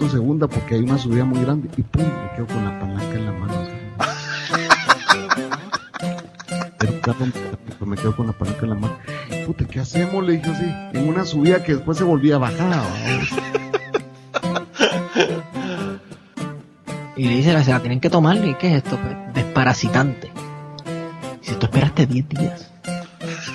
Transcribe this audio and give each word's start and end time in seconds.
en 0.00 0.10
segunda 0.10 0.48
porque 0.48 0.74
hay 0.74 0.80
una 0.82 0.98
subida 0.98 1.24
muy 1.24 1.40
grande 1.42 1.68
y 1.76 1.82
pum, 1.82 2.02
me 2.04 2.36
quedo 2.36 2.46
con 2.46 2.64
la 2.64 2.78
palanca 2.78 3.14
en 3.14 3.24
la 3.26 3.32
mano. 3.32 3.54
El 6.80 7.00
carro 7.00 7.26
me- 7.86 7.96
quedo 7.96 8.14
con 8.16 8.26
la 8.26 8.32
palanca 8.32 8.60
en 8.62 8.68
la 8.70 8.74
mano. 8.76 8.96
Puta, 9.46 9.64
¿qué 9.66 9.80
hacemos? 9.80 10.24
Le 10.24 10.34
dije 10.34 10.50
así, 10.50 10.98
en 10.98 11.08
una 11.08 11.24
subida 11.24 11.62
que 11.62 11.74
después 11.74 11.98
se 11.98 12.04
volvía 12.04 12.36
a 12.36 12.38
bajar. 12.38 12.82
Y 17.16 17.24
le 17.28 17.34
dice, 17.36 17.62
se 17.64 17.70
la 17.70 17.80
tienen 17.80 18.00
que 18.00 18.08
tomar, 18.08 18.36
¿y 18.44 18.54
qué 18.54 18.68
es 18.76 18.84
esto? 18.84 18.96
Pues, 18.96 19.16
desparasitante. 19.34 20.30
Si 21.42 21.54
tú 21.56 21.66
esperaste 21.66 22.06
10 22.06 22.28
días, 22.28 22.70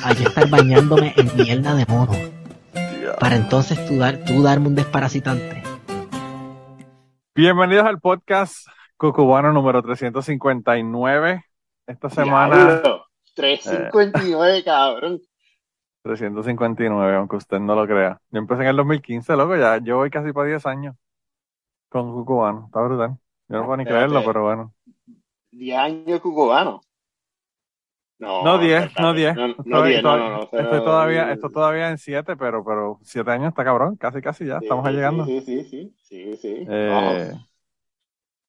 hay 0.03 0.15
que 0.15 0.23
estar 0.23 0.47
bañándome 0.49 1.13
en 1.15 1.31
mierda 1.35 1.73
de 1.73 1.85
mono, 1.87 2.13
para 3.19 3.37
entonces 3.37 3.83
tú, 3.87 3.97
dar, 3.97 4.17
tú 4.25 4.43
darme 4.43 4.67
un 4.67 4.75
desparasitante. 4.75 5.63
Bienvenidos 7.37 7.85
al 7.85 7.99
podcast 7.99 8.65
Cucubano 8.95 9.51
número 9.51 9.81
359. 9.81 11.43
Esta 11.85 12.09
semana 12.09 12.55
Diablo, 12.55 13.05
359, 13.35 14.63
cabrón. 14.63 15.19
359, 16.03 17.15
aunque 17.17 17.35
usted 17.35 17.59
no 17.59 17.75
lo 17.75 17.85
crea. 17.85 18.21
Yo 18.31 18.39
empecé 18.39 18.61
en 18.61 18.69
el 18.69 18.77
2015, 18.77 19.35
loco, 19.35 19.57
ya 19.57 19.79
yo 19.79 19.97
voy 19.97 20.09
casi 20.09 20.31
para 20.31 20.47
10 20.47 20.65
años 20.65 20.95
con 21.89 22.13
Cucubano. 22.13 22.67
Está 22.67 22.81
brutal. 22.81 23.17
Yo 23.49 23.57
no 23.57 23.65
puedo 23.65 23.77
ni 23.77 23.83
Espérate. 23.83 24.05
creerlo, 24.05 24.25
pero 24.25 24.43
bueno. 24.43 24.73
10 25.51 25.77
años 25.77 26.21
cubano. 26.21 26.84
No, 28.19 28.43
No 28.43 28.57
10, 28.59 28.83
espérate. 28.85 29.01
no 29.01 29.13
10. 29.13 29.35
No, 29.35 29.47
no 29.47 29.55
Estoy, 29.59 29.89
10, 29.89 30.03
no, 30.03 30.17
no, 30.17 30.29
no. 30.29 30.43
estoy 30.43 30.79
todavía, 30.83 31.31
estoy 31.33 31.51
todavía 31.51 31.89
en 31.89 31.97
7, 31.97 32.35
pero, 32.37 32.63
pero 32.63 32.99
7 33.03 33.31
años 33.31 33.49
está 33.49 33.63
cabrón, 33.63 33.95
casi 33.97 34.21
casi 34.21 34.45
ya, 34.45 34.59
Sí, 34.59 34.65
estamos 34.65 34.89
llegando. 34.89 35.25
Sí, 35.25 35.41
sí, 35.41 35.63
sí, 35.65 35.95
sí, 36.03 36.37
sí. 36.37 36.65
Eh, 36.69 37.33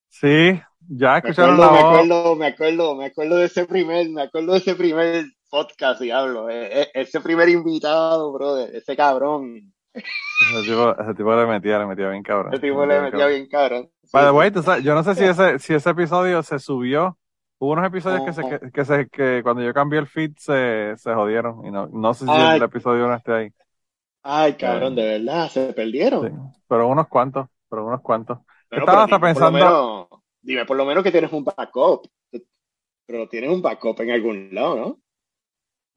sí, 0.09 0.61
ya 0.89 1.13
Me 1.13 1.19
escucharon 1.19 1.57
acuerdo, 1.57 1.61
la 1.61 1.73
me 1.73 1.83
voz. 1.83 1.95
acuerdo, 1.95 2.37
me 2.37 2.47
acuerdo, 2.47 2.95
me 2.97 3.05
acuerdo 3.07 3.37
de 3.37 3.47
ese 3.47 3.67
primer, 3.67 4.09
me 4.11 4.23
acuerdo 4.23 4.53
de 4.53 4.59
ese 4.59 4.75
primer 4.77 5.25
podcast, 5.51 6.01
diablo. 6.01 6.49
eh, 6.51 6.83
eh, 6.83 6.89
ese 6.95 7.21
primer 7.21 7.49
invitado, 7.49 8.33
brother, 8.33 8.75
ese 8.75 8.97
cabrón. 8.97 9.73
Ese 9.95 10.63
tipo, 10.71 11.01
ese 11.01 11.15
tipo 11.15 11.35
le 11.35 11.47
metía, 11.47 11.79
le 11.79 11.87
metía 11.87 12.11
bien 12.11 12.23
cabrón. 12.23 12.53
Ese 12.53 12.63
tipo 12.63 12.85
le 12.87 13.01
metía 13.01 13.27
bien 13.27 13.49
cabrón. 13.49 13.91
By 14.13 14.25
the 14.27 14.31
way, 14.31 14.51
yo 14.83 14.95
no 14.95 15.03
sé 15.03 15.15
si 15.15 15.25
ese, 15.25 15.59
si 15.59 15.75
ese 15.75 15.91
episodio 15.91 16.43
se 16.43 16.59
subió. 16.59 17.19
Hubo 17.59 17.73
unos 17.73 17.87
episodios 17.87 18.23
que, 18.25 18.33
se, 18.33 18.43
que, 18.49 18.71
que 18.71 18.85
se, 18.85 19.09
que 19.09 19.41
cuando 19.43 19.63
yo 19.63 19.73
cambié 19.73 19.99
el 19.99 20.07
feed 20.07 20.33
se, 20.37 20.95
se 20.97 21.15
jodieron. 21.15 21.65
Y 21.65 21.71
no, 21.71 21.87
no 21.87 22.13
sé 22.15 22.25
si 22.27 22.31
Ay. 22.31 22.59
el 22.59 22.63
episodio 22.65 23.07
no 23.09 23.15
esté 23.15 23.33
ahí. 23.33 23.53
Ay, 24.23 24.55
cabrón, 24.55 24.95
de 24.95 25.05
verdad, 25.19 25.49
se 25.49 25.73
perdieron. 25.73 26.29
Sí. 26.29 26.61
Pero 26.69 26.89
unos 26.89 27.09
cuantos, 27.09 27.47
pero 27.71 27.87
unos 27.87 28.01
cuantos. 28.03 28.39
Pero, 28.69 28.83
Estaba 28.83 29.07
pero 29.07 29.17
hasta 29.17 29.17
dime 29.17 29.35
por 29.35 29.43
lo 29.43 29.51
pensando- 29.53 29.59
menos- 30.11 30.23
dime 30.43 30.65
por 30.67 30.77
lo 30.77 30.85
menos 30.85 31.05
que 31.05 31.13
tienes 31.13 31.33
un 31.33 31.45
backup. 31.45 32.07
Pero 33.07 33.29
tienes 33.29 33.51
un 33.51 33.63
backup 33.63 34.01
en 34.01 34.11
algún 34.11 34.49
lado, 34.53 34.77
¿no? 34.77 34.99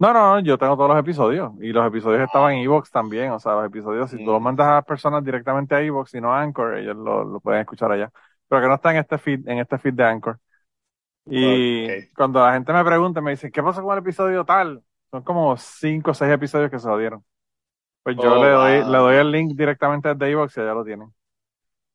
No, 0.02 0.14
no, 0.14 0.40
yo 0.40 0.58
tengo 0.58 0.76
todos 0.78 0.90
los 0.92 1.00
episodios. 1.00 1.52
Y 1.60 1.74
los 1.74 1.86
episodios 1.86 2.22
estaban 2.22 2.54
en 2.54 2.60
Evox 2.64 2.90
también. 2.92 3.32
O 3.32 3.40
sea, 3.40 3.54
los 3.56 3.66
episodios, 3.66 4.10
si 4.12 4.18
tú 4.24 4.32
los 4.32 4.40
Mm. 4.40 4.44
mandas 4.44 4.68
a 4.68 4.76
las 4.76 4.86
personas 4.86 5.24
directamente 5.26 5.76
a 5.76 5.82
Evox 5.82 6.14
y 6.14 6.22
no 6.22 6.34
a 6.34 6.40
Anchor, 6.42 6.78
ellos 6.78 6.96
lo, 6.96 7.26
lo 7.26 7.40
pueden 7.42 7.62
escuchar 7.62 7.92
allá. 7.92 8.10
Pero 8.48 8.62
que 8.62 8.68
no 8.70 8.76
está 8.76 8.92
en 8.92 8.98
este 8.98 9.18
feed, 9.18 9.46
en 9.48 9.58
este 9.60 9.78
feed 9.78 9.94
de 9.96 10.04
Anchor. 10.06 10.40
Y 11.32 12.08
cuando 12.16 12.40
la 12.46 12.54
gente 12.54 12.74
me 12.74 12.84
pregunta, 12.84 13.22
me 13.22 13.32
dice, 13.32 13.52
¿qué 13.52 13.62
pasó 13.64 13.82
con 13.84 13.94
el 13.94 14.00
episodio 14.00 14.44
tal? 14.46 14.84
Son 15.12 15.24
como 15.24 15.56
cinco 15.58 16.12
o 16.12 16.14
seis 16.14 16.32
episodios 16.32 16.70
que 16.72 16.80
se 16.80 16.88
jodieron. 16.88 17.24
Pues 18.04 18.18
yo 18.18 18.34
Oh, 18.34 18.44
le 18.44 18.50
doy, 18.52 18.82
wow. 18.82 18.92
le 18.92 18.98
doy 18.98 19.16
el 19.18 19.32
link 19.32 19.56
directamente 19.58 20.10
desde 20.14 20.32
Evox 20.32 20.58
y 20.58 20.62
allá 20.62 20.74
lo 20.74 20.84
tienen. 20.86 21.14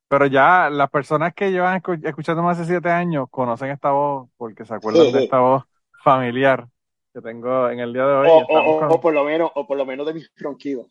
Pero 0.08 0.26
ya 0.26 0.70
las 0.70 0.90
personas 0.90 1.34
que 1.34 1.50
llevan 1.50 1.80
escu- 1.80 2.00
escuchando 2.06 2.42
más 2.42 2.58
de 2.58 2.64
siete 2.66 2.90
años 2.90 3.26
conocen 3.30 3.70
esta 3.70 3.90
voz 3.90 4.28
porque 4.36 4.64
se 4.64 4.74
acuerdan 4.74 5.12
de 5.12 5.24
esta 5.24 5.38
voz 5.40 5.64
familiar 6.02 6.68
que 7.12 7.20
tengo 7.20 7.68
en 7.70 7.80
el 7.80 7.92
día 7.92 8.06
de 8.06 8.12
hoy. 8.14 8.28
O, 8.28 8.38
o- 8.38 8.76
o- 8.76 8.78
con- 8.80 8.92
o 8.92 9.00
por 9.00 9.14
lo 9.14 9.24
menos, 9.24 9.50
o 9.54 9.66
por 9.66 9.76
lo 9.76 9.86
menos 9.86 10.06
de 10.06 10.14
mis 10.14 10.30
ronquidos. 10.36 10.86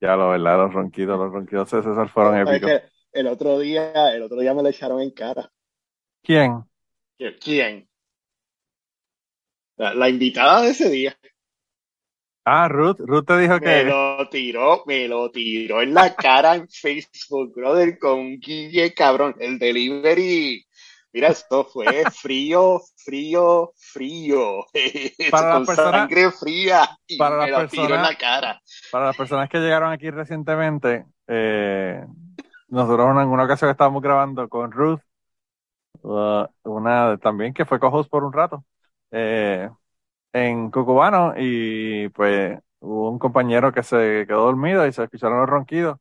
Ya 0.00 0.16
lo 0.16 0.30
verdad, 0.30 0.58
los 0.58 0.74
ronquidos, 0.74 1.18
los 1.18 1.32
ronquidos 1.32 1.70
de 1.70 1.82
César 1.82 2.08
fueron 2.08 2.36
épicos. 2.36 2.70
que 2.70 2.82
el 3.12 3.26
otro 3.26 3.58
día, 3.58 4.12
el 4.14 4.22
otro 4.22 4.38
día 4.38 4.52
me 4.54 4.62
lo 4.62 4.68
echaron 4.68 5.00
en 5.00 5.10
cara. 5.12 5.50
¿Quién? 6.22 6.64
¿Qui- 7.18 7.38
¿Quién? 7.40 7.88
La, 9.76 9.94
la 9.94 10.08
invitada 10.08 10.62
de 10.62 10.70
ese 10.70 10.88
día 10.90 11.16
Ah, 12.44 12.66
Ruth. 12.68 12.96
Ruth 12.98 13.24
te 13.24 13.38
dijo 13.38 13.54
me 13.54 13.60
que 13.60 13.84
lo 13.84 14.28
tiró, 14.28 14.82
me 14.84 15.06
lo 15.06 15.30
tiró 15.30 15.80
en 15.80 15.94
la 15.94 16.12
cara 16.16 16.56
en 16.56 16.68
Facebook, 16.68 17.54
brother, 17.54 17.96
con 18.00 18.18
un 18.18 18.40
Guille 18.40 18.92
cabrón. 18.94 19.36
El 19.38 19.60
delivery, 19.60 20.66
mira, 21.12 21.28
esto 21.28 21.64
fue 21.64 22.02
frío, 22.10 22.80
frío, 22.96 23.72
frío. 23.76 24.66
Para 25.30 25.48
la 25.50 25.54
con 25.54 25.66
persona- 25.66 25.90
sangre 26.00 26.32
fría 26.32 26.88
y 27.06 27.16
para 27.16 27.46
la 27.46 27.58
me 27.60 27.68
tiró 27.68 27.94
en 27.94 28.02
la 28.02 28.14
cara. 28.18 28.60
para 28.90 29.06
las 29.06 29.16
personas 29.16 29.48
que 29.48 29.58
llegaron 29.58 29.92
aquí 29.92 30.10
recientemente, 30.10 31.06
eh, 31.28 32.04
nosotros 32.66 33.06
en 33.22 33.28
una 33.28 33.44
ocasión 33.44 33.68
que 33.68 33.72
estábamos 33.72 34.02
grabando 34.02 34.48
con 34.48 34.72
Ruth, 34.72 35.00
uh, 36.02 36.46
una 36.64 37.18
también 37.18 37.54
que 37.54 37.64
fue 37.64 37.80
co-host 37.80 38.10
por 38.10 38.24
un 38.24 38.32
rato, 38.32 38.64
eh, 39.10 39.70
en 40.32 40.70
Cucubano, 40.70 41.34
y 41.38 42.08
pues 42.10 42.58
hubo 42.80 43.10
un 43.10 43.18
compañero 43.18 43.72
que 43.72 43.82
se 43.82 44.24
quedó 44.28 44.44
dormido 44.46 44.86
y 44.86 44.92
se 44.92 45.04
escucharon 45.04 45.40
los 45.40 45.48
ronquidos. 45.50 45.98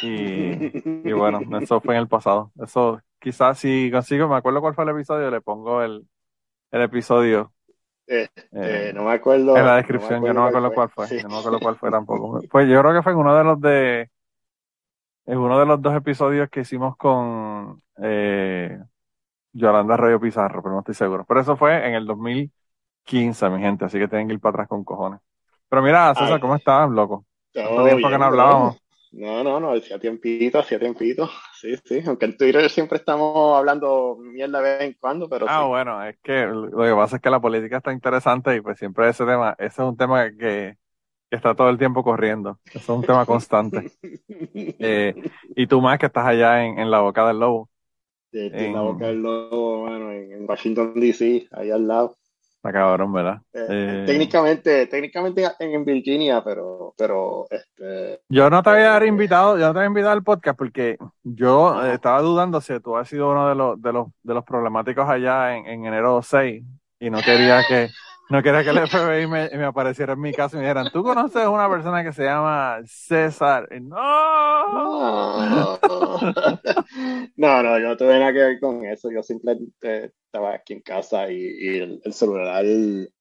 Y, 0.00 0.64
y 1.02 1.12
bueno, 1.12 1.46
eso 1.60 1.80
fue 1.80 1.94
en 1.96 2.02
el 2.02 2.08
pasado. 2.08 2.52
Eso 2.62 3.00
quizás 3.20 3.58
si 3.58 3.90
consigo, 3.92 4.28
me 4.28 4.36
acuerdo 4.36 4.60
cuál 4.60 4.74
fue 4.74 4.84
el 4.84 4.90
episodio, 4.90 5.30
le 5.30 5.40
pongo 5.42 5.82
el, 5.82 6.08
el 6.72 6.82
episodio 6.82 7.52
Este, 8.06 8.90
eh, 8.90 8.92
no 8.94 9.04
me 9.04 9.12
acuerdo. 9.12 9.54
en 9.54 9.66
la 9.66 9.76
descripción, 9.76 10.24
yo 10.24 10.32
no 10.34 10.42
me 10.42 10.48
acuerdo 10.48 10.72
cuál 10.72 10.90
fue, 10.90 11.08
Sí. 11.08 11.16
yo 11.20 11.28
no 11.28 11.34
me 11.36 11.38
acuerdo 11.40 11.60
cuál 11.60 11.76
fue 11.76 11.90
tampoco. 11.90 12.40
Pues 12.50 12.68
yo 12.68 12.80
creo 12.80 12.94
que 12.94 13.02
fue 13.02 13.12
en 13.12 13.18
uno 13.18 13.36
de 13.36 13.44
los 13.44 13.60
de, 13.60 14.10
en 15.26 15.38
uno 15.38 15.58
de 15.58 15.66
los 15.66 15.80
dos 15.82 15.94
episodios 15.96 16.48
que 16.50 16.60
hicimos 16.60 16.96
con 16.96 17.82
eh, 18.02 18.78
Yolanda 19.52 19.96
Rayo 19.96 20.20
Pizarro, 20.20 20.62
pero 20.62 20.74
no 20.74 20.80
estoy 20.80 20.94
seguro. 20.94 21.24
Pero 21.26 21.40
eso 21.40 21.56
fue 21.56 21.86
en 21.88 21.94
el 21.94 22.06
2015, 22.06 23.48
mi 23.50 23.60
gente, 23.60 23.84
así 23.84 23.98
que 23.98 24.08
tienen 24.08 24.28
que 24.28 24.34
ir 24.34 24.40
para 24.40 24.52
atrás 24.52 24.68
con 24.68 24.84
cojones. 24.84 25.20
Pero 25.68 25.82
mira, 25.82 26.14
César, 26.14 26.38
Ay. 26.38 26.40
¿cómo 26.40 26.56
estás, 26.56 26.90
loco? 26.90 27.26
Todo 27.52 27.84
¿Cuánto 27.84 27.84
tiempo 27.84 28.10
que 28.10 28.18
no 28.18 28.24
bien, 28.26 28.26
hablábamos? 28.26 28.76
No, 29.12 29.44
no, 29.44 29.60
no, 29.60 29.72
hacía 29.74 29.98
tiempito, 29.98 30.58
hacía 30.58 30.78
tiempito. 30.78 31.30
Sí, 31.60 31.76
sí, 31.84 32.02
aunque 32.06 32.26
en 32.26 32.36
Twitter 32.36 32.70
siempre 32.70 32.98
estamos 32.98 33.56
hablando 33.58 34.16
mierda 34.20 34.60
de 34.62 34.70
vez 34.78 34.82
en 34.82 34.94
cuando, 35.00 35.28
pero 35.28 35.48
Ah, 35.48 35.64
sí. 35.64 35.66
bueno, 35.66 36.02
es 36.04 36.16
que 36.22 36.46
lo 36.46 36.70
que 36.84 36.94
pasa 36.94 37.16
es 37.16 37.22
que 37.22 37.30
la 37.30 37.40
política 37.40 37.78
está 37.78 37.92
interesante 37.92 38.54
y 38.56 38.60
pues 38.60 38.78
siempre 38.78 39.08
ese 39.08 39.24
tema, 39.26 39.54
ese 39.58 39.82
es 39.82 39.88
un 39.88 39.96
tema 39.96 40.30
que, 40.30 40.78
que 41.30 41.36
está 41.36 41.54
todo 41.54 41.70
el 41.70 41.78
tiempo 41.78 42.04
corriendo. 42.04 42.60
Eso 42.74 42.94
es 42.94 42.98
un 42.98 43.04
tema 43.06 43.26
constante. 43.26 43.86
Eh, 44.78 45.16
y 45.56 45.66
tú 45.68 45.80
más 45.80 45.98
que 45.98 46.06
estás 46.06 46.26
allá 46.26 46.64
en, 46.64 46.78
en 46.80 46.90
la 46.90 47.00
boca 47.00 47.26
del 47.28 47.40
lobo. 47.40 47.70
Sí, 48.32 48.46
estoy 48.46 48.64
en 48.64 48.72
la 48.72 48.80
boca 48.80 49.08
del 49.08 49.20
lobo, 49.20 49.84
mano, 49.84 50.10
en, 50.10 50.32
en 50.32 50.48
Washington 50.48 50.94
DC, 50.96 51.48
ahí 51.52 51.70
al 51.70 51.86
lado. 51.86 52.16
Está 52.56 52.72
cabrón, 52.72 53.12
¿verdad? 53.12 53.42
Eh, 53.52 53.66
Eh, 53.68 54.04
técnicamente, 54.06 54.86
técnicamente 54.86 55.44
en, 55.58 55.84
Virginia, 55.84 56.42
pero, 56.42 56.94
pero, 56.96 57.46
este, 57.50 58.20
yo 58.30 58.48
no 58.48 58.62
te 58.62 58.70
había 58.70 58.96
eh, 58.96 59.06
invitado, 59.06 59.58
yo 59.58 59.66
no 59.66 59.72
te 59.74 59.80
había 59.80 59.88
invitado 59.88 60.12
al 60.12 60.22
podcast 60.22 60.56
porque 60.56 60.96
yo 61.22 61.84
eh, 61.84 61.94
estaba 61.94 62.22
dudando 62.22 62.60
si 62.62 62.80
tú 62.80 62.96
has 62.96 63.06
sido 63.06 63.32
uno 63.32 63.50
de 63.50 63.54
los, 63.54 63.82
de 63.82 63.92
los, 63.92 64.06
de 64.22 64.32
los 64.32 64.44
problemáticos 64.44 65.06
allá 65.06 65.54
en, 65.54 65.66
en 65.66 65.84
enero 65.84 66.22
6 66.22 66.64
y 67.00 67.10
no 67.10 67.18
quería 67.20 67.62
que, 67.68 67.88
no 68.28 68.42
quería 68.42 68.64
que 68.64 68.70
el 68.70 68.78
FBI 68.78 69.26
me, 69.26 69.50
me 69.50 69.64
apareciera 69.64 70.14
en 70.14 70.20
mi 70.20 70.32
casa 70.32 70.56
y 70.56 70.60
me 70.60 70.64
dijeran, 70.64 70.90
¿tú 70.90 71.02
conoces 71.02 71.46
una 71.46 71.68
persona 71.68 72.02
que 72.02 72.12
se 72.12 72.24
llama 72.24 72.80
César? 72.86 73.68
Y, 73.72 73.80
no. 73.80 75.78
No, 77.36 77.62
no, 77.62 77.78
yo 77.78 77.88
no 77.88 77.96
tuve 77.96 78.18
nada 78.18 78.32
que 78.32 78.38
ver 78.38 78.60
con 78.60 78.84
eso. 78.86 79.10
Yo 79.10 79.22
simplemente 79.22 80.12
estaba 80.26 80.54
aquí 80.54 80.74
en 80.74 80.82
casa 80.82 81.30
y, 81.30 81.36
y 81.36 81.78
el, 81.78 82.00
el 82.04 82.12
celular 82.12 82.64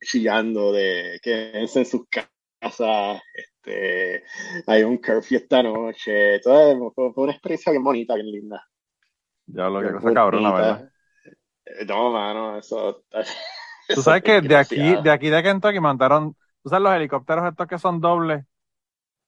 chillando 0.02 0.72
de 0.72 1.20
quédense 1.22 1.80
en 1.80 1.86
sus 1.86 2.04
casas. 2.10 3.22
Este, 3.34 4.24
hay 4.68 4.84
un 4.84 4.98
curfew 4.98 5.38
esta 5.38 5.64
noche. 5.64 6.40
Todo, 6.42 6.92
fue, 6.94 7.14
fue 7.14 7.24
una 7.24 7.34
experiencia 7.34 7.72
bien 7.72 7.84
bonita, 7.84 8.16
bien 8.16 8.28
linda. 8.32 8.64
Ya 9.48 9.70
lo 9.70 9.82
que 9.82 9.92
cosa 9.92 10.14
cabrona. 10.14 10.52
¿verdad? 10.54 10.92
Eh, 11.66 11.86
No, 11.86 12.12
mano, 12.12 12.58
eso. 12.58 13.04
Tú 13.94 14.02
sabes 14.04 14.24
es 14.24 14.24
que 14.24 14.42
de 14.42 14.56
aquí, 14.56 14.96
de 14.98 15.12
aquí 15.12 15.30
de 15.30 15.44
Kentucky 15.44 15.80
mandaron, 15.80 16.36
tú 16.64 16.70
sabes 16.70 16.84
los 16.84 16.94
helicópteros 16.94 17.46
estos 17.50 17.68
que 17.68 17.78
son 17.80 18.00
dobles, 18.02 18.46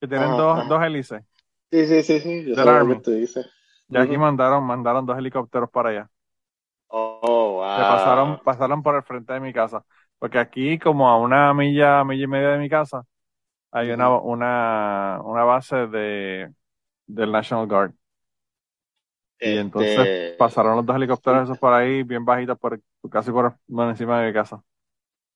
que 0.01 0.07
tienen 0.07 0.31
Ajá, 0.31 0.37
dos, 0.37 0.61
ajá. 0.61 0.67
dos 0.67 0.83
hélices. 0.83 1.23
Sí, 1.71 1.87
sí, 1.87 2.03
sí, 2.03 2.19
sí. 2.21 2.45
Yo 2.45 2.55
sé 2.55 2.73
lo 2.73 2.87
que 2.87 2.95
tú 2.97 3.11
dices. 3.11 3.45
Y 3.89 3.97
aquí 3.97 4.17
mandaron, 4.17 4.63
mandaron 4.65 5.05
dos 5.05 5.17
helicópteros 5.17 5.69
para 5.69 5.89
allá. 5.89 6.09
Oh, 6.89 7.19
wow. 7.57 7.75
que 7.75 7.85
pasaron, 7.85 8.39
pasaron 8.43 8.83
por 8.83 8.95
el 8.95 9.03
frente 9.03 9.33
de 9.33 9.39
mi 9.39 9.53
casa. 9.53 9.83
Porque 10.19 10.39
aquí, 10.39 10.79
como 10.79 11.09
a 11.09 11.17
una 11.19 11.53
milla, 11.53 12.03
milla 12.03 12.23
y 12.23 12.27
media 12.27 12.49
de 12.49 12.59
mi 12.59 12.69
casa, 12.69 13.03
hay 13.71 13.91
una, 13.91 14.11
una, 14.17 15.21
una 15.23 15.43
base 15.45 15.87
de, 15.87 16.53
del 17.07 17.31
National 17.31 17.67
Guard. 17.67 17.93
Y 19.41 19.57
entonces 19.57 20.09
Este, 20.09 20.37
pasaron 20.37 20.75
los 20.77 20.85
dos 20.85 20.95
helicópteros 20.95 21.43
esos 21.45 21.57
por 21.59 21.73
ahí, 21.73 22.03
bien 22.03 22.25
bajitos, 22.25 22.57
por, 22.59 22.81
casi 23.11 23.31
por, 23.31 23.57
por 23.67 23.89
encima 23.89 24.21
de 24.21 24.27
mi 24.27 24.33
casa. 24.33 24.63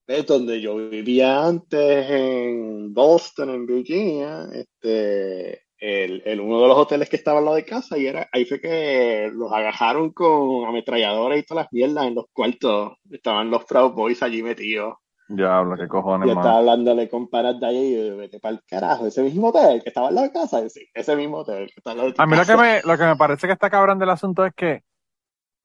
es 0.08 0.26
donde 0.26 0.62
yo 0.62 0.76
vivía 0.90 1.46
antes 1.46 2.10
en 2.10 2.94
Boston, 2.94 3.50
en 3.50 3.66
Virginia, 3.66 4.48
este, 4.54 5.64
el, 5.80 6.22
el- 6.26 6.40
uno 6.42 6.62
de 6.62 6.68
los 6.70 6.78
hoteles 6.78 7.10
que 7.10 7.18
estaba 7.18 7.40
al 7.40 7.46
lado 7.46 7.58
de 7.58 7.66
casa, 7.66 7.98
y 7.98 8.06
era, 8.08 8.28
ahí 8.32 8.46
fue 8.46 8.60
que 8.62 9.30
los 9.34 9.52
agajaron 9.52 10.12
con 10.14 10.66
ametralladoras 10.68 11.40
y 11.40 11.44
todas 11.44 11.66
las 11.66 11.74
mierdas 11.74 12.08
en 12.08 12.16
los 12.16 12.26
cuartos. 12.34 12.94
Estaban 13.12 13.52
los 13.52 13.66
Proud 13.66 13.92
Boys 13.94 14.24
allí 14.24 14.42
metidos. 14.44 14.96
Diablo, 15.30 15.78
qué 15.78 15.88
cojones, 15.88 16.28
Yo 16.28 16.34
estaba 16.34 16.58
hablándole 16.60 17.10
con 17.10 17.28
panas 17.30 17.60
de 17.60 17.66
ahí 17.68 17.78
y 17.96 18.08
yo, 18.10 18.18
vete 18.18 18.40
para 18.40 18.56
el 18.56 18.64
carajo, 18.66 19.08
ese 19.08 19.24
mismo 19.24 19.48
hotel 19.50 19.82
que 19.82 19.90
estaba 19.90 20.12
lado 20.12 20.28
de 20.28 20.34
casa, 20.34 20.68
sí, 20.70 20.82
ese 20.94 21.16
mismo 21.16 21.38
hotel 21.40 21.70
que 21.74 21.90
al 21.90 21.98
lado 21.98 22.10
de 22.10 22.16
tu 22.16 22.24
A 22.24 22.26
mí 22.26 22.36
lo 22.36 22.46
que 22.46 22.56
casa. 22.56 22.58
me, 22.58 22.82
lo 22.84 22.98
que 22.98 23.04
me 23.06 23.16
parece 23.16 23.46
que 23.48 23.54
está 23.54 23.70
cabrón 23.70 24.00
del 24.00 24.10
asunto 24.10 24.46
es 24.46 24.54
que 24.56 24.84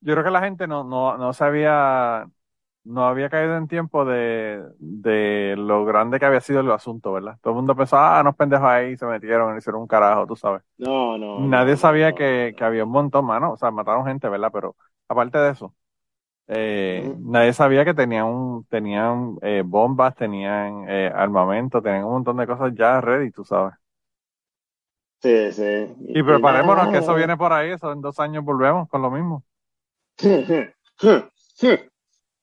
yo 0.00 0.14
creo 0.14 0.25
que 0.25 0.31
la 0.31 0.43
gente 0.43 0.67
no, 0.69 0.85
no, 0.85 1.19
no 1.19 1.32
sabía, 1.35 2.26
no 2.85 3.06
había 3.09 3.31
caído 3.31 3.56
en 3.56 3.69
tiempo 3.69 4.05
de, 4.06 4.62
de 4.79 5.55
lo 5.59 5.85
grande 5.87 6.19
que 6.20 6.26
había 6.26 6.41
sido 6.43 6.61
el 6.61 6.70
asunto, 6.73 7.12
¿verdad? 7.12 7.38
Todo 7.43 7.53
el 7.55 7.56
mundo 7.58 7.76
pensó, 7.76 7.99
ah, 7.99 8.20
unos 8.23 8.37
pendejos 8.37 8.69
ahí 8.69 8.97
se 8.97 9.06
metieron, 9.06 9.56
hicieron 9.58 9.82
un 9.82 9.88
carajo, 9.88 10.26
tú 10.26 10.37
sabes. 10.37 10.62
No, 10.79 11.17
no, 11.19 11.31
Nadie 11.37 11.76
no, 11.76 11.79
sabía 11.79 12.12
no, 12.12 12.15
que, 12.15 12.55
no. 12.55 12.58
que 12.58 12.65
había 12.65 12.85
un 12.85 12.91
montón, 12.93 13.26
mano. 13.26 13.53
O 13.55 13.56
sea, 13.58 13.70
mataron 13.73 14.06
gente, 14.06 14.29
¿verdad? 14.29 14.50
Pero 14.53 14.76
aparte 15.08 15.38
de 15.38 15.50
eso, 15.53 15.75
eh, 16.49 17.15
nadie 17.19 17.53
sabía 17.53 17.85
que 17.85 17.94
tenían, 17.94 18.27
un, 18.27 18.65
tenían 18.67 19.37
eh, 19.43 19.62
bombas, 19.65 20.15
tenían 20.17 20.87
eh, 20.89 21.11
armamento, 21.15 21.83
tenían 21.83 22.05
un 22.05 22.12
montón 22.15 22.37
de 22.39 22.47
cosas 22.47 22.73
ya 22.77 23.00
ready, 23.00 23.31
tú 23.31 23.44
sabes. 23.44 23.75
Sí, 25.23 25.53
sí. 25.53 25.62
Y 26.15 26.23
Y, 26.23 26.23
preparémonos 26.23 26.89
que 26.89 26.99
eso 26.99 27.15
nada. 27.15 27.15
viene 27.15 27.37
por 27.37 27.53
ahí, 27.53 27.71
eso 27.71 27.93
en 27.93 28.00
dos 28.00 28.19
años 28.19 28.44
volvemos 28.44 28.89
con 28.89 29.03
lo 29.03 29.11
mismo. 29.11 29.44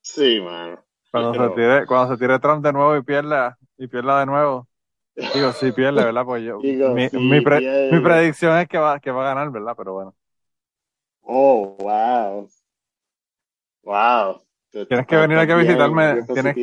Sí, 0.02 0.40
mano. 0.42 0.84
Cuando 1.12 1.36
se 1.36 1.50
tire, 1.52 1.86
cuando 1.88 2.14
se 2.16 2.20
tire 2.20 2.40
Trump 2.40 2.64
de 2.64 2.72
nuevo 2.74 2.96
y 2.98 3.04
pierda, 3.04 3.58
y 3.78 3.88
pierda 3.88 4.20
de 4.20 4.26
nuevo. 4.28 4.68
Digo, 5.34 5.54
sí 5.54 5.72
pierde, 5.74 6.04
¿verdad? 6.04 6.26
Pues 6.26 6.44
yo, 6.44 6.66
digo, 6.66 6.90
mi, 6.90 7.10
mi, 7.14 7.42
pre- 7.42 7.64
mi 7.90 8.02
predicción 8.02 8.58
es 8.60 8.68
que 8.70 8.78
va, 8.80 9.00
que 9.00 9.12
va 9.12 9.24
a 9.24 9.36
ganar, 9.36 9.52
¿verdad? 9.52 9.76
Pero 9.78 9.94
bueno. 9.94 10.16
Oh, 11.26 11.78
wow. 11.80 12.50
Wow. 13.84 14.42
Tienes 14.72 15.08
que 15.08 15.18
venir 15.18 15.38
aquí 15.38 15.52
a 15.52 15.56
visitarme, 15.56 16.22
tienes, 16.32 16.56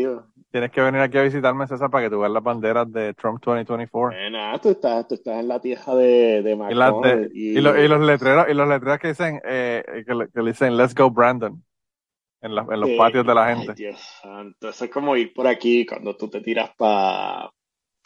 tienes 0.50 0.70
que 0.70 0.80
venir 0.80 1.00
aquí 1.00 1.18
a 1.18 1.22
visitarme, 1.22 1.66
César, 1.66 1.90
para 1.90 2.04
que 2.04 2.10
tú 2.10 2.20
veas 2.20 2.32
las 2.32 2.42
banderas 2.42 2.90
de 2.92 3.14
Trump 3.14 3.42
2024. 3.44 4.16
Nena, 4.16 4.56
tú 4.60 4.70
estás, 4.70 5.08
tú 5.08 5.16
estás 5.16 5.40
en 5.40 5.48
la 5.48 5.60
tierra 5.60 5.94
de, 5.96 6.42
de 6.42 6.52
Y, 6.52 6.74
las 6.74 6.90
de, 6.90 6.92
McConnell 6.92 7.30
y, 7.34 7.60
lo- 7.60 7.76
y 7.76 7.84
y 7.84 7.88
los 7.88 8.00
letreros, 8.00 8.46
y 8.48 8.54
los 8.54 8.68
letreros 8.68 8.98
que 9.00 9.08
dicen, 9.08 9.40
eh, 9.44 9.82
que, 10.06 10.14
le- 10.14 10.28
que 10.28 10.40
le 10.40 10.50
dicen 10.52 10.76
Let's 10.76 10.94
go 10.94 11.10
Brandon 11.10 11.60
en, 12.42 12.54
la- 12.54 12.66
en 12.70 12.80
los 12.80 12.90
patios 12.90 13.26
de 13.26 13.34
la 13.34 13.46
ay, 13.46 13.56
gente. 13.56 13.74
Dios 13.74 14.00
santo. 14.22 14.68
Eso 14.68 14.84
es 14.84 14.90
como 14.90 15.16
ir 15.16 15.34
por 15.34 15.48
aquí 15.48 15.84
cuando 15.84 16.16
tú 16.16 16.28
te 16.30 16.40
tiras 16.40 16.70
para 16.78 17.50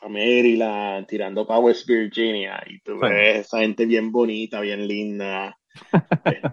Maryland, 0.08 1.06
tirando 1.06 1.46
para 1.46 1.60
West 1.60 1.86
Virginia 1.86 2.62
y 2.66 2.80
tú 2.80 2.92
Sí, 2.94 2.98
ves 3.02 3.46
esa 3.46 3.58
gente 3.58 3.84
bien 3.84 4.10
bonita, 4.10 4.60
bien 4.60 4.88
linda, 4.88 5.54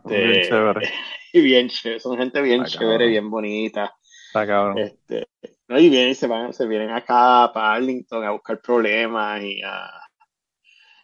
bien 0.06 0.32
este, 0.32 0.42
chévere. 0.50 0.90
y 1.34 1.42
bien 1.42 1.70
chévere, 1.70 2.00
son 2.00 2.18
gente 2.18 2.42
bien 2.42 2.64
Está 2.64 2.80
chévere, 2.80 2.98
cabrón. 2.98 3.10
bien 3.12 3.30
bonita. 3.30 3.96
Está 4.28 4.48
cabrón. 4.48 4.78
Este, 4.80 5.28
no, 5.68 5.80
y 5.80 5.90
vienen, 5.90 6.16
se 6.16 6.28
van, 6.28 6.54
se 6.54 6.68
vienen 6.68 6.92
acá 6.92 7.52
para 7.54 7.74
Arlington 7.74 8.24
a 8.24 8.32
buscar 8.32 8.62
problemas 8.62 9.42
y 9.44 9.62
a, 9.64 9.90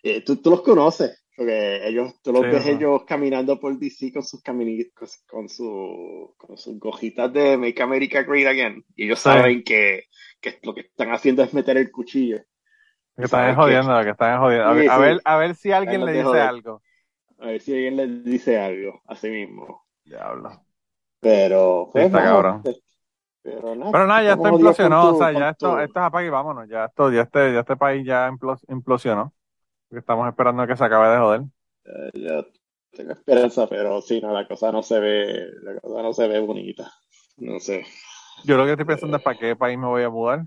eh, 0.04 0.22
tú, 0.22 0.38
tú 0.38 0.50
los 0.52 0.62
conoces, 0.62 1.24
porque 1.36 1.88
ellos, 1.88 2.22
tú 2.22 2.32
los 2.34 2.44
Sí, 2.44 2.50
ves 2.52 2.66
ellos 2.68 3.04
caminando 3.06 3.60
por 3.60 3.78
DC 3.78 4.12
con 4.12 4.24
sus 4.24 4.42
camini- 4.44 4.92
con, 4.94 5.08
con 5.28 5.50
su, 5.50 6.34
con 6.38 6.58
sus 6.58 6.78
gojitas 6.80 7.32
de 7.34 7.58
Make 7.58 7.82
America 7.82 8.22
Great 8.24 8.48
Again. 8.48 8.84
Y 8.96 9.06
ellos 9.06 9.20
Sí. 9.20 9.24
saben 9.24 9.64
que, 9.64 10.04
que 10.42 10.60
lo 10.64 10.74
que 10.74 10.82
están 10.82 11.12
haciendo 11.12 11.44
es 11.44 11.54
meter 11.54 11.78
el 11.78 11.92
cuchillo. 11.92 12.38
Que 13.16 13.22
Y 13.22 13.26
están 13.26 13.30
saben 13.30 13.56
que, 13.56 13.62
jodiendo, 13.62 14.04
que 14.04 14.10
están 14.10 14.40
jodiendo. 14.40 14.66
A 14.68 14.74
ver, 14.74 14.84
sí, 14.84 14.90
a 14.90 14.98
ver, 14.98 15.16
sí, 15.16 15.22
a 15.26 15.38
ver 15.38 15.56
si 15.56 15.72
alguien 15.72 16.06
le 16.06 16.12
dice 16.14 16.24
joder. 16.26 16.42
algo. 16.42 16.82
A 17.44 17.48
ver 17.48 17.62
si 17.62 17.74
alguien 17.74 17.98
les 17.98 18.24
dice 18.24 18.58
algo, 18.58 19.02
así 19.08 19.30
mismo. 19.30 19.86
Diablo. 20.06 20.66
Pero, 21.20 21.86
Sí, 21.86 21.92
pues 21.94 22.06
está 22.06 22.24
cabrón. 22.24 22.62
pues, 22.64 22.82
pero 23.42 23.76
nada, 23.76 23.92
Pero 23.92 24.08
nada, 24.08 24.24
ya 24.24 24.38
con 24.38 24.54
implosionó. 24.54 25.10
O 25.12 25.18
sea, 25.18 25.32
ya 25.34 25.50
esto, 25.50 25.74
tu, 25.76 25.80
esto 25.80 26.00
es 26.00 26.06
apaga 26.06 26.26
y 26.26 26.30
vámonos. 26.30 26.70
Ya 26.70 26.86
esto, 26.86 27.12
ya 27.12 27.22
este, 27.24 27.54
ya 27.54 27.60
este 27.60 27.76
país 27.76 28.06
ya 28.06 28.30
implos- 28.30 28.64
implosionó. 28.70 29.34
Estamos 29.92 30.28
esperando 30.28 30.66
que 30.66 30.76
se 30.78 30.84
acabe 30.86 31.10
de 31.10 31.18
joder. 31.18 31.42
yo 32.14 32.46
tengo 32.92 33.12
esperanza, 33.12 33.68
pero 33.68 34.02
sí, 34.02 34.22
no, 34.22 34.32
la 34.34 34.48
cosa 34.48 34.72
no 34.72 34.82
se 34.84 35.00
ve, 35.00 35.48
la 35.64 35.80
cosa 35.82 36.02
no 36.02 36.14
se 36.14 36.28
ve 36.28 36.40
bonita. 36.40 36.92
No 37.38 37.60
sé. 37.60 37.86
Yo 38.46 38.58
lo 38.58 38.66
que 38.66 38.72
estoy 38.72 38.86
pensando 38.86 39.18
es 39.18 39.24
para 39.24 39.38
qué 39.38 39.56
país 39.56 39.78
me 39.78 39.88
voy 39.88 40.04
a 40.04 40.10
mudar. 40.10 40.46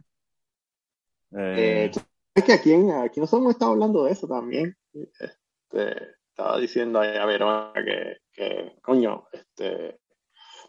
Eh, 1.33 1.85
Eh, 1.87 1.91
sabes 1.93 2.47
que 2.47 2.53
aquí, 2.53 2.73
en- 2.73 2.91
aquí 2.93 3.21
nosotros 3.21 3.43
hemos 3.43 3.55
estado 3.55 3.73
hablando 3.73 4.05
de 4.05 4.13
eso 4.13 4.27
también. 4.27 4.77
Este, 4.95 6.16
estaba 6.37 6.59
diciendo 6.59 7.01
a 7.01 7.25
Verona 7.25 7.73
que, 7.75 8.19
que, 8.31 8.75
coño, 8.83 9.25
este, 9.33 9.99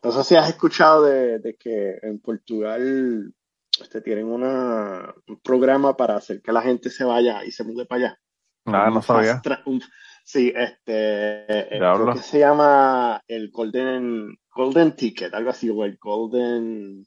no 0.02 0.12
sé 0.14 0.24
si 0.24 0.36
has 0.38 0.48
escuchado 0.48 1.04
de, 1.04 1.40
de 1.40 1.58
que 1.58 1.98
en 2.04 2.20
Portugal 2.22 3.34
este, 3.82 4.00
tienen 4.00 4.28
una, 4.28 5.14
un 5.28 5.40
programa 5.42 5.98
para 5.98 6.16
hacer 6.16 6.42
que 6.42 6.54
la 6.54 6.62
gente 6.62 6.90
se 6.90 7.04
vaya 7.04 7.44
y 7.44 7.52
se 7.52 7.66
mude 7.66 7.86
para 7.86 8.00
allá. 8.06 8.20
nada, 8.64 8.90
no 8.92 9.02
sabía. 9.02 9.42
un- 9.66 9.82
sí, 10.24 10.54
este, 10.56 11.74
eh, 11.76 11.80
creo 11.80 12.14
que 12.14 12.20
se 12.20 12.40
llama 12.40 13.22
el 13.28 13.50
Golden, 13.52 14.38
Golden 14.50 14.96
Ticket, 14.96 15.34
algo 15.34 15.50
así, 15.50 15.70
o 15.70 15.84
el 15.84 15.98
Golden, 15.98 17.06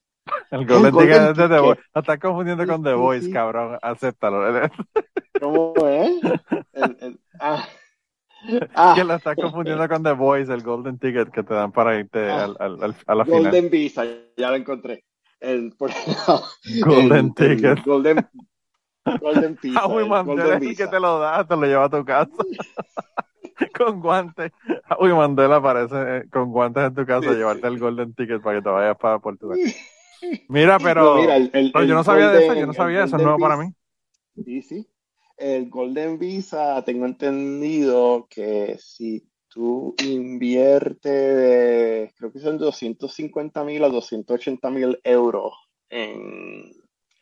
El 0.50 0.61
el 0.61 0.67
Golden 0.67 0.93
Ticket 0.93 1.09
Golden 1.17 1.31
es 1.31 1.37
de 1.38 1.49
The 1.49 1.59
Voice. 1.61 1.76
Ticket. 1.76 1.90
Lo 1.95 2.00
estás 2.02 2.19
confundiendo 2.19 2.67
con 2.67 2.83
The 2.83 2.93
Voice, 2.93 3.31
cabrón. 3.31 3.79
Acéptalo. 3.81 4.69
¿Cómo 5.40 5.75
es? 5.88 6.12
El, 6.75 6.97
el, 7.00 7.21
ah, 7.40 7.67
Que 8.47 8.68
ah, 8.75 9.04
lo 9.04 9.14
estás 9.14 9.37
confundiendo 9.37 9.87
con 9.88 10.02
The 10.02 10.12
Voice, 10.12 10.52
el 10.52 10.62
Golden 10.62 10.99
Ticket 10.99 11.30
que 11.30 11.42
te 11.42 11.54
dan 11.54 11.73
para 11.73 11.99
irte 11.99 12.18
ah, 12.30 12.44
al, 12.44 12.56
al- 12.59 12.82
al- 12.85 12.97
a 13.06 13.14
la 13.14 13.25
final. 13.25 13.42
Golden 13.42 13.70
Visa, 13.70 14.04
ya 14.37 14.50
lo 14.50 14.56
encontré. 14.56 15.04
El, 15.40 15.73
por- 15.76 15.90
Golden 16.87 17.35
el, 17.38 17.50
el 17.50 17.56
Ticket. 17.56 17.85
Golden, 17.85 18.26
Golden 19.20 19.59
Visa, 19.62 19.85
el 20.00 20.09
Mandel 20.09 20.37
Golden 20.37 20.47
es 20.47 20.54
el 20.54 20.61
que 20.61 20.68
Visa. 20.68 20.90
te 20.90 21.00
lo 21.00 21.18
da, 21.18 21.47
te 21.47 21.56
lo 21.56 21.62
lleva 21.66 21.85
a 21.85 21.90
tu 21.90 22.04
casa 22.04 22.30
con 23.76 24.00
guantes. 24.00 24.52
Howie 24.99 25.14
Mandela 25.14 25.56
aparece 25.56 25.94
eh, 25.97 26.25
con 26.30 26.50
guantes 26.50 26.85
en 26.85 26.94
tu 26.94 27.06
casa 27.06 27.30
a 27.30 27.35
llevarte 27.35 27.66
el. 27.66 27.78
Golden 27.78 28.14
Ticket 28.14 28.42
para 28.42 28.59
que 28.59 28.62
te 28.62 28.68
vayas 28.70 28.97
para 28.97 29.18
Portugal. 29.18 29.59
Mira, 30.49 30.78
No, 30.78 30.85
mira, 30.85 30.94
pero, 30.94 31.23
el, 31.37 31.50
el, 31.54 31.73
pero 31.73 31.85
yo 31.85 31.94
no 31.94 32.04
sabía 32.04 32.28
de 32.30 32.38
eso, 32.38 32.54
yo 32.54 32.54
Golden, 32.54 32.66
no 32.66 32.75
sabía, 32.75 33.04
eso 33.04 33.16
es 33.16 33.23
Golden 33.23 33.23
nuevo 33.23 33.38
para 33.38 33.56
Visa, 33.56 33.64
mí. 33.64 33.75
sí, 34.44 34.62
sí. 34.62 34.88
El 35.40 35.70
Golden 35.70 36.18
Visa, 36.18 36.85
tengo 36.85 37.06
entendido 37.06 38.26
que 38.28 38.76
si 38.78 39.26
tú 39.49 39.94
inviertes, 40.04 41.09
creo 42.14 42.30
que 42.30 42.40
son 42.40 42.59
250 42.59 43.64
mil 43.64 43.82
a 43.82 43.88
280 43.88 44.70
mil 44.70 45.00
euros 45.02 45.54
en, 45.88 46.70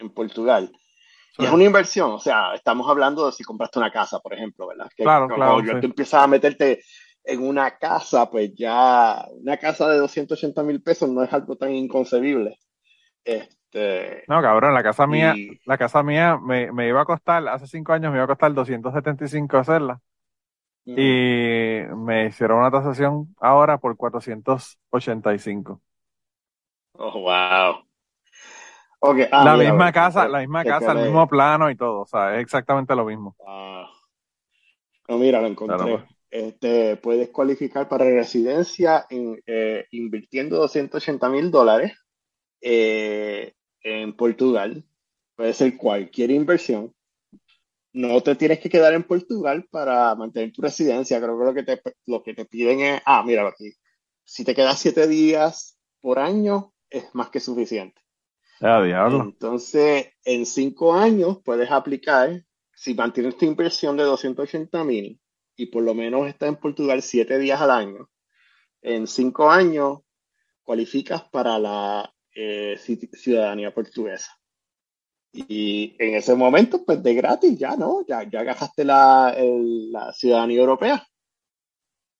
en 0.00 0.10
Portugal. 0.10 0.72
Y 1.38 1.44
es 1.44 1.52
una 1.52 1.62
inversión, 1.62 2.10
o 2.10 2.18
sea, 2.18 2.54
estamos 2.54 2.90
hablando 2.90 3.24
de 3.26 3.32
si 3.32 3.44
compraste 3.44 3.78
una 3.78 3.92
casa, 3.92 4.18
por 4.18 4.34
ejemplo, 4.34 4.66
¿verdad? 4.66 4.90
Que 4.96 5.04
Claro, 5.04 5.28
cuando 5.28 5.36
claro, 5.36 5.64
ya 5.64 5.74
sí. 5.74 5.80
tú 5.80 5.86
empiezas 5.86 6.24
a 6.24 6.26
meterte 6.26 6.82
en 7.22 7.46
una 7.46 7.78
casa, 7.78 8.28
pues 8.28 8.52
ya 8.56 9.24
una 9.30 9.56
casa 9.58 9.88
de 9.88 9.98
280 9.98 10.60
mil 10.64 10.82
pesos 10.82 11.08
no 11.08 11.22
es 11.22 11.32
algo 11.32 11.56
tan 11.56 11.72
inconcebible. 11.72 12.58
Este, 13.24 13.57
No, 14.26 14.42
cabrón, 14.42 14.74
la 14.74 14.82
casa 14.82 15.06
mía, 15.06 15.40
la 15.64 15.78
casa 15.78 16.02
mía 16.02 16.36
me, 16.38 16.70
me 16.72 16.86
iba 16.88 17.00
a 17.00 17.04
costar, 17.06 17.48
hace 17.48 17.66
cinco 17.66 17.92
años 17.94 18.10
me 18.12 18.18
iba 18.18 18.24
a 18.24 18.26
costar 18.26 18.52
275 18.52 19.56
hacerla. 19.56 20.00
ujú. 20.86 21.18
Y 21.20 21.82
me 21.96 22.26
hicieron 22.28 22.58
una 22.60 22.70
tasación 22.70 23.34
ahora 23.40 23.78
por 23.78 23.96
485. 23.96 25.82
Oh, 26.98 27.20
wow. 27.22 27.82
Ok, 29.00 29.18
ah, 29.32 29.46
La 29.46 29.56
mira, 29.56 29.72
misma 29.72 29.90
casa, 29.92 30.28
la 30.28 30.40
misma 30.40 30.64
casa, 30.66 30.92
el 30.92 30.98
mismo 31.00 31.26
plano 31.28 31.70
y 31.70 31.76
todo, 31.76 32.00
o 32.02 32.06
sea, 32.06 32.34
es 32.36 32.42
exactamente 32.42 32.94
lo 32.94 33.04
mismo. 33.06 33.36
ah, 33.46 33.88
no, 35.08 35.18
mira, 35.18 35.40
lo 35.40 35.46
Claro, 35.64 35.88
encontré. 35.88 36.04
pues. 36.06 36.18
Este, 36.30 36.96
puedes 36.96 37.30
cualificar 37.30 37.88
para 37.88 38.04
residencia 38.04 39.06
en, 39.08 39.40
eh, 39.46 39.86
invirtiendo 39.92 40.56
280 40.58 41.28
mil 41.30 41.50
dólares 41.50 41.92
eh, 42.62 43.54
en 43.82 44.14
Portugal. 44.14 44.84
Puede 45.36 45.52
ser 45.52 45.76
cualquier 45.76 46.30
inversión. 46.30 46.94
no 47.92 48.20
te 48.22 48.36
tienes 48.36 48.60
que 48.60 48.68
quedar 48.68 48.92
en 48.94 49.02
Portugal 49.02 49.66
para 49.70 50.14
mantener 50.14 50.52
tu 50.52 50.62
residencia. 50.62 51.20
Creo 51.20 51.38
que 51.38 51.44
lo 51.44 51.54
que 51.54 51.62
te, 51.62 51.82
lo 52.06 52.22
que 52.22 52.34
te 52.34 52.44
piden 52.44 52.80
es, 52.80 53.02
ah, 53.04 53.22
mira 53.24 53.48
aquí, 53.48 53.72
si 54.24 54.44
te 54.44 54.54
quedas 54.54 54.78
siete 54.78 55.08
días 55.08 55.78
por 56.00 56.18
año, 56.18 56.74
es 56.90 57.12
más 57.14 57.30
que 57.30 57.40
suficiente. 57.40 58.00
Ya, 58.60 58.82
diablo. 58.82 59.22
Entonces, 59.22 60.08
en 60.24 60.44
cinco 60.44 60.94
años 60.94 61.38
puedes 61.44 61.70
aplicar, 61.70 62.44
si 62.74 62.94
mantienes 62.94 63.36
tu 63.36 63.46
inversión 63.46 63.96
de 63.96 64.04
280 64.04 64.84
mil 64.84 65.20
y 65.56 65.66
por 65.66 65.82
lo 65.82 65.94
menos 65.94 66.28
estás 66.28 66.50
en 66.50 66.56
Portugal 66.56 67.02
siete 67.02 67.38
días 67.38 67.60
al 67.60 67.70
año, 67.70 68.08
en 68.82 69.06
cinco 69.06 69.50
años 69.50 70.00
cualificas 70.62 71.22
para 71.30 71.58
la 71.58 72.14
eh, 72.40 72.76
ci- 72.78 73.10
ciudadanía 73.16 73.74
portuguesa. 73.74 74.30
Y 75.32 75.96
en 75.98 76.14
ese 76.14 76.34
momento, 76.34 76.84
pues 76.84 77.02
de 77.02 77.14
gratis, 77.14 77.58
ya, 77.58 77.76
¿no? 77.76 78.04
Ya, 78.06 78.22
ya 78.22 78.40
agarraste 78.40 78.84
la, 78.84 79.34
el- 79.36 79.90
la 79.92 80.12
ciudadanía 80.12 80.60
europea 80.60 81.04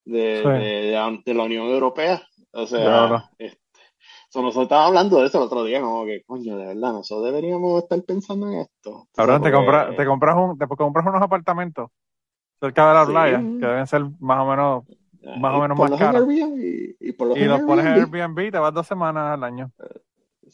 de, 0.05 0.41
Sí. 0.43 0.49
de, 0.49 0.59
de 0.59 0.91
la, 0.91 1.17
de 1.25 1.33
la 1.33 1.43
Unión 1.43 1.67
Europea. 1.67 2.21
O 2.51 2.65
sea, 2.67 2.79
Claro. 2.83 3.23
este, 3.37 3.59
so, 4.29 4.41
nosotros 4.41 4.63
estábamos 4.63 4.89
hablando 4.89 5.19
de 5.21 5.27
eso 5.27 5.37
el 5.37 5.43
otro 5.45 5.63
día, 5.63 5.81
como 5.81 6.05
que, 6.05 6.21
coño, 6.25 6.57
de 6.57 6.65
verdad, 6.67 6.91
nosotros 6.93 7.25
deberíamos 7.25 7.83
estar 7.83 8.01
pensando 8.03 8.47
en 8.47 8.59
esto. 8.59 9.07
Cabrón, 9.15 9.41
te, 9.41 9.51
compras 9.51 9.95
te 9.95 10.05
compras 10.05 10.35
un, 10.37 10.57
te 10.57 10.67
compras 10.67 11.05
unos 11.07 11.21
apartamentos 11.21 11.89
cerca 12.59 12.89
de 12.89 12.93
la 12.93 13.05
Sí. 13.05 13.11
playa, 13.11 13.37
que 13.37 13.65
deben 13.65 13.87
ser 13.87 14.03
más 14.19 14.39
o 14.39 14.45
menos, 14.45 14.83
más 15.39 15.55
o 15.55 15.61
menos 15.61 15.77
por 15.77 15.89
más 15.89 15.99
caros. 15.99 16.27
Airbnb, 16.27 16.57
y, 16.59 17.09
y 17.09 17.11
por 17.13 17.27
los 17.29 17.37
y 17.37 17.45
los 17.45 17.61
pones 17.61 17.85
en 17.85 17.91
Airbnb. 17.93 18.15
Airbnb 18.15 18.39
y 18.47 18.51
te 18.51 18.59
vas 18.59 18.73
dos 18.73 18.85
semanas 18.87 19.33
al 19.33 19.43
año. 19.43 19.71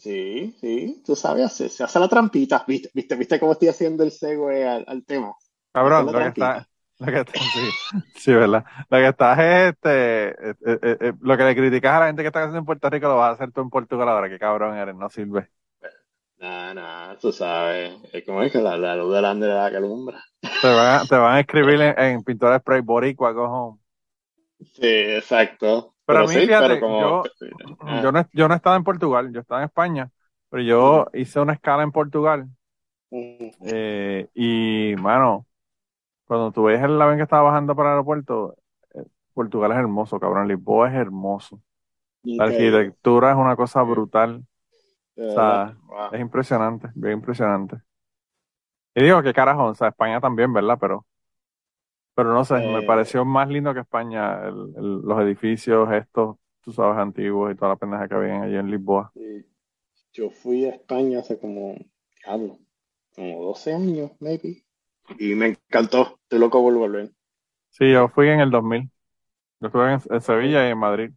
Sí, 0.05 0.55
sí, 0.59 1.01
tú 1.05 1.15
sabes, 1.15 1.51
se, 1.53 1.67
se 1.69 1.83
hace 1.83 2.00
la 2.00 2.07
trampita. 2.07 2.63
¿Viste, 2.67 2.91
viste, 2.93 3.15
viste 3.15 3.39
cómo 3.39 3.53
estoy 3.53 3.69
haciendo 3.69 4.03
el 4.03 4.12
segue 4.12 4.67
al, 4.67 4.85
al 4.88 5.03
tema? 5.03 5.35
Cabrón, 5.74 6.12
lo 6.12 6.21
que 6.21 6.27
está, 6.29 6.67
lo 7.00 7.05
que 7.07 7.19
está, 7.19 7.45
sí, 7.47 7.77
sí, 8.15 8.33
verdad. 8.33 8.63
Lo 8.89 8.97
que 8.97 9.07
estás 9.07 9.39
es 9.39 9.74
este, 9.74 10.29
eh, 10.51 10.55
eh, 10.65 10.97
eh, 11.01 11.13
lo 11.19 11.38
que 11.38 11.43
le 11.43 11.55
criticas 11.55 11.93
a 11.93 12.00
la 12.00 12.07
gente 12.07 12.21
que 12.21 12.27
está 12.27 12.39
haciendo 12.39 12.59
en 12.59 12.65
Puerto 12.65 12.89
Rico 12.89 13.07
lo 13.07 13.17
vas 13.17 13.31
a 13.31 13.33
hacer 13.33 13.51
tú 13.51 13.62
en 13.62 13.69
Portugal 13.69 14.07
ahora, 14.09 14.29
que 14.29 14.39
cabrón 14.39 14.77
eres, 14.77 14.95
no 14.95 15.09
sirve. 15.09 15.50
Nah, 16.39 16.74
nah, 16.74 17.15
tú 17.17 17.31
sabes, 17.31 17.93
es 18.13 18.25
como 18.25 18.41
es 18.43 18.51
que 18.51 18.59
la, 18.59 18.77
la 18.77 18.95
luz 18.95 19.13
delante 19.13 19.45
de 19.45 19.53
la 19.53 19.69
que 19.69 19.77
alumbra. 19.77 20.24
Te 20.59 20.67
van 20.67 20.88
a, 21.01 21.05
te 21.05 21.15
van 21.15 21.35
a 21.35 21.39
escribir 21.39 21.79
en, 21.81 21.97
en 22.00 22.24
pintura 22.24 22.59
spray 22.59 22.81
boricua, 22.81 23.31
home. 23.31 23.79
Sí, 24.74 24.85
exacto. 25.15 25.94
Pero 26.05 26.19
a 26.19 26.21
mí, 26.24 26.27
sí, 26.29 26.39
fíjate, 26.41 26.67
pero 26.67 26.81
como... 26.81 27.01
yo, 27.01 27.24
yo 28.01 28.12
no, 28.12 28.25
yo 28.33 28.47
no 28.47 28.53
he 28.53 28.57
estado 28.57 28.75
en 28.75 28.83
Portugal, 28.83 29.31
yo 29.33 29.41
estaba 29.41 29.62
en 29.62 29.65
España, 29.65 30.12
pero 30.50 30.63
yo 30.63 31.07
hice 31.13 31.39
una 31.39 31.53
escala 31.53 31.83
en 31.83 31.91
Portugal, 31.91 32.47
mm, 33.12 33.50
eh, 33.65 34.27
y, 34.33 34.95
mano, 35.01 35.45
cuando 36.25 36.51
tú 36.51 36.63
ves 36.63 36.81
el 36.83 37.01
avión 37.01 37.17
que 37.17 37.24
estaba 37.24 37.43
bajando 37.43 37.75
para 37.75 37.89
el 37.89 37.93
aeropuerto, 37.93 38.55
eh, 38.93 39.03
Portugal 39.33 39.71
es 39.71 39.77
hermoso, 39.77 40.19
cabrón, 40.19 40.47
Lisboa 40.47 40.89
es 40.89 40.95
hermoso. 40.95 41.62
La 42.24 42.45
arquitectura 42.45 43.31
es 43.31 43.38
una 43.38 43.55
cosa 43.55 43.81
brutal, 43.83 44.43
o 45.17 45.31
sea, 45.31 45.75
Wow. 45.88 46.13
es 46.13 46.21
impresionante, 46.21 46.89
bien 46.95 47.13
impresionante. 47.13 47.77
Y 48.95 49.03
digo, 49.03 49.21
qué 49.21 49.33
carajo, 49.33 49.65
o 49.65 49.75
sea, 49.75 49.89
España 49.89 50.19
también, 50.21 50.53
¿verdad? 50.53 50.77
Pero, 50.79 51.05
pero 52.15 52.34
no 52.34 52.45
sé, 52.45 52.62
me 52.62 52.84
Eh, 52.84 52.84
pareció 52.84 53.25
más 53.25 53.50
lindo 53.50 53.74
que 53.74 53.81
España, 53.81 54.43
el- 54.48 54.74
el- 54.77 55.01
los 55.03 55.22
edificios 55.22 55.91
estos, 55.93 56.38
tú 56.62 56.72
sabes, 56.74 56.98
antiguos 57.00 57.53
y 57.53 57.55
toda 57.57 57.69
la 57.72 57.75
pendeja 57.77 58.07
que 58.07 58.15
habían 58.15 58.43
allí 58.43 58.55
en 58.57 58.72
Lisboa. 58.72 59.13
sí. 59.13 59.45
Yo 60.13 60.31
fui 60.31 60.65
a 60.65 60.72
España 60.72 61.19
hace 61.19 61.39
como, 61.39 61.75
diablo, 62.24 62.60
como 63.15 63.43
12 63.45 63.74
años, 63.74 64.12
maybe. 64.19 64.65
Y 65.19 65.36
me 65.36 65.48
encantó. 65.50 66.19
Estoy 66.24 66.39
loco 66.39 66.62
por 66.63 66.75
volver. 66.75 67.12
Sí, 67.69 67.91
yo 67.91 68.07
fui 68.10 68.29
en 68.29 68.39
el 68.39 68.50
2000. 68.51 68.89
Yo 69.62 69.67
estuve 69.67 69.93
en, 69.93 70.01
en 70.12 70.22
Sevilla 70.22 70.67
y 70.67 70.72
en 70.72 70.77
Madrid. 70.79 71.12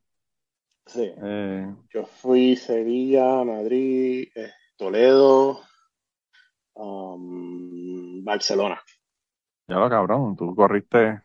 Sí. 0.86 1.12
Eh, 1.16 1.66
Yo 1.94 2.06
fui 2.06 2.56
Sevilla, 2.56 3.44
Madrid, 3.44 4.28
eh, 4.34 4.52
Toledo, 4.76 5.62
um, 6.76 8.22
Barcelona. 8.24 8.80
Ya 9.68 9.76
lo 9.76 9.88
cabrón, 9.90 10.36
tú 10.36 10.54
corriste 10.54 11.22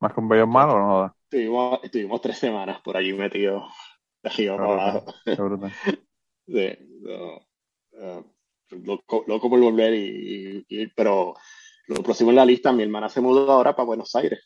más 0.00 0.14
que 0.14 0.20
un 0.20 0.28
bello 0.28 0.46
malo, 0.48 0.78
no 0.78 0.86
jodas. 0.88 1.12
Estuvimos, 1.30 1.80
estuvimos 1.82 2.20
tres 2.20 2.38
semanas 2.38 2.80
por 2.82 2.96
allí 2.96 3.12
metidos 3.12 3.64
de 4.22 4.30
arriba 4.30 4.60
para. 4.60 5.02
Sí, 6.46 6.68
no, 7.00 7.40
eh, 7.92 8.24
loco, 8.70 9.24
loco 9.26 9.48
por 9.50 9.60
volver 9.60 9.94
y, 9.94 10.64
y- 10.68 10.82
y- 10.82 10.86
pero 10.88 11.34
lo 11.88 12.02
próximo 12.02 12.30
en 12.30 12.36
la 12.36 12.44
lista, 12.46 12.72
mi 12.72 12.82
hermana 12.82 13.08
se 13.08 13.20
mudó 13.20 13.50
ahora 13.50 13.74
para 13.76 13.86
Buenos 13.86 14.14
Aires. 14.16 14.40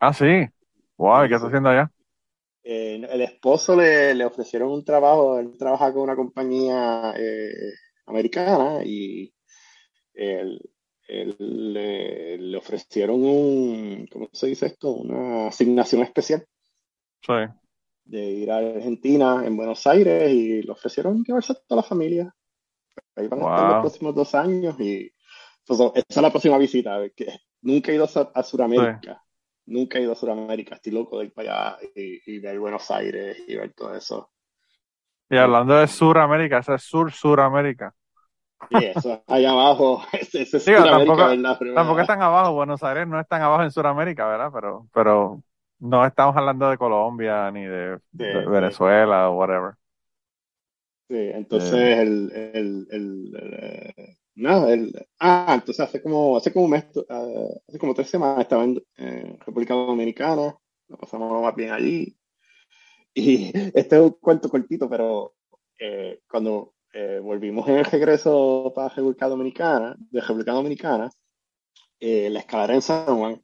Ah, 0.00 0.12
sí. 0.12 0.46
Wow, 0.96 1.24
¿y 1.24 1.28
Sí, 1.28 1.28
qué 1.28 1.34
está 1.34 1.46
haciendo 1.48 1.68
allá? 1.70 1.90
Eh, 2.62 3.00
el 3.10 3.20
esposo 3.22 3.76
le, 3.76 4.14
le 4.14 4.24
ofrecieron 4.24 4.70
un 4.72 4.84
trabajo, 4.84 5.38
él 5.38 5.56
trabaja 5.58 5.92
con 5.92 6.02
una 6.02 6.16
compañía 6.16 7.14
eh, 7.16 7.50
americana 8.06 8.80
y 8.84 9.32
él 10.14 10.60
le, 11.08 12.38
le 12.38 12.56
ofrecieron 12.56 13.22
un, 13.24 14.06
¿cómo 14.10 14.28
se 14.32 14.48
dice 14.48 14.66
esto? 14.66 14.90
Una 14.92 15.48
asignación 15.48 16.02
especial 16.02 16.46
Sí. 17.22 17.32
de 18.04 18.22
ir 18.30 18.50
a 18.50 18.58
Argentina, 18.58 19.42
en 19.44 19.56
Buenos 19.56 19.86
Aires, 19.86 20.30
y 20.32 20.62
le 20.62 20.70
ofrecieron 20.72 21.24
llevarse 21.24 21.52
a 21.52 21.56
toda 21.66 21.82
la 21.82 21.88
familia. 21.88 22.34
Ahí 23.16 23.28
van 23.28 23.40
a 23.40 23.44
estar 23.44 23.66
los 23.66 23.78
próximos 23.78 24.14
dos 24.14 24.34
años 24.34 24.76
y 24.80 25.10
pues, 25.66 25.80
esa 25.80 25.92
es 26.08 26.16
la 26.22 26.30
próxima 26.30 26.58
visita. 26.58 26.98
Que 27.16 27.28
nunca 27.62 27.92
he 27.92 27.96
ido 27.96 28.04
a, 28.06 28.32
a 28.34 28.42
Sí. 28.42 28.50
Sudamérica, 28.50 29.22
nunca 29.66 29.98
he 29.98 30.02
ido 30.02 30.12
a 30.12 30.16
Sudamérica, 30.16 30.76
estoy 30.76 30.92
loco 30.92 31.18
de 31.18 31.26
ir 31.26 31.32
para 31.34 31.76
allá 31.76 31.88
y, 31.96 32.36
y 32.36 32.38
ver 32.40 32.58
Buenos 32.60 32.90
Aires 32.90 33.38
y 33.48 33.56
ver 33.56 33.74
todo 33.74 33.94
eso. 33.96 34.30
Y 35.30 35.36
hablando 35.36 35.74
de 35.76 35.88
Suramérica, 35.88 36.58
ese 36.58 36.74
es 36.74 36.82
Sur 36.82 37.12
Y 38.68 38.84
eso 38.84 39.12
es 39.14 39.20
allá 39.26 39.50
abajo, 39.52 40.02
ese 40.12 40.42
es 40.58 40.64
Digo, 40.64 40.88
Sudamérica, 40.88 40.88
tampoco, 40.88 41.28
¿verdad? 41.28 41.58
tampoco 41.72 42.00
es 42.00 42.06
Primera. 42.06 42.06
tan 42.06 42.20
abajo, 42.22 42.52
Buenos 42.54 42.82
Aires 42.82 43.06
no 43.06 43.20
es 43.20 43.28
tan 43.28 43.42
abajo 43.42 43.62
en 43.62 43.70
Suramérica, 43.70 44.26
¿verdad? 44.26 44.50
Pero, 44.52 44.88
pero 44.92 45.42
no 45.78 46.04
estamos 46.04 46.36
hablando 46.36 46.68
de 46.70 46.78
Colombia 46.78 47.50
ni 47.52 47.64
de, 47.64 48.00
Sí, 48.18 48.24
de 48.24 48.40
sí, 48.50 48.50
Venezuela 48.50 49.30
o 49.30 49.36
whatever. 49.38 49.74
sí. 51.08 51.14
Eh, 51.16 51.32
Entonces, 51.34 51.98
el, 51.98 52.32
el, 52.32 52.86
el, 52.90 53.34
eh, 53.40 54.16
nada, 54.36 54.72
el, 54.72 54.92
ah, 55.20 55.52
entonces 55.54 55.80
hace 55.86 56.02
como, 56.02 56.36
hace 56.36 56.52
como 56.52 56.66
un 56.66 56.70
mes, 56.72 56.84
eh, 57.08 57.60
hace 57.68 57.78
como 57.78 57.94
tres 57.94 58.10
semanas 58.10 58.40
estaba 58.42 58.64
en 58.64 58.82
República 59.40 59.74
Dominicana, 59.74 60.56
lo 60.88 60.98
pasamos 60.98 61.42
más 61.42 61.54
bien 61.54 61.70
allí. 61.72 62.16
Y 63.14 63.52
este 63.78 63.96
es 63.96 64.02
un 64.02 64.12
cuento 64.20 64.50
cortito, 64.50 64.90
pero 64.90 65.36
eh, 65.80 66.22
cuando 66.30 66.75
eh, 66.98 67.20
volvimos 67.20 67.68
en 67.68 67.76
el 67.76 67.84
regreso 67.84 68.72
para 68.74 68.88
República 68.88 69.28
Dominicana, 69.28 69.94
de 69.98 70.18
República 70.18 70.52
Dominicana, 70.52 71.10
eh, 72.00 72.30
la 72.30 72.38
escalera 72.38 72.72
en 72.72 72.80
San 72.80 73.18
Juan 73.18 73.42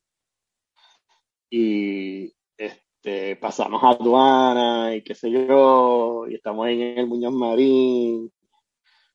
y 1.50 2.34
este, 2.56 3.36
pasamos 3.36 3.82
a 3.84 3.90
aduana 3.90 4.94
y 4.94 5.02
qué 5.02 5.14
sé 5.14 5.30
yo, 5.30 6.24
y 6.30 6.36
estamos 6.36 6.66
en 6.68 6.80
el 6.98 7.06
Muñoz 7.06 7.34
Marín, 7.34 8.32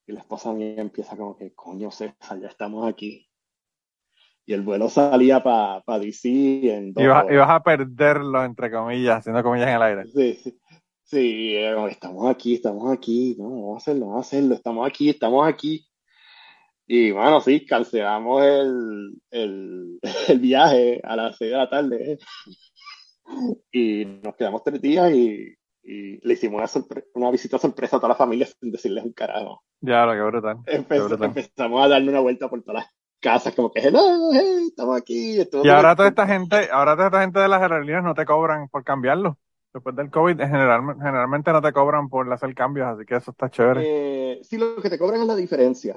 y 0.05 0.11
la 0.11 0.19
esposa 0.19 0.53
mía 0.53 0.75
empieza 0.77 1.17
como 1.17 1.35
que, 1.35 1.55
coño, 1.55 1.89
César, 1.89 2.39
ya 2.39 2.47
estamos 2.47 2.87
aquí. 2.87 3.27
Y 4.45 4.53
el 4.53 4.61
vuelo 4.61 4.87
salía 4.87 5.41
para 5.41 5.81
pa 5.81 5.97
DC 5.97 6.29
en 6.75 6.93
dos 6.93 7.03
y 7.03 7.07
vas, 7.07 7.25
y 7.25 7.33
horas. 7.33 7.47
vas 7.47 7.55
a 7.55 7.63
perderlo, 7.63 8.43
entre 8.43 8.69
comillas, 8.69 9.17
haciendo 9.17 9.41
comillas 9.41 9.69
en 9.69 9.75
el 9.75 9.81
aire. 9.81 10.05
Sí, 10.05 10.35
sí. 10.35 10.59
Sí, 11.09 11.55
eh, 11.55 11.73
estamos 11.89 12.29
aquí, 12.29 12.55
estamos 12.55 12.91
aquí, 12.91 13.35
no, 13.39 13.49
vamos 13.49 13.75
a 13.75 13.77
hacerlo, 13.77 14.07
vamos 14.07 14.25
a 14.25 14.27
hacerlo, 14.27 14.55
estamos 14.55 14.85
aquí, 14.87 15.09
estamos 15.09 15.47
aquí. 15.47 15.87
Y 16.85 17.11
bueno, 17.11 17.39
sí, 17.41 17.65
cancelamos 17.65 18.43
el, 18.43 19.21
el, 19.31 19.99
el 20.27 20.39
viaje 20.39 20.99
a 21.03 21.15
las 21.15 21.37
seis 21.37 21.51
de 21.51 21.57
la 21.57 21.69
tarde 21.69 22.17
y 23.71 24.05
nos 24.23 24.35
quedamos 24.35 24.63
tres 24.63 24.81
días 24.81 25.11
y, 25.13 25.55
y 25.83 26.27
le 26.27 26.33
hicimos 26.33 26.57
una, 26.59 26.67
sorpre- 26.67 27.05
una 27.13 27.31
visita 27.31 27.57
sorpresa 27.57 27.97
a 27.97 27.99
toda 27.99 28.09
la 28.09 28.15
familia 28.15 28.45
sin 28.45 28.71
decirles 28.71 29.05
un 29.05 29.13
carajo. 29.13 29.63
Ya, 29.79 30.05
lo 30.05 30.13
que 30.13 30.21
brutal, 30.21 30.57
Empe- 30.65 30.97
empezamos 31.25 31.85
a 31.85 31.87
darle 31.87 32.09
una 32.09 32.19
vuelta 32.19 32.49
por 32.49 32.61
todas 32.63 32.83
las 32.83 32.93
casas, 33.21 33.55
como 33.55 33.71
que, 33.71 33.79
hello, 33.79 33.99
hey, 34.33 34.65
estamos 34.69 34.97
aquí. 34.97 35.37
Y 35.37 35.69
ahora 35.69 35.95
toda 35.95 36.09
esta 36.09 36.27
gente, 36.27 36.69
ahora 36.71 36.95
toda 36.95 37.07
esta 37.07 37.21
gente 37.21 37.39
de 37.39 37.47
las 37.47 37.61
aerolíneas 37.61 38.03
no 38.03 38.13
te 38.13 38.25
cobran 38.25 38.67
por 38.69 38.83
cambiarlo. 38.83 39.37
Después 39.73 39.95
del 39.95 40.09
COVID, 40.09 40.39
en 40.41 40.49
general, 40.49 40.81
generalmente 40.97 41.51
no 41.53 41.61
te 41.61 41.71
cobran 41.73 42.09
por 42.09 42.31
hacer 42.33 42.53
cambios, 42.55 42.87
así 42.87 43.05
que 43.05 43.15
eso 43.15 43.31
está 43.31 43.49
chévere. 43.49 43.87
Eh, 43.89 44.39
sí, 44.43 44.57
lo 44.57 44.81
que 44.81 44.89
te 44.89 44.97
cobran 44.99 45.21
es 45.21 45.27
la 45.27 45.35
diferencia. 45.35 45.95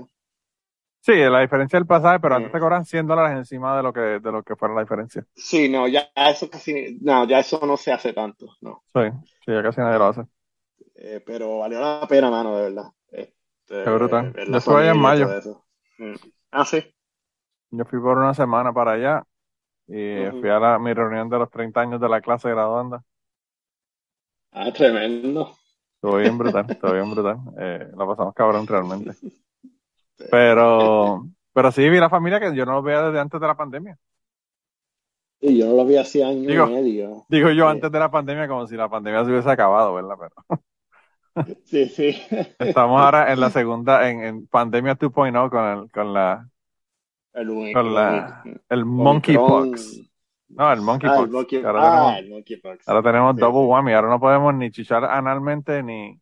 Sí, 1.03 1.13
la 1.15 1.41
diferencia 1.41 1.79
del 1.79 1.87
pasaje, 1.87 2.21
pero 2.21 2.35
antes 2.37 2.51
Eh, 2.51 2.53
te 2.53 2.61
cobran 2.61 2.85
100 2.85 3.07
dólares 3.07 3.37
encima 3.39 3.77
de 3.77 3.83
lo 3.83 3.93
que, 3.93 4.01
de 4.01 4.33
lo 4.33 4.43
que 4.43 4.55
fuera 4.57 4.75
la 4.75 4.83
diferencia. 4.83 5.25
sí, 5.35 5.69
no, 5.69 5.89
ya 5.89 6.11
eso 6.17 6.49
casi, 6.51 6.99
no, 7.01 7.27
ya 7.27 7.41
eso 7.41 7.61
no 7.67 7.77
se 7.77 7.93
hace 7.93 8.13
tanto, 8.13 8.47
no. 8.61 8.85
Sí, 8.95 9.01
sí, 9.47 9.53
ya 9.53 9.63
casi 9.63 9.81
nadie 9.81 9.99
lo 9.99 10.07
hace. 10.09 10.23
Eh, 10.95 11.21
pero 11.25 11.59
valió 11.59 11.81
la 11.81 12.07
pena, 12.09 12.31
mano, 12.31 12.57
de 12.57 12.63
verdad. 12.65 12.93
Este, 13.11 13.31
Qué 13.83 13.91
brutal. 13.91 14.37
Yo 14.47 14.59
estuve 14.59 14.81
allá 14.81 14.93
en 14.93 14.99
mayo. 14.99 15.37
Mm. 15.99 16.15
Ah, 16.53 16.65
sí. 16.65 16.79
Yo 17.71 17.85
fui 17.85 18.01
por 18.01 18.19
una 18.19 18.35
semana 18.35 18.73
para 18.73 18.93
allá 18.93 19.25
y 19.89 20.31
fui 20.41 20.51
a 20.51 20.59
la- 20.61 20.79
mi 20.79 20.95
reunión 20.95 21.29
de 21.31 21.39
los 21.39 21.51
30 21.51 21.81
años 21.83 22.01
de 22.01 22.09
la 22.09 22.21
clase 22.23 22.51
graduanda. 22.51 23.05
Ah, 24.53 24.73
tremendo. 24.73 25.55
Estuvo 25.97 26.17
bien 26.17 26.39
brutal, 26.39 26.67
estuvo 26.69 26.93
bien 26.93 27.11
brutal. 27.11 27.37
Eh, 27.59 27.89
lo 27.97 28.07
pasamos 28.09 28.35
cabrón 28.35 28.67
realmente. 28.67 29.13
Pero, 30.31 31.27
pero 31.55 31.73
sí 31.73 31.89
vi 31.89 31.99
la 31.99 32.11
familia 32.11 32.39
que 32.39 32.55
yo 32.55 32.67
no 32.67 32.73
los 32.75 32.85
veía 32.85 33.01
desde 33.05 33.21
antes 33.21 33.41
de 33.41 33.47
la 33.47 33.57
pandemia. 33.57 33.97
Y 35.41 35.57
yo 35.59 35.65
no 35.67 35.77
lo 35.77 35.87
vi 35.87 35.97
hace 35.97 36.23
año 36.23 36.47
Digo- 36.47 36.69
y 36.69 36.73
medio. 36.75 37.25
Digo 37.31 37.49
yo 37.51 37.65
Sí. 37.65 37.71
antes 37.71 37.91
de 37.91 37.99
la 37.99 38.11
pandemia 38.11 38.47
como 38.47 38.67
si 38.67 38.77
la 38.77 38.91
pandemia 38.91 39.25
se 39.25 39.31
hubiese 39.31 39.51
acabado, 39.51 39.95
¿verdad? 39.95 40.17
Pero 40.19 40.61
Sí, 41.65 41.87
sí. 41.89 42.17
estamos 42.59 43.01
ahora 43.01 43.33
en 43.33 43.41
la 43.41 43.49
segunda, 43.49 44.11
en, 44.11 44.23
en 44.25 44.47
pandemia 44.47 44.95
2.0 44.99 45.49
con 45.49 45.65
el, 45.65 45.91
con 45.91 46.13
la, 46.13 46.47
El, 47.33 47.73
con 47.73 47.95
la, 47.95 48.43
el 48.69 48.85
monkeypox. 48.85 50.01
No, 50.51 50.73
el 50.73 50.79
Ah, 50.79 50.83
monkeypox. 50.83 51.21
el 51.25 51.31
monkey- 51.31 51.65
Ahora 51.65 51.81
ah, 51.81 51.91
tenemos, 51.91 52.19
el 52.19 52.31
monkeypox. 52.31 52.89
ahora 52.89 53.03
tenemos 53.03 53.35
Sí, 53.37 53.41
double 53.41 53.67
whammy. 53.67 53.93
Ahora 53.93 54.09
no 54.09 54.21
podemos 54.21 54.55
ni 54.55 54.71
chichar 54.71 55.05
analmente 55.05 55.83
ni, 55.83 56.21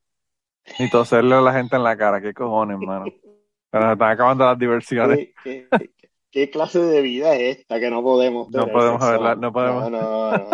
ni 0.78 0.90
toserle 0.90 1.34
a 1.34 1.40
la 1.40 1.52
gente 1.52 1.76
en 1.76 1.82
la 1.84 1.96
cara. 1.96 2.20
¿Qué 2.20 2.34
cojones, 2.34 2.78
mano? 2.78 3.06
Pero 3.70 3.84
nos 3.84 3.92
están 3.94 4.10
acabando 4.10 4.44
las 4.44 4.58
diversiones. 4.58 5.28
¿Qué, 5.42 5.66
qué, 5.70 5.90
qué 6.30 6.50
clase 6.50 6.78
de 6.80 7.00
vida 7.02 7.34
es 7.34 7.58
esta 7.58 7.80
que 7.80 7.90
no 7.90 8.02
podemos 8.02 8.48
No 8.50 8.60
tener 8.60 8.72
podemos 8.72 9.00
sexo? 9.02 9.10
verla, 9.12 9.34
no 9.34 9.52
podemos. 9.52 9.90
No, 9.90 10.00
no, 10.00 10.38
no. 10.38 10.48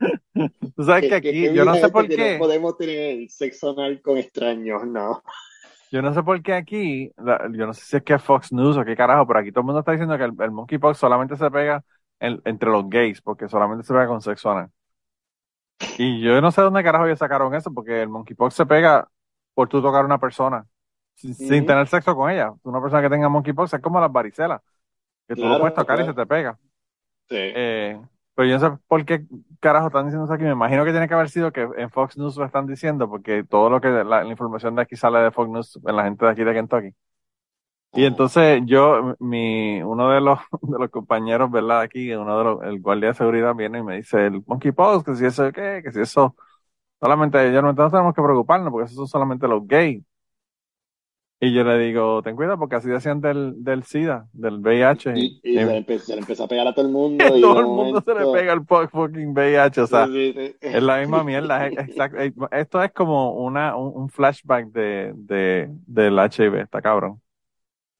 Tú 0.76 0.84
sabes 0.84 1.02
que 1.02 1.08
¿Qué- 1.08 1.14
aquí, 1.16 1.52
yo 1.54 1.64
no 1.64 1.74
sé 1.74 1.88
por 1.88 2.06
qué. 2.08 2.34
No 2.34 2.38
podemos 2.38 2.76
tener 2.76 3.28
sexo 3.28 3.70
anal 3.72 4.00
con 4.00 4.16
extraños, 4.18 4.86
no. 4.86 5.22
Yo 5.90 6.02
no 6.02 6.12
sé 6.12 6.22
por 6.22 6.40
qué 6.42 6.52
aquí, 6.52 7.10
yo 7.16 7.66
no 7.66 7.72
sé 7.72 7.80
si 7.84 7.96
es 7.96 8.02
que 8.02 8.12
es 8.14 8.22
Fox 8.22 8.52
News 8.52 8.76
o 8.76 8.84
qué 8.84 8.94
carajo, 8.94 9.26
pero 9.26 9.40
aquí 9.40 9.50
todo 9.50 9.60
el 9.62 9.66
mundo 9.66 9.80
está 9.80 9.92
diciendo 9.92 10.18
que 10.18 10.24
el, 10.24 10.32
el 10.38 10.50
monkeypox 10.50 10.98
solamente 10.98 11.34
se 11.36 11.50
pega 11.50 11.82
en- 12.20 12.40
entre 12.44 12.70
los 12.70 12.88
gays, 12.88 13.20
porque 13.22 13.48
solamente 13.48 13.84
se 13.84 13.92
pega 13.92 14.06
con 14.08 14.22
sexo 14.22 14.50
anal. 14.50 14.70
Y 15.96 16.20
yo 16.22 16.40
no 16.40 16.50
sé 16.52 16.60
dónde 16.62 16.82
carajo 16.84 17.06
ellos 17.06 17.18
sacaron 17.18 17.54
eso, 17.54 17.72
porque 17.72 18.02
el 18.02 18.08
monkeypox 18.08 18.54
se 18.54 18.66
pega 18.66 19.08
por 19.54 19.68
tú 19.68 19.82
tocar 19.82 20.02
a 20.02 20.06
una 20.06 20.18
persona 20.20 20.66
sin, 21.16 21.66
tener 21.66 21.86
sexo 21.88 22.14
con 22.16 22.30
ella. 22.30 22.52
Una 22.62 22.80
persona 22.80 23.02
que 23.02 23.10
tenga 23.10 23.28
monkeypox 23.28 23.74
es 23.74 23.80
como 23.80 24.00
las 24.00 24.12
varicelas, 24.12 24.60
que 25.28 25.36
tú 25.36 25.48
lo 25.48 25.56
Claro, 25.56 25.58
puedes 25.58 25.74
tocar 25.74 26.00
y 26.00 26.04
claro. 26.04 26.06
se 26.06 26.14
te 26.14 26.26
pega. 26.26 26.58
Sí. 27.28 27.36
Eh, 27.52 28.00
pero 28.34 28.48
yo 28.48 28.58
no 28.58 28.70
sé 28.76 28.78
por 28.88 29.04
qué 29.06 29.26
carajo 29.60 29.88
están 29.88 30.06
diciendo 30.06 30.24
eso 30.26 30.34
aquí. 30.34 30.44
Me 30.44 30.52
imagino 30.52 30.84
que 30.84 30.92
tiene 30.92 31.08
que 31.08 31.14
haber 31.14 31.30
sido 31.30 31.52
que 31.52 31.68
en 31.76 31.90
Fox 31.90 32.18
News 32.18 32.36
lo 32.36 32.44
están 32.46 32.66
diciendo, 32.66 33.08
porque 33.10 33.44
todo 33.44 33.70
lo 33.70 33.80
que 33.80 33.88
la, 33.90 34.04
la 34.04 34.26
información 34.30 34.74
de 34.76 34.82
aquí 34.82 34.96
sale 34.96 35.20
de 35.20 35.30
Fox 35.32 35.50
News 35.50 35.80
en 35.86 35.96
la 35.96 36.04
gente 36.04 36.24
de 36.26 36.30
aquí 36.32 36.44
de 36.44 36.54
Kentucky. 36.54 36.94
Y 37.94 38.04
entonces 38.04 38.62
yo, 38.66 39.16
mi, 39.18 39.82
uno 39.82 40.10
de 40.10 40.20
los, 40.20 40.38
de 40.62 40.78
los 40.78 40.90
compañeros, 40.90 41.50
¿verdad? 41.50 41.80
Aquí, 41.80 42.12
uno 42.14 42.38
de 42.38 42.44
los, 42.44 42.62
el 42.64 42.80
guardia 42.80 43.08
de 43.08 43.14
seguridad 43.14 43.54
viene 43.54 43.78
y 43.80 43.82
me 43.82 43.96
dice, 43.96 44.26
el 44.26 44.42
monkeypox, 44.46 45.04
que 45.04 45.14
si 45.16 45.24
eso, 45.26 45.50
¿qué? 45.52 45.80
Que 45.84 45.92
si 45.92 46.00
eso, 46.00 46.36
solamente, 47.00 47.52
yo 47.52 47.62
no, 47.62 47.74
tenemos 47.74 48.14
que 48.14 48.22
preocuparnos, 48.22 48.70
porque 48.72 48.86
esos 48.86 48.96
son 48.96 49.08
solamente 49.08 49.48
los 49.48 49.66
gays. 49.66 50.04
Y 51.40 51.54
yo 51.54 51.62
le 51.64 51.78
digo, 51.78 52.20
ten 52.22 52.34
cuidado, 52.36 52.58
porque 52.58 52.76
así 52.76 52.88
decían 52.88 53.20
del, 53.20 53.62
del 53.62 53.84
SIDA, 53.84 54.28
del 54.32 54.54
VIH. 54.60 55.10
Y, 55.12 55.40
y 55.42 55.52
y- 55.52 55.58
se, 55.60 55.64
le 55.72 55.78
empe- 55.84 55.98
se 55.98 56.14
le 56.14 56.20
empezó 56.20 56.44
a 56.44 56.48
pegar 56.48 56.66
a 56.66 56.74
todo 56.74 56.86
el 56.86 56.92
mundo. 56.92 57.36
y 57.36 57.40
todo 57.40 57.60
el 57.60 57.66
mundo 57.68 58.02
se 58.04 58.14
le 58.14 58.26
pega 58.26 58.52
el 58.52 58.64
fucking 58.66 59.32
VIH, 59.32 59.80
o 59.82 59.86
sea, 59.86 60.12
Sí, 60.12 60.32
sí, 60.34 60.54
sí. 60.60 60.68
es 60.72 60.82
la 60.82 60.98
misma 61.00 61.24
mierda. 61.24 61.66
es- 61.68 61.74
exacto. 61.76 62.18
Esto 62.52 62.82
es 62.82 62.92
como 62.92 63.32
una, 63.34 63.76
un, 63.76 63.92
un 64.02 64.08
flashback 64.10 64.68
de, 64.68 65.12
de, 65.16 65.68
del 65.86 66.18
HIV, 66.18 66.60
está 66.62 66.82
cabrón. 66.82 67.20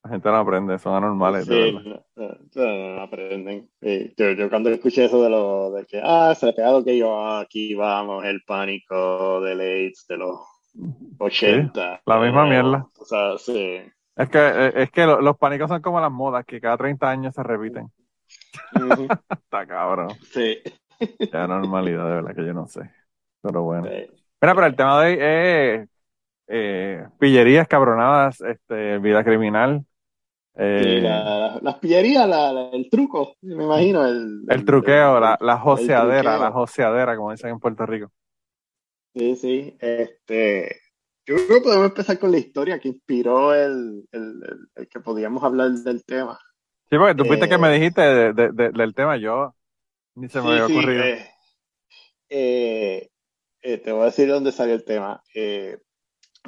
La 0.03 0.09
gente 0.11 0.29
no 0.29 0.35
aprende, 0.37 0.79
son 0.79 0.95
anormales, 0.95 1.45
de 1.45 1.55
Sí, 1.55 1.71
no, 1.73 2.03
no, 2.15 2.95
no, 2.95 3.01
aprenden. 3.01 3.69
Sí, 3.81 4.13
yo, 4.17 4.31
yo 4.31 4.49
cuando 4.49 4.69
escuché 4.69 5.05
eso 5.05 5.21
de 5.21 5.29
lo 5.29 5.71
de 5.71 5.85
que, 5.85 5.99
ah, 6.03 6.33
se 6.35 6.45
le 6.45 6.53
pega 6.53 6.71
lo 6.71 6.83
que 6.83 6.97
yo, 6.97 7.19
ah, 7.19 7.41
aquí 7.41 7.75
vamos, 7.75 8.23
el 8.25 8.41
pánico 8.45 9.41
del 9.41 9.59
AIDS 9.59 10.05
de 10.07 10.17
los 10.17 10.39
80. 11.17 12.01
la 12.05 12.19
misma 12.19 12.45
mierda. 12.45 12.87
O 12.97 13.05
sea, 13.05 13.37
sí. 13.37 13.81
Es 14.15 14.29
que, 14.29 14.37
eh, 14.37 14.71
es 14.83 14.91
que 14.91 15.05
lo- 15.05 15.21
los 15.21 15.37
pánicos 15.37 15.69
son 15.69 15.81
como 15.81 15.99
las 16.01 16.11
modas, 16.11 16.45
que 16.45 16.59
cada 16.59 16.77
30 16.77 17.09
años 17.09 17.33
se 17.33 17.43
repiten. 17.43 17.91
Está 19.29 19.65
cabrón. 19.67 20.09
sí. 20.31 20.61
Ya 21.31 21.47
normalidad, 21.47 22.05
de 22.05 22.15
verdad 22.15 22.35
que 22.35 22.45
yo 22.45 22.53
no 22.53 22.67
sé. 22.67 22.81
Pero 23.41 23.63
bueno. 23.63 23.85
sí. 23.87 24.19
Mira, 24.41 24.55
pero 24.55 24.67
el 24.67 24.75
tema 24.75 25.01
de 25.03 25.07
hoy 25.07 25.17
es 25.21 25.89
eh, 26.47 27.07
pillerías, 27.19 27.67
cabronadas, 27.67 28.41
este, 28.41 28.99
vida 28.99 29.23
criminal. 29.23 29.85
Eh, 30.59 30.81
Sí, 30.83 31.01
la- 31.01 31.23
la- 31.23 31.59
las 31.61 31.75
pillerías, 31.79 32.27
la- 32.27 32.51
la- 32.53 32.69
el 32.69 32.89
truco, 32.89 33.35
me 33.41 33.63
imagino. 33.63 34.05
El, 34.05 34.43
el 34.47 34.65
truqueo, 34.65 35.17
el- 35.17 35.35
la, 35.39 35.57
joseadera, 35.57 36.37
la 36.37 36.51
joseadera, 36.51 37.15
como 37.15 37.31
dicen 37.31 37.51
en 37.51 37.59
Puerto 37.59 37.85
Rico. 37.85 38.11
Sí, 39.15 39.35
sí. 39.35 39.77
Este, 39.79 40.75
yo 41.25 41.35
creo 41.35 41.47
que 41.59 41.61
podemos 41.61 41.87
empezar 41.87 42.19
con 42.19 42.31
la 42.31 42.37
historia 42.37 42.79
que 42.79 42.89
inspiró 42.89 43.53
el, 43.53 44.05
el, 44.11 44.87
que 44.89 44.99
podíamos 44.99 45.43
hablar 45.43 45.71
del 45.71 46.03
tema. 46.05 46.37
Sí, 46.89 46.97
porque 46.97 47.15
tú 47.15 47.25
fuiste 47.25 47.45
Eh, 47.45 47.49
que 47.49 47.57
me 47.57 47.71
dijiste 47.71 48.01
de- 48.01 48.33
de- 48.33 48.51
de- 48.51 48.69
del 48.71 48.93
tema, 48.93 49.17
yo 49.17 49.53
ni 50.15 50.27
se 50.29 50.41
me 50.41 50.45
Sí, 50.47 50.51
había 50.51 50.65
ocurrido. 50.65 51.03
eh, 51.03 51.25
eh, 52.29 53.09
eh, 53.61 53.77
te 53.77 53.91
voy 53.91 54.01
a 54.03 54.05
decir 54.05 54.27
dónde 54.29 54.51
salió 54.51 54.75
el 54.75 54.83
tema. 54.85 55.21
Eh, 55.35 55.77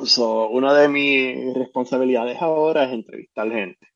so, 0.03 0.49
una 0.49 0.73
de 0.73 0.87
mis 0.87 1.53
responsabilidades 1.55 2.41
ahora 2.41 2.85
es 2.85 2.93
entrevistar 2.93 3.49
gente. 3.49 3.87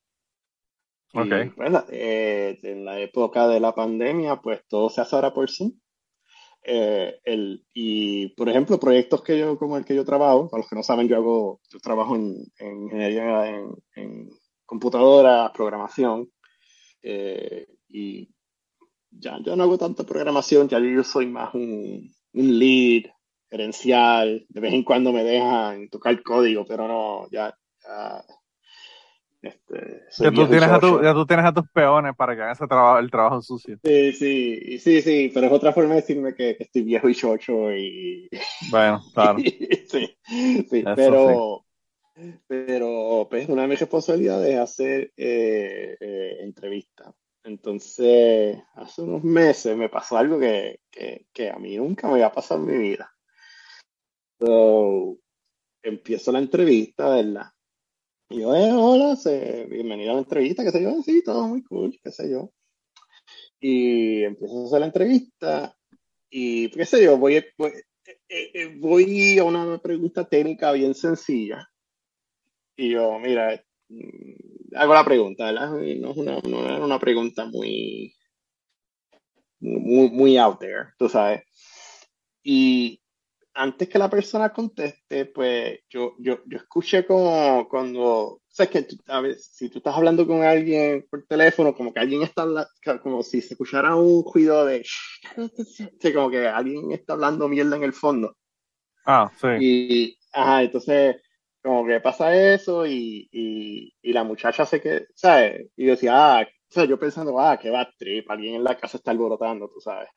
Y, 1.16 1.20
Ok. 1.20 1.56
bueno, 1.56 1.84
eh, 1.90 2.60
en 2.64 2.84
la 2.84 3.00
época 3.00 3.48
de 3.48 3.60
la 3.60 3.74
pandemia, 3.74 4.42
pues 4.42 4.62
todo 4.68 4.90
se 4.90 5.02
hace 5.02 5.16
ahora 5.16 5.34
por 5.34 5.50
Zoom. 5.50 5.72
Eh, 6.68 7.20
el, 7.24 7.64
y, 7.74 8.30
por 8.36 8.50
ejemplo, 8.50 8.80
proyectos 8.80 9.22
que 9.24 9.38
yo, 9.38 9.58
como 9.58 9.78
el 9.78 9.86
que 9.86 9.96
yo 9.96 10.04
trabajo, 10.04 10.50
para 10.50 10.62
los 10.62 10.70
que 10.70 10.76
no 10.76 10.84
saben, 10.84 11.08
yo 11.08 11.16
hago, 11.16 11.62
yo 11.70 11.80
trabajo 11.80 12.16
en, 12.16 12.36
en 12.58 12.84
ingeniería 12.84 13.48
en, 13.48 13.70
en 13.96 14.30
computadoras, 14.66 15.52
programación, 15.52 16.30
eh, 17.04 17.68
y 17.88 18.30
ya 19.12 19.38
yo 19.44 19.56
no 19.56 19.64
hago 19.64 19.78
tanta 19.78 20.04
programación, 20.04 20.68
ya 20.68 20.80
yo 20.80 21.04
soy 21.04 21.28
más 21.28 21.54
un, 21.54 22.12
un 22.34 22.60
lead 22.60 23.04
gerencial, 23.50 24.46
de 24.50 24.60
vez 24.60 24.74
en 24.74 24.84
cuando 24.84 25.14
me 25.14 25.24
dejan 25.24 25.88
tocar 25.90 26.22
código, 26.24 26.66
pero 26.66 26.88
no, 26.88 27.30
ya, 27.30 27.56
ya, 27.84 28.26
este, 29.46 30.02
Ya 30.20 30.32
tú, 30.32 30.48
tienes 30.48 30.70
a 30.70 30.80
tu- 30.80 31.02
ya 31.04 31.14
tú 31.14 31.26
tienes 31.26 31.46
a 31.46 31.54
tus 31.54 31.68
peones 31.70 32.16
para 32.16 32.36
que 32.36 32.42
hagan 32.42 32.54
ese 32.54 32.68
trabajo, 32.68 33.00
el 33.00 33.12
trabajo 33.12 33.42
sucio. 33.42 33.78
Sí, 33.84 34.14
sí, 34.14 34.80
sí, 34.80 35.02
sí, 35.02 35.32
pero 35.34 35.48
es 35.48 35.52
otra 35.54 35.74
forma 35.74 35.92
de 35.96 36.02
decirme 36.02 36.34
que, 36.34 36.56
que 36.58 36.64
estoy 36.64 36.84
viejo 36.84 37.10
y 37.10 37.16
chocho 37.16 37.72
y... 37.76 38.30
Bueno, 38.72 39.02
claro. 39.14 39.40
sí, 39.90 40.18
sí, 40.70 40.84
Eso 40.86 40.92
pero, 40.96 41.66
pero 42.48 43.28
pues 43.30 43.50
una 43.50 43.64
de 43.64 43.68
mis 43.68 43.80
responsabilidades 43.80 44.54
es 44.54 44.60
hacer 44.60 45.12
eh, 45.18 45.98
eh, 46.00 46.38
entrevistas. 46.42 47.14
Entonces, 47.44 48.58
hace 48.74 49.02
unos 49.04 49.24
meses 49.24 49.78
me 49.78 49.90
pasó 49.90 50.18
algo 50.18 50.40
que, 50.40 50.80
que, 50.90 51.28
que 51.32 51.50
a 51.52 51.58
mí 51.58 51.78
nunca 51.78 52.08
me 52.08 52.14
había 52.14 52.32
pasado 52.32 52.62
en 52.62 52.68
mi 52.68 52.78
vida. 52.90 53.12
So, 54.40 55.18
empiezo 55.84 56.32
la 56.32 56.40
entrevista, 56.40 57.10
¿verdad? 57.10 57.52
Y 58.28 58.42
yo, 58.42 58.56
eh, 58.56 58.72
hola, 58.72 59.16
bienvenido 59.70 60.12
a 60.12 60.14
la 60.16 60.22
entrevista, 60.22 60.64
qué 60.64 60.72
sé 60.72 60.82
yo, 60.82 61.00
sí, 61.04 61.24
todo 61.24 61.48
muy 61.48 61.64
cool, 61.64 61.96
qué 62.04 62.12
sé 62.12 62.32
yo. 62.32 62.52
Y 63.60 64.24
empiezo 64.24 64.64
a 64.64 64.66
hacer 64.66 64.80
la 64.80 64.86
entrevista 64.88 65.78
y, 66.32 66.72
qué 66.72 66.86
sé 66.88 67.04
yo, 67.04 67.18
voy, 67.18 67.46
voy, 67.56 67.72
eh, 68.28 68.52
eh, 68.54 68.76
voy 68.80 69.38
a 69.38 69.44
una 69.44 69.78
pregunta 69.78 70.28
técnica 70.28 70.72
bien 70.72 70.96
sencilla. 70.96 71.70
Y 72.76 72.90
yo, 72.94 73.20
mira, 73.20 73.64
mm, 73.90 74.76
hago 74.76 74.94
la 74.96 75.06
pregunta, 75.06 75.46
¿verdad? 75.46 75.70
No 75.70 76.12
es 76.12 76.18
una, 76.18 76.40
no 76.40 76.66
era 76.66 76.84
una 76.84 77.00
pregunta 77.00 77.46
muy, 77.46 78.16
muy, 79.60 80.10
muy 80.10 80.38
out 80.38 80.58
there, 80.60 80.94
tú 80.98 81.08
sabes. 81.10 81.44
Y 82.42 83.00
antes 83.56 83.90
que 83.90 83.98
la 84.00 84.10
persona 84.10 84.52
conteste, 84.54 85.26
pues 85.28 85.80
yo, 85.90 86.16
yo, 86.20 86.40
yo 86.46 86.58
escuché 86.58 87.06
como 87.06 87.68
cuando, 87.70 88.42
sabes 88.48 88.72
que 88.72 88.84
tú- 88.84 88.98
a 89.08 89.22
veces, 89.22 89.50
si 89.54 89.70
tú 89.70 89.80
estás 89.80 89.96
hablando 89.96 90.28
con 90.28 90.44
alguien 90.44 91.06
por 91.10 91.26
teléfono, 91.28 91.74
como 91.74 91.94
que 91.94 92.00
alguien 92.02 92.22
está, 92.24 92.44
habla- 92.44 92.68
como 93.04 93.24
si 93.24 93.42
se 93.42 93.54
escuchara 93.56 93.96
un 93.96 94.24
ruido 94.34 94.66
de, 94.66 94.86
como 96.14 96.30
que 96.30 96.48
alguien 96.48 96.92
está 96.92 97.14
hablando 97.14 97.48
mierda 97.48 97.76
en 97.78 97.84
el 97.84 97.94
fondo. 97.94 98.36
Ah, 99.06 99.32
sí. 99.40 99.48
Y, 99.54 100.18
ajá, 100.34 100.64
entonces, 100.64 101.18
como 101.64 101.86
que 101.86 102.00
pasa 102.02 102.36
eso 102.54 102.86
y, 102.86 103.28
y, 103.32 103.94
y 104.02 104.14
la 104.14 104.24
muchacha 104.24 104.66
se 104.66 104.82
que, 104.82 105.08
¿sabes? 105.16 105.70
Y 105.76 105.86
yo 105.86 105.92
decía, 105.92 106.12
ah, 106.40 106.44
o 106.44 106.74
sea, 106.74 106.86
yo 106.86 107.00
pensando, 107.00 107.40
ah, 107.40 107.58
qué 107.62 107.70
va 107.70 107.90
trip, 107.98 108.30
alguien 108.30 108.56
en 108.56 108.64
la 108.64 108.78
casa 108.78 108.98
está 108.98 109.12
alborotando, 109.12 109.70
tú 109.70 109.80
sabes. 109.80 110.10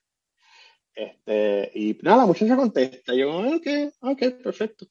Este, 0.99 1.71
y 1.75 1.97
nada, 2.03 2.19
la 2.19 2.27
muchacha 2.27 2.57
contesta, 2.57 3.15
yo, 3.15 3.31
ok, 3.39 3.67
ok, 4.01 4.19
perfecto. 4.43 4.87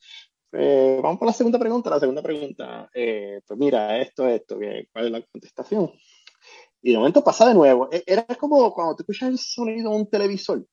Eh, 0.54 1.00
vamos 1.04 1.20
por 1.20 1.28
la 1.28 1.34
segunda 1.34 1.60
pregunta. 1.60 1.90
La 1.90 2.00
segunda 2.00 2.22
pregunta, 2.24 2.90
eh, 2.94 3.42
pues 3.46 3.60
mira, 3.60 4.00
esto, 4.00 4.28
esto, 4.28 4.58
¿cuál 4.94 5.06
es 5.08 5.12
la 5.12 5.22
contestación? 5.24 5.92
Y 6.82 6.92
de 6.94 6.98
momento 6.98 7.24
pasa 7.24 7.48
de 7.48 7.56
nuevo. 7.56 7.90
E- 7.92 8.04
Era 8.06 8.26
como 8.40 8.74
cuando 8.74 8.96
te 8.96 9.04
escuchas 9.04 9.30
el 9.30 9.38
sonido 9.40 9.92
de 9.92 9.98
un 9.98 10.10
televisor 10.10 10.66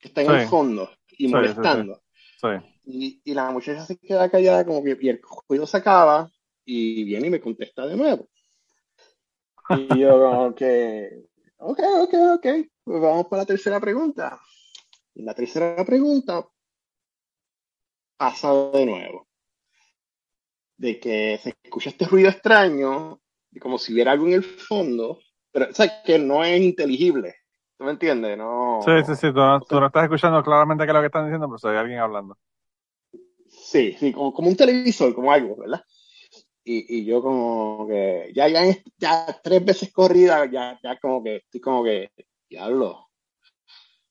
que 0.00 0.08
está 0.08 0.22
en 0.22 0.30
el 0.32 0.40
Sí. 0.40 0.46
fondo 0.48 0.90
y 1.12 1.26
Sí, 1.26 1.32
molestando. 1.32 2.02
Sí. 2.40 2.48
Y, 2.86 3.20
y 3.24 3.34
la 3.34 3.50
muchacha 3.50 3.84
se 3.86 3.98
queda 3.98 4.30
callada 4.30 4.64
como 4.64 4.82
que 4.82 4.96
y 5.00 5.08
el 5.10 5.20
ruido 5.48 5.66
se 5.66 5.76
acaba 5.78 6.30
y 6.64 7.04
viene 7.04 7.28
y 7.28 7.30
me 7.30 7.40
contesta 7.40 7.86
de 7.86 7.96
nuevo. 7.96 8.28
Y 9.70 10.00
yo 10.00 10.18
como 10.20 10.54
que, 10.54 11.24
ok, 11.58 11.78
ok, 12.02 12.14
ok, 12.36 12.46
vamos 12.88 13.26
para 13.28 13.42
la 13.42 13.46
tercera 13.46 13.80
pregunta. 13.80 14.40
La 15.14 15.34
tercera 15.34 15.84
pregunta 15.84 16.46
pasa 18.16 18.52
de 18.70 18.86
nuevo. 18.86 19.28
De 20.76 20.98
que 20.98 21.38
se 21.42 21.54
escucha 21.62 21.90
este 21.90 22.06
ruido 22.06 22.30
extraño, 22.30 23.20
como 23.60 23.78
si 23.78 23.92
hubiera 23.92 24.12
algo 24.12 24.26
en 24.26 24.34
el 24.34 24.44
fondo, 24.44 25.18
pero 25.50 25.70
o 25.70 25.74
sea, 25.74 26.02
que 26.02 26.18
no 26.18 26.44
es 26.44 26.60
inteligible. 26.60 27.34
¿Tú 27.76 27.84
me 27.84 27.92
entiendes? 27.92 28.36
No. 28.36 28.80
Sí, 28.84 28.90
sí, 29.06 29.14
sí, 29.14 29.28
tú 29.28 29.38
no, 29.38 29.60
tú 29.60 29.78
no 29.80 29.86
estás 29.86 30.04
escuchando 30.04 30.42
claramente 30.42 30.84
qué 30.84 30.90
es 30.90 30.94
lo 30.94 31.00
que 31.00 31.06
están 31.06 31.26
diciendo, 31.26 31.46
pero 31.46 31.58
se 31.58 31.68
oye 31.68 31.78
alguien 31.78 31.98
hablando. 32.00 32.36
Sí, 33.48 33.92
sí, 33.98 34.12
como, 34.12 34.32
como 34.32 34.48
un 34.48 34.56
televisor, 34.56 35.14
como 35.14 35.32
algo, 35.32 35.56
¿verdad? 35.56 35.82
Y, 36.64 36.98
y 36.98 37.04
yo 37.04 37.22
como 37.22 37.86
que 37.88 38.30
ya, 38.34 38.48
ya, 38.48 38.62
ya 38.98 39.40
tres 39.42 39.64
veces 39.64 39.92
corrida, 39.92 40.44
ya, 40.50 40.78
ya 40.82 40.98
como 40.98 41.22
que 41.22 41.36
estoy 41.36 41.60
como 41.60 41.82
que, 41.82 42.10
diablo. 42.48 43.08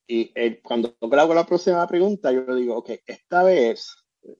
Y 0.07 0.31
eh, 0.35 0.61
cuando 0.61 0.95
hago 1.01 1.33
la 1.33 1.45
próxima 1.45 1.85
pregunta, 1.87 2.31
yo 2.31 2.55
digo, 2.55 2.77
ok, 2.77 2.91
esta 3.05 3.43
vez, 3.43 3.93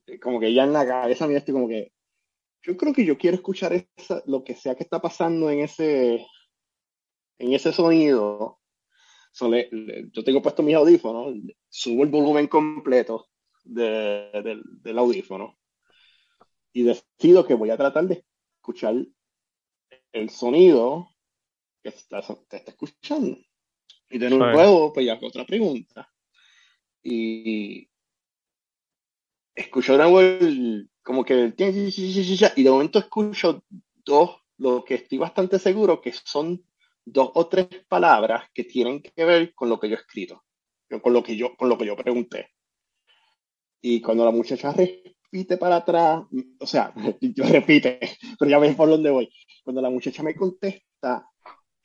eh, 0.05 0.19
como 0.19 0.39
que 0.39 0.53
ya 0.53 0.63
en 0.63 0.73
la 0.73 0.88
cabeza 0.88 1.27
mía 1.27 1.39
estoy 1.39 1.53
como 1.53 1.67
que, 1.67 1.91
yo 2.63 2.77
creo 2.77 2.93
que 2.93 3.05
yo 3.05 3.17
quiero 3.17 3.36
escuchar 3.36 3.73
esa- 3.73 4.23
lo 4.25 4.43
que 4.43 4.55
sea 4.55 4.75
que 4.75 4.83
está 4.83 5.01
pasando 5.01 5.49
en 5.49 5.60
ese, 5.60 6.25
en 7.39 7.53
ese 7.53 7.71
sonido. 7.73 8.60
So, 9.31 9.49
le- 9.49 9.69
le- 9.71 10.10
yo 10.12 10.23
tengo 10.23 10.41
puesto 10.41 10.63
mis 10.63 10.75
audífonos, 10.75 11.36
subo 11.69 12.03
el 12.03 12.10
volumen 12.10 12.47
completo 12.47 13.27
de- 13.63 14.63
del, 14.83 14.97
audífono 14.97 15.57
y 16.73 16.83
decido 16.83 17.45
que 17.45 17.53
voy 17.53 17.69
a 17.69 17.77
tratar 17.77 18.05
de 18.07 18.25
escuchar 18.57 18.95
el 20.12 20.29
sonido 20.29 21.10
que 21.83 21.89
está, 21.89 22.21
te 22.49 22.57
está 22.57 22.71
escuchando. 22.71 23.38
Y 24.10 24.17
de 24.17 24.30
nuevo, 24.30 24.93
pues 24.93 25.06
ya 25.06 25.20
otra 25.22 25.46
pregunta. 25.46 26.10
Y 27.04 27.89
escucho 29.56 29.93
de 29.93 29.98
nuevo 29.98 30.22
el, 30.22 30.89
como 31.04 31.24
que 31.26 31.54
y 31.58 32.63
de 32.63 32.70
momento 32.70 33.00
escucho 33.00 33.63
dos, 34.06 34.38
lo 34.58 34.84
que 34.84 34.96
estoy 34.96 35.17
bastante 35.17 35.60
seguro 35.60 36.02
que 36.02 36.12
son 36.12 36.63
dos 37.06 37.32
o 37.34 37.48
tres 37.48 37.67
palabras 37.88 38.50
que 38.54 38.65
tienen 38.65 39.02
que 39.02 39.26
ver 39.26 39.54
con 39.54 39.70
lo 39.70 39.80
que 39.80 39.89
yo 39.89 39.96
he 39.96 40.00
escrito, 40.00 40.43
con 41.02 41.13
lo 41.13 41.24
que 41.24 41.36
yo, 41.36 41.56
con 41.56 41.70
lo 41.70 41.78
que 41.78 41.86
yo 41.86 41.96
pregunté. 41.96 42.50
Y 43.82 44.02
cuando 44.02 44.26
la 44.26 44.32
muchacha 44.32 44.74
repite 44.74 45.58
para 45.58 45.78
atrás, 45.78 46.24
o 46.60 46.67
sea, 46.67 46.93
yo 47.22 47.46
repite, 47.46 48.00
pero 48.38 48.52
ya 48.52 48.60
ves 48.60 48.76
por 48.76 48.89
dónde 48.89 49.10
voy. 49.10 49.30
Cuando 49.63 49.82
la 49.82 49.89
muchacha 49.89 50.24
me 50.24 50.36
contesta, 50.36 51.30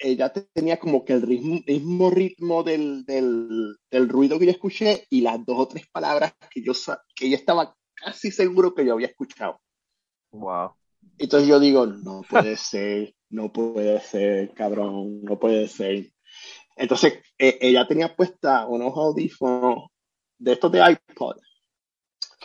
ella 0.03 0.33
tenía 0.33 0.79
como 0.79 1.05
que 1.05 1.13
el 1.13 1.23
ritmo, 1.23 1.61
mismo 1.67 2.11
ritmo 2.11 2.63
del, 2.63 3.05
del, 3.05 3.77
del, 3.91 4.09
ruido 4.09 4.39
que 4.39 4.47
yo 4.47 4.51
escuché 4.51 5.07
y 5.09 5.21
las 5.21 5.45
dos 5.47 5.59
o 5.59 5.69
tres 5.69 5.87
palabras 5.91 6.35
que 6.51 6.63
yo 6.63 6.73
que 7.15 7.27
ella 7.27 7.37
estaba 7.37 7.77
casi 7.95 8.31
seguro 8.31 8.75
que 8.75 8.85
yo 8.85 8.95
había 8.95 9.07
escuchado. 9.07 9.61
Wow. 10.33 10.75
Entonces 11.19 11.49
yo 11.49 11.61
digo, 11.61 11.87
no 11.87 12.23
puede 12.29 12.57
ser, 12.57 13.15
no 13.31 13.53
puede 13.53 14.01
ser, 14.01 14.53
cabrón, 14.55 15.23
no 15.23 15.39
puede 15.39 15.69
ser. 15.69 16.11
Entonces 16.77 17.21
eh, 17.39 17.59
ella 17.61 17.87
tenía 17.87 18.15
puesta 18.15 18.67
unos 18.67 18.97
audífonos 18.97 19.91
de 20.39 20.53
estos 20.53 20.73
de 20.73 20.81
iPod. 20.81 21.37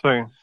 Sí. 0.01 0.33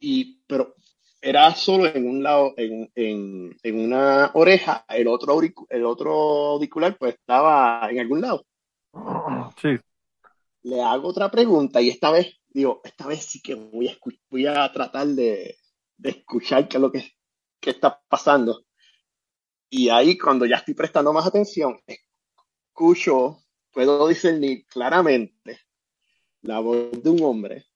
Y, 0.00 0.42
pero 0.46 0.74
era 1.20 1.54
solo 1.54 1.86
en 1.86 2.08
un 2.08 2.22
lado, 2.22 2.54
en, 2.56 2.90
en, 2.94 3.56
en 3.62 3.80
una 3.80 4.30
oreja, 4.34 4.84
el 4.88 5.08
otro, 5.08 5.32
auric 5.32 5.56
el 5.68 5.84
otro 5.84 6.12
auricular 6.12 6.96
pues 6.96 7.14
estaba 7.14 7.88
en 7.90 8.00
algún 8.00 8.20
lado. 8.20 8.44
Sí. 9.60 9.70
Le 10.62 10.82
hago 10.82 11.08
otra 11.08 11.30
pregunta 11.30 11.80
y 11.80 11.88
esta 11.88 12.10
vez, 12.10 12.38
digo, 12.48 12.80
esta 12.84 13.06
vez 13.06 13.24
sí 13.24 13.40
que 13.40 13.54
voy 13.54 13.88
a, 13.88 13.96
voy 14.30 14.46
a 14.46 14.70
tratar 14.72 15.08
de, 15.08 15.56
de 15.96 16.10
escuchar 16.10 16.68
qué 16.68 16.76
es 16.76 16.80
lo 16.80 16.92
que, 16.92 17.12
que 17.60 17.70
está 17.70 18.00
pasando. 18.08 18.64
Y 19.70 19.88
ahí 19.90 20.16
cuando 20.16 20.46
ya 20.46 20.56
estoy 20.56 20.74
prestando 20.74 21.12
más 21.12 21.26
atención, 21.26 21.80
escucho, 21.86 23.38
puedo 23.72 24.08
discernir 24.08 24.66
claramente 24.66 25.60
la 26.42 26.60
voz 26.60 27.02
de 27.02 27.10
un 27.10 27.22
hombre, 27.22 27.66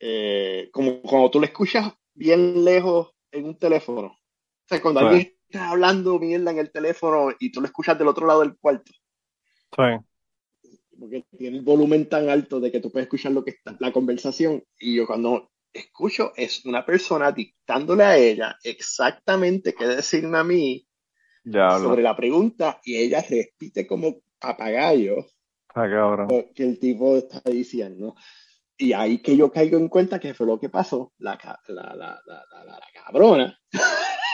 eh, 0.00 0.70
como 0.72 1.02
cuando 1.02 1.30
tú 1.30 1.40
le 1.40 1.46
escuchas 1.46 1.92
bien 2.18 2.64
lejos 2.64 3.12
en 3.30 3.44
un 3.46 3.58
teléfono. 3.58 4.08
O 4.08 4.68
sea, 4.68 4.82
cuando 4.82 5.00
Sí. 5.00 5.06
alguien 5.06 5.34
está 5.48 5.70
hablando 5.70 6.18
mierda 6.18 6.50
en 6.50 6.58
el 6.58 6.70
teléfono 6.70 7.32
y 7.38 7.50
tú 7.52 7.60
lo 7.60 7.66
escuchas 7.66 7.98
del 7.98 8.08
otro 8.08 8.26
lado 8.26 8.40
del 8.40 8.56
cuarto, 8.58 8.92
Sí. 9.76 9.82
porque 10.98 11.24
tiene 11.38 11.58
el 11.58 11.64
volumen 11.64 12.08
tan 12.08 12.28
alto 12.28 12.58
de 12.60 12.72
que 12.72 12.80
tú 12.80 12.90
puedes 12.90 13.06
escuchar 13.06 13.32
lo 13.32 13.44
que 13.44 13.50
está, 13.52 13.76
la 13.78 13.92
conversación. 13.92 14.64
Y 14.78 14.96
yo 14.96 15.06
cuando 15.06 15.50
escucho 15.72 16.32
es 16.36 16.64
una 16.64 16.84
persona 16.84 17.30
dictándole 17.30 18.02
a 18.04 18.16
ella 18.16 18.56
exactamente 18.64 19.74
qué 19.74 19.86
decirme 19.86 20.38
a 20.38 20.44
mí 20.44 20.86
Ya 21.44 21.78
sobre 21.78 22.02
la 22.02 22.16
pregunta 22.16 22.80
y 22.84 22.96
ella 22.96 23.24
repite 23.28 23.86
como 23.86 24.20
papagayo 24.40 25.24
Ah, 25.74 26.26
que 26.54 26.62
el 26.64 26.78
tipo 26.80 27.16
está 27.16 27.40
diciendo. 27.48 28.16
Y 28.78 28.92
ahí 28.92 29.18
que 29.18 29.36
yo 29.36 29.50
caigo 29.50 29.76
en 29.76 29.88
cuenta 29.88 30.20
que 30.20 30.34
fue 30.34 30.46
lo 30.46 30.58
que 30.58 30.68
pasó. 30.68 31.12
La, 31.18 31.36
la, 31.66 31.94
la, 31.96 32.22
la, 32.24 32.80
cabrona 32.94 33.58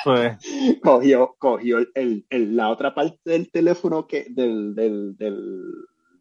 Sí. 0.05 0.79
cogió, 0.83 1.35
cogió 1.39 1.79
el, 1.95 2.27
el- 2.29 2.55
la 2.57 2.69
otra 2.71 2.95
parte 2.95 3.19
del 3.25 3.51
teléfono 3.51 4.07
que 4.07 4.27
del, 4.29 4.75
del, 4.75 5.17
del, 5.17 5.65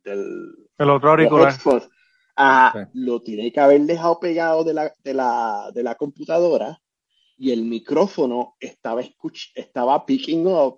del 0.05 0.55
El 0.77 0.89
otro 0.89 1.09
auricular. 1.11 1.53
Ah, 2.35 2.71
Sí. 2.73 2.79
Lo 2.93 3.21
tiene 3.21 3.51
que 3.51 3.59
haber 3.59 3.81
dejado 3.81 4.19
pegado 4.19 4.63
de 4.63 4.73
la, 4.73 4.93
de 5.03 5.13
la, 5.13 5.69
de 5.73 5.83
la 5.83 5.95
computadora 5.95 6.79
y 7.37 7.51
el 7.51 7.63
micrófono 7.63 8.55
estaba, 8.59 9.01
escuch 9.01 9.51
estaba 9.55 10.05
picking 10.05 10.47
up 10.47 10.77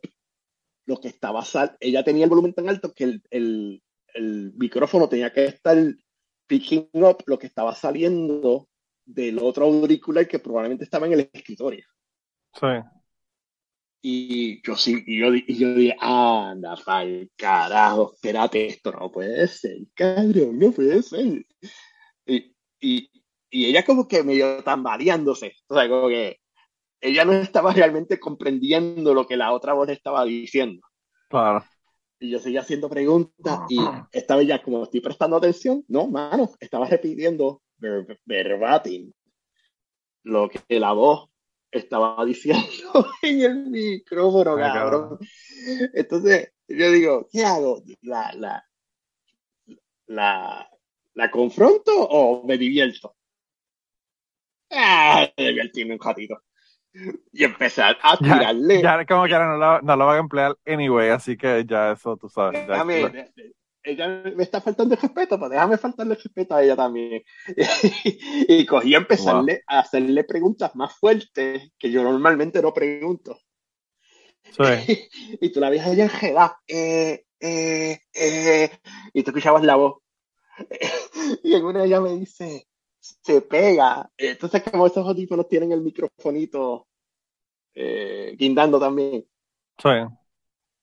lo 0.88 0.98
que 1.00 1.08
estaba 1.08 1.44
sal 1.44 1.76
ella 1.80 2.04
tenía 2.04 2.24
el 2.26 2.30
volumen 2.30 2.54
tan 2.54 2.70
alto 2.70 2.94
que 2.94 3.04
el, 3.06 3.24
el, 3.30 3.84
el 4.14 4.54
micrófono 4.56 5.08
tenía 5.10 5.32
que 5.34 5.46
estar 5.46 5.78
picking 6.48 6.90
up 6.94 7.24
lo 7.26 7.38
que 7.38 7.48
estaba 7.48 7.74
saliendo 7.76 8.68
del 9.06 9.40
otro 9.40 9.66
auricular 9.66 10.28
que 10.28 10.40
probablemente 10.40 10.84
estaba 10.84 11.06
en 11.08 11.14
el 11.14 11.30
escritorio. 11.32 11.86
Sí. 12.54 12.68
Y 14.02 14.62
yo 14.62 14.76
sí, 14.76 15.04
y 15.08 15.20
yo, 15.20 15.34
y 15.34 15.58
yo 15.58 15.74
dije, 15.74 15.96
anda, 16.00 16.76
pa'l 16.76 17.32
carajo, 17.36 18.14
espérate, 18.14 18.68
esto 18.68 18.92
no 18.92 19.12
puede 19.12 19.48
ser, 19.48 19.78
cabrón, 19.96 20.60
no 20.60 20.72
puede 20.72 21.02
ser. 21.02 21.46
Y, 22.28 22.56
y, 22.80 23.10
y 23.50 23.66
ella 23.66 23.84
como 23.84 24.08
que 24.08 24.24
medio 24.24 24.64
tambaleándose, 24.64 25.56
o 25.68 25.76
sea, 25.76 25.90
como 25.90 26.08
que 26.10 26.40
ella 27.02 27.26
no 27.26 27.34
estaba 27.34 27.74
realmente 27.74 28.20
comprendiendo 28.20 29.14
lo 29.14 29.26
que 29.26 29.38
la 29.38 29.52
otra 29.52 29.74
voz 29.74 29.90
estaba 29.90 30.24
diciendo. 30.24 30.82
Claro. 31.30 31.66
Y 32.20 32.30
yo 32.30 32.40
seguía 32.40 32.62
haciendo 32.62 32.90
preguntas 32.90 33.60
y 33.70 33.80
esta 34.12 34.36
vez 34.36 34.48
ya 34.48 34.62
como 34.62 34.84
estoy 34.84 35.02
prestando 35.02 35.36
atención, 35.36 35.84
no, 35.88 36.08
mano, 36.08 36.50
estaba 36.60 36.88
repitiendo 36.88 37.62
ver, 37.78 38.20
verbatim 38.26 39.12
lo 40.24 40.50
que 40.50 40.80
la 40.80 40.94
voz 40.94 41.30
estaba 41.72 42.24
diciendo 42.26 43.06
en 43.22 43.42
el 43.42 43.66
micrófono, 43.68 44.54
Ah, 44.58 44.74
cabrón. 44.74 45.20
Entonces, 45.94 46.54
yo 46.68 46.92
digo, 46.92 47.28
¿qué 47.32 47.44
hago? 47.44 47.84
¿La, 48.02 48.34
la, 48.34 48.66
la, 50.08 50.70
la 51.14 51.32
confronto 51.32 51.92
o 51.96 52.46
me 52.46 52.58
divierto? 52.58 53.16
Ah, 54.72 55.30
divertirme 55.38 55.94
un 55.94 56.00
ratito. 56.00 56.42
Y 57.34 57.44
empecé 57.44 57.82
a 57.84 58.18
tirarle. 58.18 58.82
ya 58.82 59.06
como 59.06 59.26
que 59.26 59.34
ahora 59.34 59.48
no 59.50 59.58
lo, 59.58 59.82
no 59.82 59.96
lo 59.98 60.06
van 60.06 60.16
a 60.18 60.20
emplear 60.20 60.58
anyway, 60.66 61.10
así 61.10 61.36
que 61.38 61.66
ya 61.68 61.92
eso 61.92 62.16
tú 62.18 62.30
sabes. 62.30 62.62
ya- 62.62 62.74
Déjame, 62.74 63.10
de- 63.10 63.54
ella 63.84 64.08
me 64.36 64.42
está 64.44 64.62
faltando 64.62 64.96
el 64.96 65.02
respeto, 65.02 65.38
pues 65.38 65.52
déjame 65.52 65.78
faltarle 65.78 66.16
el 66.16 66.22
respeto 66.24 66.56
a 66.56 66.64
ella 66.64 66.76
también. 66.76 67.22
y 68.48 68.66
cogí 68.66 68.96
a 68.96 69.00
empezarle 69.00 69.64
a 69.68 69.80
hacerle 69.80 70.24
preguntas 70.24 70.76
más 70.76 70.96
fuertes 70.98 71.72
que 71.78 71.92
yo 71.92 72.02
normalmente 72.04 72.62
no 72.62 72.74
pregunto. 72.74 73.38
sí. 74.52 75.08
y 75.42 75.52
tú 75.52 75.60
la 75.60 75.70
ves 75.70 75.82
a 75.86 75.92
ella 75.92 76.06
enredada, 76.06 76.58
eh, 76.68 77.26
eh, 77.40 78.00
eh, 78.14 78.72
y 79.14 79.24
tú 79.24 79.30
escuchabas 79.32 79.64
la 79.64 79.76
voz. 79.76 79.98
y 81.44 81.54
en 81.54 81.66
una 81.66 81.84
ella 81.84 82.00
me 82.02 82.12
dice, 82.18 82.68
se 83.22 83.42
pega. 83.42 84.10
Entonces, 84.18 84.64
como 84.64 84.88
esos 84.88 85.08
audífonos 85.08 85.48
tienen 85.48 85.72
el 85.72 85.82
microfonito 85.82 86.88
eh, 87.74 88.36
guindando 88.38 88.80
también. 88.80 89.26
Sí. 89.78 89.90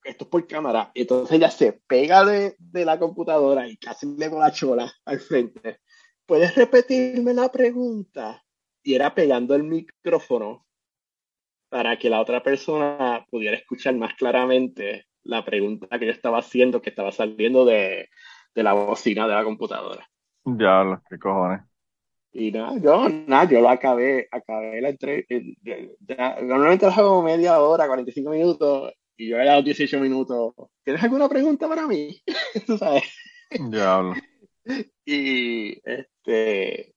Esto 0.04 0.24
es 0.24 0.30
por 0.30 0.46
cámara. 0.46 0.90
Entonces 0.94 1.36
ella 1.36 1.50
se 1.50 1.72
pega 1.72 2.24
de, 2.24 2.56
de 2.58 2.84
la 2.84 2.98
computadora 2.98 3.68
y 3.68 3.76
casi 3.76 4.06
le 4.16 4.28
da 4.28 4.38
la 4.38 4.52
chola 4.52 4.92
al 5.04 5.20
frente. 5.20 5.80
¿Puedes 6.26 6.54
repetirme 6.54 7.34
la 7.34 7.50
pregunta? 7.50 8.42
Y 8.82 8.94
era 8.94 9.14
pegando 9.14 9.54
el 9.54 9.62
micrófono 9.62 10.66
para 11.68 11.96
que 11.98 12.10
la 12.10 12.20
otra 12.20 12.42
persona 12.42 13.24
pudiera 13.30 13.56
escuchar 13.56 13.94
más 13.94 14.14
claramente 14.14 15.06
la 15.22 15.44
pregunta 15.44 15.98
que 15.98 16.06
yo 16.06 16.12
estaba 16.12 16.38
haciendo, 16.38 16.82
que 16.82 16.90
estaba 16.90 17.12
saliendo 17.12 17.64
de, 17.64 18.10
de 18.54 18.62
la 18.62 18.72
bocina 18.72 19.26
de 19.26 19.34
la 19.34 19.44
computadora. 19.44 20.08
Ya, 20.44 21.00
qué 21.08 21.18
cojones. 21.18 21.62
Y 22.32 22.50
nada, 22.50 22.78
yo, 22.78 23.08
nada, 23.08 23.44
yo 23.44 23.60
lo 23.60 23.68
acabé, 23.68 24.26
acabé 24.30 24.80
la 24.80 24.88
entrevista. 24.88 25.34
Normalmente 26.42 26.86
lo 26.86 26.92
hago 26.92 27.22
media 27.22 27.60
hora, 27.60 27.86
45 27.86 28.30
minutos, 28.30 28.92
y 29.16 29.28
yo 29.28 29.38
he 29.38 29.44
dado 29.44 29.62
18 29.62 30.00
minutos. 30.00 30.54
¿Tienes 30.82 31.02
alguna 31.02 31.28
pregunta 31.28 31.68
para 31.68 31.86
mí? 31.86 32.22
Tú 32.66 32.78
sabes. 32.78 33.04
Diablo. 33.50 34.14
Y 35.04 35.78
este. 35.84 36.94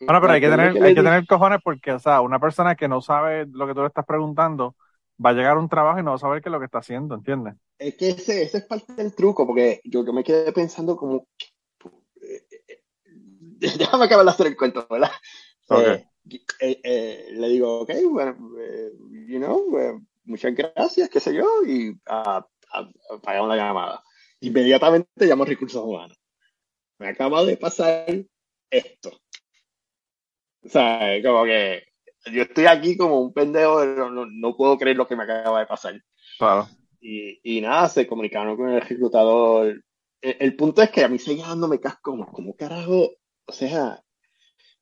Bueno, 0.00 0.20
pero 0.20 0.32
hay 0.32 0.40
que 0.40 0.48
tener, 0.48 0.82
hay 0.82 0.94
que 0.94 1.02
tener 1.02 1.26
cojones 1.26 1.60
porque, 1.62 1.92
o 1.92 1.98
sea, 1.98 2.20
una 2.20 2.38
persona 2.38 2.74
que 2.74 2.88
no 2.88 3.00
sabe 3.00 3.46
lo 3.50 3.66
que 3.66 3.74
tú 3.74 3.80
le 3.80 3.88
estás 3.88 4.06
preguntando 4.06 4.76
va 5.24 5.30
a 5.30 5.32
llegar 5.32 5.56
a 5.56 5.60
un 5.60 5.68
trabajo 5.68 5.98
y 5.98 6.02
no 6.02 6.10
va 6.10 6.16
a 6.16 6.20
saber 6.20 6.40
qué 6.40 6.48
es 6.48 6.52
lo 6.52 6.60
que 6.60 6.66
está 6.66 6.78
haciendo, 6.78 7.14
¿entiendes? 7.16 7.54
Es 7.78 7.96
que 7.96 8.10
ese, 8.10 8.42
ese 8.42 8.58
es 8.58 8.64
parte 8.64 8.92
del 8.94 9.14
truco, 9.14 9.46
porque 9.46 9.80
yo, 9.84 10.04
yo 10.04 10.12
me 10.12 10.24
quedé 10.24 10.52
pensando 10.52 10.96
como. 10.96 11.26
Déjame 13.78 14.04
acabar 14.04 14.24
de 14.24 14.30
hacer 14.30 14.46
el 14.46 14.56
cuento, 14.56 14.86
¿verdad? 14.88 15.10
Ok. 15.68 15.86
Eh, 16.60 16.80
eh, 16.82 17.28
le 17.32 17.48
digo, 17.48 17.80
ok, 17.80 17.90
bueno, 18.10 18.36
eh, 18.60 18.92
you 19.26 19.38
know, 19.38 19.78
eh, 19.78 19.98
muchas 20.24 20.54
gracias, 20.54 21.08
qué 21.08 21.20
sé 21.20 21.34
yo, 21.34 21.46
y 21.66 21.90
uh, 21.90 22.42
apagamos 23.14 23.48
la 23.48 23.56
llamada. 23.56 24.02
Inmediatamente 24.40 25.26
llamo 25.26 25.44
a 25.44 25.46
recursos 25.46 25.82
humanos. 25.82 26.18
Me 26.98 27.08
acaba 27.08 27.44
de 27.44 27.56
pasar 27.56 28.06
esto. 28.70 29.10
O 30.62 30.68
sea, 30.68 31.20
como 31.22 31.44
que 31.44 31.84
yo 32.32 32.42
estoy 32.42 32.66
aquí 32.66 32.96
como 32.96 33.20
un 33.20 33.32
pendejo, 33.32 33.84
no, 33.84 34.10
no, 34.10 34.26
no 34.26 34.56
puedo 34.56 34.76
creer 34.76 34.96
lo 34.96 35.06
que 35.06 35.16
me 35.16 35.24
acaba 35.24 35.60
de 35.60 35.66
pasar. 35.66 35.94
Claro. 36.38 36.68
Y, 37.00 37.40
y 37.42 37.60
nada, 37.60 37.88
se 37.88 38.06
comunicaron 38.06 38.56
con 38.56 38.68
el 38.68 38.80
reclutador. 38.80 39.82
El, 40.20 40.36
el 40.40 40.56
punto 40.56 40.82
es 40.82 40.90
que 40.90 41.04
a 41.04 41.08
mí 41.08 41.18
seguía 41.18 41.46
dándome 41.46 41.80
casco, 41.80 42.10
como, 42.10 42.26
como 42.26 42.54
carajo, 42.54 43.12
o 43.48 43.52
sea, 43.52 44.02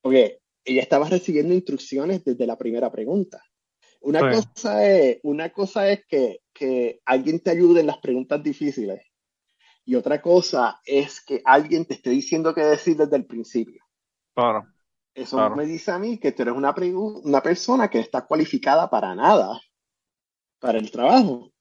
porque 0.01 0.41
ella 0.65 0.83
estaba 0.83 1.09
recibiendo 1.09 1.55
instrucciones 1.55 2.25
desde 2.25 2.47
la 2.47 2.59
primera 2.59 2.91
pregunta. 2.91 3.43
Una 4.01 4.21
Sí. 4.21 4.37
cosa 4.43 4.87
es, 4.87 5.19
una 5.23 5.51
cosa 5.51 5.89
es 5.89 6.05
que, 6.07 6.41
que 6.53 7.01
alguien 7.05 7.41
te 7.41 7.51
ayude 7.51 7.81
en 7.81 7.87
las 7.87 7.99
preguntas 7.99 8.43
difíciles 8.43 9.01
y 9.85 9.95
otra 9.95 10.21
cosa 10.21 10.81
es 10.85 11.21
que 11.25 11.41
alguien 11.45 11.85
te 11.87 11.95
esté 11.95 12.11
diciendo 12.11 12.53
qué 12.55 12.63
decir 12.63 12.97
desde 12.97 13.17
el 13.17 13.25
principio. 13.27 13.83
Claro. 14.35 14.67
Eso 15.15 15.37
Claro. 15.37 15.57
me 15.57 15.65
dice 15.65 15.91
a 15.93 15.99
mí 15.99 16.19
que 16.19 16.33
tú 16.33 16.43
eres 16.43 16.55
una, 16.55 16.75
una 16.75 17.43
persona 17.43 17.89
que 17.89 18.01
está 18.01 18.27
cualificada 18.27 18.91
para 18.91 19.15
nada 19.15 19.61
para 20.59 20.79
el 20.79 20.91
trabajo. 20.91 21.53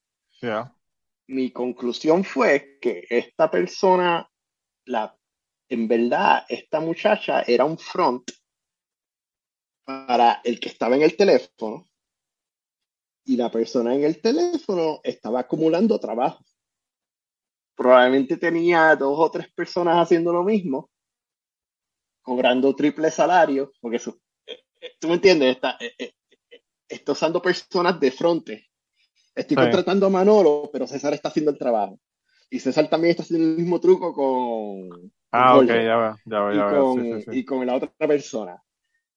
Ya. 0.42 0.76
Mi 1.28 1.52
conclusión 1.52 2.24
fue 2.24 2.78
que 2.82 3.06
esta 3.10 3.50
persona, 3.50 4.30
la, 4.86 5.18
en 5.70 5.88
verdad, 5.88 6.46
esta 6.50 6.80
muchacha 6.80 7.42
era 7.42 7.66
un 7.66 7.78
front 7.78 8.30
para 9.86 10.42
el 10.44 10.60
que 10.60 10.70
estaba 10.70 10.96
en 10.96 11.04
el 11.04 11.16
teléfono 11.16 11.88
y 13.26 13.38
la 13.38 13.50
persona 13.50 13.96
en 13.96 14.04
el 14.04 14.22
teléfono 14.22 15.00
estaba 15.04 15.42
acumulando 15.42 16.00
trabajo. 16.00 16.44
Probablemente 17.76 18.38
tenía 18.38 18.96
dos 18.96 19.18
o 19.18 19.32
tres 19.32 19.52
personas 19.52 19.98
haciendo 19.98 20.32
lo 20.32 20.44
mismo, 20.44 20.90
cobrando 22.22 22.76
triple 22.76 23.12
salario, 23.12 23.72
porque 23.82 23.98
eso, 23.98 24.20
eh, 24.46 24.64
eh, 24.82 24.92
tú 25.00 25.08
me 25.08 25.16
entiendes, 25.16 25.56
está, 25.56 25.78
eh, 25.80 26.14
está 26.88 27.12
usando 27.12 27.42
personas 27.42 28.00
de 28.00 28.12
fronte. 28.12 28.70
Estoy 29.36 29.56
Sí. 29.58 29.62
contratando 29.62 30.06
a 30.06 30.10
Manolo, 30.10 30.70
pero 30.72 30.88
César 30.88 31.14
está 31.14 31.30
haciendo 31.30 31.52
el 31.52 31.58
trabajo. 31.58 32.00
Y 32.50 32.60
César 32.60 32.90
también 32.90 33.12
está 33.12 33.24
haciendo 33.24 33.48
el 33.48 33.58
mismo 33.58 33.80
truco 33.80 34.14
con, 34.14 35.12
Ah, 35.32 35.56
con 35.56 35.64
ok, 35.64 35.68
Jorge 35.68 35.86
ya 35.86 35.98
veo, 35.98 36.16
ya 36.26 36.54
y, 36.54 36.56
ya 36.58 36.66
veo. 36.66 36.84
con, 36.86 37.04
Sí, 37.04 37.12
sí, 37.14 37.22
sí. 37.32 37.40
y 37.40 37.46
con 37.46 37.66
la 37.66 37.76
otra 37.76 37.92
persona. 38.08 38.62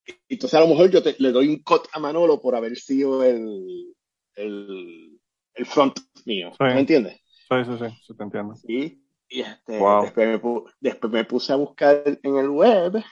Y 0.07 0.35
Entonces 0.35 0.55
a 0.59 0.61
lo 0.63 0.69
mejor 0.69 0.91
yo 0.91 1.03
te- 1.03 1.17
le 1.19 1.33
doy 1.33 1.49
un 1.49 1.63
cut 1.63 1.87
a 1.93 1.99
Manolo 2.01 2.41
por 2.41 2.57
haber 2.57 2.77
sido 2.77 3.23
el, 3.23 3.95
el, 4.35 5.21
el 5.55 5.67
front 5.67 5.99
mío. 6.25 6.51
¿Me 6.59 6.81
entiendes? 6.81 7.21
Sí, 7.49 7.65
sí, 7.65 7.73
sí, 7.79 7.95
sí, 8.07 8.17
te 8.17 8.23
entiendo. 8.25 8.57
Sí. 8.57 9.05
Y 9.29 9.41
este, 9.43 9.79
Wow. 9.79 10.03
después, 10.05 10.27
me 10.29 10.41
pu- 10.41 10.73
después 10.81 11.13
me 11.13 11.25
puse 11.25 11.53
a 11.53 11.57
buscar 11.57 12.03
en 12.23 12.37
el 12.37 12.49
web 12.49 13.03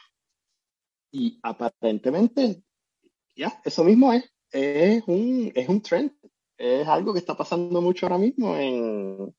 y 1.12 1.38
aparentemente, 1.42 2.62
ya, 3.36 3.60
eso 3.64 3.84
mismo 3.84 4.12
es. 4.12 4.24
Es 4.50 5.02
un, 5.06 5.52
es 5.54 5.68
un 5.68 5.82
trend. 5.82 6.12
Es 6.56 6.86
algo 6.88 7.12
que 7.12 7.18
está 7.18 7.36
pasando 7.36 7.82
mucho 7.82 8.06
ahora 8.06 8.18
mismo 8.18 8.56
en, 8.56 9.34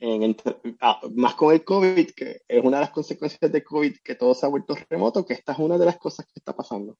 en 0.00 0.34
ah, 0.80 0.98
más 1.14 1.34
con 1.34 1.52
el 1.52 1.62
COVID, 1.62 2.10
que 2.12 2.40
es 2.48 2.64
una 2.64 2.78
de 2.78 2.84
las 2.84 2.90
consecuencias 2.90 3.52
de 3.52 3.62
COVID, 3.62 3.96
que 4.02 4.14
todo 4.14 4.34
se 4.34 4.46
ha 4.46 4.48
vuelto 4.48 4.74
remoto, 4.88 5.24
que 5.26 5.34
esta 5.34 5.52
es 5.52 5.58
una 5.58 5.76
de 5.78 5.84
las 5.86 5.98
cosas 5.98 6.26
que 6.26 6.32
está 6.36 6.54
pasando. 6.56 6.96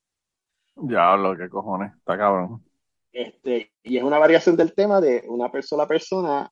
Diablo, 0.77 1.37
qué 1.37 1.49
cojones, 1.49 1.95
está 1.97 2.17
cabrón. 2.17 2.63
Este, 3.13 3.73
y 3.83 3.97
es 3.97 4.03
una 4.05 4.19
variación 4.19 4.57
del 4.57 4.73
tema 4.75 5.01
de 5.01 5.25
una 5.29 5.51
per- 5.51 5.65
sola 5.65 5.87
persona 5.89 6.51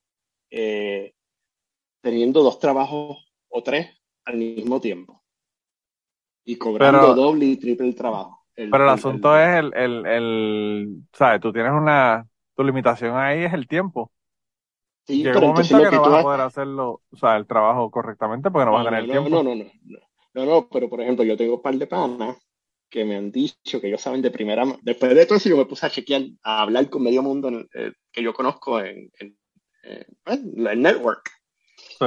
eh, 0.51 1.13
teniendo 2.01 2.41
dos 2.43 2.59
trabajos 2.59 3.17
o 3.47 3.63
tres 3.63 3.87
al 4.25 4.37
mismo 4.37 4.81
tiempo 4.81 5.23
y 6.45 6.57
cobrando 6.57 6.99
Pero- 7.01 7.13
doble 7.15 7.45
y 7.45 7.57
triple 7.57 7.87
el 7.87 7.95
trabajo. 7.95 8.45
El- 8.55 8.71
Pero 8.71 8.83
el 8.83 8.89
el- 8.89 8.95
asunto 8.95 9.37
el- 9.37 9.41
es 9.41 9.55
el, 9.57 9.73
el, 9.75 10.05
el, 10.05 11.03
¿sabes? 11.13 11.39
Tú 11.41 11.53
tienes 11.53 11.71
una, 11.71 12.27
tu 12.55 12.63
limitación 12.63 13.15
ahí 13.15 13.43
es 13.43 13.53
el 13.53 13.67
tiempo. 13.67 14.11
Sí, 15.09 15.23
Llega 15.23 15.33
pero 15.33 15.45
un 15.45 15.49
entonces 15.49 15.71
momento 15.71 15.85
lo 15.85 15.91
que 15.91 15.95
no 15.97 16.11
vas 16.11 16.19
a 16.19 16.23
poder 16.23 16.41
hacerlo, 16.41 17.01
o 17.11 17.17
sea, 17.17 17.37
el 17.37 17.47
trabajo 17.47 17.91
correctamente 17.91 18.49
porque 18.51 18.65
no 18.65 18.71
vas 18.73 18.87
a 18.87 18.89
tener 18.89 19.05
no, 19.07 19.11
tiempo. 19.11 19.29
no, 19.29 19.43
no, 19.43 19.55
no, 19.55 19.63
no, 19.63 19.99
no, 20.33 20.45
no, 20.45 20.69
pero 20.69 20.89
por 20.89 21.01
ejemplo, 21.01 21.23
yo 21.25 21.35
tengo 21.35 21.55
un 21.55 21.61
par 21.61 21.75
de 21.75 21.87
panas 21.87 22.37
que 22.89 23.05
me 23.05 23.15
han 23.15 23.31
dicho 23.31 23.79
que 23.79 23.87
ellos 23.87 24.01
saben 24.01 24.21
de 24.21 24.31
primera 24.31 24.65
mano. 24.65 24.79
Después 24.81 25.13
de 25.13 25.25
todo 25.25 25.37
eso, 25.37 25.49
yo 25.49 25.57
me 25.57 25.65
puse 25.65 25.85
a 25.85 25.89
chequear, 25.89 26.23
a 26.43 26.61
hablar 26.63 26.89
con 26.89 27.03
medio 27.03 27.21
mundo 27.21 27.47
en- 27.49 27.69
eh, 27.73 27.91
que 28.11 28.23
yo 28.23 28.33
conozco 28.33 28.79
en, 28.79 29.11
en, 29.19 29.37
eh, 29.83 30.05
pues, 30.23 30.39
el 30.39 30.81
network. 30.81 31.29
Sí, 31.77 32.05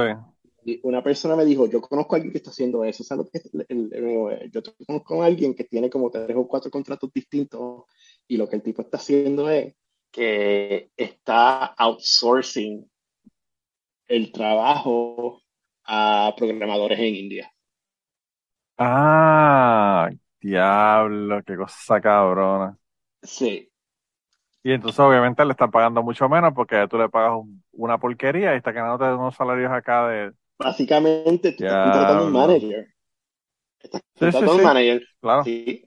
Y 0.65 0.79
una 0.83 1.03
persona 1.03 1.35
me 1.35 1.45
dijo, 1.45 1.67
yo 1.67 1.81
conozco 1.81 2.15
a 2.15 2.17
alguien 2.17 2.31
que 2.31 2.37
está 2.37 2.49
haciendo 2.51 2.83
eso. 2.85 3.03
El- 3.49 3.65
el- 3.69 3.93
el- 3.93 4.51
yo 4.51 4.61
conozco 4.85 5.21
a 5.21 5.25
alguien 5.25 5.53
que 5.53 5.65
tiene 5.65 5.89
como 5.89 6.09
tres 6.09 6.35
o 6.35 6.47
cuatro 6.47 6.71
contratos 6.71 7.11
distintos 7.13 7.83
y 8.27 8.37
lo 8.37 8.47
que 8.47 8.55
el 8.57 8.61
tipo 8.63 8.81
está 8.81 8.97
haciendo 8.97 9.49
es 9.49 9.75
que 10.11 10.89
está 10.95 11.65
outsourcing 11.77 12.89
el 14.15 14.31
trabajo 14.31 15.41
a 15.85 16.33
programadores 16.37 16.99
en 16.99 17.15
India. 17.15 17.53
Ah, 18.77 20.09
diablo, 20.41 21.43
qué 21.43 21.55
cosa 21.57 22.01
cabrona. 22.01 22.77
Sí, 23.31 23.71
Y 24.63 24.71
entonces 24.71 24.99
obviamente 24.99 25.43
le 25.45 25.51
están 25.51 25.71
pagando 25.71 26.01
mucho 26.03 26.29
menos 26.29 26.53
porque 26.53 26.87
tú 26.89 26.97
le 26.97 27.09
pagas 27.09 27.33
un- 27.37 27.63
una 27.73 27.97
porquería 27.97 28.53
y 28.53 28.57
está 28.57 28.71
ganándote 28.71 29.13
unos 29.13 29.35
salarios 29.35 29.71
acá 29.71 30.07
de... 30.07 30.33
básicamente 30.57 31.51
tú 31.53 31.63
estás 31.63 31.77
contratando 31.79 32.25
un 32.25 32.31
manager. 32.31 32.87
Estás 33.81 34.01
Sí, 34.15 34.31
sí, 34.31 34.47
contratando 34.47 34.49
sí. 34.49 34.61
manager. 34.61 35.03
Claro. 35.21 35.45
Sí. 35.45 35.85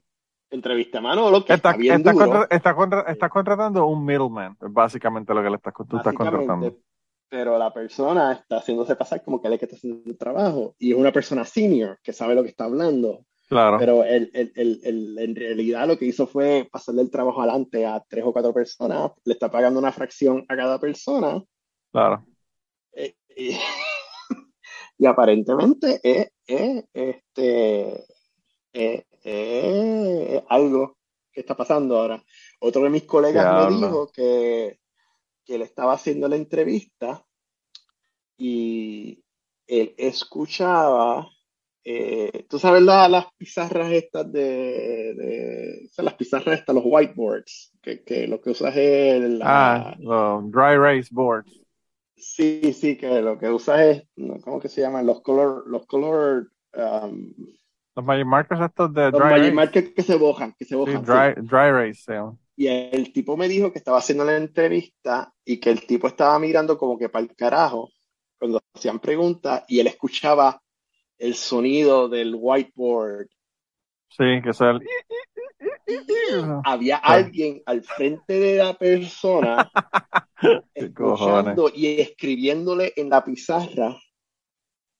Entrevista 0.51 0.99
a 0.99 1.01
Manolo, 1.01 1.45
que 1.45 1.53
Estás 1.55 1.75
está 1.75 1.77
bien 1.77 2.03
estás 2.03 2.03
duro. 2.03 2.21
contra- 2.21 2.47
estás 2.49 2.75
contra- 2.75 3.01
estás 3.13 3.29
contratando 3.29 3.85
un 3.87 4.03
middleman, 4.05 4.57
básicamente 4.59 5.33
lo 5.33 5.41
que 5.43 5.49
le 5.49 5.55
estás, 5.57 5.73
tú 5.89 5.97
estás 5.97 6.13
contratando. 6.13 6.75
Pero 7.29 7.57
la 7.57 7.73
persona 7.73 8.31
está 8.33 8.57
haciéndose 8.57 8.95
pasar 8.95 9.23
como 9.23 9.41
que 9.41 9.47
él 9.47 9.53
es 9.53 9.59
que 9.59 9.65
está 9.65 9.77
haciendo 9.77 10.09
el 10.09 10.17
trabajo 10.17 10.75
y 10.79 10.91
es 10.91 10.97
una 10.97 11.11
persona 11.11 11.43
senior 11.45 11.99
que 12.03 12.13
sabe 12.13 12.35
lo 12.35 12.43
que 12.43 12.49
está 12.49 12.65
hablando, 12.65 13.25
Claro, 13.49 13.77
pero 13.77 14.03
él- 14.03 14.29
él- 14.33 14.51
él 14.83 15.15
en 15.19 15.35
realidad 15.35 15.87
lo 15.87 15.97
que 15.97 16.05
hizo 16.05 16.27
fue 16.27 16.67
pasarle 16.71 17.01
el 17.01 17.09
trabajo 17.11 17.41
adelante 17.41 17.85
a 17.85 18.03
tres 18.07 18.23
o 18.25 18.33
cuatro 18.33 18.53
personas, 18.53 19.11
le 19.23 19.33
está 19.33 19.49
pagando 19.51 19.79
una 19.79 19.91
fracción 19.91 20.45
a 20.49 20.55
cada 20.55 20.79
persona 20.79 21.41
claro. 21.91 22.25
eh, 22.93 23.15
y, 23.35 23.51
y 24.97 25.05
aparentemente 25.05 25.99
es, 26.03 26.27
es, 26.45 26.83
este, 26.93 28.05
es- 28.73 29.03
es 29.23 30.43
algo 30.49 30.97
que 31.31 31.41
está 31.41 31.55
pasando 31.55 31.97
ahora. 31.97 32.23
Otro 32.61 32.83
de 32.83 32.89
mis 32.89 33.03
colegas 33.03 33.45
me 33.53 33.75
dijo 33.75 34.11
que, 34.11 34.79
que 35.47 35.57
le 35.59 35.65
estaba 35.65 35.93
haciendo 35.95 36.27
la 36.29 36.35
entrevista 36.37 37.25
y 38.37 39.23
él 39.67 39.93
escuchaba 39.97 41.29
eh, 41.85 42.45
tú 42.49 42.59
sabes 42.59 42.83
la- 42.83 43.09
las 43.09 43.27
pizarras 43.37 43.91
estas 43.93 44.31
de, 44.31 44.41
de- 45.15 45.87
o 45.89 45.93
sea, 45.93 46.05
las 46.05 46.15
pizarras 46.15 46.59
estas, 46.59 46.75
los 46.75 46.83
whiteboards, 46.85 47.73
que, 47.81 48.03
que 48.05 48.27
lo 48.27 48.41
que 48.41 48.51
usas 48.51 48.75
es 48.77 49.21
la, 49.31 49.81
Ah, 49.81 49.95
los 49.99 50.51
dry 50.51 50.73
erase 50.75 51.09
boards. 51.11 51.61
sí, 52.15 52.73
sí, 52.73 52.97
que 52.97 53.21
lo 53.21 53.37
que 53.37 53.49
usas 53.49 53.79
es, 53.81 54.03
¿cómo 54.43 54.59
que 54.59 54.69
se 54.69 54.81
llaman? 54.81 55.05
Los 55.05 55.21
color, 55.21 55.63
los 55.67 55.85
color, 55.85 56.51
um, 56.75 57.33
Los 57.97 58.05
Magic 58.05 58.25
Markers 58.25 58.61
estos 58.61 58.93
de 58.93 59.11
los 59.11 59.21
dry 59.21 59.25
magic 59.25 59.53
erase. 59.53 59.59
markers 59.59 59.89
que 59.93 60.01
se 60.01 60.15
bojan, 60.15 60.53
que 60.57 60.63
se 60.63 60.75
Sí, 60.85 60.97
bojan, 60.97 61.05
sí. 61.05 61.19
dry, 61.19 61.33
dry 61.35 61.67
erase 61.69 62.01
se. 62.01 62.13
Y 62.59 62.67
el 62.67 63.13
tipo 63.13 63.37
me 63.37 63.47
dijo 63.47 63.71
que 63.71 63.77
estaba 63.77 63.99
haciendo 63.99 64.25
la 64.25 64.35
entrevista 64.35 65.31
y 65.45 65.59
que 65.59 65.69
el 65.69 65.85
tipo 65.85 66.07
estaba 66.07 66.39
mirando 66.39 66.75
como 66.75 66.97
que 66.97 67.07
para 67.07 67.23
el 67.23 67.35
carajo 67.35 67.91
cuando 68.39 68.59
hacían 68.73 68.99
preguntas 68.99 69.63
y 69.67 69.79
él 69.79 69.85
escuchaba 69.85 70.59
el 71.19 71.35
sonido 71.35 72.09
del 72.09 72.35
whiteboard. 72.35 73.27
Sí, 74.09 74.41
que 74.41 74.49
el... 74.59 74.81
Había 76.65 76.97
alguien 76.97 77.61
al 77.67 77.83
frente 77.83 78.39
de 78.39 78.57
la 78.57 78.73
persona 78.73 79.71
escuchando 80.73 81.71
y 81.73 82.01
escribiéndole 82.01 82.91
en 82.95 83.09
la 83.09 83.23
pizarra 83.23 83.95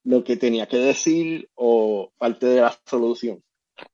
lo 0.03 0.23
que 0.23 0.37
tenía 0.37 0.67
que 0.67 0.77
decir 0.77 1.49
o 1.55 2.11
parte 2.19 2.45
de 2.45 2.61
la 2.61 2.73
solución. 2.85 3.43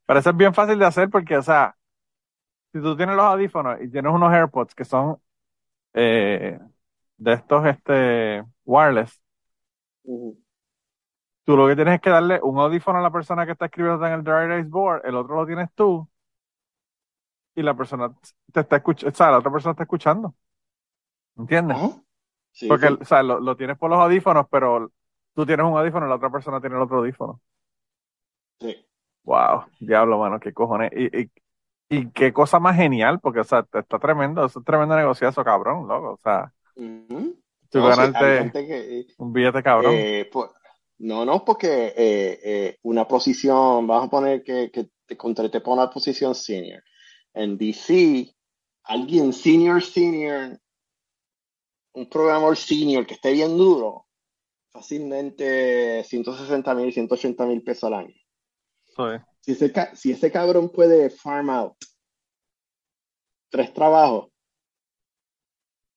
Es 0.08 0.38
bien 0.38 0.54
fácil 0.54 0.78
de 0.78 0.86
hacer 0.86 1.10
porque, 1.10 1.38
o 1.38 1.42
sea, 1.42 1.76
si 2.74 2.82
tú 2.82 2.98
tienes 2.98 3.16
los 3.16 3.26
audífonos 3.26 3.82
y 3.82 3.90
tienes 3.90 4.12
unos 4.14 4.34
AirPods 4.34 4.76
que 4.76 4.86
son 4.86 5.18
eh, 5.94 6.60
de 7.18 7.34
estos 7.34 7.66
este, 7.68 8.46
wireless, 8.66 9.22
tú 11.46 11.58
lo 11.58 11.68
que 11.68 11.76
tienes 11.76 11.96
es 11.96 12.02
que 12.02 12.10
darle 12.10 12.40
un 12.42 12.60
audífono 12.60 13.00
a 13.00 13.02
la 13.02 13.12
persona 13.12 13.46
que 13.46 13.54
está 13.54 13.66
escribiendo 13.66 14.06
en 14.06 14.14
el 14.14 14.24
dry 14.24 14.46
erase 14.46 14.70
board, 14.70 15.06
el 15.06 15.16
otro 15.16 15.36
lo 15.36 15.46
tienes 15.46 15.70
tú, 15.76 16.08
y 17.56 17.62
la 17.64 17.76
persona 17.76 18.14
te 18.52 18.60
está 18.62 18.78
escuchando, 18.78 19.14
o 19.14 19.16
sea, 19.16 19.32
la 19.32 19.38
otra 19.40 19.52
persona 19.52 19.72
está 19.72 19.84
escuchando. 19.84 20.36
¿Entiendes? 21.38 21.78
Sí, 22.52 22.68
Porque, 22.68 22.88
sí. 22.90 22.98
o 23.02 23.06
sea, 23.06 23.24
lo, 23.24 23.40
lo 23.40 23.56
tienes 23.58 23.78
por 23.78 23.90
los 23.90 24.00
audífonos, 24.00 24.48
pero 24.52 24.92
tú 25.36 25.46
tienes 25.46 25.66
un 25.66 25.78
audífono 25.78 26.06
y 26.06 26.10
la 26.10 26.16
otra 26.16 26.32
persona 26.32 26.62
tiene 26.62 26.76
el 26.76 26.82
otro 26.84 27.00
audífono. 27.00 27.42
Sí. 28.60 28.76
Wow, 29.24 29.66
diablo, 29.80 30.18
mano, 30.20 30.40
qué 30.40 30.54
cojones. 30.54 30.92
Y, 30.96 31.22
y, 31.22 31.32
y 31.94 32.12
qué 32.12 32.34
cosa 32.34 32.60
más 32.60 32.76
genial, 32.76 33.20
porque, 33.20 33.42
o 33.42 33.44
sea, 33.44 33.68
está 33.72 34.00
tremendo, 34.00 34.46
es 34.46 34.56
un 34.56 34.64
tremendo 34.64 34.96
negociazo, 34.96 35.44
cabrón, 35.44 35.88
loco. 35.88 36.14
O 36.14 36.20
sea, 36.24 36.54
tú 36.76 37.80
No, 37.80 37.96
sí, 37.96 38.02
gente 38.12 38.66
que, 38.68 39.08
un 39.18 39.32
billete 39.32 39.62
cabrón. 39.62 39.94
Eh, 39.96 40.30
pues, 40.32 40.50
no, 41.00 41.26
no, 41.26 41.46
porque 41.46 41.94
eh, 41.96 42.40
eh, 42.44 42.78
una 42.84 43.08
posición, 43.08 43.86
vamos 43.86 44.08
a 44.08 44.10
poner 44.10 44.44
que, 44.44 44.72
que 44.72 44.90
te 45.06 45.18
contraté 45.18 45.62
para 45.62 45.74
una 45.74 45.90
posición 45.90 46.34
senior. 46.34 46.82
En 47.34 47.58
DC, 47.58 48.34
alguien 48.84 49.34
senior, 49.34 49.82
senior, 49.82 50.60
un 51.94 52.10
programador 52.10 52.58
senior 52.58 53.06
que 53.06 53.16
esté 53.16 53.34
bien 53.34 53.58
duro, 53.58 54.08
fácilmente 54.72 56.04
160 56.04 56.74
mil, 56.76 56.92
180 56.92 57.46
mil 57.46 57.64
pesos 57.64 57.84
al 57.84 57.94
año. 57.94 58.16
Sí. 58.96 59.33
Si 59.44 59.52
ese, 59.52 59.74
si 59.94 60.12
ese 60.14 60.32
cabrón 60.32 60.70
puede 60.70 61.10
farm 61.10 61.50
out 61.50 61.76
tres 63.50 63.74
trabajos, 63.74 64.30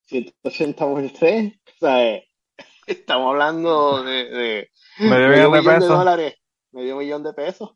180 0.07 0.85
por 0.85 1.11
tres, 1.11 1.55
o 1.55 1.79
sea, 1.79 2.05
eh, 2.05 2.29
estamos 2.87 3.31
hablando 3.31 4.03
de, 4.03 4.25
de 4.31 4.71
Medio 4.99 5.29
millón 5.29 5.53
de 5.53 5.63
pesos. 5.63 5.89
dólares, 5.89 6.35
medio 6.73 6.97
millón 6.97 7.23
de 7.23 7.33
pesos. 7.35 7.71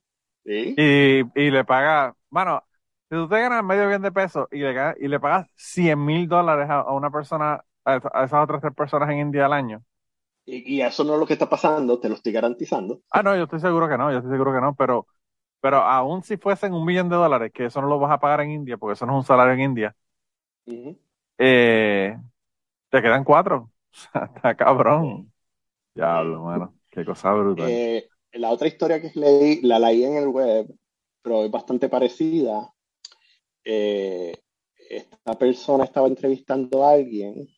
Sí. 0.44 0.74
Y, 0.76 1.40
y 1.40 1.50
le 1.50 1.64
paga, 1.64 2.14
mano, 2.30 2.64
si 3.09 3.16
tú 3.16 3.28
te 3.28 3.40
ganas 3.40 3.62
medio 3.62 3.88
bien 3.88 4.02
de 4.02 4.11
pesos 4.11 4.48
y 4.50 4.59
le, 4.59 4.94
y 4.98 5.06
le 5.06 5.20
pagas 5.20 5.48
100 5.54 6.04
mil 6.04 6.28
dólares 6.28 6.68
a, 6.68 6.92
una 6.92 7.11
persona, 7.11 7.64
a 7.85 7.96
esas 7.96 8.42
otras 8.42 8.61
tres 8.61 8.74
personas 8.74 9.09
en 9.11 9.18
India 9.18 9.46
al 9.46 9.52
año. 9.52 9.83
Y, 10.46 10.76
y 10.76 10.83
eso 10.83 11.04
no 11.04 11.14
es 11.14 11.20
lo 11.20 11.26
que 11.26 11.35
está 11.35 11.48
pasando, 11.48 12.00
te 12.00 12.09
lo 12.09 12.16
estoy 12.16 12.33
garantizando. 12.33 13.02
Ah, 13.12 13.22
no, 13.22 13.37
yo 13.37 13.44
estoy 13.44 13.61
seguro 13.61 13.88
que 13.88 13.96
no, 13.96 14.11
yo 14.11 14.18
estoy 14.18 14.33
seguro 14.33 14.52
que 14.52 14.61
no, 14.61 14.74
pero, 14.74 15.06
pero 15.61 15.79
aún 15.79 16.23
si 16.23 16.37
fuesen 16.37 16.75
un 16.75 16.85
millón 16.85 17.09
de 17.09 17.16
dólares, 17.16 17.53
que 17.53 17.66
eso 17.66 17.81
no 17.81 17.88
lo 17.88 17.99
vas 17.99 18.12
a 18.12 18.20
pagar 18.20 18.40
en 18.42 18.53
India, 18.53 18.77
porque 18.79 18.94
eso 18.94 19.07
no 19.07 19.12
es 19.12 19.18
un 19.18 19.25
salario 19.25 19.55
en 19.55 19.61
India, 19.61 19.96
eh, 21.38 22.16
te 22.88 23.03
quedan 23.03 23.25
cuatro. 23.25 23.70
Está 24.37 24.55
cabrón. 24.57 25.33
Diablo, 25.94 26.44
mano. 26.44 26.75
Qué 26.90 27.05
cosa 27.05 27.33
brutal. 27.33 27.68
Eh, 27.68 28.09
la 28.33 28.51
otra 28.51 28.68
historia 28.68 29.01
que 29.01 29.11
leí, 29.14 29.61
la 29.62 29.79
leí 29.79 30.05
en 30.05 30.16
el 30.16 30.29
web, 30.29 30.66
pero 31.23 31.44
es 31.44 31.51
bastante 31.51 31.88
parecida. 31.88 32.73
Eh, 33.64 34.35
esta 34.88 35.38
persona 35.38 35.85
estaba 35.85 36.09
entrevistando 36.09 36.85
a 36.85 36.92
alguien 36.92 37.49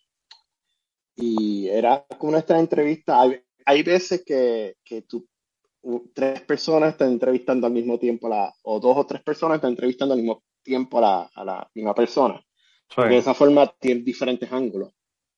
y 1.17 1.69
era 1.69 2.05
como 2.19 2.37
esta 2.37 2.59
entrevista. 2.59 3.21
Hay, 3.23 3.41
hay 3.65 3.83
veces 3.83 4.23
que, 4.25 4.77
que 4.85 5.03
tú, 5.03 5.27
tres 6.15 6.41
personas 6.43 6.91
están 6.93 7.11
entrevistando 7.13 7.67
al 7.67 7.73
mismo 7.73 7.99
tiempo, 7.99 8.27
a 8.29 8.31
la, 8.31 8.55
o 8.63 8.81
dos 8.81 8.97
o 8.97 9.07
tres 9.07 9.23
personas 9.23 9.57
están 9.57 9.71
entrevistando 9.73 10.15
al 10.15 10.21
mismo 10.21 10.43
tiempo 10.63 10.99
a 10.99 11.01
la, 11.01 11.31
a 11.35 11.45
la 11.45 11.71
misma 11.75 11.95
persona. 11.95 12.41
Sí, 12.89 13.03
Porque 13.03 13.15
de 13.15 13.21
esa 13.21 13.35
forma 13.35 13.67
tiene 13.81 14.03
diferentes 14.03 14.53
ángulos. 14.53 14.93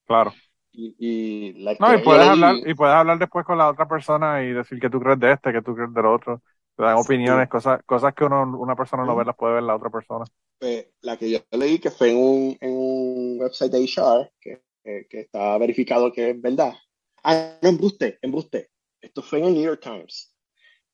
claro. 0.07 0.39
Y, 0.73 0.95
y 0.99 1.53
la 1.63 1.73
No, 1.79 1.93
y 1.95 1.99
puedes 1.99 2.23
leí- 2.23 2.27
hablar, 2.27 2.61
y 2.67 2.75
puedes 2.75 2.95
hablar 2.95 3.19
después 3.19 3.45
con 3.45 3.59
la 3.59 3.69
otra 3.69 3.87
persona 3.89 4.43
y 4.43 4.53
decir 4.53 4.79
que 4.81 4.89
tú 4.91 5.01
crees 5.01 5.19
de 5.19 5.33
este, 5.33 5.53
que 5.53 5.63
tú 5.63 5.75
crees 5.75 5.93
del 5.93 6.07
otro. 6.07 6.41
Te 6.77 6.85
dan 6.85 6.97
opiniones, 6.97 7.49
cosas, 7.49 7.83
cosas 7.85 8.15
que 8.15 8.25
uno, 8.25 8.43
una 8.59 8.77
persona 8.77 9.05
no 9.05 9.17
ve, 9.17 9.25
las 9.25 9.37
puede 9.37 9.55
ver 9.55 9.63
la 9.65 9.75
otra 9.77 9.91
persona. 9.91 10.25
pues, 10.59 10.87
la 11.03 11.17
que 11.17 11.31
yo 11.31 11.39
leí 11.53 11.79
que 11.79 11.91
fue 11.91 12.11
en 12.11 12.17
un, 12.17 12.59
en 12.61 12.71
un 12.73 13.41
website 13.41 13.73
de 13.73 13.79
HR 13.85 14.33
que, 14.41 14.63
que, 14.83 15.07
que 15.09 15.21
está 15.21 15.59
verificado 15.59 16.13
que 16.13 16.31
es 16.31 16.41
verdad. 16.41 16.75
Ah, 17.23 17.59
no, 17.63 17.69
embuste, 17.69 18.19
embuste. 18.23 18.71
Esto 19.01 19.23
fue 19.23 19.39
en 19.41 19.47
el 19.47 19.55
New 19.55 19.63
York 19.65 19.81
Times. 19.83 20.34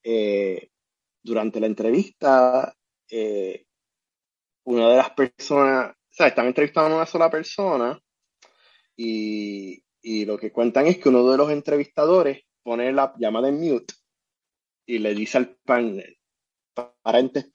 Eh, 0.02 0.70
durante 1.22 1.60
la 1.60 1.66
entrevista, 1.66 2.74
eh, 3.10 3.66
una 4.64 4.88
de 4.88 4.96
las 4.96 5.10
personas, 5.10 5.90
o 5.90 6.12
sea, 6.12 6.28
están 6.28 6.46
entrevistando 6.46 6.94
a 6.94 6.96
una 6.98 7.06
sola 7.06 7.30
persona 7.30 8.00
y, 8.96 9.82
y 10.02 10.24
lo 10.24 10.38
que 10.38 10.50
cuentan 10.52 10.86
es 10.86 10.98
que 10.98 11.08
uno 11.08 11.30
de 11.30 11.36
los 11.36 11.50
entrevistadores 11.50 12.42
pone 12.62 12.92
la 12.92 13.14
llamada 13.18 13.48
en 13.48 13.60
mute 13.60 13.94
y 14.86 14.98
le 14.98 15.14
dice 15.14 15.38
al 15.38 15.56
para 15.64 17.18
ente- 17.20 17.50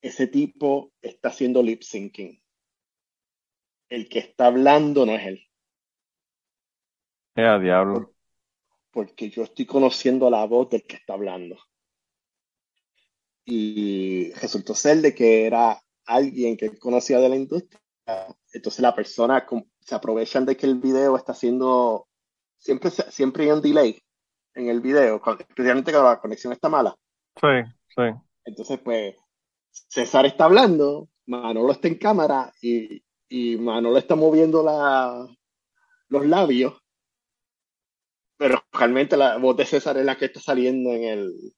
ese 0.00 0.26
tipo 0.28 0.92
está 1.02 1.28
haciendo 1.30 1.62
lip 1.62 1.82
syncing. 1.82 2.40
El 3.88 4.08
que 4.08 4.20
está 4.20 4.46
hablando 4.46 5.06
no 5.06 5.12
es 5.12 5.26
él, 5.26 5.44
Eh, 7.36 7.58
diablo. 7.62 8.14
porque 8.90 9.30
yo 9.30 9.42
estoy 9.44 9.66
conociendo 9.66 10.28
la 10.30 10.44
voz 10.44 10.70
del 10.70 10.84
que 10.84 10.96
está 10.96 11.14
hablando. 11.14 11.58
Y 13.50 14.30
resultó 14.34 14.74
ser 14.74 14.98
de 14.98 15.14
que 15.14 15.46
era 15.46 15.80
alguien 16.04 16.58
que 16.58 16.78
conocía 16.78 17.18
de 17.18 17.30
la 17.30 17.36
industria. 17.36 17.80
Entonces 18.52 18.80
la 18.80 18.94
persona 18.94 19.46
se 19.80 19.94
aprovechan 19.94 20.44
de 20.44 20.54
que 20.54 20.66
el 20.66 20.74
video 20.74 21.16
está 21.16 21.32
haciendo, 21.32 22.08
siempre, 22.58 22.90
siempre 22.90 23.44
hay 23.44 23.50
un 23.50 23.62
delay 23.62 23.98
en 24.54 24.68
el 24.68 24.80
video, 24.82 25.22
especialmente 25.38 25.92
cuando 25.92 26.10
la 26.10 26.20
conexión 26.20 26.52
está 26.52 26.68
mala. 26.68 26.94
Sí, 27.40 27.72
sí. 27.88 28.02
Entonces, 28.44 28.80
pues, 28.80 29.16
César 29.70 30.26
está 30.26 30.44
hablando, 30.44 31.08
Manolo 31.26 31.72
está 31.72 31.88
en 31.88 31.96
cámara 31.96 32.52
y, 32.60 33.02
y 33.28 33.56
Manolo 33.56 33.96
está 33.96 34.14
moviendo 34.14 34.62
la, 34.62 35.26
los 36.08 36.26
labios, 36.26 36.82
pero 38.36 38.62
realmente 38.72 39.16
la 39.16 39.36
voz 39.38 39.56
de 39.56 39.66
César 39.66 39.96
es 39.96 40.04
la 40.04 40.16
que 40.16 40.26
está 40.26 40.40
saliendo 40.40 40.90
en 40.90 41.04
el, 41.04 41.54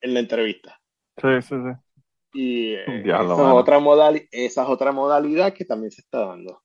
en 0.00 0.14
la 0.14 0.20
entrevista. 0.20 0.77
Sí, 1.20 1.28
sí, 1.42 1.54
sí. 1.56 1.72
Y 2.32 2.74
eh, 2.74 3.02
Diablo, 3.02 3.34
esa, 3.34 3.54
otra 3.54 3.78
modali- 3.80 4.28
esa 4.30 4.62
es 4.62 4.68
otra 4.68 4.92
modalidad 4.92 5.52
que 5.54 5.64
también 5.64 5.90
se 5.90 6.02
está 6.02 6.26
dando. 6.26 6.62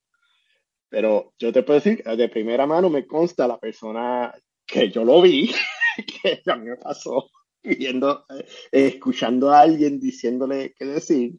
Pero 0.89 1.34
yo 1.39 1.51
te 1.54 1.64
puedo 1.64 1.80
decir, 1.80 2.04
de 2.04 2.30
primera 2.30 2.68
mano 2.68 2.89
me 2.89 3.08
consta 3.08 3.47
la 3.47 3.60
persona 3.60 4.34
que 4.66 4.89
yo 4.91 5.04
lo 5.04 5.22
vi, 5.22 5.51
que 6.24 6.41
me 6.58 6.78
pasó, 6.78 7.30
viendo, 7.64 8.26
eh, 8.30 8.45
escuchando 8.72 9.51
a 9.51 9.62
alguien 9.62 9.99
diciéndole 9.99 10.74
qué 10.78 10.86
decir. 10.86 11.34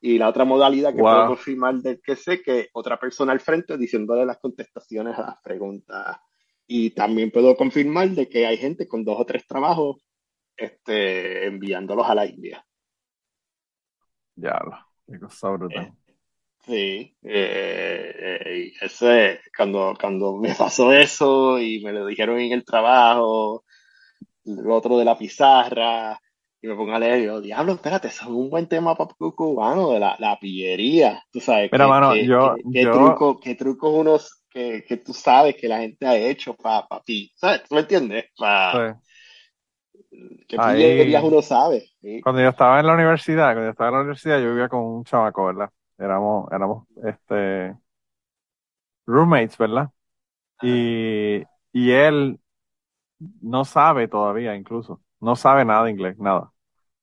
Y 0.00 0.18
la 0.18 0.28
otra 0.28 0.44
modalidad 0.44 0.94
que 0.94 1.02
Wow. 1.02 1.10
puedo 1.10 1.26
confirmar 1.26 1.76
del 1.76 2.00
que 2.02 2.16
sé, 2.16 2.42
que 2.42 2.68
otra 2.74 2.98
persona 2.98 3.32
al 3.32 3.40
frente 3.40 3.78
diciéndole 3.78 4.26
las 4.26 4.38
contestaciones 4.38 5.16
a 5.18 5.22
las 5.22 5.36
preguntas. 5.42 6.18
Y 6.66 6.90
también 6.90 7.30
puedo 7.30 7.56
confirmar 7.56 8.10
de 8.10 8.28
que 8.28 8.46
hay 8.46 8.56
gente 8.56 8.88
con 8.88 9.04
dos 9.04 9.16
o 9.20 9.26
tres 9.26 9.46
trabajos 9.46 10.02
este, 10.56 11.46
enviándolos 11.46 12.08
a 12.08 12.14
la 12.14 12.26
India. 12.26 12.64
Diablo. 14.34 14.76
Qué 15.06 15.18
cosa 15.18 15.50
brutal. 15.50 15.92
Sí, 16.64 17.16
eh, 17.22 18.14
eh, 18.44 18.72
y 18.80 18.84
ese, 18.84 19.40
cuando, 19.56 19.94
cuando 20.00 20.36
me 20.36 20.54
pasó 20.54 20.92
eso 20.92 21.58
y 21.58 21.82
me 21.82 21.92
lo 21.92 22.06
dijeron 22.06 22.38
en 22.38 22.52
el 22.52 22.64
trabajo, 22.64 23.64
lo 24.44 24.74
otro 24.76 24.96
de 24.98 25.04
la 25.04 25.18
pizarra, 25.18 26.20
y 26.60 26.68
me 26.68 26.76
pongo 26.76 26.94
a 26.94 27.00
leer 27.00 27.20
y 27.20 27.24
yo, 27.24 27.40
diablo, 27.40 27.72
espérate, 27.72 28.08
eso 28.08 28.22
es 28.24 28.30
un 28.30 28.48
buen 28.48 28.68
tema 28.68 28.94
para 28.94 29.10
cubano, 29.14 29.90
de 29.90 29.98
la, 29.98 30.16
la 30.20 30.38
pillería, 30.38 31.22
tú 31.32 31.40
sabes, 31.40 31.70
qué, 31.70 31.78
mano, 31.78 32.12
qué- 32.14 32.26
yo- 32.26 32.54
qué- 32.56 32.62
qué 32.72 32.84
yo- 32.84 32.92
truco, 32.92 33.40
qué 33.40 33.54
trucos 33.56 33.92
unos, 33.92 34.44
que, 34.48 34.84
que 34.86 34.98
tú 34.98 35.12
sabes 35.12 35.56
que 35.56 35.66
la 35.66 35.80
gente 35.80 36.06
ha 36.06 36.16
hecho 36.16 36.54
para 36.54 36.86
ti, 37.04 37.32
¿sabes? 37.34 37.64
¿Tú 37.64 37.74
me 37.74 37.80
entiendes? 37.80 38.26
Pa- 38.36 38.94
Sí. 38.94 39.11
¿Qué 40.48 40.58
Ahí- 40.58 40.82
pillerías 40.82 41.24
uno 41.24 41.42
sabe? 41.42 41.88
¿sí? 42.00 42.20
Cuando 42.22 42.40
yo 42.42 42.48
estaba 42.50 42.80
en 42.80 42.86
la 42.86 42.94
universidad, 42.94 43.46
cuando 43.54 43.64
yo 43.64 43.70
estaba 43.70 43.88
en 43.90 43.94
la 43.94 44.00
universidad, 44.02 44.40
yo 44.40 44.50
vivía 44.50 44.68
con 44.68 44.80
un 44.80 45.04
chamaco, 45.04 45.46
¿verdad? 45.46 45.70
Éramos, 45.98 46.50
éramos, 46.52 46.86
este, 47.04 47.74
roommates, 49.06 49.56
¿verdad? 49.58 49.90
Y, 50.62 51.42
y 51.72 51.90
él 51.92 52.40
no 53.40 53.64
sabe 53.64 54.08
todavía, 54.08 54.54
incluso, 54.56 55.02
no 55.20 55.36
sabe 55.36 55.64
nada 55.64 55.84
de 55.84 55.90
inglés, 55.92 56.18
nada. 56.18 56.52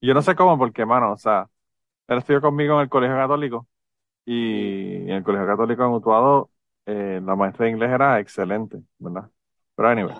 Y 0.01 0.07
yo 0.07 0.13
no 0.13 0.21
sé 0.21 0.35
cómo, 0.35 0.57
porque, 0.57 0.85
mano, 0.85 1.13
o 1.13 1.17
sea, 1.17 1.49
él 2.07 2.19
estudió 2.19 2.41
conmigo 2.41 2.75
en 2.75 2.81
el 2.83 2.89
colegio 2.89 3.17
católico 3.17 3.67
y 4.25 4.95
en 5.03 5.09
el 5.11 5.23
colegio 5.23 5.47
católico 5.47 5.83
en 5.85 5.91
Utuado, 5.91 6.51
eh, 6.85 7.21
la 7.23 7.35
maestra 7.35 7.65
de 7.65 7.71
inglés 7.73 7.91
era 7.91 8.19
excelente, 8.19 8.79
¿verdad? 8.99 9.29
Pero 9.75 9.89
anyway, 9.89 10.15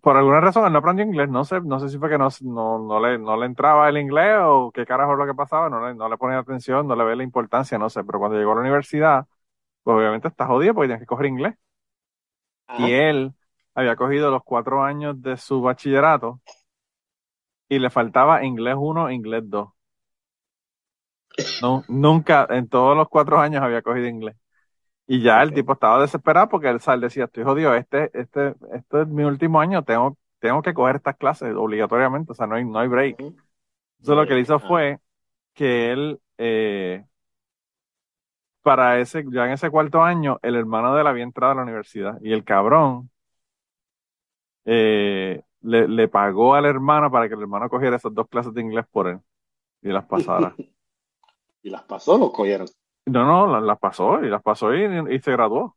por 0.00 0.16
alguna 0.16 0.40
razón 0.40 0.66
él 0.66 0.72
no 0.72 0.78
aprendió 0.78 1.04
inglés, 1.04 1.28
no 1.28 1.44
sé, 1.44 1.60
no 1.60 1.78
sé 1.80 1.88
si 1.88 1.98
fue 1.98 2.08
que 2.08 2.18
no, 2.18 2.28
no, 2.42 2.78
no 2.78 3.00
le, 3.00 3.18
no 3.18 3.36
le 3.36 3.46
entraba 3.46 3.88
el 3.88 3.98
inglés 3.98 4.36
o 4.40 4.70
qué 4.72 4.86
carajo 4.86 5.12
es 5.12 5.18
lo 5.18 5.26
que 5.26 5.34
pasaba, 5.34 5.68
no 5.68 5.86
le, 5.86 5.94
no 5.94 6.08
le 6.08 6.16
ponía 6.16 6.38
atención, 6.38 6.86
no 6.88 6.96
le 6.96 7.04
ve 7.04 7.16
la 7.16 7.22
importancia, 7.24 7.78
no 7.78 7.90
sé, 7.90 8.04
pero 8.04 8.18
cuando 8.18 8.38
llegó 8.38 8.52
a 8.52 8.54
la 8.56 8.60
universidad, 8.62 9.26
pues 9.82 9.96
obviamente 9.96 10.28
está 10.28 10.46
jodido 10.46 10.74
porque 10.74 10.88
tienes 10.88 11.02
que 11.02 11.06
coger 11.06 11.26
inglés. 11.26 11.54
Ajá. 12.66 12.86
Y 12.86 12.92
él 12.92 13.32
había 13.74 13.96
cogido 13.96 14.30
los 14.30 14.42
cuatro 14.44 14.82
años 14.82 15.20
de 15.22 15.36
su 15.36 15.60
bachillerato 15.62 16.40
y 17.68 17.78
le 17.78 17.88
faltaba 17.90 18.44
inglés 18.44 18.74
1, 18.78 19.10
inglés 19.10 19.42
2. 19.46 19.68
No, 21.62 21.84
nunca, 21.88 22.46
en 22.50 22.68
todos 22.68 22.96
los 22.96 23.08
cuatro 23.08 23.38
años 23.40 23.62
había 23.62 23.82
cogido 23.82 24.06
inglés. 24.06 24.36
Y 25.12 25.22
ya 25.22 25.42
el 25.42 25.52
tipo 25.52 25.72
estaba 25.72 26.00
desesperado 26.00 26.48
porque 26.48 26.68
él 26.68 26.80
sal 26.80 27.00
decía, 27.00 27.24
estoy 27.24 27.42
jodido, 27.44 27.74
este, 27.74 28.10
este, 28.18 28.54
este 28.74 29.02
es 29.02 29.08
mi 29.08 29.24
último 29.24 29.60
año, 29.60 29.82
tengo, 29.84 30.16
tengo 30.38 30.62
que 30.62 30.72
coger 30.74 30.96
estas 30.96 31.16
clases 31.16 31.52
obligatoriamente, 31.56 32.30
o 32.32 32.34
sea, 32.36 32.46
no 32.46 32.54
hay, 32.56 32.64
no 32.64 32.78
hay 32.78 32.86
break. 32.88 33.18
Entonces 33.20 34.16
lo 34.16 34.26
que 34.26 34.34
él 34.34 34.40
hizo 34.40 34.60
Ah. 34.60 34.68
fue 34.68 35.00
que 35.54 35.92
él, 35.92 36.20
eh, 36.38 37.04
para 38.62 38.98
ese, 39.00 39.24
ya 39.32 39.46
en 39.46 39.52
ese 39.52 39.70
cuarto 39.70 40.02
año, 40.02 40.38
el 40.42 40.54
hermano 40.56 40.94
de 40.94 41.00
él 41.02 41.06
había 41.06 41.24
entrado 41.24 41.52
a 41.52 41.56
la 41.56 41.62
universidad 41.62 42.18
y 42.22 42.32
el 42.32 42.44
cabrón 42.44 43.10
eh, 44.64 45.42
le, 45.62 45.88
le 45.88 46.08
pagó 46.08 46.54
al 46.54 46.66
hermano 46.66 47.10
para 47.10 47.28
que 47.28 47.34
el 47.34 47.40
hermano 47.42 47.68
cogiera 47.68 47.96
esas 47.96 48.14
dos 48.14 48.28
clases 48.28 48.54
de 48.54 48.60
inglés 48.62 48.86
por 48.90 49.08
él 49.08 49.20
y 49.82 49.90
las 49.90 50.06
pasara. 50.06 50.58
Y 51.62 51.70
las 51.70 51.82
pasó, 51.84 52.18
los 52.18 52.32
cogieron. 52.32 52.66
No, 53.06 53.24
no, 53.24 53.60
las, 53.60 53.78
pasó 53.78 54.22
y 54.24 54.28
las 54.28 54.42
pasó 54.42 54.74
y, 54.74 54.84
y 55.14 55.20
se 55.20 55.32
graduó. 55.32 55.76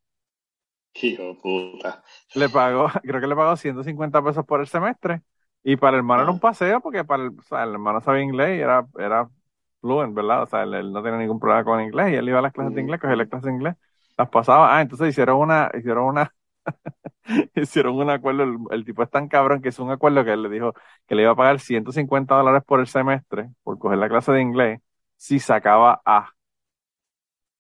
Hijo 0.96 1.38
puta. 1.40 2.04
Le 2.34 2.50
pagó, 2.50 2.88
creo 3.04 3.22
que 3.22 3.28
le 3.28 3.36
pagó 3.36 3.56
150 3.58 4.22
pesos 4.24 4.46
por 4.46 4.60
el 4.62 4.68
semestre 4.68 5.22
y 5.64 5.78
para 5.78 5.92
el 5.92 6.00
hermano 6.00 6.24
era 6.24 6.32
un 6.32 6.40
Ah. 6.40 6.40
paseo 6.40 6.82
porque 6.82 7.04
para 7.06 7.24
el, 7.24 7.30
o 7.40 7.42
sea, 7.44 7.64
el 7.64 7.72
hermano 7.72 8.02
sabía 8.02 8.24
inglés 8.24 8.58
y 8.58 8.62
era, 8.62 8.86
era 9.00 9.30
fluent, 9.82 10.14
¿verdad? 10.16 10.44
O 10.44 10.46
sea, 10.48 10.64
él, 10.64 10.74
él 10.74 10.92
no 10.92 11.04
tenía 11.04 11.20
ningún 11.20 11.40
problema 11.40 11.64
con 11.64 11.82
inglés 11.82 12.12
y 12.12 12.16
él 12.16 12.28
iba 12.30 12.40
a 12.40 12.42
las 12.42 12.54
clases 12.54 12.74
de 12.74 12.82
inglés, 12.82 13.00
cogía 13.00 13.16
las 13.16 13.28
clases 13.30 13.46
de 13.48 13.52
inglés, 13.54 13.76
las 14.18 14.30
pasaba. 14.30 14.76
Ah, 14.78 14.82
entonces 14.82 15.10
hicieron 15.10 15.38
una, 15.40 15.70
hicieron 15.78 16.06
una, 16.06 16.34
hicieron 17.56 17.96
un 17.98 18.10
acuerdo. 18.10 18.44
El, 18.44 18.58
el 18.72 18.86
tipo 18.86 19.04
es 19.04 19.10
tan 19.10 19.28
cabrón 19.28 19.62
que 19.62 19.70
hizo 19.70 19.84
un 19.84 19.92
acuerdo 19.92 20.24
que 20.26 20.34
él 20.34 20.44
le 20.44 20.50
dijo 20.50 20.74
que 21.08 21.16
le 21.16 21.24
iba 21.24 21.32
a 21.32 21.36
pagar 21.36 21.60
150 21.60 22.36
dólares 22.36 22.64
por 22.66 22.80
el 22.80 22.88
semestre 22.88 23.50
por 23.64 23.80
coger 23.80 23.98
la 24.00 24.10
clase 24.10 24.32
de 24.32 24.42
inglés 24.42 24.82
si 25.18 25.40
sacaba 25.40 26.02
A. 26.06 26.30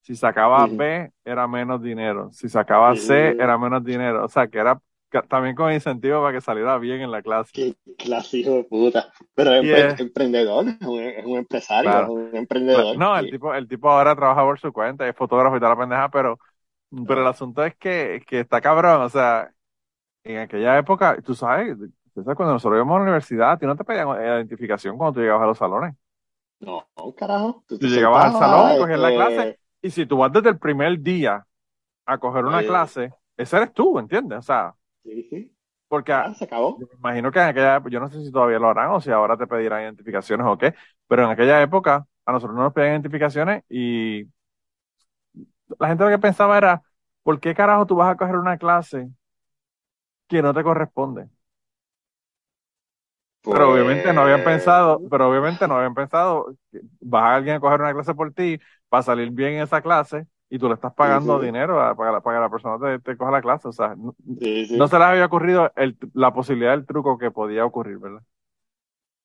Si 0.03 0.15
sacaba. 0.15 0.67
B, 0.67 1.11
era 1.25 1.47
menos 1.47 1.81
dinero. 1.81 2.29
Si 2.33 2.49
sacaba 2.49 2.95
C, 2.95 3.31
era 3.39 3.57
menos 3.57 3.83
dinero. 3.83 4.25
O 4.25 4.29
sea, 4.29 4.47
que 4.47 4.59
era 4.59 4.79
también 5.29 5.55
con 5.55 5.71
incentivo 5.73 6.21
para 6.21 6.33
que 6.33 6.41
saliera 6.41 6.77
bien 6.77 7.01
en 7.01 7.11
la 7.11 7.21
clase. 7.21 7.51
Qué 7.53 7.75
clase 7.97 8.39
hijo 8.39 8.51
de 8.51 8.63
puta. 8.65 9.13
Pero 9.35 9.53
es 9.53 9.99
emprendedor, 9.99 10.67
es 10.69 10.87
un, 10.87 10.99
es 11.01 11.25
un 11.25 11.37
empresario, 11.37 11.91
Claro. 11.91 12.07
es 12.07 12.09
un 12.09 12.35
emprendedor. 12.35 12.97
No, 12.97 13.17
el 13.17 13.25
Sí. 13.25 13.31
tipo, 13.31 13.53
el 13.53 13.67
tipo 13.67 13.89
ahora 13.89 14.15
trabaja 14.15 14.41
por 14.43 14.59
su 14.59 14.73
cuenta, 14.73 15.07
es 15.07 15.15
fotógrafo 15.15 15.55
y 15.57 15.59
toda 15.59 15.71
la 15.71 15.77
pendeja, 15.79 16.09
pero, 16.09 16.39
pero 17.07 17.21
el 17.21 17.27
asunto 17.27 17.63
es 17.65 17.75
que, 17.77 18.23
que 18.27 18.41
está 18.41 18.61
cabrón, 18.61 19.01
o 19.03 19.09
sea, 19.09 19.51
en 20.23 20.39
aquella 20.39 20.77
época, 20.79 21.17
tú 21.23 21.35
sabes, 21.35 21.77
tú 22.13 22.23
sabes, 22.23 22.37
cuando 22.37 22.53
nosotros 22.53 22.77
íbamos 22.77 22.95
a 22.95 22.99
la 22.99 23.03
universidad, 23.03 23.59
ti 23.59 23.65
no 23.67 23.75
te 23.77 23.83
pedían 23.85 24.09
identificación 24.09 24.97
cuando 24.97 25.15
tú 25.15 25.21
llegabas 25.21 25.43
a 25.43 25.47
los 25.47 25.57
salones. 25.57 25.95
No, 26.59 26.87
carajo. 27.17 27.63
Tú 27.67 27.77
Tú 27.77 27.87
llegabas 27.87 28.25
al 28.33 28.39
salón, 28.39 28.77
cogías 28.77 28.99
la 28.99 29.09
este, 29.09 29.15
clase, 29.35 29.59
y 29.83 29.91
si 29.91 30.07
tú 30.07 30.17
vas 30.19 30.33
desde 30.33 30.49
el 30.51 30.59
primer 30.59 30.99
día 31.01 31.47
a 32.07 32.19
coger 32.19 32.45
una 32.45 32.63
Oye. 32.63 32.65
clase, 32.65 33.13
ese 33.37 33.57
eres 33.57 33.73
tú, 33.73 33.99
¿entiendes? 33.99 34.39
O 34.39 34.43
sea, 34.43 34.75
Sí, 35.03 35.23
sí. 35.29 35.55
porque 35.87 36.11
Ya, 36.11 36.33
se 36.33 36.43
acabó. 36.45 36.71
Yo 36.77 36.87
me 36.89 36.95
imagino 36.95 37.31
que 37.31 37.39
en 37.39 37.47
aquella 37.49 37.77
época, 37.77 37.91
yo 37.91 37.99
no 38.01 38.09
sé 38.09 38.23
si 38.23 38.31
todavía 38.31 38.59
lo 38.59 38.69
harán 38.69 38.91
o 38.91 39.01
si 39.01 39.11
ahora 39.11 39.37
te 39.37 39.47
pedirán 39.47 39.83
identificaciones 39.83 40.47
o 40.47 40.57
qué, 40.57 40.75
pero 41.07 41.23
en 41.25 41.31
aquella 41.31 41.61
época 41.61 42.07
a 42.25 42.31
nosotros 42.33 42.55
no 42.57 42.63
nos 42.63 42.73
pedían 42.73 42.93
identificaciones 42.93 43.63
y 43.69 44.25
la 45.79 45.87
gente 45.89 46.03
lo 46.03 46.09
que 46.09 46.19
pensaba 46.19 46.57
era, 46.57 46.81
¿por 47.23 47.39
qué 47.39 47.53
carajo 47.55 47.85
tú 47.85 47.95
vas 47.95 48.11
a 48.13 48.17
coger 48.17 48.35
una 48.37 48.57
clase 48.57 49.09
que 50.27 50.41
no 50.41 50.53
te 50.53 50.63
corresponde? 50.63 51.29
Pero 53.47 53.71
obviamente 53.71 54.13
no 54.13 54.21
habían 54.21 54.41
Pues, 54.41 54.43
pensado, 54.43 55.03
pero 55.09 55.29
obviamente 55.29 55.67
no 55.67 55.75
habían 55.77 55.93
pensado, 55.93 56.55
que 56.71 56.81
vas 57.01 57.23
a 57.23 57.35
alguien 57.35 57.55
a 57.57 57.59
coger 57.59 57.81
una 57.81 57.93
clase 57.93 58.15
por 58.15 58.33
ti, 58.33 58.59
va 58.93 58.99
a 58.99 59.03
salir 59.03 59.31
bien 59.31 59.53
en 59.55 59.61
esa 59.63 59.81
clase 59.81 60.27
y 60.49 60.59
tú 60.59 60.67
le 60.67 60.75
estás 60.75 60.93
pagando 60.93 61.39
sí. 61.39 61.39
dinero 61.39 61.81
a- 61.81 61.95
para, 61.95 62.21
para 62.21 62.37
que 62.37 62.41
la 62.41 62.49
persona 62.49 62.79
te, 62.79 62.99
te 62.99 63.17
coja 63.17 63.31
la 63.31 63.41
clase. 63.41 63.67
O 63.67 63.71
sea, 63.71 63.95
no, 63.95 64.15
Sí, 64.39 64.65
sí. 64.67 64.75
no 64.75 64.87
se 64.87 64.97
les 64.97 65.07
había 65.07 65.25
ocurrido 65.25 65.71
el- 65.75 65.97
la 66.13 66.33
posibilidad 66.33 66.71
del 66.71 66.85
truco 66.85 67.17
que 67.17 67.31
podía 67.31 67.65
ocurrir, 67.65 67.99
¿verdad? 67.99 68.23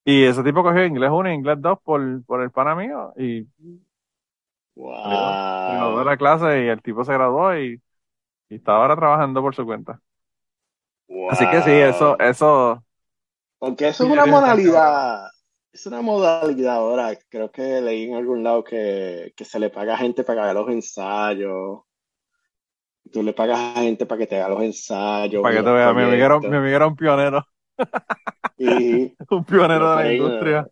Y 0.05 0.25
ese 0.25 0.43
tipo 0.43 0.63
cogió 0.63 0.85
inglés 0.87 1.11
1 1.13 1.31
y 1.31 1.35
inglés 1.35 1.59
2 1.61 1.79
por, 1.85 2.25
por 2.25 2.43
el 2.43 2.51
pana 2.51 2.75
mío 2.75 3.13
y 3.17 3.47
salió, 5.03 5.41
se 5.65 5.73
graduó 5.73 5.99
de 6.01 6.05
Wow. 6.05 6.05
la 6.05 6.17
clase 6.17 6.65
y 6.65 6.69
el 6.69 6.83
tipo 6.83 7.05
se 7.05 7.13
graduó 7.13 7.57
y, 7.57 7.83
y 8.51 8.57
está 8.57 8.77
ahora 8.77 8.97
trabajando 8.97 9.43
por 9.43 9.55
su 9.55 9.65
cuenta. 9.67 10.01
Así 11.27 11.49
que 11.49 11.63
sí, 11.63 11.71
eso, 11.73 12.19
Wow. 12.19 12.19
eso, 12.19 12.85
Porque 13.59 13.89
eso 13.89 14.05
es 14.05 14.11
una 14.11 14.27
modalidad, 14.27 15.29
es 15.73 15.87
una 15.87 16.01
modalidad 16.01 16.77
ahora, 16.77 17.19
creo 17.29 17.51
que 17.51 17.81
leí 17.81 18.05
en 18.05 18.15
algún 18.15 18.43
lado 18.43 18.63
que, 18.63 19.33
que 19.37 19.45
se 19.45 19.59
le 19.59 19.71
paga 19.71 19.95
a 19.95 19.99
gente 19.99 20.25
para 20.25 20.37
que 20.37 20.43
haga 20.45 20.61
los 20.61 20.69
ensayos. 20.69 21.81
Tú 23.13 23.23
le 23.23 23.33
pagas 23.33 23.77
a 23.77 23.81
gente 23.81 24.07
para 24.07 24.19
que 24.19 24.27
te 24.27 24.37
haga 24.37 24.51
los 24.51 24.63
ensayos 24.63 25.43
para 25.43 25.57
que 25.57 25.63
te 25.63 25.71
veas, 25.71 25.95
mi 25.95 26.03
amigo 26.03 26.25
era, 26.25 26.39
mi 26.39 26.57
amigo 26.57 26.77
era 26.77 26.87
un 26.87 26.97
pionero, 26.97 27.47
Y 28.59 29.15
un 29.31 29.45
pionero 29.45 29.97
de 29.97 30.05
la 30.05 30.13
industria. 30.13 30.69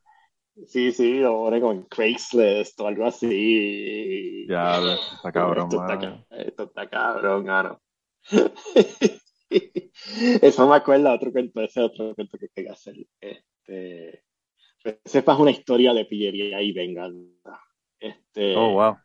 sí, 0.67 0.93
sí, 0.93 1.23
como 1.23 1.73
en 1.73 1.83
Craigslist 1.85 2.81
o 2.81 2.87
algo 2.87 3.07
así. 3.07 4.47
Ya, 4.49 4.79
está 5.15 5.33
cabrón, 5.33 5.69
Esto 5.71 5.87
está, 5.87 6.27
esto 6.31 6.63
está 6.65 6.89
cabrón, 6.89 7.45
mano. 7.45 7.81
Eso 10.43 10.69
me 10.69 10.77
acuerda 10.77 11.15
otro 11.15 11.33
cuento, 11.33 11.61
ese 11.61 11.81
otro 11.81 12.15
cuento 12.15 12.39
que 12.39 12.49
quería 12.49 12.73
hacer. 12.73 12.95
Este, 13.21 14.23
sepas 15.05 15.39
una 15.39 15.51
historia 15.51 15.93
de 15.93 16.05
pillería 16.05 16.61
y 16.63 16.73
venganza. 16.73 17.61
Este, 17.99 18.55
Oh, 18.57 18.73
wow. 18.73 18.97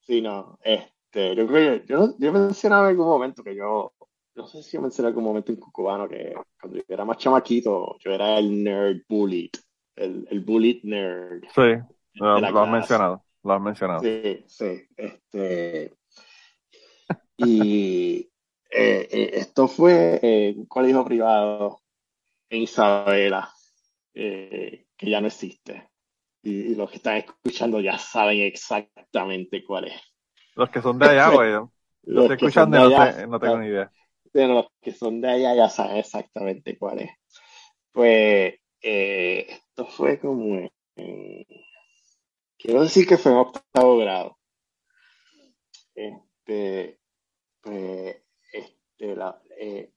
sí, 0.00 0.20
no, 0.20 0.58
este, 0.62 1.36
yo 1.36 1.46
creo 1.46 1.80
que 1.80 1.86
yo, 1.86 2.14
yo 2.18 2.32
mencionaba 2.32 2.84
en 2.84 2.90
algún 2.90 3.06
momento 3.06 3.44
que 3.44 3.54
yo, 3.54 3.92
no 4.34 4.46
sé 4.46 4.62
si 4.62 4.76
yo 4.76 4.80
mencioné 4.82 5.08
en 5.08 5.12
algún 5.12 5.24
momento 5.24 5.52
en 5.52 5.58
Cucubano 5.60 6.08
que 6.08 6.34
cuando 6.60 6.78
yo 6.78 6.84
era 6.88 7.04
más 7.04 7.18
chamaquito, 7.18 7.96
yo 7.98 8.12
era 8.12 8.38
el 8.38 8.62
nerd 8.64 9.02
bullied, 9.08 9.50
el, 9.96 10.26
el 10.30 10.40
bullied 10.40 10.80
nerd 10.84 11.44
Sí, 11.54 11.84
lo, 12.14 12.40
lo 12.40 12.60
has 12.60 12.70
mencionado, 12.70 13.24
lo 13.42 13.52
has 13.52 13.60
mencionado. 13.60 14.00
Sí, 14.00 14.44
sí, 14.46 14.82
este, 14.96 15.92
y 17.36 18.27
eh, 18.70 19.08
eh, 19.10 19.30
esto 19.34 19.68
fue 19.68 20.54
un 20.56 20.66
colegio 20.66 21.04
privado 21.04 21.80
en 22.50 22.62
Isabela, 22.62 23.52
eh, 24.14 24.86
que 24.96 25.10
ya 25.10 25.20
no 25.20 25.28
existe. 25.28 25.90
Y, 26.42 26.72
y 26.72 26.74
los 26.76 26.90
que 26.90 26.96
están 26.98 27.18
escuchando 27.18 27.80
ya 27.80 27.98
saben 27.98 28.40
exactamente 28.42 29.64
cuál 29.64 29.86
es. 29.88 30.02
Los 30.54 30.68
que 30.70 30.82
son 30.82 30.98
de 30.98 31.06
allá, 31.06 31.30
güey, 31.30 31.52
Los 32.02 32.34
que 32.36 32.48
son 32.48 32.70
escuchando 32.70 32.76
de 32.76 32.78
no, 32.78 32.90
allá, 32.96 33.26
no 33.26 33.40
tengo 33.40 33.58
ni 33.58 33.68
idea. 33.68 33.92
bueno, 34.32 34.54
los 34.54 34.66
que 34.80 34.92
son 34.92 35.20
de 35.20 35.28
allá 35.30 35.54
ya 35.54 35.68
saben 35.68 35.96
exactamente 35.98 36.78
cuál 36.78 37.00
es. 37.00 37.10
Pues 37.92 38.54
esto 38.82 39.86
fue 39.86 40.20
como 40.20 40.56
en- 40.96 41.46
quiero 42.58 42.82
decir 42.82 43.06
que 43.06 43.18
fue 43.18 43.32
en 43.32 43.38
octavo 43.38 43.96
grado. 43.98 44.36
Este, 45.94 46.98
pues, 47.62 48.16
este, 48.98 49.16
la, 49.16 49.40
eh, 49.60 49.92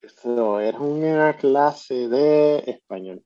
eso 0.00 0.60
era 0.60 0.78
una 0.78 1.36
clase 1.36 2.08
de 2.08 2.58
español. 2.66 3.24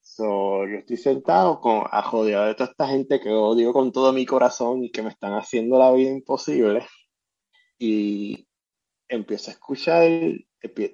So, 0.00 0.66
yo 0.66 0.78
estoy 0.78 0.96
sentado 0.96 1.60
con, 1.60 1.84
a 1.90 2.02
joder 2.02 2.48
de 2.48 2.54
toda 2.54 2.70
esta 2.70 2.88
gente 2.88 3.20
que 3.20 3.30
odio 3.30 3.72
con 3.72 3.92
todo 3.92 4.12
mi 4.12 4.26
corazón 4.26 4.84
y 4.84 4.90
que 4.90 5.02
me 5.02 5.10
están 5.10 5.34
haciendo 5.34 5.78
la 5.78 5.92
vida 5.92 6.10
imposible. 6.10 6.86
Y 7.78 8.48
empiezo 9.08 9.50
a 9.50 9.54
escuchar, 9.54 10.08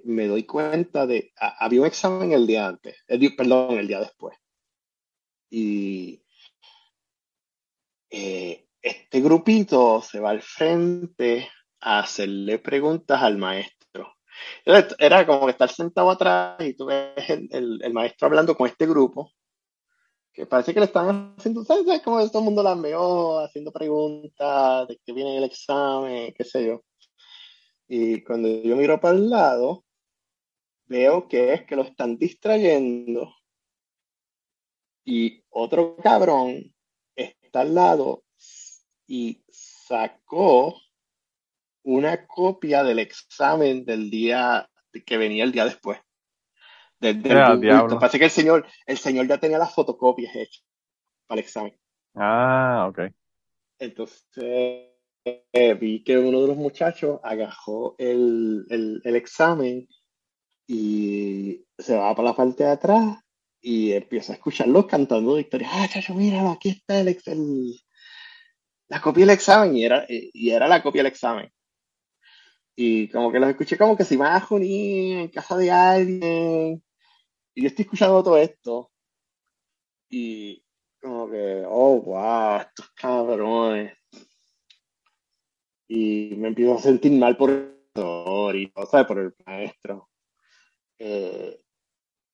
me 0.05 0.27
doy 0.27 0.45
cuenta 0.45 1.07
de, 1.07 1.33
ha- 1.39 1.65
había 1.65 1.81
un 1.81 1.87
examen 1.87 2.33
el 2.33 2.47
día 2.47 2.67
antes, 2.67 2.97
el 3.09 3.35
perdón, 3.35 3.79
el 3.79 3.87
día 3.89 4.01
después. 4.01 4.37
Y 5.51 6.23
eh, 8.11 8.69
este 8.83 9.21
grupito 9.21 10.03
se 10.03 10.21
va 10.21 10.31
al 10.31 10.43
frente 10.43 11.49
a 11.85 12.01
hacerle 12.01 12.59
preguntas 12.59 13.23
al 13.23 13.39
maestro. 13.39 14.15
Era, 14.99 15.27
como 15.27 15.47
que 15.47 15.53
estar 15.53 15.71
sentado 15.71 16.11
atrás 16.11 16.57
y 16.61 16.75
tú 16.75 16.87
ves 16.87 17.29
el, 17.31 17.49
el- 17.53 17.81
el 17.83 17.93
maestro 17.93 18.27
hablando 18.27 18.57
con 18.57 18.67
este 18.69 18.87
grupo, 18.87 19.31
que 20.33 20.47
parece 20.47 20.75
que 20.75 20.81
le 20.81 20.87
están 20.87 21.35
haciendo, 21.39 21.65
¿sabes? 21.65 21.87
¿Sabes? 21.87 22.03
Como 22.03 22.19
todo 22.29 22.41
el 22.41 22.45
mundo 22.47 22.63
la 22.63 22.75
meó, 22.75 23.39
haciendo 23.39 23.71
preguntas 23.73 24.89
de 24.89 24.99
que 25.05 25.13
viene 25.13 25.39
el 25.39 25.45
examen, 25.45 26.35
qué 26.37 26.45
sé 26.45 26.67
yo. 26.67 26.83
Y 27.89 28.23
cuando 28.25 28.49
yo 28.49 28.77
miro 28.77 28.99
para 29.01 29.15
el 29.15 29.31
lado, 29.31 29.85
veo 30.87 31.29
que 31.29 31.53
es 31.53 31.65
que 31.67 31.77
lo 31.77 31.83
están 31.83 32.17
distrayendo 32.19 33.33
y 35.05 35.45
otro 35.51 35.97
cabrón 36.03 36.75
está 37.15 37.61
al 37.61 37.75
lado 37.75 38.25
y 39.07 39.45
sacó 39.51 40.75
una 41.85 42.27
copia 42.27 42.83
del 42.83 42.99
examen 42.99 43.85
del 43.85 44.11
día 44.11 44.69
que 45.07 45.17
venía 45.17 45.45
el 45.45 45.53
día 45.53 45.65
después. 45.65 46.01
Del, 46.99 47.23
del 47.23 47.37
al 47.37 47.47
bulto. 47.57 47.61
diablo. 47.61 47.99
Parece 47.99 48.19
que 48.19 48.25
el 48.25 48.31
señor, 48.31 48.67
el 48.87 48.99
señor 48.99 49.29
ya 49.29 49.39
tenía 49.39 49.59
las 49.59 49.75
fotocopias 49.75 50.35
hechas 50.35 50.65
para 51.27 51.41
el 51.41 51.45
examen. 51.45 51.79
Ah, 52.15 52.87
ok. 52.89 53.01
Entonces 53.79 54.91
eh, 55.25 55.75
vi 55.75 56.03
que 56.05 56.19
uno 56.19 56.41
de 56.41 56.49
los 56.49 56.57
muchachos 56.57 57.21
agarró 57.23 57.95
el, 57.99 58.65
el, 58.71 59.01
el 59.05 59.17
examen 59.17 59.89
y 60.67 61.65
se 61.79 61.97
va 61.97 62.15
para 62.15 62.31
la 62.31 62.37
parte 62.37 62.65
de 62.65 62.71
atrás 62.71 63.19
y 63.61 63.93
empieza 63.93 64.33
a 64.33 64.37
escucharlos 64.37 64.87
cantando 64.87 65.35
victoria. 65.35 65.69
Ah, 65.71 65.89
chacho, 65.91 66.15
míralo, 66.15 66.51
aquí 66.51 66.71
está 66.71 67.01
el, 67.01 67.09
el- 67.27 67.81
la 68.89 69.01
copia 69.01 69.27
del 69.27 69.35
examen 69.35 69.77
y 69.77 69.85
era, 69.85 70.07
y 70.09 70.51
era 70.51 70.69
la 70.69 70.83
copia 70.83 71.03
del 71.03 71.11
examen. 71.13 71.51
Y 72.77 73.09
como 73.09 73.31
que 73.31 73.39
los 73.39 73.51
escuché 73.51 73.79
como 73.79 73.97
que 73.97 74.05
se 74.05 74.15
iban 74.15 74.33
a 74.33 74.41
reunir 74.41 75.19
en 75.19 75.29
casa 75.29 75.57
de 75.57 75.71
alguien. 75.71 76.83
Y 77.55 77.63
yo 77.63 77.69
estoy 77.69 77.85
escuchando 77.85 78.23
todo 78.23 78.37
esto. 78.37 78.91
Y 80.11 80.65
como 81.01 81.31
que, 81.31 81.65
oh, 81.69 82.01
wow, 82.01 82.61
estos 82.61 82.91
cabrones. 82.91 83.97
Y 85.87 86.35
me 86.37 86.49
empiezo 86.49 86.75
a 86.75 86.79
sentir 86.79 87.13
mal 87.13 87.37
por 87.37 87.51
el 87.51 87.75
profesor 87.93 88.57
y, 88.57 88.73
o 88.75 88.87
sea, 88.87 89.07
por 89.07 89.19
el 89.19 89.35
maestro. 89.47 90.09
Eh, 90.99 91.61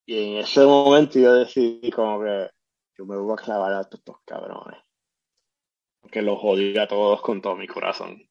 y 0.07 0.19
en 0.19 0.37
ese 0.39 0.65
momento 0.65 1.19
yo 1.19 1.35
decidí 1.35 1.91
como 1.91 2.23
que 2.23 2.51
yo 2.97 3.05
me 3.05 3.17
voy 3.17 3.33
a 3.33 3.43
clavar 3.43 3.73
a 3.73 3.81
estos 3.83 4.01
cabrones. 4.25 4.81
Porque 6.01 6.23
los 6.23 6.39
odio 6.43 6.83
a 6.83 6.89
todos 6.89 7.21
con 7.21 7.43
todo 7.43 7.57
mi 7.57 7.67
corazón. 7.67 8.30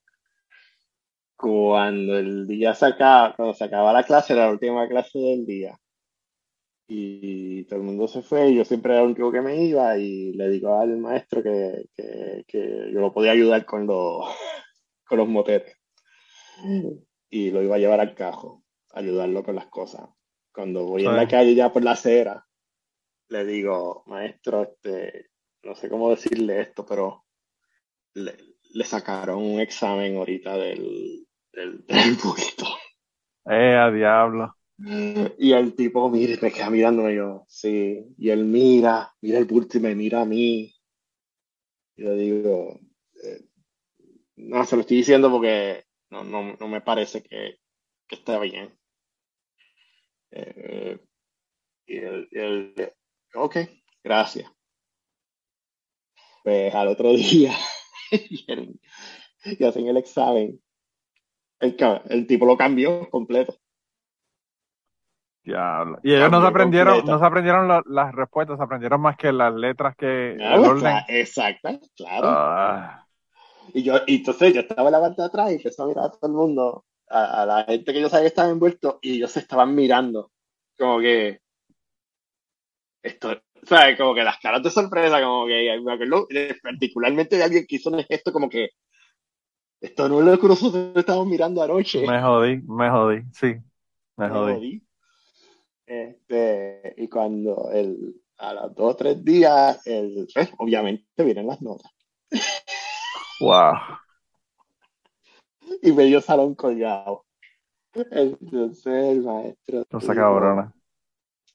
Cuando 1.39 2.17
el 2.17 2.45
día 2.47 2.73
se 2.75 2.85
acaba, 2.87 3.33
cuando 3.33 3.53
se 3.53 3.63
acaba 3.63 3.93
la 3.93 4.03
clase, 4.03 4.33
era 4.33 4.47
la 4.47 4.51
última 4.51 4.85
clase 4.89 5.17
del 5.19 5.45
día. 5.45 5.79
Y 6.85 7.63
todo 7.65 7.79
el 7.79 7.85
mundo 7.85 8.07
se 8.09 8.21
fue 8.21 8.49
y 8.49 8.55
yo 8.57 8.65
siempre 8.65 8.91
era 8.93 9.01
el 9.03 9.07
único 9.11 9.31
que 9.31 9.39
me 9.41 9.63
iba 9.63 9.97
y 9.97 10.33
le 10.33 10.49
digo 10.49 10.73
al 10.77 10.97
maestro 10.97 11.41
que, 11.41 11.85
que, 11.95 12.43
que 12.45 12.89
yo 12.91 12.99
lo 12.99 13.13
podía 13.13 13.31
ayudar 13.31 13.63
con 13.63 13.87
los, 13.87 14.25
con 15.07 15.19
los 15.19 15.29
motetes. 15.29 15.77
Y 17.29 17.51
lo 17.51 17.61
iba 17.63 17.75
a 17.75 17.79
llevar 17.79 18.01
al 18.01 18.15
cajo, 18.15 18.63
ayudarlo 18.91 19.41
con 19.43 19.55
las 19.55 19.67
cosas. 19.67 20.09
Cuando 20.51 20.87
voy 20.87 21.05
en 21.05 21.11
Sí. 21.11 21.15
la 21.15 21.27
calle 21.27 21.55
ya 21.55 21.71
por 21.71 21.83
la 21.83 21.91
acera, 21.91 22.45
le 23.29 23.45
digo, 23.45 24.03
maestro, 24.07 24.63
este, 24.63 25.27
no 25.63 25.73
sé 25.75 25.87
cómo 25.89 26.09
decirle 26.09 26.59
esto, 26.59 26.85
pero 26.85 27.23
le, 28.15 28.35
le 28.73 28.83
sacaron 28.83 29.41
un 29.41 29.61
examen 29.61 30.17
ahorita 30.17 30.57
del, 30.57 31.27
del, 31.53 31.85
del 31.87 32.15
bulto. 32.15 32.65
Eh, 33.45 33.75
a 33.75 33.91
diablo. 33.91 34.55
Y 35.37 35.51
el 35.53 35.75
tipo 35.75 36.09
mira, 36.09 36.33
y 36.33 36.37
me 36.41 36.51
queda 36.51 36.69
mirándome 36.69 37.15
yo, 37.15 37.45
sí. 37.47 38.05
Y 38.17 38.29
él 38.29 38.45
mira, 38.45 39.13
mira 39.21 39.37
el 39.39 39.45
bulto 39.45 39.77
y 39.77 39.81
me 39.81 39.95
mira 39.95 40.21
a 40.21 40.25
mí. 40.25 40.73
Y 41.95 42.03
yo 42.03 42.15
digo, 42.15 42.79
eh, 43.23 43.41
no, 44.37 44.65
se 44.65 44.75
lo 44.75 44.81
estoy 44.81 44.97
diciendo 44.97 45.31
porque 45.31 45.85
no, 46.09 46.23
no, 46.23 46.55
no 46.59 46.67
me 46.67 46.81
parece 46.81 47.23
que, 47.23 47.59
que 48.07 48.15
esté 48.15 48.39
bien. 48.39 48.77
Eh, 50.31 50.99
y 51.87 51.97
él, 51.97 52.93
ok, 53.35 53.57
gracias. 54.03 54.51
Pues 56.43 56.73
al 56.75 56.87
otro 56.89 57.13
día, 57.13 57.53
y, 58.11 58.45
y 59.45 59.63
hacen 59.65 59.87
el 59.87 59.97
examen. 59.97 60.59
El, 61.61 62.27
tipo 62.27 62.45
lo 62.45 62.57
cambió 62.57 63.09
completo. 63.09 63.55
Diablo. 65.43 65.99
Y 66.03 66.13
ellos 66.13 66.29
no 66.31 66.41
se 66.41 66.47
aprendieron, 66.47 67.01
completo. 67.01 67.05
no 67.07 67.19
se 67.19 67.25
aprendieron 67.25 67.67
la- 67.67 67.81
las 67.85 68.13
respuestas, 68.13 68.57
se 68.57 68.63
aprendieron 68.63 69.01
más 69.01 69.17
que 69.17 69.31
las 69.31 69.53
letras 69.53 69.95
que 69.95 70.33
Ah, 70.39 70.55
el 70.55 70.59
pues, 70.59 70.71
orden. 70.71 70.81
cla- 70.81 71.05
exacto, 71.07 71.79
claro. 71.95 72.27
Ah, 72.27 73.07
Y 73.73 73.83
yo, 73.83 73.95
y 74.07 74.17
entonces 74.17 74.53
yo 74.53 74.61
estaba 74.61 74.89
en 74.89 74.93
la 74.93 74.99
parte 75.01 75.21
de 75.21 75.27
atrás 75.27 75.51
y 75.51 75.55
empezó 75.55 75.83
a 75.83 75.87
mirar 75.87 76.05
a 76.05 76.11
todo 76.11 76.27
el 76.27 76.33
mundo, 76.33 76.85
a, 77.09 77.41
a 77.43 77.45
la 77.45 77.63
gente 77.65 77.93
que 77.93 78.01
yo 78.01 78.09
sabía 78.09 78.23
que 78.23 78.27
estaba 78.29 78.49
envuelto, 78.49 78.99
y 79.01 79.15
ellos 79.17 79.31
se 79.31 79.39
estaban 79.41 79.75
mirando. 79.75 80.31
Como 80.77 80.99
que 80.99 81.41
esto, 83.03 83.41
¿sabes? 83.63 83.97
Como 83.97 84.13
que 84.15 84.23
las 84.23 84.39
caras 84.39 84.63
de 84.63 84.69
sorpresa, 84.71 85.21
como 85.21 85.47
que 85.47 85.79
me 85.83 85.93
acuerdo 85.93 86.27
eh, 86.29 86.55
particularmente 86.61 87.37
de 87.37 87.43
alguien 87.43 87.65
que 87.67 87.75
hizo 87.77 87.89
un 87.89 88.03
gesto 88.03 88.31
como 88.33 88.49
que 88.49 88.69
esto 89.81 90.09
no 90.09 90.19
es 90.19 90.25
lo 90.25 90.39
que 90.39 90.47
nosotros 90.47 90.91
estábamos 90.95 91.27
mirando 91.27 91.61
anoche. 91.63 92.05
me 92.07 92.21
jodí, 92.21 92.57
me 92.67 92.89
jodí, 92.89 93.21
sí, 93.33 93.47
me 94.17 94.27
Me 94.27 94.29
jodí. 94.29 94.53
jodí. 94.53 94.83
Este, 95.85 96.93
y 96.97 97.07
cuando 97.07 97.71
el, 97.71 98.21
a 98.37 98.53
los 98.53 98.75
dos 98.75 98.93
o 98.93 98.95
tres 98.95 99.23
días, 99.23 99.85
el, 99.87 100.27
pues, 100.33 100.51
obviamente 100.59 101.23
vienen 101.23 101.47
las 101.47 101.61
notas. 101.61 101.91
Wow. 103.39 103.73
Y 105.81 105.91
medio 105.91 106.21
salón 106.21 106.55
colgado. 106.55 107.25
Entonces 107.93 108.85
el 108.85 109.23
maestro, 109.23 109.83
Cosa 109.89 110.13
dijo- 110.13 110.15
cabrona. 110.23 110.73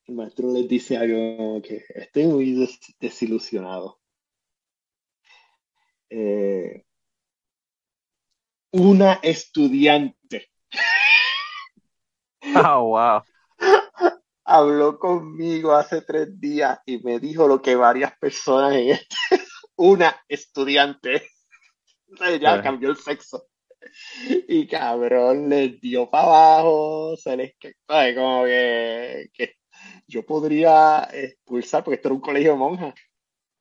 el 0.06 0.14
maestro 0.16 0.50
les 0.52 0.66
dice 0.68 0.96
algo 0.96 1.62
que 1.62 1.84
estoy 1.94 2.26
muy 2.26 2.52
des- 2.54 2.80
desilusionado. 2.98 4.00
Eh, 6.10 6.84
una 8.76 9.20
estudiante 9.22 10.48
Ah, 12.56 12.78
wow. 12.78 13.22
habló 14.44 14.98
conmigo 14.98 15.72
hace 15.72 16.02
tres 16.02 16.38
días 16.40 16.78
y 16.84 16.98
me 16.98 17.20
dijo 17.20 17.46
lo 17.46 17.62
que 17.62 17.76
varias 17.76 18.18
personas 18.18 18.74
en 18.74 18.90
este, 18.90 19.16
una 19.76 20.14
estudiante, 20.28 21.22
ya 22.40 22.56
Sí. 22.56 22.62
cambió 22.62 22.90
el 22.90 22.96
sexo. 22.96 23.46
Y 24.48 24.66
cabrón, 24.66 25.48
les 25.48 25.80
dio 25.80 26.10
para 26.10 26.24
abajo, 26.24 27.16
se 27.16 27.36
les 27.36 27.54
¿sabes? 27.86 28.16
Como 28.16 28.44
que, 28.44 29.30
que 29.32 29.54
yo 30.08 30.26
podría 30.26 31.08
expulsar, 31.12 31.84
porque 31.84 31.96
esto 31.96 32.08
era 32.08 32.14
un 32.14 32.20
colegio 32.20 32.52
de 32.52 32.58
monjas, 32.58 32.94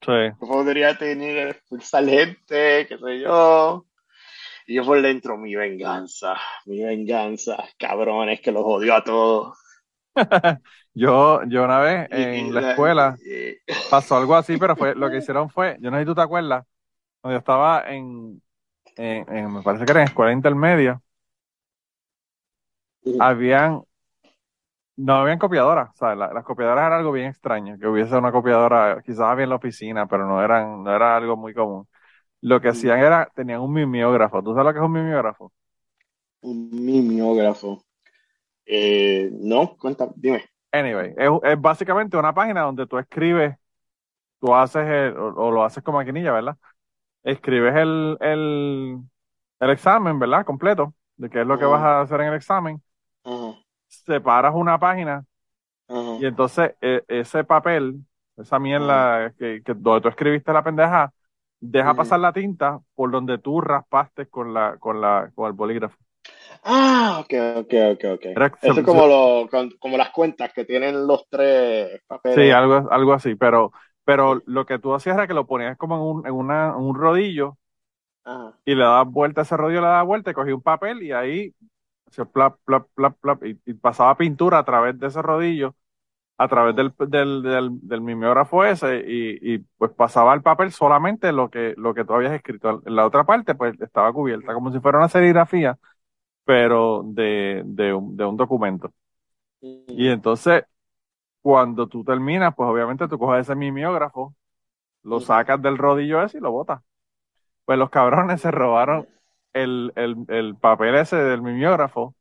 Sí. 0.02 0.12
yo 0.42 0.48
podría 0.48 0.98
tener, 0.98 1.50
expulsar 1.50 2.06
gente, 2.06 2.88
qué 2.88 2.98
sé 2.98 3.20
yo. 3.20 3.86
Y 4.68 4.76
yo 4.76 4.84
por 4.86 5.02
dentro, 5.02 5.38
mi 5.38 5.56
venganza, 5.56 6.36
mi 6.66 6.82
venganza, 6.84 7.64
cabrones, 7.78 8.42
que 8.42 8.52
los 8.52 8.64
odio 8.66 8.94
a 8.96 9.04
todos. 9.04 9.58
Yo, 10.94 11.42
yo 11.48 11.64
una 11.64 11.80
vez 11.80 12.08
en 12.12 12.54
la 12.54 12.62
escuela 12.62 13.20
pasó 13.90 14.18
algo 14.18 14.36
así, 14.36 14.58
pero 14.58 14.78
fue, 14.78 14.96
lo 14.96 15.10
que 15.12 15.18
hicieron 15.20 15.50
fue, 15.50 15.78
yo 15.82 15.92
no 15.92 15.98
sé 15.98 16.04
si 16.04 16.08
tú 16.08 16.16
te 16.16 16.22
acuerdas, 16.22 16.66
cuando 17.22 17.36
yo 17.36 17.40
estaba 17.40 17.84
en, 17.94 18.42
en, 18.98 19.26
en- 19.36 19.54
me 19.54 19.64
parece 19.64 19.86
que 19.86 19.92
era 19.92 20.02
en 20.02 20.08
escuela 20.08 20.34
intermedia, 20.34 21.02
habían, 23.18 23.84
no 24.96 25.16
habían 25.16 25.40
copiadoras, 25.40 25.90
o 25.92 25.96
sea, 25.98 26.16
la- 26.16 26.34
las 26.34 26.44
copiadoras 26.44 26.86
era 26.88 26.98
algo 26.98 27.12
bien 27.12 27.28
extraño, 27.28 27.78
que 27.80 27.88
hubiese 27.88 28.16
una 28.16 28.32
copiadora, 28.32 29.02
quizás 29.04 29.22
había 29.22 29.44
en 29.46 29.50
la 29.50 29.56
oficina, 29.56 30.08
pero 30.08 30.28
no 30.28 30.44
eran, 30.44 30.84
no 30.84 30.96
era 30.96 31.16
algo 31.18 31.36
muy 31.38 31.54
común. 31.54 31.88
Lo 32.44 32.62
que 32.62 32.70
hacían 32.70 33.00
era, 33.00 33.32
tenían 33.36 33.62
un 33.62 33.74
mimeógrafo. 33.74 34.44
¿Tú 34.44 34.52
sabes 34.54 34.66
lo 34.68 34.74
que 34.74 34.80
es 34.80 34.86
un 34.86 34.92
mimeógrafo? 34.94 35.52
Un 36.44 36.70
mimeógrafo. 36.86 37.84
Eh, 38.66 39.30
no, 39.34 39.78
cuenta, 39.78 40.12
dime. 40.16 40.46
Anyway, 40.72 41.14
es, 41.18 41.30
es 41.44 41.62
básicamente 41.62 42.18
una 42.18 42.34
página 42.34 42.62
donde 42.62 42.88
tú 42.88 42.98
escribes, 42.98 43.56
tú 44.40 44.56
haces 44.56 44.84
el- 44.88 45.18
o, 45.18 45.28
o 45.36 45.52
lo 45.52 45.64
haces 45.66 45.84
con 45.84 45.96
maquinilla, 45.96 46.32
¿verdad? 46.34 46.58
Escribes 47.24 47.76
el, 47.76 48.18
el, 48.22 49.00
el 49.62 49.70
examen, 49.72 50.20
¿verdad? 50.20 50.46
Completo, 50.46 50.96
de 51.18 51.30
qué 51.30 51.42
es 51.42 51.48
lo 51.48 51.60
que 51.60 51.66
vas 51.66 51.82
a 51.84 52.02
hacer 52.02 52.22
en 52.22 52.28
el 52.30 52.36
examen. 52.36 52.84
Separas 53.88 54.54
una 54.56 54.80
página 54.80 55.26
y 56.18 56.26
entonces 56.28 56.74
e- 56.82 57.04
ese 57.08 57.44
papel, 57.46 58.06
esa 58.38 58.60
mierda 58.60 59.34
que, 59.40 59.62
que 59.66 59.74
donde 59.76 60.02
tú 60.02 60.10
escribiste 60.10 60.54
la 60.54 60.64
pendeja, 60.64 61.14
deja 61.72 61.96
pasar 61.96 62.20
la 62.20 62.34
tinta 62.34 62.80
por 62.96 63.12
donde 63.12 63.38
tú 63.40 63.62
raspaste 63.62 64.28
con 64.28 64.54
la, 64.54 64.78
con 64.80 65.02
la, 65.02 65.32
con 65.36 65.48
el 65.48 65.54
bolígrafo. 65.54 65.98
Ah, 66.64 67.20
ok, 67.22 67.34
ok, 67.58 67.74
ok, 67.94 68.04
ok. 68.16 68.26
Eso 68.62 68.84
se- 68.86 68.98
es 68.98 69.04
como, 69.04 69.08
lo, 69.08 69.50
como 69.80 69.98
las 69.98 70.12
cuentas 70.12 70.54
que 70.54 70.66
tienen 70.66 71.06
los 71.08 71.28
tres 71.30 72.02
papeles. 72.08 72.30
Sí, 72.30 72.50
algo, 72.52 72.92
algo 72.92 73.14
así, 73.14 73.36
pero, 73.36 73.72
pero 74.06 74.42
lo 74.48 74.66
que 74.66 74.80
tú 74.80 74.94
hacías 74.96 75.16
era 75.16 75.28
que 75.28 75.34
lo 75.36 75.46
ponías 75.46 75.78
como 75.78 75.96
en 75.96 76.02
un, 76.02 76.28
en 76.28 76.34
una, 76.34 76.76
un 76.76 76.96
rodillo 76.96 77.58
Ajá. 78.26 78.60
y 78.66 78.76
le 78.76 78.84
dabas 78.84 79.08
vuelta 79.12 79.42
a 79.42 79.44
ese 79.44 79.58
rodillo, 79.58 79.82
le 79.82 79.88
dabas 79.88 80.06
vuelta 80.06 80.32
y 80.32 80.34
cogía 80.34 80.56
un 80.56 80.62
papel 80.62 81.04
y 81.04 81.12
ahí 81.12 81.56
hacía 82.08 82.26
plap, 82.26 82.58
plap, 82.66 82.88
plap, 82.96 83.18
plap, 83.22 83.46
y, 83.46 83.60
y 83.66 83.74
pasaba 83.76 84.18
pintura 84.18 84.60
a 84.60 84.66
través 84.66 85.00
de 85.00 85.08
ese 85.08 85.22
rodillo, 85.22 85.76
a 86.38 86.48
través 86.48 86.76
del, 86.76 86.94
del, 87.10 87.44
del, 87.44 87.70
del 87.82 88.02
mimeógrafo 88.02 88.66
ese 88.66 89.04
y, 89.08 89.56
y 89.56 89.60
pues 89.78 89.92
pasaba 89.94 90.34
el 90.34 90.42
papel 90.42 90.72
solamente 90.72 91.32
lo 91.32 91.50
que, 91.50 91.74
lo 91.78 91.94
que 91.94 92.06
tú 92.06 92.14
habías 92.14 92.34
escrito. 92.34 92.82
En 92.86 92.96
la 92.96 93.06
otra 93.06 93.24
parte 93.26 93.56
pues 93.56 93.80
estaba 93.82 94.12
cubierta 94.14 94.54
como 94.54 94.72
si 94.72 94.80
fuera 94.80 94.98
una 95.00 95.10
serigrafía, 95.10 95.78
pero 96.46 97.04
de, 97.06 97.64
de, 97.66 97.94
un, 97.94 98.18
de 98.18 98.26
un 98.26 98.38
documento. 98.38 98.94
Y 99.62 100.10
entonces, 100.10 100.64
cuando 101.42 101.88
tú 101.88 102.04
terminas, 102.06 102.54
pues 102.56 102.70
obviamente 102.70 103.08
tú 103.08 103.20
coges 103.20 103.42
ese 103.44 103.56
mimeógrafo, 103.56 104.36
lo 105.04 105.20
sacas 105.22 105.62
del 105.62 105.78
rodillo 105.78 106.24
ese 106.24 106.40
y 106.40 106.42
lo 106.42 106.52
botas. 106.52 106.82
Pues 107.66 107.80
los 107.80 107.90
cabrones 107.90 108.42
se 108.42 108.52
robaron 108.52 109.08
el, 109.54 109.94
el, 109.96 110.18
el 110.30 110.56
papel 110.58 110.96
ese 110.96 111.18
del 111.18 111.42
mimeógrafo, 111.42 112.16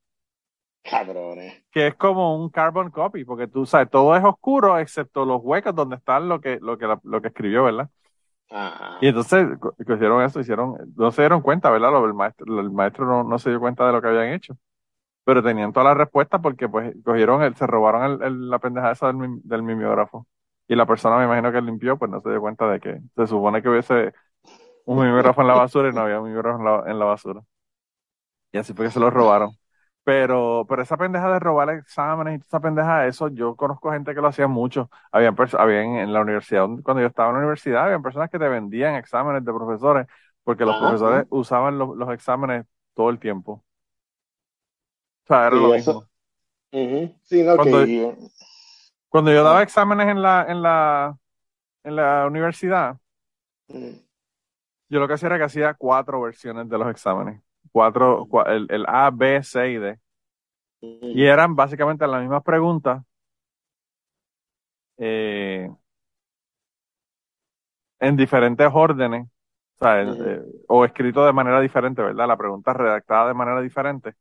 Cabrones. 0.84 1.64
que 1.70 1.86
es 1.88 1.94
como 1.94 2.36
un 2.36 2.50
carbon 2.50 2.90
copy, 2.90 3.24
porque 3.24 3.46
tú 3.48 3.64
sabes, 3.66 3.88
todo 3.90 4.14
es 4.16 4.22
oscuro 4.24 4.78
excepto 4.78 5.24
los 5.24 5.40
huecos 5.42 5.74
donde 5.74 5.96
están 5.96 6.28
lo 6.28 6.40
que, 6.40 6.58
lo 6.60 6.76
que, 6.78 6.86
la- 6.86 7.00
lo 7.04 7.22
que 7.22 7.28
escribió, 7.28 7.64
¿verdad? 7.64 7.88
Ajá. 8.50 9.00
Y 9.00 9.08
entonces 9.08 9.46
cogieron 9.86 10.22
eso, 10.22 10.38
hicieron, 10.40 10.76
no 10.96 11.10
se 11.10 11.22
dieron 11.22 11.40
cuenta, 11.42 11.70
¿verdad? 11.70 11.90
Lo- 11.90 12.04
El 12.06 12.14
maestro, 12.14 12.60
el 12.60 12.70
maestro 12.70 13.04
no, 13.06 13.24
no 13.24 13.38
se 13.38 13.50
dio 13.50 13.58
cuenta 13.60 13.86
de 13.86 13.92
lo 13.92 14.00
que 14.00 14.08
habían 14.08 14.28
hecho. 14.32 14.56
Pero 15.24 15.42
tenían 15.42 15.72
todas 15.72 15.86
las 15.88 15.98
respuestas 15.98 16.40
porque 16.42 16.68
pues 16.68 16.94
cogieron 17.04 17.42
el, 17.42 17.56
se 17.56 17.66
robaron 17.66 18.04
el, 18.04 18.22
el- 18.22 18.50
la 18.50 18.58
pendeja 18.60 18.92
esa 18.92 19.08
del, 19.12 19.40
del 19.44 19.62
mimeógrafo. 19.64 20.26
Y 20.68 20.76
la 20.76 20.86
persona 20.86 21.18
me 21.18 21.24
imagino 21.26 21.52
que 21.52 21.62
limpió, 21.62 21.98
pues 21.98 22.10
no 22.10 22.20
se 22.22 22.30
dio 22.30 22.40
cuenta 22.40 22.68
de 22.70 22.80
que 22.80 23.00
se 23.16 23.26
supone 23.28 23.62
que 23.62 23.68
hubiese 23.70 24.14
un 24.86 24.98
mimeógrafo 24.98 25.42
en 25.42 25.48
la 25.48 25.54
basura 25.54 25.90
y 25.90 25.92
no 25.94 26.02
había 26.02 26.20
un 26.20 26.26
mimeógrafo 26.28 26.58
en 26.60 26.64
la, 26.66 26.92
en 26.92 26.98
la 27.00 27.04
basura. 27.06 27.42
Y 28.52 28.58
así 28.58 28.72
fue 28.74 28.86
que 28.86 28.92
se 28.92 29.00
lo 29.00 29.10
robaron. 29.10 29.56
Pero, 30.04 30.66
pero 30.68 30.82
esa 30.82 30.96
pendeja 30.96 31.32
de 31.32 31.38
robar 31.38 31.70
exámenes 31.70 32.40
y 32.40 32.42
esa 32.46 32.58
pendeja, 32.60 33.06
eso 33.06 33.28
yo 33.28 33.54
conozco 33.54 33.92
gente 33.92 34.14
que 34.14 34.20
lo 34.20 34.26
hacía 34.28 34.48
mucho. 34.48 34.90
Habían, 35.12 35.36
habían 35.58 35.96
en 35.96 36.12
la 36.12 36.20
universidad, 36.22 36.66
cuando 36.82 37.00
yo 37.02 37.06
estaba 37.08 37.28
en 37.30 37.34
la 37.36 37.40
universidad, 37.40 37.84
habían 37.84 38.02
personas 38.02 38.28
que 38.30 38.38
te 38.38 38.48
vendían 38.48 38.96
exámenes 38.96 39.44
de 39.44 39.52
profesores 39.52 40.06
porque 40.42 40.64
los 40.64 40.74
Ajá. 40.76 40.88
profesores 40.88 41.26
usaban 41.30 41.78
los, 41.78 41.96
los 41.96 42.10
exámenes 42.12 42.66
todo 42.94 43.10
el 43.10 43.20
tiempo. 43.20 43.64
O 45.24 45.26
sea, 45.26 45.46
era 45.46 45.56
Sí, 45.56 45.62
lo 45.62 45.74
eso- 45.74 45.92
mismo. 45.92 46.08
Ujú. 46.72 47.14
Sí, 47.24 47.42
no, 47.44 47.56
Cuando- 47.56 47.86
que... 47.86 48.16
Cuando 49.08 49.32
yo 49.32 49.44
daba 49.44 49.62
exámenes 49.62 50.08
en 50.08 50.22
la, 50.22 50.46
en 50.48 50.62
la, 50.62 51.16
en 51.84 51.96
la 51.96 52.26
universidad, 52.26 52.98
Ujú. 53.68 53.98
yo 54.88 55.00
lo 55.00 55.08
que 55.08 55.14
hacía 55.14 55.28
era 55.28 55.38
que 55.38 55.44
hacía 55.44 55.74
cuatro 55.74 56.20
versiones 56.20 56.68
de 56.68 56.78
los 56.78 56.88
exámenes. 56.90 57.40
Cuatro, 57.72 58.26
cua- 58.28 58.46
el, 58.48 58.66
el 58.70 58.84
A, 58.88 59.10
B, 59.12 59.42
C 59.42 59.70
y 59.72 59.76
D. 59.78 59.98
Y 61.12 61.24
eran 61.24 61.54
básicamente 61.56 62.06
las 62.06 62.20
mismas 62.22 62.42
preguntas. 62.42 63.02
eh, 64.98 65.68
en 68.00 68.16
diferentes 68.16 68.68
órdenes, 68.72 69.26
o, 69.78 69.84
sea, 69.84 70.02
eh, 70.02 70.42
o 70.68 70.84
escrito 70.84 71.24
de 71.26 71.32
manera 71.32 71.60
diferente, 71.60 72.02
¿verdad? 72.02 72.28
La 72.28 72.36
pregunta 72.36 72.72
redactada 72.72 73.28
de 73.28 73.34
manera 73.34 73.60
diferente. 73.60 74.14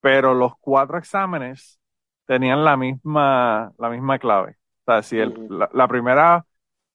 Pero 0.00 0.34
los 0.34 0.52
cuatro 0.60 0.98
exámenes 0.98 1.80
tenían 2.26 2.64
la 2.64 2.76
misma, 2.76 3.72
la 3.78 3.88
misma 3.90 4.18
clave. 4.18 4.52
O 4.86 4.92
sea, 4.92 5.02
si 5.02 5.18
el, 5.18 5.34
la, 5.48 5.68
la 5.72 5.88
primera, 5.88 6.46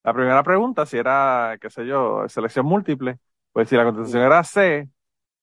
la 0.03 0.14
primera 0.14 0.43
pregunta, 0.43 0.86
si 0.86 0.97
era, 0.97 1.57
qué 1.62 1.70
sé 1.70 1.86
yo, 1.88 2.28
selección 2.30 2.66
múltiple, 2.66 3.20
pues 3.51 3.70
si 3.70 3.76
la 3.76 3.84
contestación 3.86 4.24
era 4.24 4.43
C, 4.43 4.89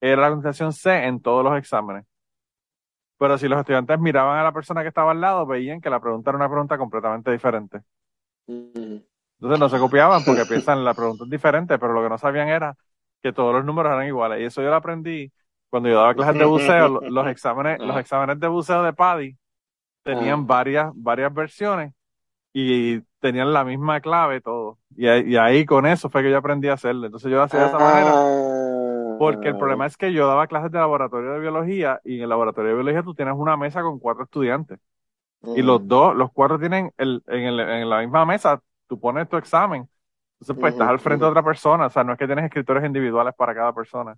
era 0.01 0.23
la 0.23 0.31
contestación 0.31 0.73
C 0.73 1.05
en 1.07 1.21
todos 1.21 1.45
los 1.45 1.57
exámenes. 1.59 2.05
Pero 3.19 3.37
si 3.37 3.49
los 3.49 3.59
estudiantes 3.59 3.99
miraban 3.99 4.39
a 4.39 4.45
la 4.45 4.53
persona 4.53 4.83
que 4.83 4.89
estaba 4.89 5.11
al 5.11 5.21
lado, 5.21 5.45
veían 5.47 5.81
que 5.81 5.91
la 5.91 6.01
pregunta 6.01 6.31
era 6.31 6.37
una 6.37 6.49
pregunta 6.49 6.79
completamente 6.79 7.33
diferente. 7.33 7.81
Ujú. 8.47 9.03
Entonces 9.41 9.61
no 9.61 9.69
se 9.69 9.79
copiaban 9.79 10.25
porque 10.25 10.45
piensan 10.45 10.85
la 10.85 10.95
pregunta 10.95 11.25
es 11.25 11.31
diferente, 11.31 11.79
pero 11.79 11.93
lo 11.93 12.03
que 12.03 12.09
no 12.09 12.19
sabían 12.19 12.49
era 12.49 12.77
que 13.23 13.33
todos 13.33 13.53
los 13.55 13.65
números 13.65 13.93
eran 13.93 14.07
iguales. 14.07 14.41
Y 14.41 14.45
eso 14.45 14.63
yo 14.63 14.69
lo 14.71 14.77
aprendí 14.77 15.33
cuando 15.71 15.89
yo 15.89 15.97
daba 15.97 16.15
clases 16.15 16.39
de 16.39 16.45
buceo. 16.45 16.89
Lo- 16.89 17.01
Los 17.03 17.27
exámenes, 17.29 17.79
los 17.81 17.97
exámenes 17.99 18.39
de 18.39 18.47
buceo 18.49 18.83
de 18.85 18.93
PADI 18.93 19.37
tenían 20.05 20.41
Ah. 20.41 20.45
varias, 20.47 20.93
varias 20.95 21.35
versiones 21.35 21.93
y 22.53 23.01
tenían 23.21 23.53
la 23.53 23.65
misma 23.65 24.01
clave 24.01 24.41
todo. 24.41 24.79
Y, 24.97 25.07
ahí- 25.09 25.25
y 25.33 25.37
ahí 25.37 25.65
con 25.67 25.87
eso 25.87 26.09
fue 26.09 26.23
que 26.23 26.31
yo 26.31 26.39
aprendí 26.39 26.69
a 26.69 26.75
hacerlo. 26.75 27.07
Entonces 27.07 27.31
yo 27.31 27.37
lo 27.37 27.43
hacía 27.43 27.61
de 27.61 27.67
esa 27.67 27.79
manera. 27.79 28.13
Porque 29.19 29.49
el 29.51 29.59
problema 29.59 29.87
es 29.87 29.97
que 29.99 30.13
yo 30.15 30.29
daba 30.29 30.49
clases 30.49 30.73
de 30.73 30.79
laboratorio 30.81 31.33
de 31.35 31.41
biología 31.41 32.01
y 32.05 32.17
en 32.19 32.23
el 32.25 32.31
laboratorio 32.31 32.71
de 32.71 32.77
biología 32.77 33.03
tú 33.05 33.15
tienes 33.15 33.35
una 33.37 33.57
mesa 33.59 33.83
con 33.83 33.99
cuatro 34.01 34.25
estudiantes 34.25 34.81
y 35.53 35.63
los 35.63 35.87
dos, 35.89 36.17
los 36.17 36.33
cuatro 36.33 36.59
tienen 36.59 36.93
el, 36.99 37.23
en, 37.29 37.43
el- 37.45 37.61
en 37.61 37.91
la 37.91 38.01
misma 38.01 38.27
mesa, 38.27 38.63
tú 38.89 39.01
pones 39.01 39.29
tu 39.29 39.37
examen. 39.37 39.89
Entonces 40.41 40.57
pues 40.61 40.73
estás 40.73 40.89
al 40.89 41.01
frente 41.01 41.25
de 41.25 41.31
otra 41.31 41.45
persona, 41.45 41.87
o 41.87 41.91
sea, 41.91 42.05
no 42.05 42.13
es 42.15 42.19
que 42.19 42.27
tienes 42.27 42.45
escritores 42.47 42.85
individuales 42.85 43.35
para 43.37 43.55
cada 43.55 43.75
persona. 43.75 44.17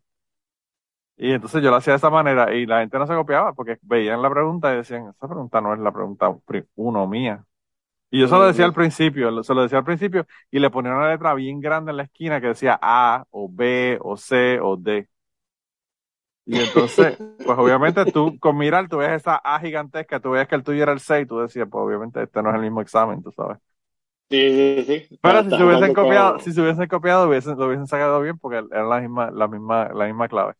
Y 1.16 1.32
entonces 1.32 1.62
yo 1.62 1.70
lo 1.70 1.76
hacía 1.76 1.92
de 1.92 1.98
esa 1.98 2.08
manera 2.10 2.54
y 2.54 2.64
la 2.66 2.80
gente 2.80 2.98
no 2.98 3.06
se 3.06 3.14
copiaba 3.14 3.52
porque 3.54 3.78
veían 3.82 4.22
la 4.22 4.30
pregunta 4.30 4.72
y 4.72 4.78
decían, 4.78 5.08
esa 5.10 5.28
pregunta 5.28 5.60
no 5.60 5.74
es 5.74 5.80
la 5.80 5.92
pregunta 5.92 6.34
uno 6.76 7.06
mía. 7.06 7.44
Y 8.10 8.20
yo 8.20 8.28
se 8.28 8.34
lo 8.34 8.46
decía 8.46 8.64
al 8.64 8.72
principio, 8.74 9.42
se 9.44 9.54
lo 9.54 9.62
decía 9.62 9.78
al 9.78 9.84
principio 9.84 10.26
y 10.50 10.58
le 10.58 10.70
ponía 10.70 10.92
una 10.92 11.10
letra 11.10 11.34
bien 11.34 11.60
grande 11.60 11.92
en 11.92 11.96
la 11.98 12.02
esquina 12.04 12.40
que 12.40 12.48
decía 12.48 12.78
A 12.82 13.24
o 13.30 13.48
B 13.48 13.98
o 14.00 14.16
C 14.16 14.58
o 14.60 14.76
D. 14.76 15.08
Y 16.46 16.58
entonces, 16.58 17.16
pues 17.44 17.58
obviamente 17.58 18.04
tú 18.06 18.36
con 18.40 18.58
mirar, 18.58 18.88
tú 18.88 18.96
ves 18.96 19.10
esa 19.12 19.36
A 19.36 19.60
gigantesca, 19.60 20.18
tú 20.18 20.30
ves 20.30 20.48
que 20.48 20.56
el 20.56 20.64
tuyo 20.64 20.82
era 20.82 20.92
el 20.92 20.98
6, 20.98 21.28
tú 21.28 21.38
decías, 21.38 21.68
pues 21.70 21.82
obviamente 21.84 22.22
este 22.22 22.42
no 22.42 22.50
es 22.50 22.56
el 22.56 22.62
mismo 22.62 22.80
examen, 22.80 23.22
tú 23.22 23.30
sabes. 23.30 23.58
Sí, 24.30 24.84
sí, 24.86 25.06
sí. 25.08 25.18
Pero 25.22 25.44
si 25.44 25.50
se 25.50 25.64
hubiesen 25.64 25.94
copiado, 25.94 26.38
si 26.40 26.52
se 26.52 26.60
hubiesen 26.60 26.88
copiado, 26.88 27.28
hubiesen, 27.28 27.56
lo 27.58 27.66
hubiesen 27.66 27.86
sacado 27.86 28.20
bien 28.20 28.38
porque 28.38 28.58
era 28.58 28.84
la 28.84 29.00
misma, 29.00 29.30
la 29.30 29.48
misma, 29.48 29.88
la 29.92 30.06
misma 30.06 30.28
clave. 30.28 30.54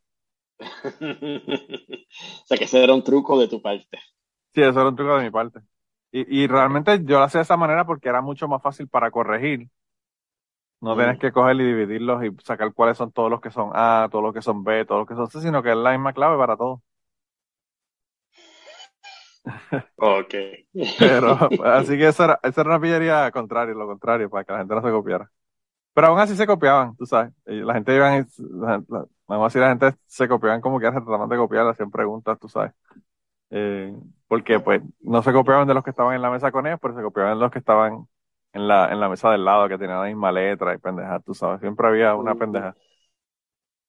o 0.60 2.46
sea, 2.46 2.58
que 2.58 2.64
ese 2.64 2.82
era 2.82 2.94
un 2.94 3.02
truco 3.02 3.38
de 3.38 3.48
tu 3.48 3.60
parte. 3.62 3.98
Sí, 4.54 4.60
eso 4.62 4.80
era 4.80 4.88
un 4.88 4.96
truco 4.96 5.16
de 5.16 5.24
mi 5.24 5.30
parte. 5.30 5.60
Y, 6.12 6.42
y 6.44 6.46
realmente 6.48 7.00
yo 7.04 7.18
lo 7.18 7.24
hacía 7.24 7.40
de 7.40 7.42
esa 7.44 7.56
manera 7.56 7.84
porque 7.86 8.08
era 8.08 8.20
mucho 8.22 8.48
más 8.48 8.62
fácil 8.62 8.88
para 8.88 9.10
corregir. 9.10 9.68
No 10.82 10.96
tienes 10.96 11.18
que 11.18 11.32
coger 11.32 11.56
y 11.56 11.64
dividirlos 11.66 12.24
y 12.24 12.30
sacar 12.44 12.72
cuáles 12.74 12.96
son 12.96 13.12
todos 13.12 13.30
los 13.30 13.40
que 13.40 13.50
son 13.50 13.70
A, 13.74 14.08
todos 14.10 14.24
los 14.24 14.32
que 14.34 14.40
son 14.42 14.64
B, 14.64 14.84
todos 14.86 15.00
los 15.00 15.08
que 15.08 15.14
son 15.14 15.28
C, 15.30 15.40
sino 15.40 15.62
que 15.62 15.70
es 15.70 15.76
la 15.76 15.92
misma 15.92 16.12
clave 16.14 16.36
para 16.38 16.56
todos. 16.56 16.80
Ok. 19.96 20.34
Pero, 20.96 21.54
así 21.64 21.96
que 21.96 22.08
eso 22.08 22.24
era, 22.24 22.38
eso 22.42 22.60
era 22.60 22.70
una 22.70 22.80
pillería 22.80 23.30
contraria, 23.30 23.74
lo 23.74 23.86
contrario, 23.86 24.28
para 24.30 24.44
que 24.44 24.52
la 24.52 24.58
gente 24.58 24.74
no 24.74 24.82
se 24.82 24.90
copiara. 24.90 25.30
Pero 25.94 26.08
aún 26.08 26.20
así 26.20 26.36
se 26.36 26.46
copiaban, 26.46 26.96
tú 26.96 27.06
sabes. 27.06 27.32
Y 27.46 27.56
la 27.62 27.74
gente 27.74 27.94
iban, 27.96 28.22
y- 28.38 28.42
la, 28.60 28.82
la- 28.88 29.06
aún 29.28 29.46
así 29.46 29.58
la 29.58 29.70
gente 29.70 29.94
se 30.06 30.28
copiaban 30.28 30.60
como 30.62 30.80
que 30.80 30.90
trataban 30.90 31.28
de 31.28 31.36
copiar, 31.38 31.68
hacían 31.68 31.90
preguntas, 31.90 32.38
tú 32.40 32.48
sabes. 32.48 32.72
Eh, 33.50 33.94
porque 34.28 34.60
pues 34.60 34.82
no 35.00 35.22
se 35.22 35.32
copiaban 35.32 35.66
de 35.68 35.74
los 35.74 35.84
que 35.84 35.90
estaban 35.90 36.14
en 36.14 36.22
la 36.22 36.30
mesa 36.30 36.52
con 36.52 36.66
ellos, 36.66 36.78
pero 36.82 36.94
se 36.96 37.02
copiaban 37.02 37.34
de 37.38 37.40
los 37.42 37.50
que 37.52 37.58
estaban 37.60 38.06
en 38.52 38.68
la, 38.68 38.92
en 38.92 39.00
la 39.00 39.08
mesa 39.08 39.30
del 39.30 39.44
lado, 39.44 39.68
que 39.68 39.78
tenían 39.78 40.00
la 40.00 40.06
misma 40.08 40.32
letra 40.32 40.74
y 40.74 40.78
pendejas, 40.78 41.24
tú 41.24 41.34
sabes. 41.34 41.60
Siempre 41.60 41.86
había 41.88 42.14
una 42.14 42.34
pendeja. 42.36 42.76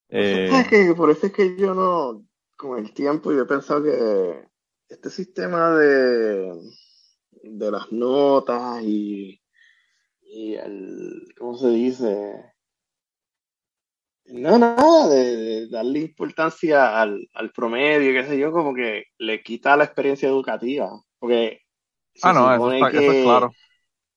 Eh, 0.09 0.49
¿Sabes 0.49 0.67
qué? 0.69 0.93
Por 0.95 1.09
eso 1.11 1.27
es 1.27 1.33
que 1.33 1.55
yo 1.57 1.73
no, 1.73 2.25
con 2.57 2.79
el 2.79 2.93
tiempo, 2.93 3.31
yo 3.31 3.41
he 3.43 3.45
pensado 3.45 3.83
que 3.83 4.47
este 4.89 5.09
sistema 5.09 5.71
de, 5.75 6.53
de 7.43 7.71
las 7.71 7.91
notas 7.91 8.81
y, 8.83 9.41
y 10.23 10.55
el, 10.55 11.27
¿cómo 11.37 11.57
se 11.57 11.69
dice? 11.69 12.53
No, 14.25 14.57
nada, 14.57 15.09
de, 15.09 15.35
de 15.35 15.67
darle 15.69 15.99
importancia 15.99 17.01
al, 17.01 17.27
al 17.33 17.51
promedio, 17.51 18.13
qué 18.13 18.27
sé 18.27 18.37
yo, 18.39 18.51
como 18.51 18.73
que 18.73 19.05
le 19.17 19.43
quita 19.43 19.75
la 19.75 19.83
experiencia 19.85 20.29
educativa. 20.29 20.89
Porque 21.19 21.61
se 22.13 22.29
Ah, 22.29 22.33
no, 22.33 22.53
eso, 22.53 22.71
está, 22.71 22.89
eso 22.89 23.11
es 23.11 23.17
claro. 23.17 23.51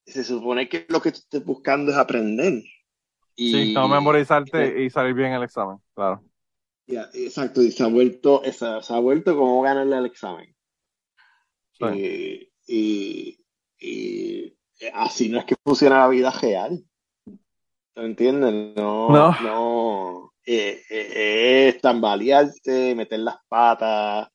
se 0.05 0.23
supone 0.23 0.67
que 0.69 0.85
lo 0.89 1.01
que 1.01 1.11
tú 1.11 1.19
estés 1.19 1.45
buscando 1.45 1.91
es 1.91 1.97
aprender. 1.97 2.63
Sí, 3.43 3.71
no 3.73 3.87
Y, 3.87 3.87
memorizarte 3.87 4.83
y 4.83 4.89
salir 4.89 5.13
bien 5.13 5.33
el 5.33 5.43
examen, 5.43 5.77
claro. 5.93 6.23
ya, 6.87 7.09
exacto, 7.13 7.61
y 7.61 7.71
se 7.71 7.83
ha 7.83 7.87
vuelto, 7.87 8.41
se, 8.45 8.51
se 8.81 8.93
ha 8.93 8.99
vuelto 8.99 9.35
como 9.37 9.61
ganarle 9.61 9.97
el 9.97 10.05
examen. 10.07 10.55
Sí. 11.79 11.85
Y, 11.87 12.51
y, 12.67 13.39
y 13.79 14.57
así 14.93 15.29
no 15.29 15.39
es 15.39 15.45
que 15.45 15.55
funciona 15.63 15.99
la 15.99 16.07
vida 16.09 16.31
real. 16.31 16.83
¿Me 17.95 18.05
entiendes? 18.05 18.75
No, 18.75 19.09
No. 19.09 19.31
no. 19.41 20.31
eh, 20.45 20.81
eh, 20.89 21.69
es 21.69 21.81
tambalearse, 21.81 22.93
meter 22.95 23.19
las 23.19 23.37
patas, 23.47 24.27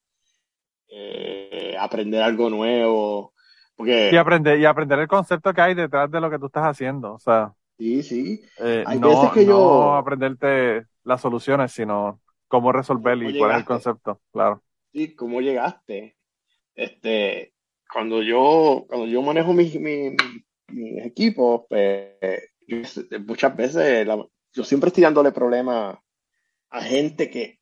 eh, 0.88 1.76
aprender 1.78 2.22
algo 2.22 2.50
nuevo. 2.50 3.34
Porque, 3.76 4.10
Y 4.12 4.16
aprender, 4.16 4.58
y 4.58 4.64
aprender 4.66 4.98
el 4.98 5.08
concepto 5.08 5.52
que 5.54 5.60
hay 5.60 5.74
detrás 5.74 6.10
de 6.10 6.20
lo 6.20 6.30
que 6.30 6.38
tú 6.38 6.46
estás 6.46 6.64
haciendo. 6.64 7.14
O 7.14 7.18
sea, 7.18 7.52
sí, 7.78 8.02
sí. 8.02 8.40
Hay 8.86 8.98
no, 8.98 9.08
veces 9.10 9.30
que 9.32 9.44
no 9.44 9.46
yo- 9.46 9.94
aprenderte 9.96 10.86
las 11.04 11.20
soluciones, 11.20 11.72
sino 11.72 12.20
cómo 12.48 12.72
resolver 12.72 13.16
y 13.22 13.26
¿Cómo 13.26 13.38
cuál 13.38 13.50
es 13.52 13.58
el 13.58 13.64
concepto, 13.64 14.20
claro. 14.32 14.62
Sí, 14.92 15.14
¿cómo 15.14 15.40
llegaste? 15.40 16.16
Este, 16.74 17.54
cuando 17.92 18.22
yo, 18.22 18.86
cuando 18.88 19.06
yo 19.06 19.22
manejo 19.22 19.52
mis, 19.52 19.78
mis, 19.80 20.14
mis 20.68 21.06
equipos, 21.06 21.62
pues, 21.68 22.14
yo- 22.70 23.20
muchas 23.26 23.56
veces 23.56 24.06
la- 24.06 24.26
yo 24.52 24.64
siempre 24.64 24.88
estoy 24.88 25.04
dándole 25.04 25.32
problemas 25.32 25.98
a 26.70 26.82
gente 26.82 27.30
que, 27.30 27.60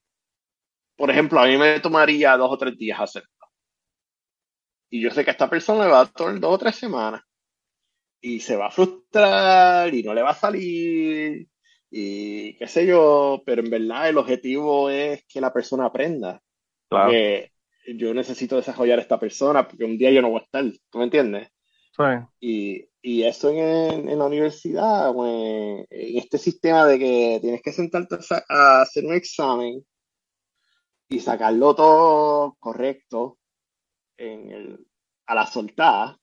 por 0.97 1.11
ejemplo, 1.11 1.41
a 1.41 1.47
mí 1.47 1.57
me 1.57 1.81
tomaría 1.81 2.37
dos 2.37 2.51
o 2.53 2.59
tres 2.59 2.77
días 2.77 3.01
hacerlo. 3.01 3.31
Y 4.91 5.01
yo 5.03 5.11
sé 5.11 5.25
que 5.25 5.31
a 5.31 5.33
esta 5.37 5.49
persona 5.51 5.85
le 5.85 5.91
va 5.93 6.01
a 6.03 6.07
tomar 6.07 6.39
dos 6.41 6.55
o 6.55 6.59
tres 6.59 6.77
semanas. 6.77 7.23
Y 8.21 8.41
se 8.41 8.57
va 8.57 8.67
a 8.67 8.71
frustrar 8.71 9.95
y 9.95 10.03
no 10.03 10.13
le 10.15 10.23
va 10.23 10.31
a 10.31 10.35
salir 10.35 11.49
y 11.91 12.57
qué 12.59 12.67
sé 12.67 12.85
yo, 12.87 13.43
pero 13.47 13.63
en 13.63 13.71
verdad 13.71 14.09
el 14.09 14.19
objetivo 14.19 14.91
es 14.91 15.25
que 15.27 15.41
la 15.41 15.53
persona 15.53 15.87
aprenda 15.87 16.43
Claro. 16.89 17.13
que 17.13 17.53
yo 17.97 18.15
necesito 18.15 18.57
desarrollar 18.57 18.99
a 18.99 19.03
esta 19.03 19.21
persona 19.21 19.67
porque 19.69 19.85
un 19.85 19.99
día 19.99 20.11
yo 20.11 20.23
no 20.23 20.31
voy 20.31 20.41
a 20.41 20.45
estar, 20.45 20.65
¿tú 20.91 20.99
me 20.99 21.05
entiendes? 21.05 21.49
Sí, 21.97 22.05
Y, 22.41 22.88
y 23.03 23.23
eso 23.23 23.51
en, 23.51 24.09
en 24.09 24.19
la 24.19 24.27
universidad, 24.27 25.13
pues, 25.13 25.87
en 25.91 26.19
este 26.19 26.39
sistema 26.39 26.85
de 26.87 26.99
que 26.99 27.39
tienes 27.41 27.63
que 27.63 27.73
sentarte 27.73 28.17
a, 28.49 28.83
hacer 28.83 29.07
un 29.07 29.15
examen 29.15 29.85
y 31.09 31.21
sacarlo 31.21 31.75
todo 31.75 32.57
correcto 32.59 33.39
en 34.17 34.51
el, 34.51 34.87
a 35.27 35.35
la 35.35 35.47
soltada, 35.47 36.19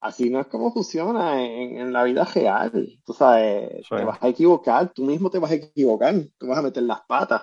así 0.00 0.30
no 0.30 0.40
es 0.40 0.46
como 0.46 0.72
funciona 0.72 1.42
en, 1.42 1.78
en 1.78 1.92
la 1.92 2.04
vida 2.04 2.24
real. 2.24 2.88
Tú 3.04 3.12
sabes, 3.12 3.86
Sí. 3.88 3.96
te 3.96 4.04
vas 4.04 4.22
a 4.22 4.28
equivocar, 4.28 4.92
tú 4.92 5.04
mismo 5.04 5.30
te 5.30 5.38
vas 5.38 5.50
a 5.50 5.54
equivocar, 5.54 6.14
tú 6.38 6.46
vas 6.46 6.58
a 6.58 6.62
meter 6.62 6.82
las 6.84 7.00
patas 7.06 7.42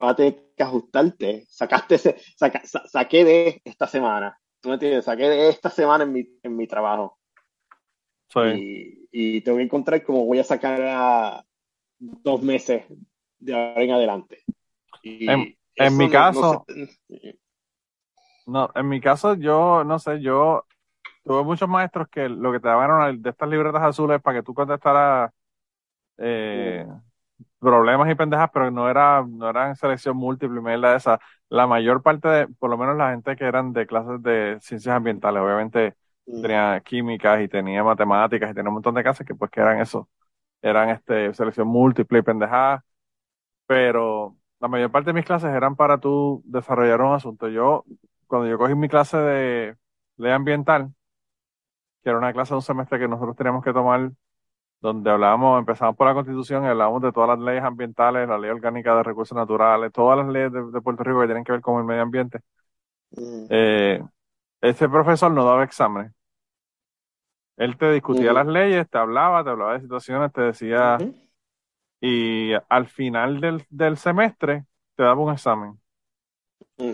vas 0.00 0.12
a 0.12 0.16
tener 0.16 0.52
que 0.56 0.62
ajustarte. 0.62 1.44
Sacaste 1.48 1.94
ese, 1.96 2.16
saca- 2.36 2.66
sa- 2.66 2.86
saqué 2.88 3.24
de 3.24 3.62
esta 3.64 3.86
semana. 3.86 4.36
¿Tú 4.60 4.70
me 4.70 4.74
entiendes? 4.74 5.04
Saqué 5.04 5.28
de 5.28 5.48
esta 5.50 5.70
semana 5.70 6.04
en 6.04 6.12
mi, 6.12 6.24
en 6.42 6.56
mi 6.56 6.66
trabajo. 6.66 7.18
Sí. 8.32 8.40
Y, 8.40 9.08
y 9.36 9.40
tengo 9.42 9.58
que 9.58 9.64
encontrar 9.64 10.02
cómo 10.02 10.24
voy 10.26 10.38
a 10.38 10.44
sacar 10.44 10.80
a 10.82 11.44
dos 11.98 12.42
meses 12.42 12.84
de 13.38 13.54
ahora 13.54 13.82
en 13.82 13.90
adelante. 13.92 14.42
Y 15.02 15.26
En- 15.26 15.96
mi 15.96 16.06
no- 16.06 16.10
caso- 16.10 16.66
no 18.46 18.70
en 18.74 18.88
mi 18.88 19.00
caso, 19.00 19.34
yo 19.34 19.84
no 19.84 19.98
sé, 19.98 20.20
yo 20.20 20.66
tuve 21.24 21.44
muchos 21.44 21.68
maestros 21.68 22.08
que 22.08 22.28
lo 22.28 22.52
que 22.52 22.60
te 22.60 22.68
daban 22.68 23.22
de 23.22 23.30
estas 23.30 23.48
libretas 23.48 23.82
azules 23.82 24.20
para 24.22 24.38
que 24.40 24.44
tú 24.44 24.54
contestaras 24.54 25.30
eh, 26.18 26.86
problemas 27.58 28.10
y 28.10 28.14
pendejas, 28.14 28.50
pero 28.52 28.70
no 28.70 28.88
era, 28.90 29.24
no 29.28 29.48
eran 29.50 29.76
selección 29.76 30.16
múltiple, 30.16 30.60
de 30.62 30.96
esa. 30.96 31.18
La 31.48 31.66
mayor 31.66 32.02
parte 32.02 32.28
de, 32.28 32.48
por 32.48 32.70
lo 32.70 32.78
menos 32.78 32.96
la 32.96 33.10
gente 33.12 33.36
que 33.36 33.44
eran 33.44 33.72
de 33.72 33.86
clases 33.86 34.22
de 34.22 34.58
ciencias 34.60 34.96
ambientales, 34.96 35.42
obviamente 35.42 35.94
tenía 36.40 36.80
químicas 36.84 37.42
y 37.42 37.48
tenía 37.48 37.84
matemáticas 37.84 38.50
y 38.50 38.54
tenía 38.54 38.68
un 38.70 38.74
montón 38.74 38.94
de 38.94 39.02
clases 39.02 39.26
que 39.26 39.34
pues 39.34 39.50
que 39.50 39.60
eran 39.60 39.80
eso, 39.80 40.08
eran 40.62 40.90
este 40.90 41.34
selección 41.34 41.68
múltiple 41.68 42.20
y 42.20 42.22
pendejadas, 42.22 42.82
pero 43.66 44.36
la 44.60 44.68
mayor 44.68 44.90
parte 44.92 45.10
de 45.10 45.14
mis 45.14 45.26
clases 45.26 45.50
eran 45.54 45.76
para 45.76 45.98
tú 46.00 46.42
desarrollar 46.46 47.02
un 47.02 47.14
asunto. 47.14 47.48
Yo, 47.48 47.84
cuando 48.26 48.48
yo 48.48 48.58
cogí 48.58 48.74
mi 48.74 48.88
clase 48.88 49.16
de 49.18 49.76
ley 50.16 50.32
ambiental, 50.32 50.94
que 52.02 52.10
era 52.10 52.18
una 52.18 52.32
clase 52.32 52.50
de 52.54 52.56
un 52.56 52.62
semestre 52.62 52.98
que 52.98 53.08
nosotros 53.08 53.36
teníamos 53.36 53.64
que 53.64 53.72
tomar, 53.72 54.12
donde 54.80 55.10
hablábamos, 55.10 55.60
empezamos 55.60 55.96
por 55.96 56.06
la 56.08 56.14
Constitución 56.14 56.64
y 56.64 56.68
hablábamos 56.68 57.02
de 57.02 57.12
todas 57.12 57.30
las 57.30 57.40
leyes 57.40 57.64
ambientales, 57.64 58.28
la 58.28 58.38
ley 58.38 58.50
orgánica 58.50 58.96
de 58.96 59.02
recursos 59.04 59.36
naturales, 59.36 59.92
todas 59.92 60.18
las 60.18 60.28
leyes 60.28 60.52
de, 60.52 60.62
de 60.72 60.82
Puerto 60.82 61.04
Rico 61.04 61.20
que 61.20 61.26
tienen 61.28 61.44
que 61.44 61.52
ver 61.52 61.62
con 61.62 61.78
el 61.80 61.84
medio 61.86 62.02
ambiente. 62.02 62.40
Mm, 63.16 63.48
Eh, 63.48 64.00
ese 64.62 64.88
profesor 64.88 65.30
no 65.32 65.44
daba 65.44 65.64
exámenes. 65.64 66.12
Él 67.60 67.78
te 67.78 67.92
discutía 67.92 68.32
las 68.34 68.46
leyes, 68.48 68.90
te 68.90 68.98
hablaba, 68.98 69.44
te 69.44 69.50
hablaba 69.50 69.74
de 69.74 69.82
situaciones, 69.82 70.32
te 70.32 70.42
decía, 70.42 71.04
y 72.00 72.52
al 72.68 72.88
final 72.88 73.40
del, 73.40 73.64
del 73.70 73.96
semestre 73.96 74.66
te 74.96 75.02
daba 75.04 75.20
un 75.22 75.32
examen. 75.32 75.80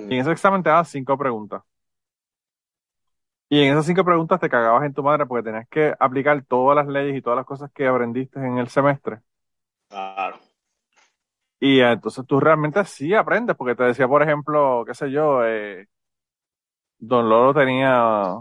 Y 0.09 0.15
en 0.15 0.21
Ujú. 0.21 0.23
ese 0.23 0.33
examen 0.33 0.63
te 0.63 0.71
daba 0.71 0.85
cinco 0.85 1.17
preguntas. 1.19 1.63
Y 3.49 3.61
en 3.63 3.73
esas 3.73 3.87
cinco 3.87 4.05
preguntas 4.05 4.41
te 4.41 4.49
cagabas 4.49 4.85
en 4.85 4.95
tu 4.95 5.03
madre 5.03 5.27
porque 5.27 5.45
tenías 5.45 5.69
que 5.69 5.95
aplicar 6.01 6.45
todas 6.45 6.77
las 6.77 6.87
leyes 6.89 7.17
y 7.17 7.23
todas 7.23 7.37
las 7.37 7.47
cosas 7.47 7.71
que 7.73 7.87
aprendiste 7.87 8.41
en 8.41 8.59
el 8.59 8.69
semestre. 8.69 9.21
Claro. 9.89 10.39
Y 11.61 11.81
entonces 11.81 12.25
tú 12.27 12.39
realmente 12.41 12.85
sí 12.85 13.15
aprendes, 13.15 13.57
porque 13.57 13.75
te 13.75 13.85
decía, 13.85 14.07
por 14.09 14.23
ejemplo, 14.23 14.85
qué 14.87 14.95
sé 14.95 15.11
yo, 15.11 15.45
eh, 15.47 15.87
Don 16.99 17.29
Lolo 17.29 17.55
tenía 17.55 18.37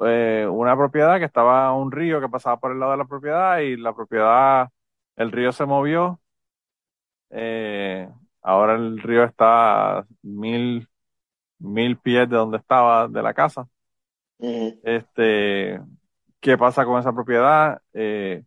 eh, 0.00 0.46
una 0.50 0.76
propiedad 0.76 1.18
que 1.18 1.24
estaba 1.24 1.72
un 1.74 1.92
río 1.92 2.20
que 2.20 2.28
pasaba 2.28 2.58
por 2.58 2.72
el 2.72 2.80
lado 2.80 2.92
de 2.92 2.98
la 2.98 3.04
propiedad 3.06 3.58
y 3.60 3.76
la 3.76 3.94
propiedad, 3.94 4.68
el 5.16 5.32
río 5.32 5.52
se 5.52 5.66
movió. 5.66 6.20
eh, 7.30 8.08
ahora 8.42 8.74
el 8.76 9.00
río 9.00 9.24
está 9.24 9.98
a 9.98 10.06
mil, 10.22 10.88
mil 11.58 11.96
pies 11.98 12.28
de 12.28 12.36
donde 12.36 12.58
estaba, 12.58 13.08
de 13.08 13.22
la 13.22 13.34
casa. 13.34 13.66
Este, 14.82 15.80
¿qué 16.40 16.58
pasa 16.58 16.84
con 16.84 17.00
esa 17.00 17.12
propiedad? 17.12 17.80
Eh, 17.92 18.44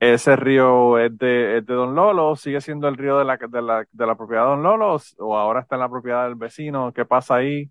ese 0.00 0.36
río 0.36 0.98
es 0.98 1.16
de, 1.16 1.58
es 1.58 1.66
de 1.66 1.74
Don 1.74 1.94
Lolo, 1.94 2.34
sigue 2.36 2.60
siendo 2.60 2.88
el 2.88 2.96
río 2.96 3.18
de 3.18 3.24
la, 3.24 3.36
de 3.36 3.62
la, 3.62 3.86
de 3.90 4.06
la 4.06 4.16
propiedad 4.16 4.42
de 4.44 4.48
Don 4.50 4.62
Lolo, 4.62 4.98
o 5.18 5.36
ahora 5.38 5.60
está 5.60 5.76
en 5.76 5.80
la 5.80 5.88
propiedad 5.88 6.24
del 6.24 6.34
vecino, 6.34 6.92
¿qué 6.92 7.04
pasa 7.04 7.36
ahí? 7.36 7.70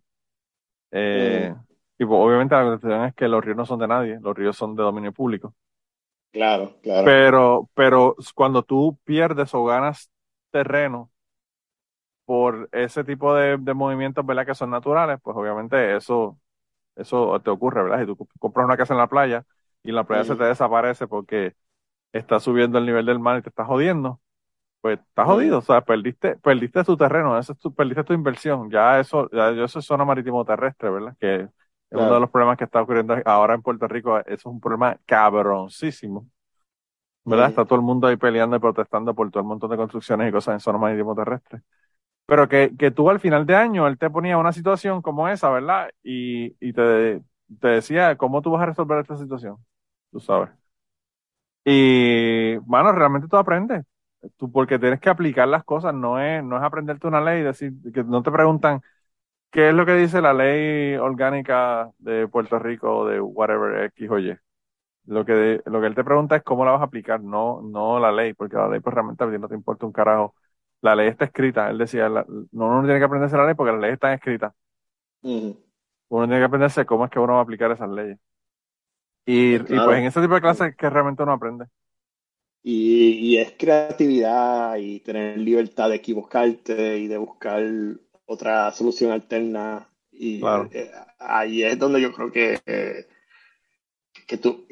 Eh, 0.92 1.54
y 2.02 2.06
pues, 2.06 2.20
obviamente 2.20 2.56
la 2.56 2.66
cuestión 2.66 3.06
es 3.06 3.14
que 3.16 3.28
los 3.28 3.44
ríos 3.46 3.58
no 3.58 3.66
son 3.66 3.80
de 3.80 3.88
nadie, 3.88 4.20
los 4.22 4.36
ríos 4.36 4.58
son 4.58 4.76
de 4.76 4.84
dominio 4.84 5.14
público. 5.14 5.56
Claro, 6.32 6.78
claro. 6.82 7.10
Pero, 7.10 7.70
pero 7.74 8.16
cuando 8.36 8.64
tú 8.64 8.98
pierdes 9.06 9.54
o 9.54 9.64
ganas 9.66 10.12
terreno 10.52 11.12
por 12.26 12.70
ese 12.72 13.04
tipo 13.04 13.34
de, 13.36 13.58
de 13.58 13.74
movimientos, 13.74 14.26
¿verdad? 14.26 14.46
Que 14.46 14.56
son 14.56 14.70
naturales, 14.70 15.20
pues 15.24 15.36
obviamente 15.38 15.96
eso, 15.98 16.40
eso 16.96 17.40
te 17.42 17.52
ocurre, 17.52 17.84
¿verdad? 17.84 18.02
Si 18.02 18.08
tú 18.08 18.18
compras 18.40 18.66
una 18.66 18.78
casa 18.78 18.94
en 18.96 19.00
la 19.00 19.08
playa 19.10 19.46
y 19.84 19.92
la 19.94 20.06
playa 20.06 20.26
se 20.26 20.36
te 20.36 20.46
desaparece 20.46 21.08
porque 21.08 21.56
está 22.14 22.40
subiendo 22.40 22.80
el 22.80 22.88
nivel 22.88 23.06
del 23.06 23.20
mar 23.20 23.40
y 23.40 23.44
te 23.44 23.50
está 23.50 23.66
jodiendo, 23.66 24.22
pues 24.82 25.00
estás 25.00 25.28
jodido, 25.28 25.60
o 25.60 25.62
sea, 25.62 25.82
perdiste, 25.82 26.38
perdiste 26.38 26.84
tu 26.84 26.98
terreno, 26.98 27.38
eso 27.40 27.54
es 27.54 27.60
tu, 27.60 27.74
perdiste 27.74 28.04
tu 28.06 28.14
inversión, 28.14 28.72
ya 28.72 29.00
eso, 29.00 29.30
ya 29.32 29.52
eso 29.52 29.80
es 29.80 29.86
zona 29.86 30.06
marítimo 30.06 30.46
terrestre, 30.46 30.90
¿verdad? 30.92 31.16
Que 31.20 31.50
es 31.92 31.98
uno 32.00 32.16
de 32.16 32.20
Claro. 32.20 32.22
los 32.22 32.32
problemas 32.32 32.58
que 32.58 32.66
está 32.66 32.82
ocurriendo 32.84 33.18
ahora 33.26 33.56
en 33.56 33.64
Puerto 33.64 33.88
Rico, 33.88 34.20
eso 34.22 34.28
es 34.34 34.46
un 34.48 34.62
problema 34.62 35.00
cabroncísimo, 35.06 36.28
¿verdad? 37.26 37.48
Está 37.50 37.66
todo 37.66 37.76
el 37.78 37.82
mundo 37.86 38.08
ahí 38.08 38.18
peleando 38.18 38.56
y 38.58 38.60
protestando 38.60 39.16
por 39.16 39.30
todo 39.32 39.42
el 39.42 39.48
montón 39.48 39.70
de 39.72 39.78
construcciones 39.78 40.30
y 40.30 40.32
cosas 40.32 40.56
en 40.56 40.60
zona 40.60 40.78
marítimo 40.80 41.16
terrestre. 41.16 41.62
Pero 42.28 42.50
que, 42.50 42.74
que 42.80 42.92
tú 42.92 43.10
al 43.10 43.20
final 43.22 43.46
de 43.46 43.56
año, 43.56 43.88
él 43.88 43.98
te 44.00 44.10
ponía 44.10 44.38
una 44.38 44.54
situación 44.54 45.02
como 45.02 45.30
esa, 45.30 45.50
¿verdad? 45.52 45.90
Y, 46.04 46.56
y 46.66 46.74
te, 46.74 47.22
te 47.62 47.68
decía, 47.70 48.18
¿cómo 48.18 48.42
tú 48.42 48.52
vas 48.52 48.64
a 48.64 48.68
resolver 48.68 49.00
esta 49.02 49.18
situación? 49.18 49.58
Tú 50.12 50.20
sabes. 50.22 50.50
Y, 51.64 52.58
bueno, 52.58 52.92
realmente 52.92 53.28
tú 53.28 53.38
aprendes. 53.38 53.86
Tú, 54.38 54.52
porque 54.52 54.80
tienes 54.80 55.00
que 55.00 55.10
aplicar 55.10 55.48
las 55.48 55.64
cosas, 55.64 55.94
no 55.94 56.20
es, 56.20 56.44
no 56.44 56.58
es 56.58 56.64
aprenderte 56.64 57.08
una 57.08 57.22
ley 57.22 57.42
y 57.42 57.44
decir, 57.44 57.74
que 57.94 58.04
no 58.04 58.22
te 58.24 58.32
preguntan 58.32 58.82
qué 59.52 59.70
es 59.70 59.76
lo 59.76 59.86
que 59.86 59.94
dice 59.96 60.22
la 60.22 60.34
ley 60.34 60.96
orgánica 60.96 61.92
de 62.00 62.28
Puerto 62.28 62.60
Rico 62.60 63.00
o 63.00 63.08
de 63.08 63.20
whatever 63.22 63.84
X 63.86 64.10
o 64.10 64.20
Y. 64.20 64.38
Lo 65.06 65.26
que, 65.26 65.62
lo 65.66 65.82
que 65.82 65.88
él 65.88 65.96
te 65.96 66.04
pregunta 66.04 66.38
es 66.38 66.44
cómo 66.44 66.66
la 66.66 66.72
vas 66.74 66.82
a 66.82 66.86
aplicar, 66.86 67.22
no, 67.22 67.62
no 67.64 68.00
la 68.00 68.12
ley, 68.12 68.34
porque 68.34 68.58
la 68.58 68.70
ley 68.70 68.80
pues 68.82 68.94
realmente 68.96 69.24
a 69.24 69.32
ti 69.32 69.40
no 69.40 69.50
te 69.50 69.56
importa 69.56 69.86
un 69.86 69.94
carajo. 69.94 70.36
La 70.82 70.96
ley 70.96 71.10
está 71.10 71.26
escrita, 71.26 71.70
él 71.70 71.78
decía, 71.80 72.10
la- 72.10 72.26
no 72.52 72.68
uno 72.68 72.84
tiene 72.84 73.00
que 73.00 73.06
aprenderse 73.06 73.38
la 73.38 73.46
ley 73.48 73.56
porque 73.56 73.74
las 73.74 73.82
leyes 73.82 73.96
están 73.96 74.14
escritas. 74.14 74.54
Uno 76.10 76.26
tiene 76.28 76.42
que 76.42 76.46
aprenderse 76.46 76.86
cómo 76.86 77.06
es 77.06 77.12
que 77.12 77.18
uno 77.20 77.34
va 77.34 77.40
a 77.40 77.44
aplicar 77.44 77.72
esas 77.72 77.90
leyes. 77.90 78.20
Y, 79.26 79.56
Pues 79.56 79.64
y 79.76 79.80
pues 79.82 80.00
en 80.00 80.06
ese 80.06 80.22
tipo 80.22 80.36
de 80.36 80.42
clases 80.42 80.76
que 80.76 80.90
realmente 80.90 81.24
uno 81.24 81.34
aprende. 81.34 81.66
Y, 82.64 83.34
y 83.34 83.38
es 83.38 83.54
creatividad 83.58 84.76
y 84.78 85.00
tener 85.00 85.38
libertad 85.40 85.90
de 85.90 85.96
equivocarte 85.96 87.00
y 87.00 87.08
de 87.08 87.18
buscar 87.18 87.64
otra 88.32 88.72
solución 88.72 89.12
alterna. 89.12 89.88
Y 90.12 90.42
Claro. 90.42 90.70
eh, 90.72 90.92
ahí 91.20 91.64
es 91.64 91.78
donde 91.80 92.02
yo 92.02 92.14
creo 92.14 92.32
que, 92.32 92.60
eh, 92.66 93.08
que 94.28 94.38
tú, 94.38 94.66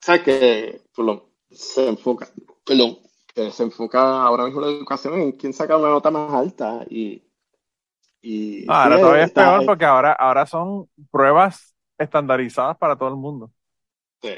sabes 0.00 0.22
que 0.22 0.80
perdón, 0.94 1.22
se 1.50 1.88
enfoca, 1.88 2.28
perdón, 2.64 2.98
que 3.34 3.50
se 3.50 3.62
enfoca 3.64 4.22
ahora 4.22 4.44
mismo 4.44 4.60
la 4.60 4.68
educación 4.68 5.20
en 5.20 5.32
quién 5.32 5.52
saca 5.52 5.76
una 5.76 5.88
nota 5.90 6.10
más 6.10 6.32
alta 6.32 6.84
y, 6.88 7.22
y 8.22 8.66
ahora 8.66 9.00
todavía 9.00 9.24
es 9.24 9.28
está- 9.28 9.44
peor 9.44 9.64
porque 9.64 9.84
ahora, 9.84 10.12
ahora 10.12 10.46
son 10.46 10.88
pruebas 11.10 11.74
estandarizadas 11.98 12.76
para 12.78 12.96
todo 12.96 13.08
el 13.10 13.16
mundo. 13.16 13.52
Sí. 14.22 14.30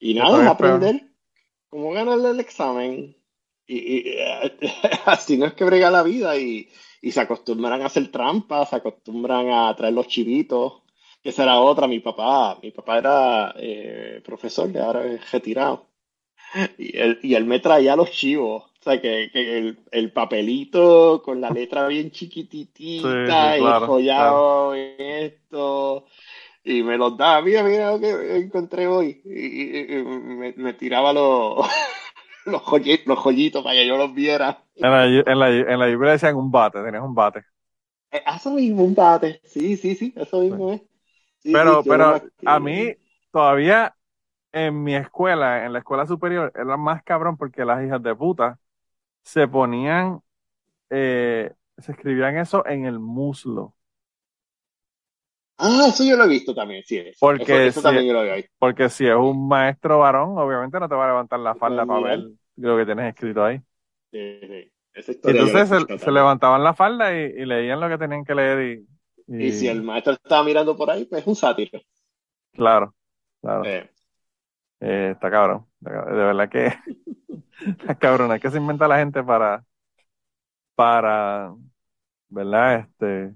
Y 0.00 0.14
nada, 0.14 0.42
es 0.42 0.48
aprender 0.48 1.02
cómo 1.70 1.92
ganarle 1.92 2.30
el 2.30 2.40
examen. 2.40 3.16
Y, 3.66 3.78
y, 3.78 4.02
eh, 4.18 4.58
así 5.06 5.38
no 5.38 5.46
es 5.46 5.54
que 5.54 5.64
brega 5.64 5.90
la 5.90 6.02
vida 6.02 6.36
y, 6.38 6.70
y 7.08 7.12
se 7.12 7.20
acostumbran 7.20 7.82
a 7.82 7.86
hacer 7.86 8.10
trampas, 8.10 8.70
se 8.70 8.76
acostumbran 8.76 9.50
a 9.50 9.74
traer 9.76 9.94
los 9.94 10.08
chivitos. 10.08 10.82
Que 11.22 11.30
esa 11.30 11.44
era 11.44 11.58
otra, 11.60 11.86
mi 11.88 12.00
papá, 12.00 12.58
mi 12.62 12.70
papá 12.70 12.98
era 12.98 13.54
eh, 13.56 14.20
profesor, 14.24 14.68
de 14.70 14.80
ahora 14.80 15.06
es 15.06 15.30
retirado. 15.32 15.86
Y 16.78 16.96
él, 16.98 17.18
y 17.22 17.34
él 17.34 17.44
me 17.46 17.60
traía 17.60 17.96
los 17.96 18.10
chivos. 18.10 18.64
O 18.64 18.82
sea, 18.84 19.00
que, 19.00 19.30
que 19.32 19.58
el, 19.58 19.78
el 19.92 20.12
papelito 20.12 21.22
con 21.24 21.40
la 21.40 21.50
letra 21.50 21.86
bien 21.88 22.10
chiquititita 22.10 23.38
Sí, 23.48 23.56
y 23.58 23.66
claro, 23.66 23.68
enjollado 23.68 24.74
en 24.74 25.00
esto. 25.00 26.06
Y 26.64 26.82
me 26.82 26.98
los 26.98 27.16
daba, 27.16 27.42
mira, 27.42 27.62
mira 27.64 27.92
lo 27.92 28.00
que 28.00 28.36
encontré 28.38 28.86
hoy. 28.86 29.22
Y, 29.24 29.94
y- 29.94 29.98
y 30.00 30.04
me, 30.04 30.52
me 30.56 30.74
tiraba 30.74 31.12
los, 31.12 31.66
los, 32.50 32.62
joyitos, 32.62 33.06
los 33.06 33.18
joyitos 33.18 33.62
para 33.62 33.76
que 33.76 33.86
yo 33.86 33.96
los 33.96 34.14
viera. 34.14 34.62
En 34.76 34.90
la, 34.90 35.06
en 35.06 35.38
la, 35.38 35.48
en 35.50 35.78
la 35.78 36.36
un 36.36 36.50
bate, 36.50 36.82
tenías 36.82 37.02
un 37.02 37.14
bate. 37.14 37.44
Eh, 38.10 38.22
Eso 38.36 38.50
mismo, 38.52 38.84
un 38.84 38.94
bate. 38.94 39.40
Sí, 39.44 39.76
sí, 39.76 39.94
sí, 39.94 40.12
eso 40.16 40.40
mismo 40.40 40.72
es. 40.72 40.82
Sí, 41.38 41.52
Pero, 41.52 41.82
sí, 41.82 41.88
pero 41.88 42.22
a 42.46 42.60
mí 42.60 42.94
todavía 43.30 43.94
en 44.52 44.82
mi 44.82 44.94
escuela, 44.94 45.66
en 45.66 45.72
la 45.72 45.80
escuela 45.80 46.06
superior, 46.06 46.52
era 46.54 46.76
más 46.76 47.02
cabrón 47.02 47.36
porque 47.36 47.64
las 47.64 47.84
hijas 47.84 48.02
de 48.02 48.14
puta 48.14 48.58
se 49.22 49.48
ponían, 49.48 50.20
eh, 50.90 51.52
se 51.78 51.92
escribían 51.92 52.38
eso 52.38 52.64
en 52.66 52.86
el 52.86 52.98
muslo. 53.00 53.74
Ah, 55.58 55.86
eso 55.88 56.04
yo 56.04 56.16
lo 56.16 56.24
he 56.24 56.28
visto 56.28 56.54
también, 56.54 56.82
sí. 56.84 56.98
Eso, 56.98 57.26
Porque 57.36 57.66
eso, 57.66 57.66
eso 57.66 57.82
si- 57.82 57.82
también 57.82 58.06
yo 58.06 58.12
lo 58.12 58.22
visto. 58.34 58.52
Porque 58.58 58.88
si 58.88 59.06
es 59.06 59.14
un 59.16 59.48
maestro 59.48 59.98
varón, 60.00 60.38
obviamente 60.38 60.80
no 60.80 60.88
te 60.88 60.94
va 60.94 61.04
a 61.04 61.08
levantar 61.08 61.40
la 61.40 61.54
falda 61.56 61.86
para 61.86 62.00
ver 62.00 62.20
lo 62.56 62.76
que 62.78 62.86
tienes 62.86 63.08
escrito 63.14 63.44
ahí. 63.44 63.62
Sí. 64.12 64.70
Esa 64.94 65.10
historia 65.12 65.42
entonces 65.42 65.68
se, 65.98 66.10
levantaban 66.12 66.62
la 66.62 66.74
falda 66.74 67.12
y, 67.14 67.16
y 67.42 67.46
leían 67.46 67.80
lo 67.80 67.88
que 67.88 67.98
tenían 67.98 68.24
que 68.24 68.34
leer 68.34 68.86
y, 69.28 69.34
y- 69.34 69.36
Y 69.46 69.52
si 69.52 69.68
el 69.68 69.80
maestro 69.82 70.14
estaba 70.14 70.42
mirando 70.42 70.76
por 70.76 70.90
ahí, 70.90 71.04
pues 71.04 71.22
es 71.22 71.28
un 71.28 71.36
sátiro. 71.36 71.80
claro, 72.52 72.94
claro. 73.40 73.70
Eh, 73.70 73.88
Eh, 74.80 75.10
está 75.14 75.30
cabrón. 75.30 75.66
De 75.80 75.90
de 75.92 75.96
verdad 76.24 76.48
que 76.48 76.66
está 77.80 77.94
cabrón. 77.96 78.32
Es 78.32 78.40
que 78.42 78.50
se 78.50 78.58
inventa 78.58 78.88
la 78.88 78.98
gente 78.98 79.22
para, 79.22 79.64
para, 80.74 81.54
¿verdad? 82.28 82.80
Este, 82.80 83.34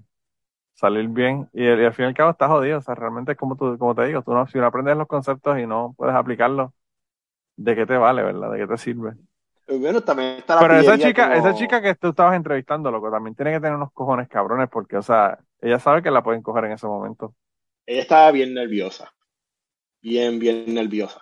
salir 0.79 1.07
bien. 1.09 1.49
Y, 1.53 1.63
y 1.65 1.67
al 1.85 1.93
fin 1.93 2.05
y 2.05 2.07
al 2.09 2.13
cabo 2.13 2.31
está 2.31 2.47
jodido. 2.47 2.79
O 2.79 2.81
sea, 2.81 2.95
realmente 2.95 3.33
es 3.33 3.37
como 3.37 3.55
tú, 3.57 3.77
como 3.77 3.95
te 3.95 4.05
digo, 4.05 4.21
tú 4.23 4.33
no, 4.33 4.47
si 4.47 4.57
no 4.57 4.65
aprendes 4.65 4.97
los 4.97 5.07
conceptos 5.07 5.59
y 5.59 5.67
no 5.67 5.93
puedes 5.97 6.15
aplicarlos, 6.15 6.71
¿de 7.57 7.75
qué 7.75 7.85
te 7.85 7.97
vale, 7.97 8.23
verdad? 8.23 8.51
¿De 8.51 8.59
qué 8.59 8.67
te 8.67 8.77
sirve? 8.77 9.13
pues 9.65 9.79
bueno, 9.79 10.01
también 10.01 10.29
está 10.39 10.55
la 10.55 10.61
Pero 10.61 10.79
esa 10.79 10.97
chica, 10.97 11.25
como- 11.25 11.35
esa 11.35 11.53
chica 11.53 11.81
que 11.81 11.95
tú 11.95 12.09
estabas 12.09 12.35
entrevistando, 12.35 12.91
loco, 12.91 13.11
también 13.11 13.35
tiene 13.35 13.51
que 13.53 13.59
tener 13.59 13.75
unos 13.75 13.91
cojones 13.93 14.27
cabrones, 14.27 14.69
porque, 14.69 14.97
o 14.97 15.01
sea, 15.01 15.37
ella 15.61 15.79
sabe 15.79 16.01
que 16.01 16.11
la 16.11 16.23
pueden 16.23 16.41
coger 16.41 16.65
en 16.65 16.71
ese 16.73 16.87
momento. 16.87 17.35
Ella 17.85 18.01
estaba 18.01 18.31
bien 18.31 18.53
nerviosa. 18.53 19.11
Bien, 20.01 20.39
bien 20.39 20.73
nerviosa. 20.73 21.21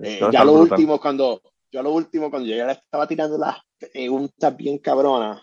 Eh, 0.00 0.28
ya 0.32 0.44
lo 0.44 0.52
brutal. 0.52 0.78
último, 0.80 1.00
cuando, 1.00 1.42
yo 1.70 1.82
lo 1.82 1.92
último, 1.92 2.30
cuando 2.30 2.48
yo 2.48 2.56
ya 2.56 2.66
le 2.66 2.72
estaba 2.72 3.06
tirando 3.06 3.38
las 3.38 3.58
preguntas 3.78 4.56
bien 4.56 4.78
cabronas, 4.78 5.42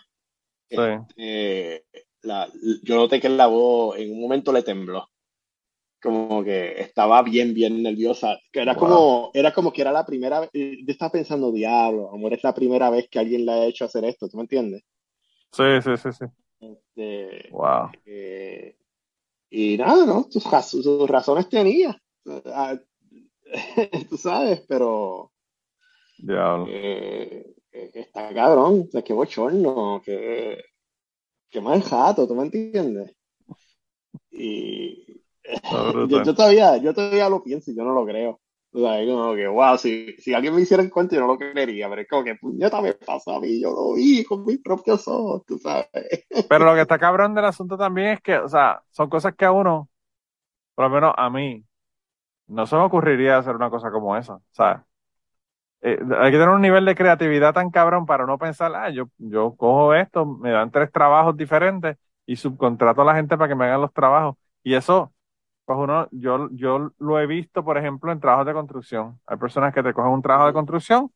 Sí. 0.70 0.76
eh, 1.16 1.84
la- 2.22 2.48
yo 2.82 2.96
noté 2.96 3.20
que 3.20 3.28
la 3.28 3.46
voz 3.48 3.98
en 3.98 4.12
un 4.12 4.20
momento 4.20 4.52
le 4.52 4.62
tembló. 4.62 5.08
Como 6.02 6.42
que 6.44 6.80
estaba 6.80 7.22
bien, 7.22 7.54
bien 7.54 7.82
nerviosa. 7.82 8.38
Que 8.52 8.60
era 8.60 8.74
Wow. 8.74 8.80
como, 8.80 9.30
era 9.34 9.52
como 9.52 9.72
que 9.72 9.82
era 9.82 9.92
la 9.92 10.04
primera 10.06 10.40
vez. 10.40 10.50
eh, 10.52 10.78
Yo 10.84 10.92
estaba 10.92 11.12
pensando, 11.12 11.52
diablo, 11.52 12.10
amor, 12.12 12.32
es 12.34 12.42
la 12.44 12.54
primera 12.54 12.90
vez 12.90 13.08
que 13.10 13.18
alguien 13.20 13.46
le 13.46 13.52
ha 13.52 13.66
hecho 13.66 13.84
hacer 13.84 14.04
esto, 14.04 14.28
¿tú 14.28 14.36
me 14.36 14.42
entiendes? 14.44 14.82
Sí, 15.52 15.64
sí, 15.82 15.96
sí, 15.96 16.12
sí. 16.12 16.24
Este, 16.60 17.50
Wow. 17.50 17.90
eh, 18.06 18.76
y 19.50 19.76
nada, 19.78 20.06
¿no? 20.06 20.28
Sus, 20.30 20.44
raz- 20.46 20.70
sus 20.70 21.08
razones 21.10 21.48
tenía. 21.48 22.00
Ah, 22.46 22.78
Tú 24.10 24.16
sabes, 24.16 24.62
pero 24.68 25.32
Diablo. 26.18 26.66
eh, 26.70 27.54
eh, 27.72 27.90
está 27.94 28.32
cabrón, 28.34 28.84
o 28.88 28.90
sea, 28.90 29.02
qué 29.02 29.12
bochorno, 29.12 30.00
qué, 30.04 30.62
qué 31.52 31.60
mal 31.60 31.82
jato, 31.82 32.26
¿tú 32.26 32.34
me 32.34 32.44
entiendes? 32.44 33.14
Y 34.30 35.22
yo, 36.08 36.34
todavía, 36.34 36.78
yo 36.78 36.94
todavía 36.94 37.28
lo 37.28 37.42
pienso 37.42 37.70
y 37.70 37.76
yo 37.76 37.84
no 37.84 37.94
lo 37.94 38.04
creo. 38.06 38.40
O 38.74 38.80
sea, 38.80 39.00
es 39.02 39.08
como 39.08 39.34
que, 39.34 39.46
wow, 39.46 39.76
si, 39.76 40.14
si 40.16 40.32
alguien 40.32 40.54
me 40.54 40.62
hiciera 40.62 40.82
el 40.82 40.90
cuento 40.90 41.14
yo 41.14 41.20
no 41.20 41.26
lo 41.26 41.38
creería, 41.38 41.90
pero 41.90 42.00
es 42.00 42.08
como 42.08 42.24
que, 42.24 42.36
puñeta, 42.36 42.80
me 42.80 42.94
pasó 42.94 43.36
a 43.36 43.40
mí, 43.40 43.60
yo 43.60 43.70
lo 43.70 43.94
vi 43.94 44.24
con 44.24 44.46
mis 44.46 44.62
propios 44.62 45.06
ojos, 45.06 45.44
tú 45.46 45.58
sabes. 45.58 45.88
Pero 46.48 46.64
lo 46.64 46.74
que 46.74 46.80
está 46.80 46.98
cabrón 46.98 47.34
del 47.34 47.44
asunto 47.44 47.76
también 47.76 48.08
es 48.08 48.20
que, 48.22 48.38
o 48.38 48.48
sea, 48.48 48.82
son 48.90 49.10
cosas 49.10 49.34
que 49.36 49.44
a 49.44 49.52
uno, 49.52 49.90
por 50.74 50.86
lo 50.86 50.90
menos 50.90 51.12
a 51.18 51.28
mí, 51.28 51.62
no 52.46 52.66
se 52.66 52.76
me 52.76 52.82
ocurriría 52.82 53.36
hacer 53.36 53.54
una 53.54 53.68
cosa 53.68 53.90
como 53.90 54.16
esa. 54.16 54.38
Sea, 54.52 54.86
eh, 55.82 55.98
hay 56.18 56.30
que 56.30 56.38
tener 56.38 56.50
un 56.50 56.60
nivel 56.62 56.84
de 56.84 56.94
creatividad 56.94 57.52
tan 57.54 57.70
cabrón 57.70 58.06
para 58.06 58.26
no 58.26 58.38
pensar, 58.38 58.72
ah, 58.74 58.90
yo, 58.90 59.08
yo 59.18 59.54
cojo 59.56 59.94
esto, 59.94 60.24
me 60.26 60.50
dan 60.50 60.70
tres 60.70 60.90
trabajos 60.92 61.36
diferentes 61.36 61.96
y 62.26 62.36
subcontrato 62.36 63.02
a 63.02 63.04
la 63.04 63.14
gente 63.16 63.36
para 63.36 63.48
que 63.48 63.54
me 63.56 63.66
hagan 63.66 63.80
los 63.82 63.92
trabajos. 63.92 64.36
Y 64.62 64.74
eso, 64.74 65.12
pues 65.64 65.78
uno, 65.78 66.08
yo, 66.12 66.48
yo 66.52 66.92
lo 66.98 67.20
he 67.20 67.26
visto, 67.26 67.64
por 67.64 67.78
ejemplo, 67.78 68.12
en 68.12 68.20
trabajos 68.20 68.46
de 68.46 68.52
construcción. 68.54 69.20
Hay 69.26 69.36
personas 69.38 69.74
que 69.74 69.82
te 69.82 69.92
cogen 69.92 70.12
un 70.12 70.22
trabajo 70.22 70.46
de 70.46 70.52
construcción 70.52 71.10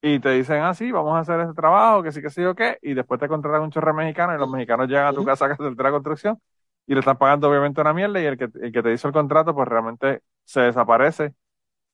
y 0.00 0.18
te 0.20 0.30
dicen, 0.30 0.62
ah, 0.62 0.74
sí, 0.74 0.90
vamos 0.90 1.14
a 1.14 1.20
hacer 1.20 1.40
ese 1.40 1.54
trabajo, 1.54 2.02
que 2.02 2.12
sí, 2.12 2.20
que 2.20 2.30
sí 2.30 2.44
o 2.44 2.54
qué, 2.54 2.78
y 2.82 2.94
después 2.94 3.20
te 3.20 3.28
contratan 3.28 3.62
un 3.62 3.70
chorro 3.70 3.94
mexicano 3.94 4.34
y 4.34 4.38
los 4.38 4.50
mexicanos 4.50 4.88
llegan 4.88 5.06
a 5.06 5.12
tu 5.12 5.24
casa 5.24 5.46
a 5.46 5.52
hacer 5.52 5.72
la 5.76 5.90
construcción 5.90 6.38
y 6.86 6.94
le 6.94 7.00
están 7.00 7.16
pagando 7.18 7.48
obviamente 7.48 7.80
una 7.80 7.92
mierda 7.92 8.20
y 8.20 8.24
el 8.26 8.36
que, 8.36 8.48
el 8.60 8.72
que 8.72 8.82
te 8.82 8.92
hizo 8.92 9.06
el 9.08 9.14
contrato 9.14 9.54
pues 9.54 9.68
realmente 9.68 10.22
se 10.44 10.60
desaparece 10.62 11.34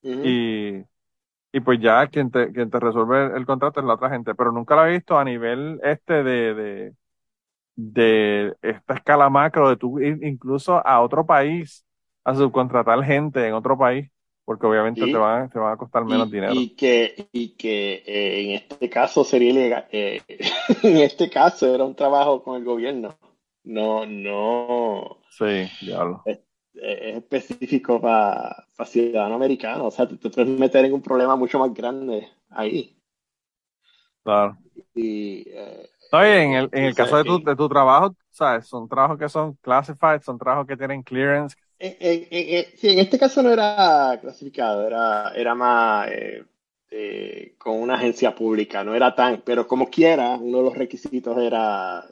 Ujú. 0.02 0.22
y, 0.24 0.84
y 1.52 1.60
pues 1.60 1.80
ya 1.80 2.06
quien 2.08 2.30
te, 2.30 2.52
quien 2.52 2.70
te 2.70 2.80
resuelve 2.80 3.36
el 3.36 3.46
contrato 3.46 3.80
es 3.80 3.86
la 3.86 3.94
otra 3.94 4.10
gente, 4.10 4.34
pero 4.34 4.52
nunca 4.52 4.76
lo 4.76 4.86
he 4.86 4.92
visto 4.92 5.18
a 5.18 5.24
nivel 5.24 5.80
este 5.82 6.22
de, 6.22 6.54
de, 6.54 6.94
de 7.76 8.56
esta 8.62 8.94
escala 8.94 9.30
macro, 9.30 9.70
de 9.70 9.76
tú 9.76 10.00
ir 10.00 10.18
incluso 10.24 10.86
a 10.86 11.00
otro 11.02 11.26
país 11.26 11.86
a 12.24 12.34
subcontratar 12.34 13.02
gente 13.04 13.46
en 13.46 13.54
otro 13.54 13.78
país, 13.78 14.10
porque 14.44 14.66
obviamente 14.66 15.08
te 15.08 15.16
van, 15.18 15.50
te 15.50 15.58
van 15.58 15.74
a 15.74 15.76
costar 15.78 16.04
menos 16.04 16.30
Y, 16.30 16.30
dinero. 16.30 16.66
y 16.66 16.76
que, 16.76 17.28
y 17.32 17.50
que 17.56 18.02
eh, 18.06 18.42
en 18.44 18.50
este 18.52 18.88
caso 18.90 19.24
sería 19.24 19.50
ilegal. 19.50 19.88
eh, 19.92 20.22
en 20.82 20.96
este 20.98 21.28
caso 21.30 21.74
era 21.74 21.84
un 21.84 21.94
trabajo 21.94 22.42
con 22.42 22.56
el 22.56 22.64
gobierno. 22.64 23.18
No, 23.64 24.06
no 24.06 25.18
Sí, 25.28 25.70
diablo. 25.80 26.26
eh, 26.26 26.42
es 26.82 27.16
específico 27.16 28.00
para 28.00 28.66
ciudadano 28.86 29.34
americano. 29.36 29.86
O 29.86 29.90
sea, 29.90 30.08
te, 30.08 30.16
te 30.16 30.30
puedes 30.30 30.48
meter 30.58 30.84
en 30.84 30.94
un 30.94 31.02
problema 31.02 31.36
mucho 31.36 31.58
más 31.58 31.72
grande 31.74 32.28
ahí. 32.50 32.96
Claro. 34.22 34.58
Y 34.94 35.44
eh, 35.48 35.88
y 36.20 36.30
en 36.30 36.52
el, 36.54 36.68
en 36.72 36.84
el 36.84 36.94
caso 36.94 37.16
de 37.16 37.24
tu, 37.24 37.42
de 37.42 37.54
tu 37.56 37.68
trabajo, 37.68 38.14
¿sabes? 38.30 38.66
Son 38.68 38.88
trabajos 38.88 39.18
que 39.18 39.28
son 39.28 39.54
classified, 39.56 40.20
son 40.22 40.38
trabajos 40.38 40.66
que 40.66 40.76
tienen 40.76 41.02
clearance. 41.02 41.56
en- 41.78 42.26
en- 42.30 42.76
sí, 42.76 42.88
en 42.88 42.98
este 42.98 43.18
caso 43.18 43.42
no 43.42 43.50
era 43.50 44.18
clasificado, 44.20 44.86
era, 44.86 45.32
era 45.34 45.54
más 45.54 46.08
eh, 46.10 46.44
eh, 46.90 47.54
con 47.58 47.80
una 47.80 47.94
agencia 47.94 48.34
pública, 48.34 48.82
no 48.84 48.94
era 48.94 49.14
tan, 49.14 49.42
pero 49.42 49.66
como 49.66 49.88
quiera, 49.90 50.30
uno 50.36 50.58
de 50.58 50.64
los 50.64 50.76
requisitos 50.76 51.38
era 51.38 52.04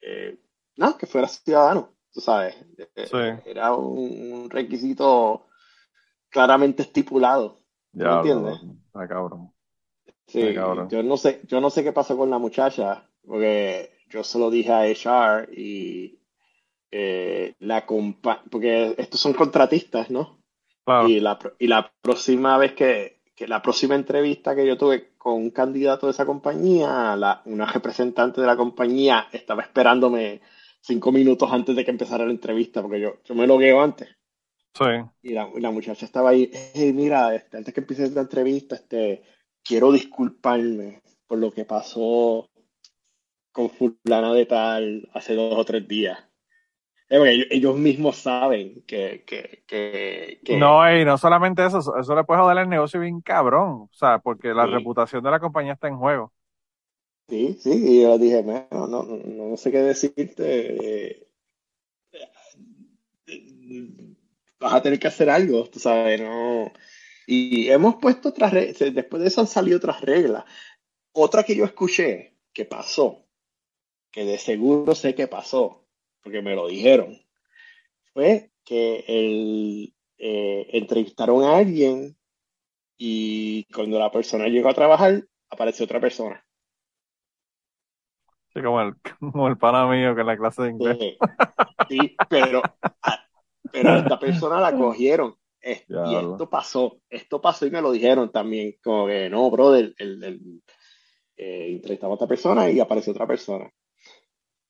eh, 0.00 0.38
no, 0.76 0.96
que 0.96 1.06
fuera 1.06 1.28
ciudadano, 1.28 1.92
tú 2.12 2.20
sabes. 2.20 2.56
Eh, 2.96 3.06
Sí. 3.06 3.50
Era 3.50 3.74
un, 3.74 4.48
requisito 4.50 5.46
claramente 6.28 6.82
estipulado. 6.82 7.60
¿Tú 7.92 7.98
me 7.98 8.12
entiendes? 8.12 8.60
Está 8.86 9.08
cabrón. 9.08 9.52
Sí, 10.26 10.42
Ay, 10.42 10.54
cabrón. 10.54 10.88
yo 10.88 11.02
no 11.02 11.16
sé, 11.16 11.40
yo 11.48 11.60
no 11.60 11.70
sé 11.70 11.82
qué 11.82 11.92
pasó 11.92 12.16
con 12.16 12.30
la 12.30 12.38
muchacha, 12.38 13.08
porque 13.26 13.98
yo 14.08 14.22
se 14.22 14.38
lo 14.38 14.50
dije 14.50 14.72
a 14.72 14.84
HR 14.84 15.48
y, 15.52 16.20
eh, 16.92 17.54
la 17.60 17.86
compa 17.86 18.42
porque 18.50 18.94
estos 18.98 19.20
son 19.20 19.32
contratistas, 19.32 20.10
¿no? 20.10 20.40
Claro. 20.84 21.08
Y 21.08 21.20
la, 21.20 21.38
y 21.58 21.68
la 21.68 21.92
próxima 22.00 22.58
vez 22.58 22.72
que, 22.72 23.20
que 23.36 23.46
la 23.46 23.62
próxima 23.62 23.94
entrevista 23.94 24.56
que 24.56 24.66
yo 24.66 24.76
tuve 24.76 25.12
con 25.16 25.34
un 25.34 25.50
candidato 25.50 26.06
de 26.06 26.12
esa 26.12 26.26
compañía, 26.26 27.14
la, 27.16 27.42
una 27.44 27.66
representante 27.66 28.40
de 28.40 28.46
la 28.46 28.56
compañía 28.56 29.28
estaba 29.32 29.62
esperándome 29.62 30.40
cinco 30.80 31.12
minutos 31.12 31.50
antes 31.52 31.76
de 31.76 31.84
que 31.84 31.90
empezara 31.90 32.24
la 32.24 32.30
entrevista, 32.32 32.82
porque 32.82 33.00
yo, 33.00 33.14
yo 33.24 33.34
me 33.34 33.46
logueo 33.46 33.80
antes. 33.80 34.08
Sí. 34.74 34.84
Y 35.22 35.32
la, 35.34 35.48
la 35.56 35.70
muchacha 35.70 36.04
estaba 36.06 36.30
ahí, 36.30 36.50
hey, 36.74 36.92
mira, 36.92 37.34
este, 37.34 37.56
antes 37.58 37.74
que 37.74 37.80
empiece 37.80 38.04
esta 38.04 38.20
entrevista, 38.20 38.76
este, 38.76 39.22
quiero 39.64 39.92
disculparme 39.92 41.02
por 41.26 41.38
lo 41.38 41.50
que 41.50 41.64
pasó 41.64 42.48
con 43.52 43.68
fulana 43.70 44.32
de 44.32 44.46
tal 44.46 45.08
hace 45.12 45.34
dos 45.34 45.54
o 45.58 45.64
tres 45.64 45.86
días. 45.86 46.18
Eh, 47.08 47.18
porque 47.18 47.46
ellos, 47.50 47.76
mismos 47.76 48.16
saben 48.18 48.84
que, 48.86 49.24
que, 49.26 49.64
que, 49.66 50.40
que- 50.44 50.56
No, 50.56 50.96
y 50.96 51.04
no 51.04 51.18
solamente 51.18 51.66
eso, 51.66 51.80
eso- 51.80 51.96
eso 51.96 52.14
le 52.14 52.22
puede 52.22 52.40
joder 52.40 52.58
el 52.58 52.68
negocio 52.68 53.00
bien 53.00 53.20
cabrón, 53.20 53.68
o 53.82 53.90
sea, 53.92 54.20
porque 54.20 54.54
la 54.54 54.66
Sí. 54.66 54.70
reputación 54.70 55.22
de 55.24 55.30
la 55.32 55.40
compañía 55.40 55.72
está 55.72 55.88
en 55.88 55.96
juego. 55.96 56.32
Sí, 57.30 57.56
sí, 57.60 57.70
y 57.72 58.02
yo 58.02 58.18
dije, 58.18 58.42
"Mano, 58.42 58.86
no, 58.86 59.02
no, 59.04 59.16
no 59.16 59.56
sé 59.56 59.70
qué 59.70 59.78
decirte. 59.78 60.26
eh, 61.06 61.26
Vas 64.58 64.74
a 64.74 64.82
tener 64.82 64.98
que 64.98 65.08
hacer 65.08 65.30
algo, 65.30 65.68
tú 65.70 65.78
sabes, 65.78 66.20
no. 66.20 66.72
Y 67.26 67.68
hemos 67.70 67.96
puesto 67.96 68.30
otras 68.30 68.52
reglas, 68.52 68.94
después 68.94 69.22
de 69.22 69.28
eso 69.28 69.40
han 69.40 69.46
salido 69.46 69.78
otras 69.78 70.00
reglas. 70.02 70.44
Otra 71.12 71.44
que 71.44 71.56
yo 71.56 71.64
escuché 71.64 72.36
que 72.52 72.64
pasó, 72.64 73.26
que 74.12 74.24
de 74.24 74.38
seguro 74.38 74.94
sé 74.94 75.14
que 75.14 75.28
pasó, 75.28 75.86
porque 76.22 76.42
me 76.42 76.54
lo 76.56 76.68
dijeron, 76.68 77.18
fue 78.12 78.50
que 78.64 79.04
el, 79.08 79.94
eh, 80.18 80.66
entrevistaron 80.72 81.44
a 81.44 81.56
alguien 81.56 82.16
y 82.98 83.64
cuando 83.72 83.98
la 83.98 84.10
persona 84.10 84.48
llegó 84.48 84.68
a 84.70 84.74
trabajar, 84.74 85.26
apareció 85.50 85.84
otra 85.86 86.00
persona. 86.00 86.44
Como 88.54 88.80
el, 88.80 88.94
como 89.20 89.48
el 89.48 89.58
pana 89.58 89.86
mío 89.86 90.14
que 90.14 90.20
en 90.22 90.26
la 90.26 90.36
clase 90.36 90.62
de 90.62 90.70
inglés. 90.70 90.98
Sí, 90.98 91.18
sí, 91.88 92.16
pero, 92.28 92.62
a- 93.02 93.24
pero 93.70 93.96
esta 93.96 94.18
persona 94.18 94.60
la 94.60 94.76
cogieron. 94.76 95.34
Es- 95.60 95.84
y 95.88 96.14
esto 96.32 96.48
pasó, 96.48 97.00
esto 97.10 97.40
pasó 97.40 97.66
y 97.66 97.70
me 97.70 97.82
lo 97.82 97.92
dijeron 97.92 98.32
también, 98.32 98.74
como 98.82 99.06
que 99.06 99.28
no, 99.28 99.50
brother, 99.50 99.94
el, 99.98 100.24
el, 100.24 100.62
eh, 101.36 101.72
entrevistamos 101.72 102.14
a 102.14 102.18
esta 102.24 102.28
persona 102.28 102.70
y 102.70 102.80
apareció 102.80 103.12
otra 103.12 103.26
persona. 103.26 103.70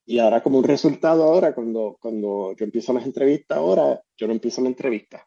Y 0.07 0.18
ahora 0.18 0.43
como 0.43 0.59
un 0.59 0.64
resultado 0.64 1.22
ahora, 1.24 1.55
cuando, 1.55 1.97
cuando 2.01 2.55
yo 2.57 2.64
empiezo 2.64 2.93
las 2.93 3.07
entrevistas 3.07 3.59
ahora, 3.59 4.01
yo 4.16 4.26
no 4.26 4.33
empiezo 4.33 4.61
la 4.62 4.68
entrevista. 4.68 5.24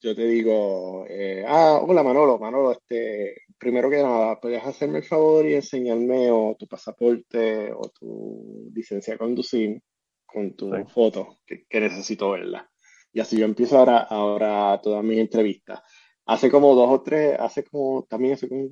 Yo 0.00 0.14
te 0.14 0.26
digo, 0.26 1.06
eh, 1.08 1.44
ah, 1.46 1.80
hola 1.82 2.02
Manolo, 2.02 2.38
Manolo, 2.38 2.72
este, 2.72 3.36
primero 3.64 3.88
que 3.88 4.02
nada, 4.02 4.38
¿puedes 4.40 4.62
hacerme 4.62 4.98
el 4.98 5.04
favor 5.04 5.46
y 5.46 5.54
enseñarme 5.54 6.30
o 6.30 6.54
tu 6.58 6.66
pasaporte 6.66 7.72
o 7.72 7.88
tu 7.88 8.70
licencia 8.74 9.14
de 9.14 9.18
conducir 9.18 9.80
con 10.26 10.54
tu 10.54 10.70
Sí. 10.70 10.82
foto, 10.92 11.38
que, 11.46 11.64
que 11.66 11.80
necesito 11.80 12.30
verla? 12.30 12.70
Y 13.10 13.20
así 13.20 13.38
yo 13.38 13.46
empiezo 13.46 13.78
ahora, 13.78 14.02
ahora 14.02 14.78
todas 14.82 15.02
mis 15.02 15.18
entrevistas. 15.18 15.80
Hace 16.26 16.50
como 16.50 16.74
dos 16.74 16.90
o 16.90 17.02
tres, 17.02 17.36
hace 17.40 17.64
como, 17.64 18.04
también 18.08 18.34
hace 18.34 18.48
como 18.48 18.66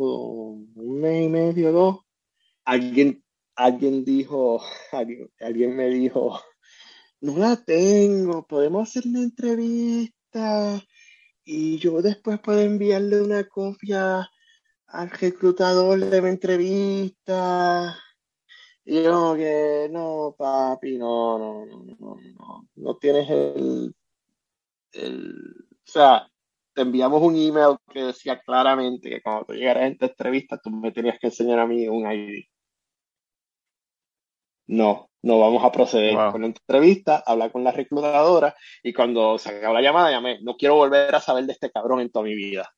un 0.74 1.01
mes 1.01 1.24
y 1.24 1.28
medio, 1.30 1.72
dos, 1.72 2.01
alguien, 2.64 3.24
alguien 3.57 4.05
dijo, 4.05 4.61
alguien, 4.93 5.30
alguien 5.40 5.74
me 5.74 5.88
dijo, 5.88 6.38
no 7.20 7.38
la 7.38 7.57
tengo, 7.57 8.47
podemos 8.47 8.88
hacer 8.88 9.05
una 9.07 9.22
entrevista 9.22 10.82
y 11.45 11.78
yo 11.78 12.03
después 12.03 12.40
puedo 12.40 12.61
enviarle 12.61 13.22
una 13.22 13.49
copia 13.49 14.28
al 14.93 15.11
reclutador 15.11 15.99
de 15.99 16.22
mi 16.22 16.28
entrevista. 16.28 17.97
Y 18.84 19.03
yo 19.03 19.34
que, 19.34 19.88
no, 19.90 20.34
papi, 20.36 20.99
no, 20.99 21.38
no, 21.38 21.66
no, 21.66 21.84
no, 21.99 22.16
no, 22.38 22.68
no 22.74 22.97
tienes 22.97 23.30
el, 23.30 23.95
el, 24.93 25.34
o 25.70 25.90
sea, 25.90 26.28
te 26.74 26.82
enviamos 26.82 27.22
un 27.22 27.36
email 27.36 27.76
que 27.93 28.03
decía 28.05 28.40
claramente 28.40 29.09
que 29.09 29.22
cuando 29.22 29.45
tú 29.47 29.53
llegaras 29.55 29.84
a 29.84 29.86
esta 29.86 30.07
entrevista 30.07 30.59
tú 30.62 30.70
me 30.70 30.90
tenías 30.93 31.18
que 31.18 31.28
enseñar 31.28 31.59
a 31.61 31.66
mí 31.66 31.88
un 31.88 32.11
ID. 32.11 32.45
No, 34.66 35.11
no 35.22 35.38
vamos 35.38 35.64
a 35.64 35.72
proceder 35.72 36.14
Wow. 36.14 36.32
con 36.32 36.40
la 36.43 36.47
entrevista, 36.49 37.22
hablar 37.24 37.53
con 37.53 37.62
la 37.64 37.72
reclutadora 37.72 38.55
y 38.82 38.93
cuando 38.93 39.38
se 39.38 39.51
acabó 39.51 39.74
la 39.74 39.82
llamada 39.82 40.11
llamé, 40.11 40.40
no 40.43 40.57
quiero 40.57 40.74
volver 40.76 41.14
a 41.14 41.20
saber 41.20 41.45
de 41.45 41.53
este 41.53 41.70
cabrón 41.70 42.01
en 42.01 42.11
toda 42.11 42.24
mi 42.24 42.34
vida. 42.34 42.72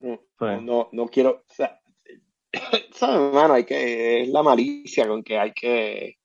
No, 0.00 0.20
Sí. 0.38 0.46
no, 0.60 0.88
no 0.92 1.08
quiero, 1.08 1.44
o 1.48 1.54
sea, 1.54 1.80
¿sabes, 2.94 3.16
hermano? 3.16 3.54
Hay 3.54 3.64
que, 3.64 4.22
es 4.22 4.28
la 4.28 4.42
malicia 4.42 5.06
con 5.08 5.22
que 5.22 5.38
hay 5.38 5.52
que, 5.52 6.18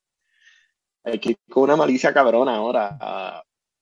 hay 1.03 1.19
que 1.19 1.30
ir 1.32 1.38
con 1.49 1.63
una 1.63 1.76
malicia 1.76 2.13
cabrona 2.13 2.55
ahora. 2.55 2.97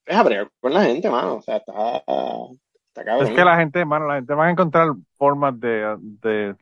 es 0.05 0.15
a 0.15 0.23
bregar 0.23 0.49
con 0.59 0.73
la 0.73 0.83
gente, 0.83 1.09
mano. 1.09 1.35
O 1.37 1.41
sea, 1.41 1.57
está, 1.57 1.97
está 1.97 3.03
cabrón. 3.05 3.29
Es 3.29 3.35
que 3.35 3.45
la 3.45 3.57
gente, 3.57 3.85
mano, 3.85 4.07
la 4.07 4.15
gente 4.15 4.33
va 4.33 4.47
a 4.47 4.51
encontrar 4.51 4.89
formas 5.17 5.59
de, 5.59 5.95
de 5.99 6.55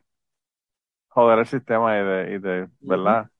joder 1.08 1.38
el 1.40 1.46
sistema 1.46 1.98
y 1.98 2.04
de, 2.04 2.34
y 2.34 2.38
de 2.38 2.68
¿verdad? 2.80 3.30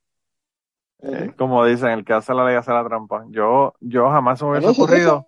Eh, 1.01 1.27
Ujú. 1.27 1.37
como 1.37 1.65
dicen, 1.67 1.91
el 1.91 2.05
que 2.05 2.13
hace 2.13 2.33
la 2.35 2.45
ley 2.45 2.57
hace 2.57 2.71
la 2.73 2.85
trampa. 2.85 3.25
Yo, 3.31 3.75
yo 3.81 4.09
jamás 4.11 4.43
me 4.43 4.51
hubiese 4.51 4.69
ocurrido. 4.71 5.27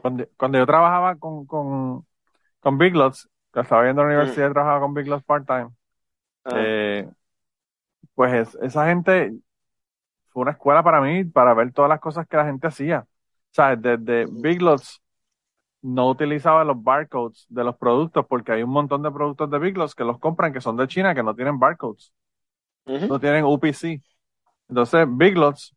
Cuando, 0.00 0.26
cuando 0.36 0.58
yo 0.58 0.66
trabajaba 0.66 1.16
con, 1.16 1.46
con, 1.46 2.06
con 2.60 2.78
Big 2.78 2.94
Lots, 2.96 3.28
que 3.54 3.60
estaba 3.62 3.82
viendo 3.84 4.02
en 4.02 4.08
la 4.08 4.14
universidad 4.14 4.50
y 4.50 4.52
trabajaba 4.54 4.80
con 4.80 4.94
Big 4.94 5.08
Lots 5.08 5.24
part-time, 5.24 5.70
Ajá. 6.44 6.56
eh, 6.56 7.08
pues 8.14 8.32
es- 8.48 8.58
esa 8.62 8.86
gente 8.86 9.32
fue 10.30 10.42
una 10.42 10.52
escuela 10.52 10.82
para 10.82 11.00
mí, 11.00 11.24
para 11.24 11.54
ver 11.54 11.72
todas 11.72 11.88
las 11.88 12.00
cosas 12.00 12.26
que 12.28 12.36
la 12.36 12.46
gente 12.46 12.66
hacía. 12.68 13.00
O 13.00 13.54
sea, 13.54 13.76
desde 13.76 14.26
Big 14.30 14.62
Lots 14.62 15.02
no 15.82 16.08
utilizaba 16.10 16.64
los 16.64 16.82
barcodes 16.82 17.46
de 17.50 17.64
los 17.64 17.76
productos 17.78 18.26
porque 18.28 18.52
hay 18.52 18.62
un 18.62 18.70
montón 18.70 19.02
de 19.02 19.12
productos 19.12 19.50
de 19.50 19.58
Big 19.60 19.76
Lots 19.78 19.94
que 19.94 20.04
los 20.04 20.18
compran 20.20 20.52
que 20.52 20.60
son 20.60 20.76
de 20.76 20.88
China 20.88 21.14
que 21.14 21.22
no 21.22 21.34
tienen 21.36 21.58
barcodes, 21.58 22.12
no 23.08 23.20
tienen 23.20 23.44
UPC. 23.44 24.02
Entonces, 24.68 25.06
Big 25.10 25.36
Lots, 25.38 25.76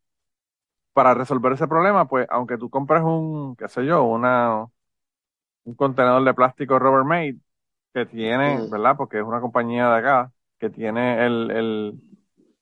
para 0.94 1.14
resolver 1.14 1.54
ese 1.54 1.68
problema, 1.68 2.08
pues 2.08 2.28
aunque 2.32 2.58
tú 2.58 2.70
compres 2.70 3.04
un, 3.04 3.56
qué 3.58 3.68
sé 3.70 3.86
yo, 3.86 4.04
una, 4.06 4.66
un 5.66 5.76
contenedor 5.76 6.24
de 6.24 6.34
plástico 6.34 6.80
Rubbermaid 6.80 7.38
que 8.06 8.06
tiene. 8.06 8.64
¿verdad? 8.68 8.96
Porque 8.98 9.18
es 9.20 9.24
una 9.24 9.42
compañía 9.42 9.90
de 9.90 9.98
acá 9.98 10.32
que 10.60 10.70
tiene 10.70 11.26
el, 11.26 11.52
el, 11.52 12.02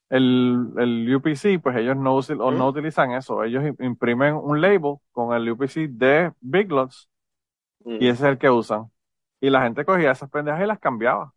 el, 0.10 0.70
el 0.78 1.16
UPC, 1.16 1.60
pues 1.60 1.78
ellos 1.78 1.98
no, 1.98 2.18
usi- 2.18 2.38
o 2.42 2.52
no 2.52 2.68
utilizan 2.70 3.12
eso. 3.14 3.44
Ellos 3.44 3.64
im- 3.64 3.78
imprimen 3.86 4.36
un 4.36 4.62
label 4.62 4.98
con 5.12 5.36
el 5.36 5.50
UPC 5.52 5.88
de 5.90 6.34
Big 6.42 6.72
Lots 6.72 7.10
y 8.00 8.08
ese 8.10 8.26
es 8.26 8.32
el 8.34 8.38
que 8.40 8.50
usan. 8.50 8.92
Y 9.42 9.50
la 9.50 9.64
gente 9.64 9.86
cogía 9.86 10.12
esas 10.12 10.30
pendejas 10.30 10.62
y 10.64 10.68
las 10.68 10.80
cambiaba. 10.80 11.34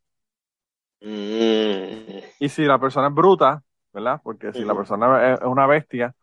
Mm. 1.01 2.21
Y 2.39 2.49
si 2.49 2.65
la 2.65 2.79
persona 2.79 3.09
es 3.09 3.15
bruta, 3.15 3.63
¿verdad? 3.93 4.21
Porque 4.23 4.53
si 4.53 4.65
la 4.65 4.75
persona 4.75 5.33
es 5.35 5.41
es 5.41 5.47
una 5.47 5.67
bestia, 5.67 6.15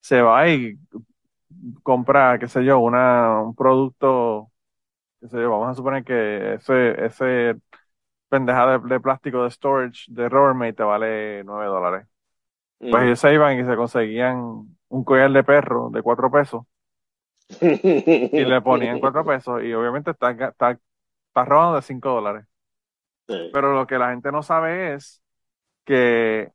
se 0.00 0.22
va 0.22 0.48
y 0.50 0.78
compra, 1.82 2.38
qué 2.38 2.48
sé 2.48 2.64
yo, 2.64 2.78
una, 2.78 3.40
un 3.42 3.54
producto, 3.54 4.50
qué 5.20 5.28
sé 5.28 5.36
yo, 5.40 5.50
vamos 5.50 5.68
a 5.70 5.74
suponer 5.74 6.04
que 6.04 6.54
ese, 6.54 7.04
ese 7.06 7.56
pendeja 8.28 8.78
de, 8.78 8.88
de 8.88 9.00
plástico 9.00 9.44
de 9.44 9.50
storage 9.52 10.06
de 10.12 10.28
Rubbermaid 10.28 10.74
te 10.76 10.82
vale 10.84 11.44
9 11.44 11.66
dólares. 11.66 12.08
Pues 12.88 13.04
Ujú. 13.04 13.06
ellos 13.06 13.20
se 13.20 13.34
iban 13.34 13.58
y 13.60 13.64
se 13.66 13.76
conseguían 13.76 14.38
un 14.88 15.04
collar 15.04 15.32
de 15.32 15.44
perro 15.44 15.90
de 15.92 16.02
4 16.02 16.30
pesos 16.30 16.64
y 18.34 18.44
le 18.44 18.60
ponían 18.62 18.98
4 18.98 19.24
pesos 19.24 19.62
y 19.62 19.72
obviamente 19.74 20.10
está, 20.12 20.30
está, 20.32 20.70
está 20.72 21.44
robando 21.44 21.76
de 21.76 21.82
5 21.82 22.10
dólares. 22.10 22.46
Sí. 23.28 23.34
Pero 23.50 23.74
lo 23.74 23.86
que 23.86 23.98
la 23.98 24.10
gente 24.10 24.30
no 24.32 24.42
sabe 24.42 24.94
es 24.94 25.22
que 25.84 26.52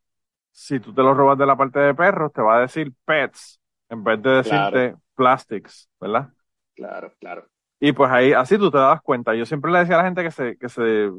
si 0.52 0.80
tú 0.80 0.94
te 0.94 1.04
lo 1.04 1.14
robas 1.16 1.38
de 1.38 1.46
la 1.48 1.58
parte 1.58 1.80
de 1.80 1.96
perros, 1.96 2.34
te 2.34 2.42
va 2.42 2.58
a 2.58 2.62
decir 2.62 2.94
pets 3.06 3.62
en 3.90 4.04
vez 4.04 4.22
de 4.22 4.32
decirte 4.32 4.96
plastics, 5.16 5.90
¿verdad? 6.02 6.34
Claro, 6.76 7.16
claro. 7.20 7.50
Y 7.86 7.92
pues 7.92 8.10
ahí, 8.12 8.32
así 8.34 8.58
tú 8.58 8.72
te 8.72 8.78
das 8.78 9.02
cuenta. 9.02 9.36
Yo 9.36 9.46
siempre 9.46 9.70
le 9.72 9.80
decía 9.80 9.96
a 9.96 9.98
la 10.00 10.06
gente 10.06 10.24
que 10.24 10.32
se, 10.32 10.58
que 10.58 10.70
se, 10.70 11.12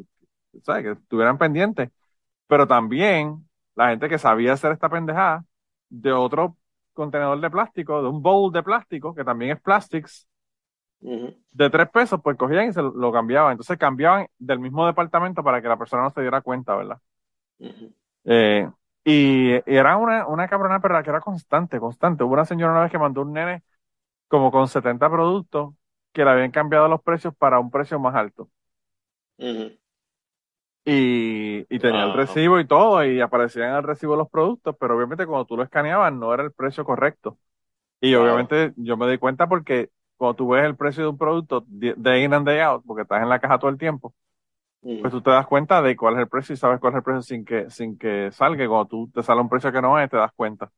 ¿sabes? 0.62 0.82
Que 0.84 0.90
estuvieran 0.92 1.36
pendientes. 1.38 1.90
Pero 2.48 2.66
también 2.68 3.48
la 3.76 3.90
gente 3.90 4.08
que 4.08 4.18
sabía 4.18 4.54
hacer 4.54 4.72
esta 4.72 4.88
pendejada 4.90 5.44
de 5.90 6.12
otro 6.12 6.56
contenedor 6.94 7.40
de 7.40 7.50
plástico, 7.50 8.02
de 8.02 8.08
un 8.08 8.22
bowl 8.22 8.52
de 8.52 8.62
plástico, 8.62 9.14
que 9.14 9.24
también 9.24 9.52
es 9.52 9.62
plastics, 9.62 10.26
de 11.52 11.70
tres 11.70 11.88
pesos, 11.90 12.20
pues 12.22 12.36
cogían 12.36 12.68
y 12.68 12.72
se 12.72 12.82
lo, 12.82 13.12
cambiaban. 13.12 13.52
Entonces 13.52 13.78
cambiaban 13.78 14.26
del 14.38 14.58
mismo 14.58 14.86
departamento 14.86 15.42
para 15.44 15.62
que 15.62 15.68
la 15.68 15.76
persona 15.78 16.02
no 16.02 16.10
se 16.10 16.20
diera 16.22 16.40
cuenta, 16.42 16.74
¿verdad? 16.76 16.98
Eh, 18.24 18.68
Y, 19.04 19.54
y 19.56 19.60
era 19.66 19.96
una, 19.96 20.26
una 20.26 20.48
cabrona 20.48 20.80
perra 20.80 21.02
que 21.02 21.10
era 21.10 21.20
constante, 21.20 21.78
constante. 21.78 22.24
Hubo 22.24 22.32
una 22.34 22.44
señora 22.46 22.72
una 22.72 22.82
vez 22.82 22.90
que 22.92 22.98
mandó 22.98 23.22
un 23.22 23.32
nene 23.34 23.62
como 24.28 24.50
con 24.52 24.68
70 24.68 25.10
productos 25.10 25.74
que 26.14 26.24
le 26.24 26.30
habían 26.32 26.52
cambiado 26.52 26.88
los 26.88 27.02
precios 27.02 27.34
para 27.36 27.60
un 27.60 27.70
precio 27.72 28.00
más 28.00 28.16
alto. 28.16 28.50
Y, 30.86 31.60
y 31.74 31.78
tenía 31.80 32.04
el 32.04 32.12
Wow. 32.12 32.12
recibo 32.12 32.60
y 32.60 32.66
todo, 32.66 33.02
y 33.04 33.20
aparecían 33.20 33.70
en 33.70 33.76
el 33.76 33.82
recibo 33.84 34.16
los 34.16 34.28
productos, 34.28 34.76
pero 34.78 34.96
obviamente 34.96 35.26
cuando 35.26 35.46
tú 35.46 35.56
lo 35.56 35.62
escaneabas 35.62 36.12
no 36.12 36.34
era 36.34 36.42
el 36.42 36.52
precio 36.52 36.84
correcto. 36.84 37.38
Y 38.00 38.14
obviamente 38.14 38.74
yo 38.76 38.96
me 38.96 39.10
di 39.10 39.18
cuenta 39.18 39.48
porque 39.48 39.90
cuando 40.16 40.36
tú 40.36 40.48
ves 40.50 40.64
el 40.66 40.76
precio 40.76 41.04
de 41.04 41.10
un 41.10 41.18
producto 41.18 41.64
day 41.68 42.24
in 42.24 42.34
and 42.34 42.46
day 42.46 42.60
out, 42.60 42.84
porque 42.86 43.02
estás 43.02 43.22
en 43.22 43.28
la 43.30 43.40
caja 43.40 43.58
todo 43.58 43.70
el 43.70 43.78
tiempo, 43.78 44.14
pues 45.00 45.12
tú 45.12 45.22
te 45.22 45.30
das 45.30 45.46
cuenta 45.46 45.82
de 45.82 45.96
cuál 45.96 46.14
es 46.14 46.20
el 46.20 46.28
precio 46.28 46.54
y 46.54 46.56
sabes 46.58 46.80
cuál 46.80 46.94
es 46.94 46.98
el 46.98 47.02
precio 47.04 47.22
sin 47.22 47.44
que, 47.44 47.70
sin 47.70 47.98
que 47.98 48.30
salga. 48.32 48.66
Cuando 48.68 48.86
tú 48.88 49.10
te 49.14 49.22
sale 49.22 49.40
un 49.42 49.48
precio 49.50 49.72
que 49.72 49.82
no 49.82 49.98
es, 50.00 50.10
te 50.10 50.16
das 50.18 50.32
cuenta. 50.36 50.72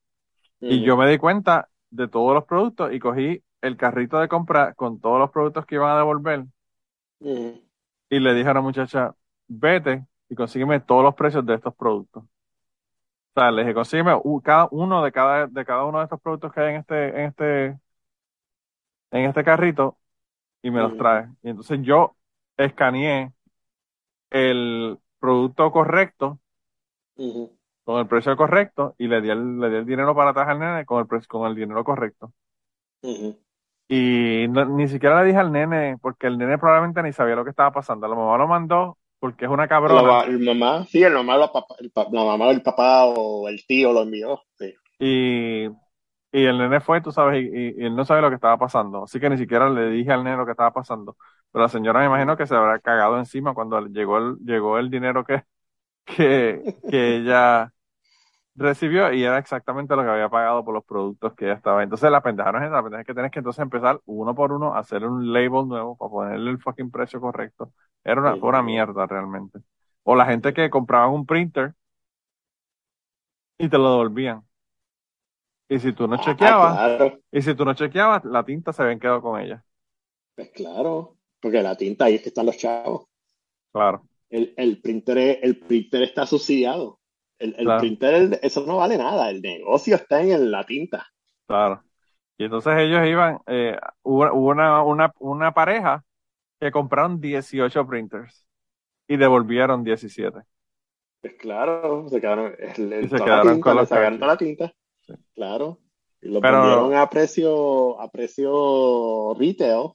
Y 0.69 0.83
yo 0.83 0.97
me 0.97 1.11
di 1.11 1.19
cuenta 1.19 1.69
de 1.91 2.09
todos 2.09 2.35
los 2.35 2.45
productos 2.47 2.93
y 2.95 3.01
cogí 3.01 3.43
el 3.63 3.77
carrito 3.77 4.19
de 4.21 4.29
compra 4.29 4.75
con 4.75 5.01
todos 5.01 5.19
los 5.19 5.31
productos 5.31 5.67
que 5.67 5.77
iban 5.77 5.91
a 5.91 5.99
devolver 5.99 6.47
y 8.11 8.19
le 8.21 8.35
dije 8.35 8.49
a 8.51 8.55
la 8.55 8.61
muchacha, 8.61 9.15
vete 9.49 10.07
y 10.29 10.35
consígueme 10.35 10.81
todos 10.81 11.03
los 11.05 11.15
precios 11.15 11.45
de 11.47 11.55
estos 11.55 11.75
productos. 11.75 12.25
O 12.25 13.41
sea, 13.41 13.51
le 13.51 13.63
dije, 13.63 13.75
consígueme 13.75 14.13
cada 14.43 14.69
uno 14.71 15.05
de 15.05 15.13
cada, 15.13 15.47
de 15.47 15.65
cada 15.65 15.85
uno 15.85 15.99
de 15.99 16.05
estos 16.05 16.21
productos 16.21 16.53
que 16.53 16.61
hay 16.61 16.71
en 16.75 16.77
este, 16.81 17.09
en 17.09 17.17
este, 17.29 17.79
en 19.11 19.25
este 19.27 19.45
carrito 19.45 19.99
y 20.63 20.71
me 20.71 20.83
los 20.83 20.97
trae. 20.97 21.29
Y 21.43 21.51
entonces 21.51 21.81
yo 21.83 22.17
escaneé 22.57 23.33
el 24.31 24.99
producto 25.21 25.71
correcto 25.73 26.41
con 27.85 27.99
el 28.01 28.07
precio 28.09 28.37
correcto 28.37 28.95
y 28.99 29.09
le 29.09 29.21
di 29.23 29.31
el, 29.31 29.59
le 29.61 29.71
di 29.71 29.77
el 29.77 29.87
dinero 29.87 30.15
para 30.15 30.31
atrás 30.31 30.49
al 30.49 30.59
nene 30.59 30.85
con 30.87 31.01
el 31.01 31.07
precio, 31.07 31.29
con 31.29 31.47
el 31.49 31.55
dinero 31.55 31.85
correcto. 31.85 32.33
Y 33.89 34.47
no- 34.51 34.65
ni 34.67 34.89
siquiera 34.89 35.21
le 35.21 35.29
dije 35.29 35.39
al 35.39 35.53
nene, 35.53 35.97
porque 36.01 36.27
el 36.27 36.39
nene 36.39 36.59
probablemente 36.59 37.03
ni 37.03 37.13
sabía 37.13 37.37
lo 37.37 37.45
que 37.45 37.51
estaba 37.51 37.73
pasando. 37.73 38.09
La 38.09 38.17
mamá 38.17 38.37
lo 38.39 38.49
mandó 38.49 38.99
porque 39.21 39.45
es 39.45 39.51
una 39.51 39.69
La, 39.89 40.01
cabrona. 40.01 40.25
el 40.27 40.39
mamá, 40.41 40.87
sí, 40.87 41.03
el 41.03 41.15
mamá, 41.15 41.37
la, 41.39 41.51
papá, 41.53 41.75
el 41.81 41.91
pa- 41.91 42.07
la 42.13 42.25
mamá 42.25 42.49
del 42.49 42.63
papá 42.63 43.07
o 43.07 43.49
el 43.49 43.65
tío 43.67 43.93
lo 43.93 44.03
envió. 44.03 44.43
Sí. 44.59 44.75
Y, 44.99 45.67
y 45.67 46.45
el 46.47 46.59
nene 46.59 46.81
fue, 46.81 47.01
tú 47.03 47.13
sabes, 47.13 47.43
y, 47.45 47.47
y- 47.49 47.75
y 47.83 47.87
él 47.87 47.97
no 47.97 48.05
sabe 48.05 48.23
lo 48.23 48.29
que 48.31 48.37
estaba 48.37 48.59
pasando. 48.59 49.05
Así 49.05 49.21
que 49.21 49.31
ni 49.31 49.39
siquiera 49.39 49.69
le 49.71 49.91
dije 49.91 50.13
al 50.13 50.25
nene 50.25 50.37
lo 50.39 50.47
que 50.47 50.53
estaba 50.53 50.73
pasando. 50.73 51.17
Pero 51.53 51.63
la 51.65 51.69
señora 51.69 52.01
me 52.01 52.07
imagino 52.07 52.37
que 52.37 52.47
se 52.47 52.55
habrá 52.55 52.79
cagado 52.81 53.19
encima 53.19 53.55
cuando 53.55 53.81
llegó 53.89 54.19
el, 54.19 54.37
llegó 54.45 54.79
el 54.79 54.91
dinero 54.91 55.25
que, 55.25 55.45
que, 56.07 56.77
que 56.91 57.17
ella 57.19 57.73
recibió 58.57 59.13
y 59.13 59.25
era 59.25 59.39
exactamente 59.39 59.97
lo 59.97 60.03
que 60.03 60.09
había 60.11 60.29
pagado 60.29 60.65
por 60.65 60.75
los 60.75 60.85
productos 60.85 61.35
que 61.35 61.47
ella 61.47 61.55
estaba. 61.55 61.83
Entonces 61.83 62.11
la 62.11 62.23
pendeja 62.23 62.53
no 62.53 62.59
es 62.59 62.65
esa, 62.67 62.77
la 62.77 62.83
pendeja 62.83 63.01
es 63.03 63.07
que 63.07 63.15
tienes 63.15 63.31
que 63.33 63.39
entonces 63.41 63.63
empezar 63.63 64.01
uno 64.07 64.35
por 64.35 64.53
uno 64.53 64.75
a 64.75 64.81
hacer 64.81 65.05
un 65.07 65.33
label 65.33 65.69
nuevo 65.69 65.97
para 65.97 66.11
ponerle 66.11 66.51
el 66.51 66.59
fucking 66.61 66.91
precio 66.91 67.21
correcto. 67.21 67.73
Era 68.05 68.21
una, 68.21 68.37
fue 68.39 68.49
una 68.51 68.63
mierda 68.63 69.07
realmente. 69.07 69.61
O 70.05 70.15
la 70.17 70.27
gente 70.27 70.53
que 70.55 70.71
compraban 70.71 71.11
un 71.13 71.27
printer 71.27 71.75
y 73.59 73.69
te 73.69 73.79
lo 73.79 73.91
devolvían. 73.91 74.43
Y 75.69 75.79
si 75.81 75.93
tú 75.93 76.07
no 76.09 76.17
Ah, 76.17 76.19
chequeabas, 76.19 76.81
claro, 76.81 77.21
y 77.33 77.43
si 77.43 77.55
tú 77.55 77.65
no 77.65 77.75
chequeabas, 77.75 78.25
la 78.25 78.45
tinta 78.45 78.73
se 78.73 78.83
habían 78.83 79.01
quedado 79.01 79.23
con 79.23 79.41
ella. 79.41 79.65
pues 80.35 80.51
claro, 80.51 81.19
porque 81.41 81.63
la 81.63 81.77
tinta 81.77 82.05
ahí 82.07 82.15
es 82.15 82.23
que 82.23 82.29
están 82.31 82.47
los 82.47 82.57
chavos. 82.57 83.07
Claro, 83.73 84.09
El, 84.31 84.55
el 84.57 84.81
printer, 84.81 85.41
el 85.43 85.59
printer 85.59 86.03
está 86.05 86.27
subsidiado. 86.27 87.01
El, 87.39 87.55
el 87.59 87.65
Claro. 87.65 87.81
printer, 87.81 88.39
eso 88.43 88.65
no 88.67 88.79
vale 88.79 88.97
nada. 88.99 89.31
El 89.31 89.43
negocio 89.43 89.97
está 89.97 90.23
en 90.23 90.51
la 90.51 90.65
tinta. 90.65 91.07
claro. 91.47 91.83
Y 92.39 92.45
entonces 92.45 92.75
ellos 92.77 93.07
iban, 93.07 93.39
eh, 93.47 93.79
hubo, 94.03 94.31
una, 94.35 94.83
una, 94.83 95.11
una 95.21 95.55
pareja 95.55 96.05
que 96.61 96.71
compraron 96.71 97.19
18 97.19 97.87
printers 97.87 98.47
y 99.09 99.17
devolvieron 99.17 99.83
17. 99.83 100.41
Pues 101.23 101.35
claro, 101.39 102.07
se 102.11 102.21
quedaron, 102.21 102.55
el, 102.59 102.93
el- 102.93 103.05
Y 103.07 103.09
se 103.09 103.17
quedaron 103.17 103.47
la 103.47 103.53
tinta, 103.55 103.65
con 103.71 103.77
los 103.77 103.89
sacaron 103.89 104.19
cartuchos. 104.19 104.21
toda 104.21 104.33
la 104.33 104.37
tinta. 104.37 104.75
Sí. 105.07 105.15
Claro. 105.35 105.79
Y 106.21 106.29
lo 106.29 106.41
Pero- 106.43 106.61
vendieron 106.61 106.95
a 106.95 107.09
precio, 107.09 107.99
a 108.03 108.11
precio 108.11 109.35
retail. 109.39 109.93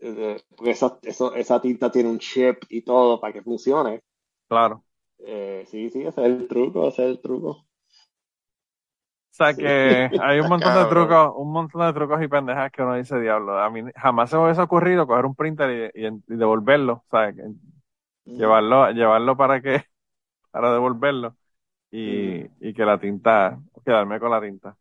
Eh, 0.00 0.36
Porque 0.56 0.70
esa, 0.70 0.98
eso- 1.02 1.34
esa 1.34 1.60
tinta 1.60 1.90
tiene 1.90 2.08
un 2.08 2.18
chip 2.20 2.58
y 2.68 2.82
todo 2.82 3.20
para 3.20 3.32
que 3.32 3.42
funcione. 3.42 4.00
Claro. 4.48 4.84
Eh, 5.20 5.64
sí, 5.68 5.90
sí, 5.90 6.00
ese 6.02 6.20
es 6.22 6.26
el 6.26 6.48
truco, 6.48 6.88
ese 6.88 7.04
es 7.04 7.10
el 7.10 7.20
truco. 7.20 7.50
O 9.30 9.34
sea 9.38 9.54
Sí. 9.54 9.56
que 9.56 10.10
hay 10.16 10.40
un 10.40 10.48
montón 10.48 10.74
de 10.74 10.86
trucos, 10.86 11.32
un 11.36 11.52
montón 11.52 11.86
de 11.86 11.92
trucos 11.92 12.20
y 12.22 12.28
pendejas 12.28 12.72
que 12.72 12.82
uno 12.82 12.94
dice, 12.96 13.20
diablo. 13.20 13.58
A 13.58 13.70
mí 13.70 13.82
jamás 13.94 14.30
se 14.30 14.36
me 14.36 14.44
hubiese 14.44 14.60
ocurrido 14.62 15.06
coger 15.06 15.26
un 15.26 15.34
printer 15.36 15.92
y, 15.94 16.06
y- 16.06 16.06
y 16.08 16.36
devolverlo, 16.36 17.04
¿sabes? 17.10 17.36
Que- 17.36 17.42
Llevarlo, 18.36 18.90
llevarlo 18.92 19.36
para 19.36 19.60
que, 19.62 19.84
para 20.52 20.72
devolverlo 20.72 21.36
y, 21.90 22.44
y 22.60 22.74
que 22.74 22.84
la 22.86 22.98
tinta, 23.00 23.60
quedarme 23.84 24.20
con 24.20 24.30
la 24.32 24.40
tinta. 24.42 24.76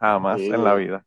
Jamás 0.00 0.44
Sí. 0.44 0.50
en 0.50 0.64
la 0.64 0.74
vida. 0.74 1.06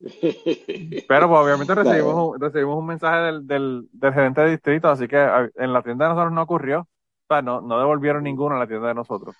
Pero 1.06 1.28
pues, 1.28 1.40
obviamente 1.40 1.74
recibimos 1.74 2.14
un, 2.34 2.40
recibimos 2.40 2.76
un 2.78 2.86
mensaje 2.86 3.18
del, 3.20 3.46
del, 3.46 3.88
del 3.92 4.12
gerente 4.14 4.40
de 4.42 4.50
distrito, 4.50 4.88
así 4.88 5.06
que 5.08 5.16
en 5.56 5.72
la 5.72 5.82
tienda 5.82 6.06
de 6.06 6.10
nosotros 6.14 6.32
no 6.32 6.42
ocurrió. 6.42 6.88
O 7.28 7.34
sea, 7.34 7.42
no, 7.42 7.60
no 7.60 7.78
devolvieron 7.78 8.24
ninguno 8.24 8.54
en 8.56 8.60
la 8.60 8.66
tienda 8.66 8.88
de 8.88 8.94
nosotros. 8.94 9.36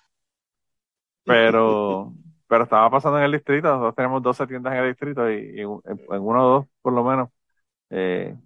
Pero, 1.27 2.15
pero 2.49 2.65
estaba 2.65 2.91
pasando 2.91 3.19
en 3.19 3.25
el 3.25 3.33
distrito. 3.33 3.69
Nosotros 3.69 3.95
tenemos 3.97 4.23
12 4.23 4.47
tiendas 4.47 4.73
en 4.75 4.81
el 4.81 4.89
distrito 4.91 5.31
y, 5.31 5.35
y 5.57 5.61
en, 5.63 5.81
en 6.11 6.23
uno 6.23 6.47
o 6.47 6.51
dos, 6.61 6.67
por 6.83 6.93
lo 6.93 7.05
menos, 7.05 7.31
eh, 7.91 8.37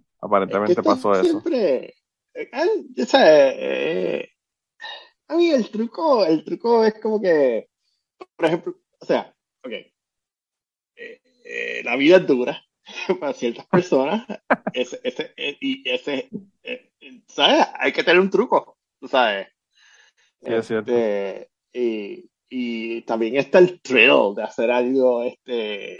Es 0.45 0.59
que 0.63 0.75
aparentemente 0.75 0.83
pasó 0.83 1.19
eso. 1.19 1.47
siempre, 1.49 1.95
eh, 2.33 2.49
al- 2.51 2.85
o 3.01 3.05
sea, 3.05 3.49
eh, 3.53 4.29
a 5.29 5.35
mí 5.37 5.51
el 5.51 5.69
truco, 5.71 6.25
el 6.25 6.43
truco 6.45 6.85
es 6.85 6.95
como 7.01 7.21
que, 7.21 7.69
por 8.37 8.45
ejemplo, 8.47 8.75
o 9.01 9.05
sea, 9.05 9.35
ok, 9.63 9.71
eh, 9.73 9.93
eh, 10.95 11.81
la 11.83 11.95
vida 11.95 12.17
es 12.17 12.27
dura 12.27 12.63
para 13.19 13.33
ciertas 13.33 13.65
personas, 13.67 14.25
ese, 14.73 14.99
ese, 15.03 15.33
eh, 15.37 15.57
y 15.59 15.89
ese, 15.89 16.33
eh, 16.63 16.91
¿sabes? 17.27 17.67
Hay 17.79 17.91
que 17.93 18.03
tener 18.03 18.19
un 18.21 18.29
truco, 18.29 18.77
tú 19.01 19.09
sabes. 19.09 19.49
Sí, 20.45 20.53
es 20.53 20.67
cierto. 20.67 21.07
Este, 21.07 21.49
y, 21.73 22.29
y 22.49 23.01
también 23.03 23.35
está 23.37 23.59
el 23.59 23.81
thrill 23.81 24.35
de 24.35 24.43
hacer 24.43 24.71
algo, 24.71 25.23
este, 25.23 25.99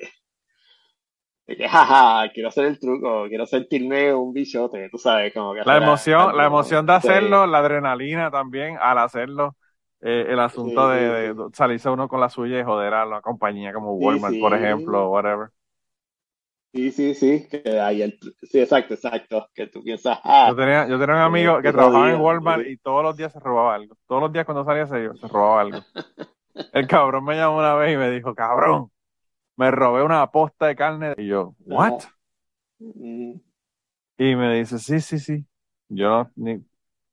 de 1.47 1.57
que, 1.57 1.67
jaja, 1.67 2.31
quiero 2.33 2.49
hacer 2.49 2.65
el 2.65 2.79
truco, 2.79 3.25
quiero 3.27 3.45
sentirme 3.45 4.13
un 4.13 4.33
bichote, 4.33 4.89
tú 4.89 4.97
sabes, 4.97 5.33
como 5.33 5.53
que 5.53 5.61
La 5.63 5.77
emoción, 5.77 6.35
algo, 6.35 6.37
la 6.37 6.45
emoción 6.47 6.85
de 6.87 6.93
sí. 7.01 7.09
hacerlo, 7.13 7.45
la 7.45 7.59
adrenalina 7.59 8.31
también 8.31 8.77
al 8.81 8.97
hacerlo, 8.97 9.55
eh, 10.01 10.25
el 10.29 10.39
asunto 10.39 10.89
Sí, 10.89 10.89
de, 10.89 11.33
de 11.35 11.49
salirse 11.53 11.87
uno 11.89 12.07
con 12.07 12.19
la 12.19 12.29
suya 12.29 12.59
y 12.59 12.63
joder 12.63 12.93
a 12.95 13.05
la 13.05 13.21
compañía 13.21 13.71
como 13.71 13.93
Walmart, 13.93 14.37
por 14.39 14.55
ejemplo, 14.55 15.05
o 15.05 15.09
whatever. 15.11 15.49
Sí, 16.73 16.91
sí, 16.91 17.13
sí, 17.15 17.47
que 17.49 17.79
hay 17.81 18.01
el, 18.01 18.17
sí, 18.43 18.59
exacto, 18.59 18.93
exacto, 18.93 19.49
que 19.53 19.67
tú 19.67 19.83
piensas, 19.83 20.19
ah, 20.23 20.49
Yo 20.49 20.55
tenía, 20.55 20.87
yo 20.87 20.99
tenía 20.99 21.15
un 21.15 21.21
amigo 21.21 21.61
que 21.61 21.71
trabajaba 21.71 22.11
en 22.11 22.19
Walmart 22.19 22.65
y 22.65 22.77
todos 22.77 23.03
los 23.03 23.15
días 23.15 23.31
se 23.31 23.39
robaba 23.39 23.75
algo. 23.75 23.95
Todos 24.07 24.21
los 24.23 24.31
días 24.33 24.45
cuando 24.45 24.65
salía 24.65 24.87
se, 24.87 25.15
se 25.19 25.27
robaba 25.27 25.61
algo. 25.61 25.85
El 26.71 26.87
cabrón 26.87 27.25
me 27.25 27.35
llamó 27.35 27.59
una 27.59 27.75
vez 27.75 27.93
y 27.93 27.97
me 27.97 28.11
dijo, 28.11 28.35
cabrón, 28.35 28.91
me 29.57 29.71
robé 29.71 30.03
una 30.03 30.27
posta 30.31 30.67
de 30.67 30.75
carne. 30.75 31.13
Y 31.17 31.27
yo, 31.27 31.55
¿what? 31.65 31.95
Mm, 32.79 33.39
Y 34.17 34.35
me 34.35 34.53
dice, 34.59 34.77
sí, 34.79 34.99
sí, 35.01 35.19
sí. 35.19 35.45
Yo 35.89 36.29
ni, 36.35 36.63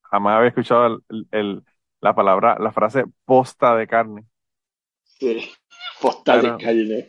jamás 0.03 0.37
había 0.39 0.49
escuchado 0.51 1.01
el, 1.33 1.65
la 2.01 2.15
palabra, 2.15 2.57
la 2.61 2.73
frase 2.73 3.05
posta 3.25 3.77
de 3.77 3.87
carne. 3.89 4.27
sí, 5.03 5.58
Pero-. 6.25 6.59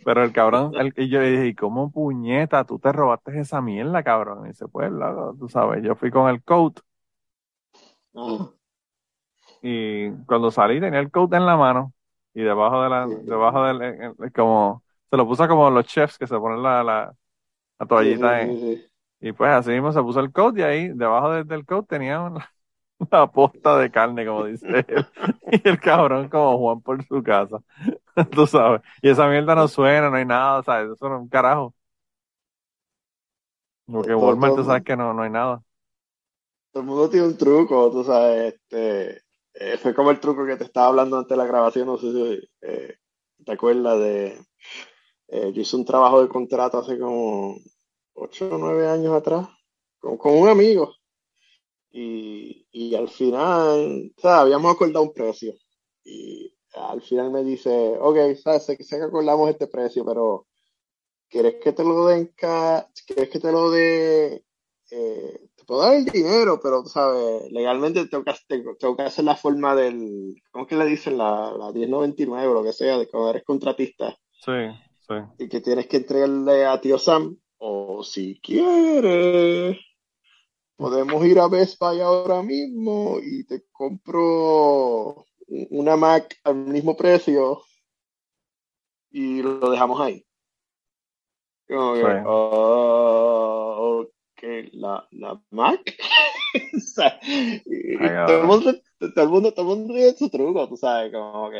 Pero 0.03 0.23
el 0.23 0.31
cabrón, 0.31 0.73
el, 0.79 0.93
y 0.97 1.09
yo 1.09 1.19
le 1.19 1.31
dije, 1.31 1.47
¿y 1.47 1.55
cómo 1.55 1.91
puñeta 1.91 2.63
tú 2.65 2.79
te 2.79 2.91
robaste 2.91 3.39
esa 3.39 3.61
mierda, 3.61 4.01
cabrón? 4.03 4.45
Y 4.45 4.49
dice, 4.49 4.67
pues, 4.67 4.91
loco, 4.91 5.35
tú 5.39 5.49
sabes, 5.49 5.83
yo 5.83 5.95
fui 5.95 6.09
con 6.11 6.29
el 6.29 6.41
coat 6.43 6.79
y 9.61 10.11
cuando 10.25 10.51
salí 10.51 10.79
tenía 10.79 10.99
el 10.99 11.11
coat 11.11 11.33
en 11.33 11.45
la 11.45 11.57
mano 11.57 11.93
y 12.33 12.41
debajo 12.43 12.81
de 12.83 12.89
la, 12.89 13.07
Sí. 13.07 13.15
debajo 13.25 13.63
del, 13.65 13.81
en- 13.81 14.15
como, 14.31 14.83
se 15.09 15.17
lo 15.17 15.27
puso 15.27 15.47
como 15.47 15.69
los 15.69 15.85
chefs 15.85 16.17
que 16.17 16.27
se 16.27 16.37
ponen 16.37 16.63
la, 16.63 16.83
la, 16.83 17.13
la 17.79 17.85
toallita 17.87 18.41
sí, 18.43 18.43
en, 18.43 18.59
sí, 18.59 18.87
y 19.21 19.33
pues 19.33 19.51
así 19.51 19.71
mismo 19.71 19.91
se 19.93 20.01
puso 20.01 20.19
el 20.21 20.31
coat 20.31 20.57
y 20.57 20.63
ahí 20.63 20.89
debajo 20.89 21.31
de- 21.31 21.43
del 21.45 21.65
coat 21.65 21.87
tenía 21.89 22.21
una, 22.21 22.49
una 23.11 23.27
posta 23.31 23.77
de 23.77 23.91
carne, 23.91 24.25
como 24.25 24.45
dice 24.45 24.67
él, 24.87 25.05
y 25.51 25.67
el 25.69 25.79
cabrón 25.79 26.29
como 26.29 26.57
Juan 26.57 26.81
por 26.81 27.03
su 27.07 27.23
casa, 27.23 27.59
tú 28.31 28.47
sabes, 28.47 28.81
y 29.01 29.09
esa 29.09 29.27
mierda 29.27 29.55
no 29.55 29.67
suena, 29.67 30.09
no 30.09 30.17
hay 30.17 30.25
nada, 30.25 30.63
¿sabes? 30.63 30.91
Eso 30.93 31.09
no 31.09 31.17
es 31.17 31.21
un 31.23 31.29
carajo. 31.29 31.75
Porque 33.87 34.15
Todo- 34.15 34.15
Walmart 34.15 34.55
tú 34.55 34.63
sabes 34.63 34.83
que 34.83 34.95
no, 34.95 35.13
no 35.13 35.23
hay 35.23 35.29
nada. 35.31 35.61
Todo 36.71 36.81
el 36.83 36.87
mundo 36.89 37.09
tiene 37.09 37.27
un 37.27 37.37
truco, 37.37 37.91
tú 37.91 38.03
sabes, 38.03 38.53
este, 38.53 39.23
eh, 39.53 39.77
fue 39.77 39.93
como 39.95 40.11
el 40.11 40.19
truco 40.19 40.45
que 40.45 40.55
te 40.55 40.65
estaba 40.65 40.87
hablando 40.87 41.17
antes 41.17 41.29
de 41.31 41.37
la 41.37 41.45
grabación, 41.47 41.87
no 41.87 41.97
sé 41.97 42.11
si 42.11 42.49
eh, 42.61 42.95
te 43.45 43.51
acuerdas 43.51 43.99
de... 43.99 44.39
eh, 45.29 45.53
yo 45.53 45.61
hice 45.61 45.75
un 45.77 45.85
trabajo 45.85 46.21
de 46.21 46.29
contrato 46.29 46.79
hace 46.79 46.99
como 46.99 47.57
8 48.15 48.49
o 48.55 48.57
9 48.59 48.87
años 48.89 49.13
atrás 49.15 49.47
con, 49.99 50.17
con 50.17 50.37
un 50.37 50.49
amigo 50.49 50.93
y, 51.91 52.67
y 52.71 52.95
al 52.95 53.09
final, 53.09 54.11
o 54.15 54.21
sea, 54.21 54.41
habíamos 54.41 54.73
acordado 54.73 55.03
un 55.03 55.13
precio 55.13 55.53
y 56.03 56.53
al 56.73 57.01
final 57.01 57.31
me 57.31 57.43
dice, 57.43 57.97
ok, 57.99 58.35
sabes, 58.41 58.65
sé 58.65 58.77
que 58.77 58.83
sé 58.83 58.97
que 58.97 59.03
acordamos 59.03 59.49
este 59.49 59.67
precio, 59.67 60.05
pero 60.05 60.47
¿quieres 61.29 61.55
que 61.63 61.73
te 61.73 61.83
lo 61.83 62.05
den 62.07 62.33
¿Quieres 62.37 63.29
que 63.29 63.39
te 63.39 63.51
lo 63.51 63.71
dé? 63.71 64.43
eh, 64.91 65.49
te 65.55 65.63
puedo 65.65 65.81
dar 65.81 65.95
el 65.95 66.05
dinero, 66.05 66.59
pero 66.61 66.83
sabes, 66.85 67.51
legalmente 67.51 68.07
tengo 68.07 68.23
que, 68.23 68.33
tengo, 68.47 68.75
tengo 68.75 68.95
que 68.95 69.03
hacer 69.03 69.25
la 69.25 69.35
forma 69.35 69.75
del, 69.75 70.35
¿cómo 70.51 70.65
es 70.65 70.69
que 70.69 70.75
le 70.75 70.85
dicen? 70.85 71.17
La, 71.17 71.51
la 71.57 71.71
1099 71.71 72.47
o 72.47 72.53
lo 72.53 72.63
que 72.63 72.73
sea, 72.73 72.97
de 72.97 73.07
cuando 73.07 73.29
eres 73.29 73.43
contratista 73.43 74.17
Sí, 74.31 74.51
sí. 75.07 75.13
y 75.37 75.49
que 75.49 75.61
tienes 75.61 75.87
que 75.87 75.97
entregarle 75.97 76.65
a 76.65 76.79
tío 76.81 76.97
Sam, 76.97 77.37
o 77.57 78.03
si 78.03 78.39
quieres, 78.41 79.77
podemos 80.79 81.25
ir 81.25 81.39
a 81.39 81.47
Best 81.47 81.79
Buy 81.79 82.01
ahora 82.01 82.41
mismo 82.43 83.17
y 83.21 83.43
te 83.45 83.63
compro 83.71 85.25
una 85.71 85.97
Mac 85.97 86.37
al 86.43 86.55
mismo 86.55 86.95
precio 86.97 87.61
y 89.11 89.41
lo 89.43 89.69
dejamos 89.69 89.99
ahí. 90.01 90.25
Como 91.67 91.93
que, 91.93 92.01
Sí. 92.01 92.07
oh, 92.25 94.01
ok, 94.03 94.41
la, 94.73 95.07
la 95.11 95.41
Mac. 95.51 95.81
O 96.75 96.79
sea, 96.79 97.19
y- 97.65 98.07
y 98.07 98.09
Ay, 98.09 98.15
todo 98.25 98.41
el 98.41 98.47
mundo, 98.47 98.73
todo 98.99 99.23
el 99.23 99.29
mundo, 99.29 99.53
todo 99.53 99.73
el 99.73 99.79
mundo 99.79 99.93
de 99.93 100.15
su 100.17 100.29
truco, 100.29 100.67
tú 100.67 100.77
sabes, 100.77 101.11
como 101.13 101.51
que 101.51 101.59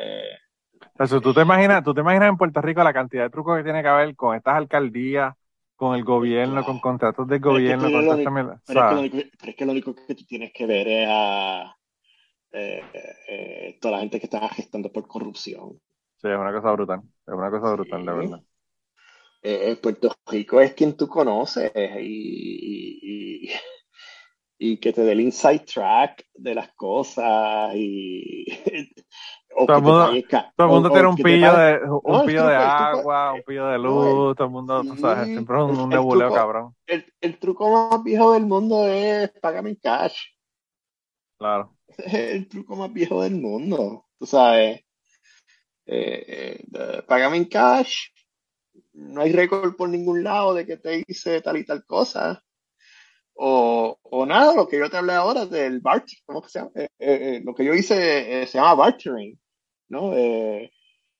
¿tú 1.21 1.33
te 1.33 1.41
imaginas, 1.41 1.83
tú 1.83 1.93
te 1.93 2.01
imaginas 2.01 2.29
en 2.29 2.37
Puerto 2.37 2.61
Rico 2.61 2.83
la 2.83 2.93
cantidad 2.93 3.23
de 3.23 3.29
trucos 3.29 3.57
que 3.57 3.63
tiene 3.63 3.81
que 3.81 3.87
haber 3.87 4.15
con 4.15 4.35
estas 4.35 4.55
alcaldías, 4.55 5.33
con 5.79 5.95
el 5.95 6.03
gobierno, 6.03 6.63
con 6.63 6.79
contratos 6.79 7.27
es 7.47 7.63
que 7.63 7.73
gobierno, 7.73 7.89
lo 7.89 8.13
único- 8.13 8.33
Pero 8.65 8.79
es, 8.81 8.85
que 8.85 8.93
lo 8.95 9.01
único, 9.01 9.17
pero 9.39 9.51
es 9.51 9.55
que 9.57 9.65
lo 9.65 9.71
único 9.71 9.95
que 9.95 10.15
tú 10.15 10.25
tienes 10.25 10.51
que 10.53 10.65
ver 10.65 10.87
es 10.87 11.07
a 11.09 11.75
eh, 12.53 12.89
eh, 13.27 13.79
toda 13.81 13.93
la 13.95 13.99
gente 14.01 14.19
que 14.19 14.27
está 14.27 14.47
gestando 14.49 14.91
por 14.93 15.07
corrupción. 15.07 15.79
sí, 16.17 16.27
es 16.27 16.37
una 16.37 16.51
cosa 16.53 16.71
brutal. 16.71 17.01
Es 17.27 17.33
una 17.33 17.49
cosa 17.51 17.71
brutal, 17.73 18.05
de 18.05 18.13
Sí. 18.13 18.13
verdad. 18.13 18.41
Eh, 19.41 19.77
Puerto 19.81 20.13
Rico 20.27 20.59
es 20.61 20.73
quien 20.73 20.95
tú 20.97 21.07
conoces 21.07 21.71
y, 21.75 22.99
y, 23.01 23.45
y 23.47 23.51
que 24.59 24.91
te 24.91 25.01
dé 25.03 25.13
el 25.13 25.21
inside 25.21 25.59
track 25.59 26.25
de 26.33 26.53
las 26.53 26.73
cosas 26.73 27.71
y 27.75 28.45
o 29.55 29.65
Todo 29.65 29.77
el 29.77 29.83
mundo- 29.83 30.05
Todo 30.55 30.67
el 30.67 30.71
o- 30.71 30.73
mundo 30.73 30.89
o 30.89 30.91
tiene 30.91 31.07
un 31.07 31.15
pillo 31.15 31.57
de, 31.57 31.79
un 31.83 32.01
No, 32.17 32.25
pillo 32.25 32.45
de 32.47 32.55
truco- 32.55 32.65
agua, 32.71 33.33
un 33.33 33.43
pillo 33.43 33.67
de 33.67 33.77
luz, 33.79 34.35
todo 34.35 34.45
el 34.47 34.51
mundo, 34.51 34.83
tú 34.83 34.95
sabes, 34.97 35.27
sí, 35.27 35.33
siempre 35.33 35.55
es 35.57 35.63
un, 35.63 35.79
un 35.79 35.89
nebuleo 35.89 36.27
truco- 36.27 36.35
cabrón. 36.35 36.75
el, 36.87 37.05
el 37.21 37.39
truco 37.39 37.89
más 37.89 38.03
viejo 38.03 38.33
del 38.33 38.45
mundo 38.45 38.85
es 38.87 39.29
págame 39.41 39.69
en 39.69 39.75
cash. 39.77 40.17
Claro. 41.39 41.75
Ese 41.87 42.03
es 42.05 42.35
el 42.35 42.47
truco 42.49 42.75
más 42.75 42.91
viejo 42.91 43.23
del 43.23 43.35
mundo. 43.35 44.05
Tú 44.19 44.25
sabes, 44.25 44.81
eh, 45.85 46.61
eh, 46.67 47.03
págame 47.07 47.37
en 47.37 47.45
cash. 47.45 48.09
No 48.93 49.21
hay 49.21 49.31
récord 49.31 49.75
por 49.77 49.87
ningún 49.87 50.23
lado 50.23 50.53
de 50.53 50.65
que 50.65 50.75
te 50.77 51.03
hice 51.07 51.41
tal 51.41 51.57
y 51.57 51.65
tal 51.65 51.85
cosa. 51.85 52.43
O, 53.41 53.97
o 54.03 54.25
nada, 54.25 54.53
lo 54.53 54.67
que 54.67 54.77
yo 54.77 54.89
te 54.89 54.97
hablé 54.97 55.13
ahora 55.13 55.45
del 55.45 55.79
barter, 55.79 56.17
¿cómo 56.25 56.41
que 56.41 56.49
se 56.49 56.59
llama? 56.59 56.71
Eh, 56.75 56.89
eh, 56.99 57.19
eh, 57.37 57.41
lo 57.45 57.55
que 57.55 57.63
yo 57.63 57.73
hice 57.73 58.41
eh, 58.41 58.47
se 58.47 58.57
llama 58.57 58.75
bartering, 58.75 59.39
¿no? 59.87 60.13
Eh, 60.13 60.69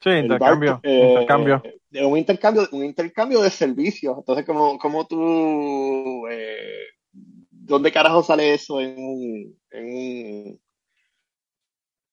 Sí, 0.02 0.10
intercambio, 0.10 0.82
barter- 0.84 1.08
intercambio. 1.12 1.64
un 2.10 2.18
intercambio, 2.18 2.68
un 2.74 2.84
intercambio 2.84 3.42
de 3.42 3.50
servicios. 3.50 4.18
Entonces, 4.18 4.46
¿cómo, 4.46 4.78
cómo 4.78 5.08
tú, 5.08 6.28
eh, 6.30 6.88
dónde 7.14 7.92
carajo 7.92 8.22
sale 8.22 8.54
eso 8.54 8.82
en 8.82 8.96
un, 8.98 9.60
en 9.72 9.86
un, 9.86 10.62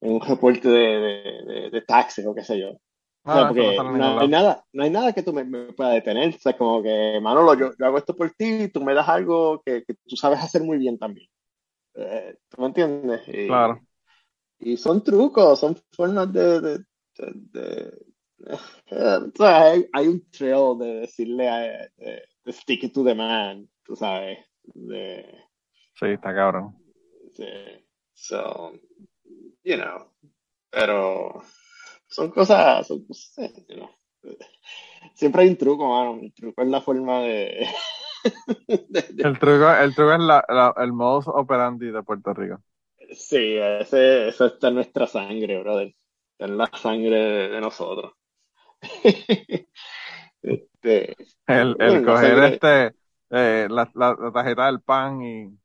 en 0.03 0.13
un 0.13 0.21
reporte 0.21 0.69
de, 0.69 0.79
de, 1.01 1.45
de, 1.47 1.71
de 1.71 1.83
taxes 1.83 2.25
o 2.27 2.35
qué 2.35 2.45
sé 2.45 2.61
yo? 2.61 2.79
O 3.27 3.33
sea, 3.33 3.41
Ah, 3.41 3.43
no 3.43 3.49
porque 3.49 3.77
no, 3.77 3.93
ningún 3.93 4.19
hay 4.21 4.29
nada, 4.29 4.65
no 4.73 4.83
hay 4.85 4.91
nada 4.91 5.13
que 5.13 5.23
tú 5.23 5.33
me, 5.33 5.43
me 5.45 5.73
puedas 5.73 5.95
detener. 5.95 6.35
O 6.35 6.39
sea, 6.39 6.57
como 6.57 6.81
que, 6.83 7.19
Manolo, 7.21 7.55
yo, 7.55 7.73
yo 7.77 7.87
hago 7.87 7.99
esto 7.99 8.15
por 8.15 8.31
ti 8.31 8.45
y 8.65 8.69
tú 8.69 8.81
me 8.85 8.95
das 8.95 9.09
algo 9.09 9.63
que, 9.65 9.83
que 9.85 9.95
tú 10.07 10.17
sabes 10.17 10.39
hacer 10.39 10.63
muy 10.63 10.79
bien 10.79 10.97
también. 10.97 11.29
Eh, 11.95 12.37
¿tú 12.49 12.61
me 12.61 12.69
entiendes? 12.69 13.27
Y, 13.29 13.49
Claro. 13.49 13.81
y 14.61 14.77
son 14.77 15.03
trucos, 15.03 15.59
son 15.59 15.77
formas 15.93 16.33
de, 16.33 16.61
de, 16.61 16.79
de- 17.19 17.91
de- 18.39 19.17
o 19.27 19.33
sea, 19.35 19.63
hay, 19.73 19.87
hay 19.93 20.07
un 20.07 20.31
trail 20.31 20.79
de 20.79 20.87
decirle 21.01 21.49
a, 21.49 21.89
stick 22.53 22.85
it 22.85 22.93
to 22.95 23.03
the 23.03 23.15
man, 23.15 23.69
tú 23.83 23.97
sabes, 23.97 24.39
Sí, 25.95 26.07
está 26.07 26.35
cabrón. 26.35 26.77
de- 27.39 27.85
so, 28.13 28.73
you 29.65 29.77
know, 29.77 30.13
pero 30.71 31.43
son 32.17 32.31
cosas, 32.31 32.87
son 32.89 33.07
know. 33.69 33.91
Siempre 35.15 35.43
hay 35.43 35.49
un 35.49 35.57
truco, 35.57 35.89
mano, 35.89 36.19
el 36.23 36.33
truco 36.33 36.63
es 36.63 36.69
la 36.69 36.81
forma 36.81 37.21
de, 37.23 37.67
de- 38.69 39.03
de- 39.11 39.29
El 39.29 39.39
truco, 39.39 39.71
el 39.71 39.95
truco 39.95 40.13
es 40.15 40.21
la, 40.21 40.43
la- 40.49 40.75
el 40.79 40.93
modus 40.95 41.29
operandi 41.29 41.91
de 41.91 42.03
Puerto 42.03 42.33
Rico. 42.33 42.63
sí, 43.13 43.57
ese, 43.59 44.29
eso 44.29 44.47
está 44.47 44.69
en 44.69 44.75
nuestra 44.77 45.07
sangre, 45.07 45.61
brother, 45.61 45.95
está 46.33 46.47
en 46.47 46.59
la 46.59 46.67
sangre 46.75 47.17
de, 47.17 47.49
de 47.49 47.61
nosotros. 47.61 48.13
Este, 50.43 51.17
El, 51.47 51.77
el 51.79 52.01
coger 52.03 52.39
sangre- 52.39 52.45
este, 52.45 52.95
eh, 53.31 53.69
la, 53.71 53.91
la, 53.95 54.17
la 54.19 54.33
tarjeta 54.33 54.67
del 54.67 54.81
pan 54.81 55.23
y 55.23 55.59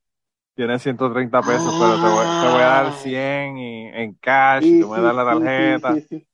tiene 0.55 0.79
130 0.79 1.43
pesos, 1.43 1.75
pero 1.77 1.99
te 1.99 2.07
voy, 2.07 2.27
te 2.37 2.47
voy 2.47 2.61
a 2.63 2.67
dar 2.67 2.93
Ah. 2.93 2.93
100 2.93 3.57
y, 3.57 3.87
en 3.89 4.15
cash, 4.15 4.67
Sí, 4.67 4.73
y 4.73 4.77
tú 4.77 4.89
me 4.89 5.01
das 5.01 5.15
la 5.15 5.25
tarjeta. 5.25 6.01
sí, 6.01 6.01
sí. 6.01 6.27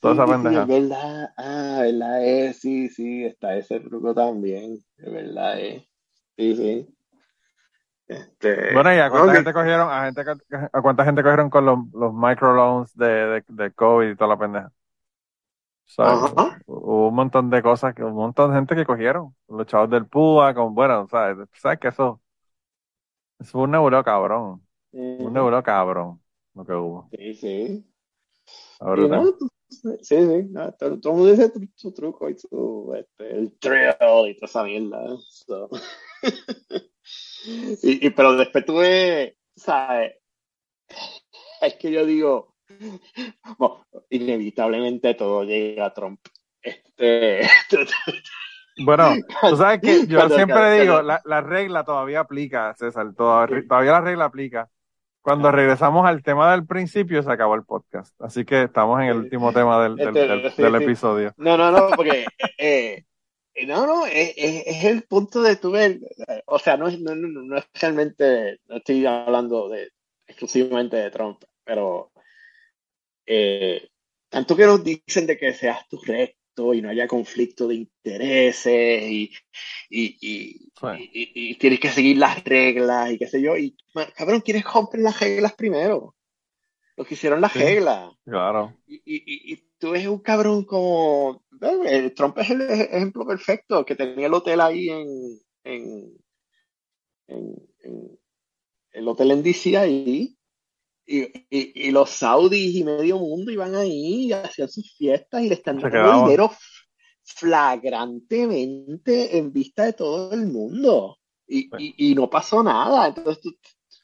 Toda 0.00 0.14
Sí, 0.14 0.14
esa 0.14 0.26
sí, 0.34 0.34
pendeja. 0.34 0.62
es 0.62 0.66
verdad. 0.66 1.32
Ah, 1.36 1.80
verdad 1.82 2.24
es, 2.24 2.58
sí, 2.60 2.88
sí, 2.88 3.24
está 3.24 3.56
ese 3.56 3.80
truco 3.80 4.14
también. 4.14 4.82
Es 4.98 5.12
verdad 5.12 5.60
es. 5.60 5.82
Sí, 6.36 6.56
sí. 6.56 6.88
Este, 8.08 8.54
Bueno, 8.68 8.94
¿y 8.94 8.98
a 8.98 9.10
cuánta 9.10 9.34
gente 9.34 9.52
cogieron, 9.52 9.90
a, 9.90 10.04
gente, 10.04 10.24
que- 10.24 10.56
a 10.72 10.82
cuánta 10.82 11.04
gente 11.04 11.22
cogieron 11.22 11.50
con 11.50 11.64
los, 11.66 11.78
los 11.92 12.14
microloans 12.14 12.96
de, 12.96 13.06
de, 13.06 13.44
de 13.48 13.72
COVID 13.72 14.10
y 14.10 14.16
toda 14.16 14.28
la 14.30 14.38
pendeja? 14.38 14.72
Ajá. 16.02 16.60
Hubo 16.66 17.08
un 17.08 17.14
montón 17.14 17.50
de 17.50 17.62
cosas, 17.62 17.94
un 17.98 18.14
montón 18.14 18.50
de 18.50 18.56
gente 18.56 18.76
que 18.76 18.84
cogieron. 18.86 19.34
Los 19.48 19.66
chavos 19.66 19.90
del 19.90 20.06
PUA, 20.06 20.54
con, 20.54 20.74
bueno, 20.74 21.06
¿sabes? 21.08 21.48
¿Sabes 21.54 21.78
que 21.80 21.88
eso? 21.88 22.20
Eso 23.38 23.52
fue 23.52 23.62
un 23.62 23.70
nebuleo 23.72 24.04
cabrón. 24.04 24.66
Un 25.18 25.32
Ujú. 25.32 25.34
nebuleo 25.34 25.62
cabrón, 25.62 26.22
lo 26.54 26.64
que 26.66 26.72
hubo. 26.74 27.12
Sí, 27.12 27.34
sí. 27.34 27.84
Brutal. 28.80 29.30
no, 29.30 29.36
sí, 29.70 29.96
sí. 30.02 30.44
no, 30.50 30.72
todo, 30.72 31.00
todo 31.00 31.12
el 31.12 31.18
mundo 31.18 31.32
dice 31.32 31.52
su, 31.52 31.68
su 31.74 31.94
truco 31.94 32.28
y 32.28 32.38
su, 32.38 32.94
este, 32.96 33.30
el 33.30 33.58
trail 33.58 33.94
y 34.28 34.34
toda 34.34 34.46
esa 34.46 34.64
mierda. 34.64 35.16
so. 35.28 35.68
y, 37.82 38.06
y, 38.06 38.10
pero 38.10 38.36
después 38.36 38.64
tuve, 38.64 39.38
¿sabes? 39.56 40.14
Es 41.60 41.74
que 41.76 41.92
yo 41.92 42.04
digo, 42.04 42.56
bueno, 43.58 43.86
inevitablemente 44.10 45.14
todo 45.14 45.44
llega 45.44 45.86
a 45.86 45.94
Trump. 45.94 46.20
Este, 46.62 47.40
Bueno, 48.82 49.10
tú 49.42 49.56
sabes 49.56 49.80
que 49.80 50.06
yo 50.06 50.28
siempre 50.30 50.80
digo, 50.80 51.02
la, 51.02 51.20
la 51.24 51.40
regla 51.42 51.84
todavía 51.84 52.20
aplica, 52.20 52.72
César, 52.74 53.12
todavía, 53.14 53.62
todavía 53.68 53.92
la 53.92 54.00
regla 54.00 54.24
aplica. 54.24 54.70
Cuando 55.22 55.52
regresamos 55.52 56.06
al 56.06 56.22
tema 56.22 56.50
del 56.52 56.66
principio, 56.66 57.22
se 57.22 57.30
acabó 57.30 57.54
el 57.54 57.64
podcast. 57.64 58.18
Así 58.22 58.44
que 58.44 58.62
estamos 58.62 59.00
en 59.00 59.08
el 59.08 59.16
último 59.18 59.52
tema 59.52 59.82
del, 59.82 59.96
del, 59.96 60.08
Este, 60.08 60.20
del- 60.28 60.42
del 60.42 60.78
sí. 60.78 60.84
episodio. 60.84 61.32
No, 61.36 61.56
no, 61.58 61.70
no, 61.70 61.90
porque 61.94 62.24
eh, 62.58 63.04
eh, 63.54 63.66
no, 63.66 63.86
no, 63.86 64.06
es, 64.06 64.32
es- 64.36 64.84
el 64.84 65.02
punto 65.02 65.42
de 65.42 65.56
tu 65.56 65.70
ver, 65.72 65.98
eh, 66.28 66.42
o 66.46 66.58
sea, 66.58 66.76
no 66.78 66.88
es, 66.88 66.98
no, 67.00 67.14
no, 67.14 67.28
no 67.42 67.56
es 67.58 67.64
realmente, 67.74 68.60
no 68.68 68.76
estoy 68.78 69.04
hablando 69.04 69.68
de 69.68 69.90
exclusivamente 70.26 70.96
de 70.96 71.10
Trump, 71.10 71.42
pero 71.64 72.12
eh, 73.26 73.88
tanto 74.28 74.56
que 74.56 74.64
nos 74.66 74.82
dicen 74.82 75.26
de 75.26 75.36
que 75.36 75.52
seas 75.52 75.86
tu 75.88 75.98
y 76.74 76.82
no 76.82 76.88
haya 76.90 77.06
conflicto 77.08 77.68
de 77.68 77.76
intereses 77.76 79.02
y, 79.10 79.32
y, 79.88 80.16
y, 80.80 81.54
tienes 81.56 81.80
que 81.80 81.88
seguir 81.90 82.18
las 82.18 82.42
reglas 82.44 83.10
y 83.12 83.18
qué 83.18 83.26
sé 83.26 83.40
yo, 83.42 83.56
y 83.56 83.76
man, 83.94 84.06
cabrón, 84.16 84.40
¿quieres 84.40 84.64
romper 84.64 85.00
las 85.00 85.18
reglas 85.20 85.54
primero? 85.54 86.14
Los 86.96 87.06
que 87.06 87.14
hicieron 87.14 87.40
las 87.40 87.52
Sí. 87.52 87.58
reglas. 87.60 88.12
Claro. 88.24 88.76
Y, 88.86 89.56
tú 89.78 89.94
eres 89.94 90.06
un 90.08 90.20
cabrón 90.20 90.64
como. 90.64 91.42
eh, 91.86 92.10
Trump 92.10 92.36
es 92.38 92.50
el 92.50 92.60
ej- 92.62 92.88
ejemplo 92.92 93.26
perfecto, 93.26 93.84
que 93.84 93.94
tenía 93.96 94.26
el 94.26 94.34
hotel 94.34 94.60
ahí 94.60 94.90
en. 94.90 95.40
en, 95.64 96.16
en, 97.28 97.56
en- 97.82 98.18
el 98.92 99.08
hotel 99.08 99.30
en 99.30 99.42
DC 99.42 99.76
ahí. 99.76 100.36
Y, 101.18 101.22
y, 101.50 101.88
y 101.88 101.90
los 101.90 102.10
saudis 102.10 102.74
y 102.76 102.84
medio 102.84 103.18
mundo 103.18 103.50
iban 103.50 103.74
ahí 103.74 104.26
y 104.28 104.32
hacían 104.32 104.68
sus 104.68 104.94
fiestas 104.96 105.42
y 105.42 105.48
le 105.48 105.54
están 105.54 105.78
dando 105.78 106.24
dinero 106.24 106.52
flagrantemente 107.24 109.36
en 109.38 109.52
vista 109.52 109.84
de 109.84 109.92
todo 109.92 110.32
el 110.32 110.46
mundo. 110.46 111.16
Y, 111.46 111.68
Sí. 111.76 111.94
y, 111.98 112.14
no 112.14 112.30
pasó 112.30 112.62
nada. 112.62 113.08
Entonces 113.08 113.40
tú, 113.42 113.50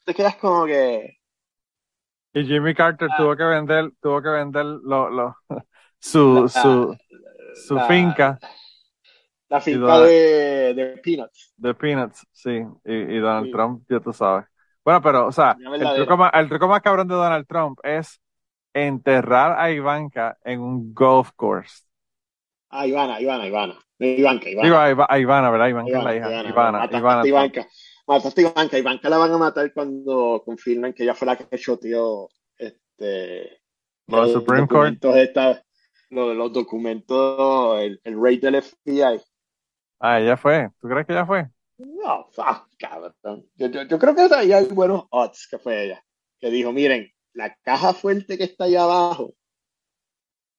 te 0.05 0.13
quedas 0.13 0.35
como 0.35 0.65
que. 0.65 1.17
Y 2.33 2.45
Jimmy 2.45 2.73
Carter 2.75 3.09
Ah. 3.11 3.15
tuvo 3.17 3.35
que 3.35 3.43
vender, 3.43 3.91
tuvo 4.01 4.21
que 4.21 4.29
vender 4.29 4.65
lo, 4.65 5.09
lo, 5.09 5.35
su, 5.99 6.43
la- 6.43 6.49
su, 6.49 6.95
su 7.67 7.75
la- 7.75 7.87
finca 7.87 8.39
La 9.49 9.61
finca 9.61 9.99
de, 10.01 10.73
de 10.73 10.97
Peanuts. 10.97 11.53
de 11.57 11.73
Peanuts, 11.73 12.27
sí, 12.31 12.59
y, 12.85 12.93
y 12.93 13.17
Donald. 13.19 13.51
Trump, 13.51 13.83
ya 13.89 13.99
tú 13.99 14.13
sabes. 14.13 14.45
Bueno, 14.87 15.01
pero, 15.01 15.27
o 15.27 15.31
sea, 15.33 15.57
el 15.59 15.95
truco 15.95 16.15
más, 16.15 16.31
el 16.33 16.47
truco 16.47 16.67
más 16.69 16.81
cabrón 16.81 17.09
de 17.09 17.15
Donald 17.15 17.45
Trump 17.45 17.77
es 17.83 18.21
enterrar 18.73 19.59
a 19.59 19.69
Ivanka 19.69 20.37
en 20.45 20.61
un 20.61 20.93
golf 20.93 21.31
course. 21.35 21.83
Ah, 22.69 22.87
Ivana, 22.87 23.19
Ivana, 23.19 23.45
Ivana. 23.47 23.75
Ivanka, 23.99 24.49
Ivana. 24.49 24.65
Digo, 24.65 24.77
a, 25.03 25.07
a 25.09 25.19
Ivana, 25.19 25.49
¿verdad? 25.51 25.67
Ivanka 25.67 25.89
es 25.89 25.91
Ivana, 25.91 26.09
la 26.09 26.15
hija. 26.15 26.29
Ivana, 26.29 26.49
Ivana, 26.49 26.79
mataste 26.79 26.97
Ivana 26.99 27.21
a. 27.21 27.27
Ivanka. 27.27 27.67
Mataste 28.07 28.41
a 28.41 28.49
Ivanka. 28.49 28.77
Ivanka 28.77 29.09
la 29.09 29.17
van 29.17 29.31
a 29.33 29.37
matar 29.37 29.73
cuando 29.73 30.41
confirmen 30.45 30.93
que 30.93 31.03
ella 31.03 31.15
fue 31.15 31.25
la 31.25 31.35
que 31.35 31.57
choteó 31.57 32.29
este, 32.57 33.59
Lo 34.07 34.21
del 34.23 34.33
Supreme 34.33 34.67
Court. 34.67 35.03
esta- 35.15 35.61
lo 36.11 36.29
de 36.29 36.35
los 36.35 36.53
documentos, 36.53 37.81
el, 37.81 37.99
el 38.05 38.21
raid 38.23 38.41
del 38.41 38.55
FBI. 38.55 39.19
Ah, 39.99 40.19
ella 40.19 40.37
fue. 40.37 40.69
¿Tú 40.79 40.87
crees 40.87 41.05
que 41.05 41.13
ella 41.13 41.25
fue? 41.25 41.49
No, 41.77 42.29
ah, 42.37 42.67
cabrón. 42.77 43.47
Yo, 43.55 43.67
yo, 43.67 43.83
yo 43.83 43.99
creo 43.99 44.15
que 44.15 44.33
ahí 44.33 44.51
hay 44.51 44.65
buenos 44.65 45.05
odds 45.11 45.47
que 45.49 45.59
fue 45.59 45.85
ella. 45.85 46.03
Que 46.39 46.49
dijo, 46.49 46.71
miren, 46.71 47.11
la 47.33 47.55
caja 47.63 47.93
fuerte 47.93 48.37
que 48.37 48.45
está 48.45 48.65
allá 48.65 48.83
abajo, 48.83 49.33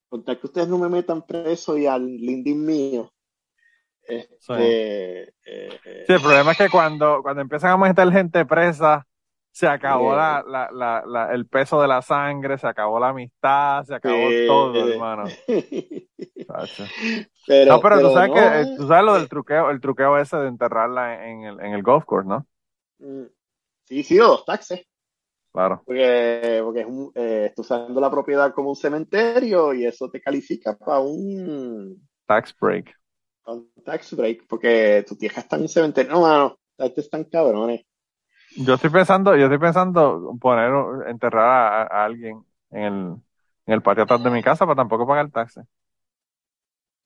con 0.09 0.25
tal 0.25 0.39
que 0.39 0.47
ustedes 0.47 0.69
no 0.69 0.79
me 0.79 0.89
metan 0.89 1.27
preso 1.27 1.77
y 1.77 1.87
al 1.87 2.07
lindín 2.07 2.65
mío, 2.65 3.13
este, 4.09 5.35
eh, 5.45 6.05
Sí, 6.07 6.13
el 6.15 6.21
problema 6.23 6.53
es 6.53 6.59
que 6.59 6.71
cuando, 6.71 7.21
cuando 7.23 7.43
empiezan 7.43 7.73
a 7.73 7.77
meter 7.77 8.11
gente 8.11 8.47
presa, 8.47 9.07
se 9.59 9.67
acabó 9.69 10.15
la, 10.15 10.43
la, 10.47 10.71
la, 10.73 11.03
la- 11.07 11.33
el 11.35 11.47
peso 11.47 11.81
de 11.81 11.89
la 11.89 12.03
sangre, 12.03 12.59
se 12.59 12.67
acabó 12.69 12.99
la 13.01 13.09
amistad, 13.11 13.85
se 13.85 13.95
acabó 13.95 14.31
Sí. 14.31 14.47
todo, 14.47 14.89
hermano. 14.89 15.25
Pero, 17.47 17.73
No, 17.73 17.81
pero, 17.81 18.01
tú 18.01 18.11
sabes 18.11 18.31
no, 18.31 18.35
que, 18.35 18.61
eh, 18.61 18.67
tú 18.77 18.87
sabes 18.89 19.05
lo 19.05 19.15
del 19.15 19.29
truqueo, 19.29 19.71
el 19.71 19.81
truqueo 19.81 20.19
ese 20.19 20.37
de 20.37 20.49
enterrarla 20.49 21.27
en 21.29 21.45
el, 21.45 21.61
en 21.61 21.73
el 21.75 21.83
golf 21.83 22.05
course, 22.05 22.29
¿no? 22.29 22.47
mm, 22.99 23.25
Sí, 23.87 24.03
sí, 24.05 24.17
los 24.19 24.45
taxes. 24.45 24.83
Claro. 25.53 25.83
Porque, 25.85 26.61
porque 26.63 26.81
es 26.81 26.87
un, 26.87 27.11
eh, 27.15 27.47
estás 27.47 27.67
usando 27.67 28.01
la 28.01 28.11
propiedad 28.11 28.53
como 28.55 28.71
un 28.71 28.77
cementerio 28.77 29.75
y 29.75 29.87
eso 29.87 30.11
te 30.11 30.21
califica 30.21 30.77
para 30.79 31.01
un, 31.01 32.09
Tax 32.29 32.55
break. 32.61 32.95
un 33.47 33.71
tax 33.85 34.15
break, 34.15 34.47
porque 34.49 35.05
tu 35.09 35.17
tierra 35.17 35.41
está 35.43 35.57
en 35.57 35.63
un 35.63 35.69
cementerio. 35.69 36.13
No, 36.13 36.21
mano, 36.23 36.59
estos 36.79 37.05
están 37.05 37.25
cabrones. 37.25 37.83
Yo 38.57 38.75
estoy 38.75 38.91
pensando, 38.91 39.37
yo 39.37 39.45
estoy 39.45 39.59
pensando 39.59 40.37
poner, 40.41 40.73
enterrar 41.09 41.45
a, 41.47 41.83
a 42.03 42.05
alguien 42.05 42.45
en 42.71 42.83
el, 42.83 42.93
en 43.67 43.75
el 43.75 43.83
patio 43.83 44.05
atrás 44.05 44.23
de 44.23 44.31
mi 44.31 44.43
casa 44.43 44.67
para 44.67 44.77
tampoco 44.77 45.07
pagar 45.07 45.31
taxes. 45.31 45.65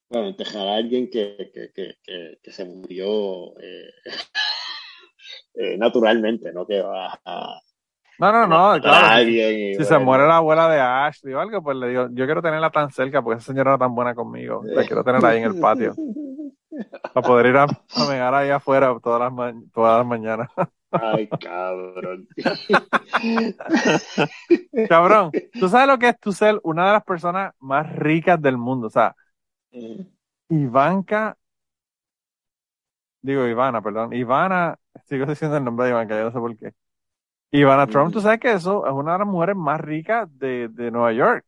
Bueno, 0.09 0.29
enterrar 0.29 0.69
a 0.69 0.77
alguien 0.77 1.09
que, 1.11 1.37
que, 1.53 1.73
que, 1.73 1.97
que, 2.05 2.39
que 2.43 2.53
se 2.53 2.65
murió 2.65 3.59
eh, 3.61 3.91
eh, 5.55 5.77
naturalmente, 5.79 6.53
¿no? 6.53 6.67
Que 6.67 6.81
va 6.83 7.21
a, 7.25 7.61
No, 8.19 8.31
no, 8.33 8.47
no, 8.47 8.81
claro. 8.83 9.11
Si, 9.71 9.85
se 9.85 9.99
muere 9.99 10.27
la 10.27 10.37
abuela 10.37 10.69
de 10.69 10.81
Ashley 10.81 11.35
o 11.35 11.41
algo, 11.41 11.63
pues 11.63 11.77
le 11.77 11.89
digo, 11.89 12.09
yo 12.13 12.25
quiero 12.27 12.43
tenerla 12.43 12.71
tan 12.71 12.91
cerca 12.91 13.23
porque 13.23 13.39
esa 13.39 13.47
señora 13.53 13.71
era 13.73 13.79
tan 13.79 13.95
buena 13.95 14.15
conmigo. 14.15 14.69
La 14.73 14.85
quiero 14.85 15.03
tener 15.05 15.25
ahí 15.25 15.39
en 15.39 15.45
el 15.45 15.57
patio. 15.57 15.99
Para 17.13 17.25
poder 17.25 17.47
ir 17.47 17.57
a, 17.57 17.65
a 17.95 18.39
ahí 18.39 18.51
afuera 18.51 18.95
todas 19.03 19.21
las, 19.21 19.33
ma- 19.33 19.53
todas 19.73 19.99
las 19.99 20.07
mañanas. 20.07 20.49
Ay, 20.93 21.29
cabrón. 21.41 22.29
Cabrón, 24.89 25.35
¿tú 25.59 25.69
sabes 25.69 25.89
lo 25.89 25.99
que 25.99 26.09
es 26.11 26.21
tú 26.21 26.33
ser 26.33 26.61
una 26.65 26.87
de 26.87 26.93
las 26.93 27.05
personas 27.05 27.55
más 27.61 27.91
ricas 27.97 28.41
del 28.41 28.59
mundo? 28.59 28.89
O 28.89 28.91
sea, 28.91 29.15
Ivanka, 30.59 31.23
digo 33.21 33.47
Ivana, 33.47 33.83
perdón, 33.83 34.13
Ivana, 34.13 34.79
sigo 35.07 35.27
diciendo 35.27 35.57
el 35.57 35.65
nombre 35.65 35.87
de 35.87 35.93
Ivanka, 35.93 36.17
yo 36.17 36.25
no 36.25 36.33
sé 36.33 36.39
por 36.39 36.57
qué. 36.59 36.73
Ivana 37.53 37.87
Trump, 37.89 38.13
tú 38.13 38.21
sabes 38.21 38.41
que 38.41 38.53
eso 38.53 38.87
es 38.87 38.93
una 38.93 39.13
de 39.15 39.19
las 39.21 39.29
mujeres 39.29 39.57
más 39.57 39.81
ricas 39.81 40.29
de, 40.39 40.69
de 40.71 40.91
Nueva 40.91 41.13
York. 41.13 41.45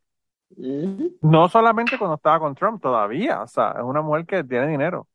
No 1.21 1.49
solamente 1.49 1.99
cuando 1.99 2.17
estaba 2.17 2.39
con 2.39 2.55
Trump, 2.55 2.83
todavía. 2.83 3.43
O 3.43 3.47
sea, 3.47 3.73
es 3.79 3.83
una 3.83 4.03
mujer 4.03 4.27
que 4.27 4.45
tiene 4.45 4.69
dinero. 4.69 5.09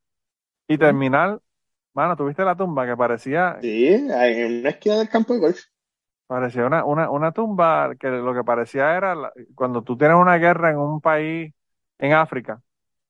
Y 0.67 0.77
terminar, 0.77 1.39
mano, 1.93 2.15
tuviste 2.15 2.43
la 2.43 2.55
tumba 2.55 2.85
que 2.85 2.97
parecía, 2.97 3.59
Sí, 3.61 3.85
en 3.87 4.11
una 4.59 4.69
esquina 4.71 4.97
del 4.97 5.07
campo 5.09 5.33
de 5.33 5.39
golf. 5.39 5.59
parecía 6.27 6.65
una, 6.65 6.85
una, 6.85 7.09
una 7.09 7.31
tumba 7.31 7.95
que 7.99 8.07
lo 8.09 8.33
que 8.33 8.43
parecía 8.43 8.95
era 8.97 9.15
la- 9.15 9.33
cuando 9.55 9.83
tú 9.83 9.97
tienes 9.97 10.17
una 10.17 10.37
guerra 10.37 10.69
en 10.71 10.77
un 10.77 11.01
país 11.01 11.53
en 11.97 12.13
África, 12.13 12.61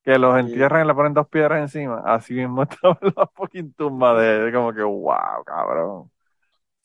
que 0.03 0.18
los 0.19 0.38
entierran 0.39 0.84
y 0.85 0.88
le 0.88 0.95
ponen 0.95 1.14
dos 1.14 1.27
piedras 1.30 1.61
encima. 1.61 2.01
Así 2.06 2.34
mismo 2.34 2.64
estaba 2.69 2.97
la 3.01 3.27
fucking 3.35 3.73
tumba 3.73 4.19
de 4.19 4.47
él, 4.47 4.53
como 4.53 4.73
que, 4.73 4.84
wow, 4.84 5.43
cabrón. 5.45 5.89
O 6.03 6.11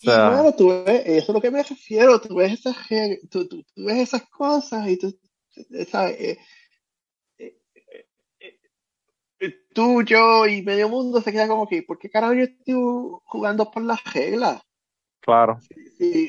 Y 0.01 0.13
sea, 0.13 0.21
bueno, 0.21 0.55
tú 0.55 0.69
ves, 0.85 1.03
eso 1.07 1.33
es 1.33 1.35
lo 1.35 1.41
que 1.41 1.51
me 1.51 1.63
refiero, 1.63 2.21
tú 2.21 2.35
ves 2.37 2.53
esas, 2.53 2.77
tú, 3.31 3.49
tú- 3.49 3.63
tú 3.75 3.85
ves 3.85 3.99
esas 3.99 4.23
cosas 4.29 4.87
y 4.89 4.99
tú, 4.99 5.19
¿sabes? 5.91 6.39
Tú, 9.75 10.03
yo 10.03 10.47
y 10.47 10.63
medio 10.63 10.89
mundo 10.89 11.21
se 11.21 11.33
queda 11.33 11.49
como 11.49 11.67
que, 11.67 11.83
¿por 11.83 11.99
qué 11.99 12.09
carajo 12.11 12.35
yo 12.35 12.45
estoy 12.45 12.75
jugando 13.25 13.71
por 13.71 13.83
las 13.83 14.03
reglas? 14.13 14.63
claro, 15.21 15.59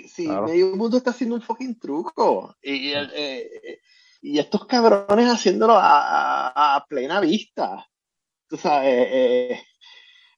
si 0.08 0.26
Claro. 0.26 0.48
medio 0.48 0.76
mundo 0.76 0.98
está 0.98 1.12
haciendo 1.12 1.36
un 1.36 1.42
fucking 1.42 1.78
truco 1.80 2.56
y, 2.62 2.92
eh, 2.94 3.08
eh, 3.14 3.80
y 4.22 4.40
estos 4.40 4.66
cabrones 4.66 5.28
haciéndolo 5.30 5.74
a, 5.74 6.48
a- 6.50 6.76
a 6.76 6.86
plena 6.86 7.20
vista. 7.20 7.86
Tú 8.48 8.58
sabes, 8.58 8.90
eh, 8.90 9.52
eh, 9.52 9.62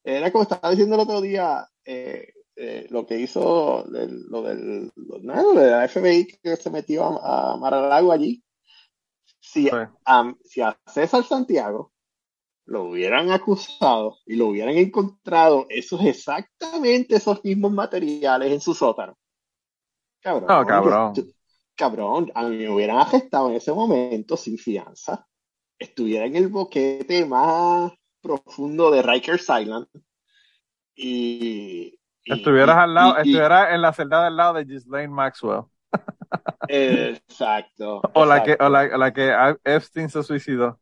era 0.04 0.32
como 0.32 0.44
estaba 0.44 0.72
diciendo 0.72 0.96
el 0.96 1.02
otro 1.02 1.22
día, 1.22 1.68
eh, 1.86 2.34
eh, 2.56 2.88
lo 2.90 3.06
que 3.06 3.20
hizo 3.20 3.86
lo 3.88 4.42
del 4.42 4.92
lo, 4.96 5.20
nada, 5.22 5.44
lo 5.44 5.54
de 5.54 5.70
la 5.72 5.88
FBI 5.88 6.26
que 6.42 6.56
se 6.56 6.70
metió 6.72 7.04
a, 7.06 7.54
a 7.54 7.58
Mar-a-Lago 7.58 8.12
allí. 8.12 8.44
Si, 9.40 9.66
sí. 9.66 9.70
a, 10.06 10.34
si 10.44 10.62
a 10.62 10.78
César 10.88 11.24
Santiago 11.24 11.94
lo 12.68 12.84
hubieran 12.84 13.32
acusado 13.32 14.18
y 14.26 14.36
lo 14.36 14.48
hubieran 14.48 14.76
encontrado 14.78 15.66
esos 15.70 16.04
exactamente 16.06 17.16
esos 17.16 17.44
mismos 17.44 17.72
materiales 17.72 18.52
en 18.52 18.60
su 18.62 18.74
sótano. 18.74 19.18
Cabrón, 20.22 20.48
No, 20.50 20.66
cabrón. 20.66 21.14
yo- 21.16 21.24
cabrón, 21.76 22.32
a 22.36 22.44
mí 22.44 22.58
me 22.58 22.70
hubieran 22.70 22.98
arrestado 23.00 23.50
en 23.50 23.56
ese 23.56 23.72
momento 23.74 24.36
sin 24.38 24.58
fianza. 24.58 25.26
Estuviera 25.80 26.26
en 26.26 26.36
el 26.36 26.50
boquete 26.50 27.26
más 27.26 27.92
profundo 28.22 28.92
de 28.92 29.02
Rikers 29.02 29.44
Island. 29.44 29.88
Y, 30.96 31.98
y- 32.26 32.34
Estuvieras 32.34 32.76
y- 32.76 32.80
al 32.80 32.94
lado, 32.94 33.10
y- 33.18 33.30
estuvieras 33.30 33.74
en 33.74 33.82
la 33.82 33.94
celda 33.94 34.26
del 34.26 34.36
lado 34.36 34.54
de 34.56 34.66
Ghislaine 34.66 35.14
Maxwell. 35.14 35.62
exacto. 36.68 38.02
O 38.14 38.26
la 38.26 38.44
que, 38.44 38.58
o 38.60 38.70
la, 38.70 38.86
la 38.98 39.14
que 39.14 39.32
Epstein 39.64 40.10
se 40.10 40.24
suicidó. 40.24 40.80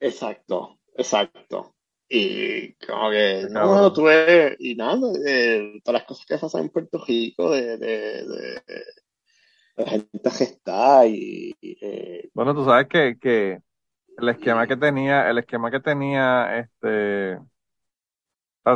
Exacto, 0.00 0.78
exacto. 0.96 1.74
Y 2.08 2.74
como 2.74 3.10
que, 3.10 3.46
Qué 3.46 3.52
no, 3.52 3.74
no, 3.74 3.92
tuve, 3.92 4.56
y 4.60 4.76
nada, 4.76 5.00
eh, 5.26 5.80
todas 5.82 6.00
las 6.00 6.08
cosas 6.08 6.26
que 6.26 6.38
pasan 6.38 6.62
en 6.62 6.68
Puerto 6.70 7.04
Rico, 7.04 7.50
de, 7.50 7.76
de, 7.78 8.24
de, 8.24 8.62
de 8.66 9.84
la 9.84 9.90
gente 9.90 10.30
que 10.38 10.44
está 10.44 11.06
y, 11.06 11.54
eh, 11.60 12.28
Bueno, 12.32 12.54
tú 12.54 12.64
sabes 12.64 12.86
que, 12.88 13.18
que 13.20 13.60
el 14.18 14.28
esquema 14.28 14.66
que 14.66 14.76
tenía, 14.76 15.28
el 15.28 15.38
esquema 15.38 15.70
que 15.70 15.80
tenía 15.80 16.58
este 16.58 17.38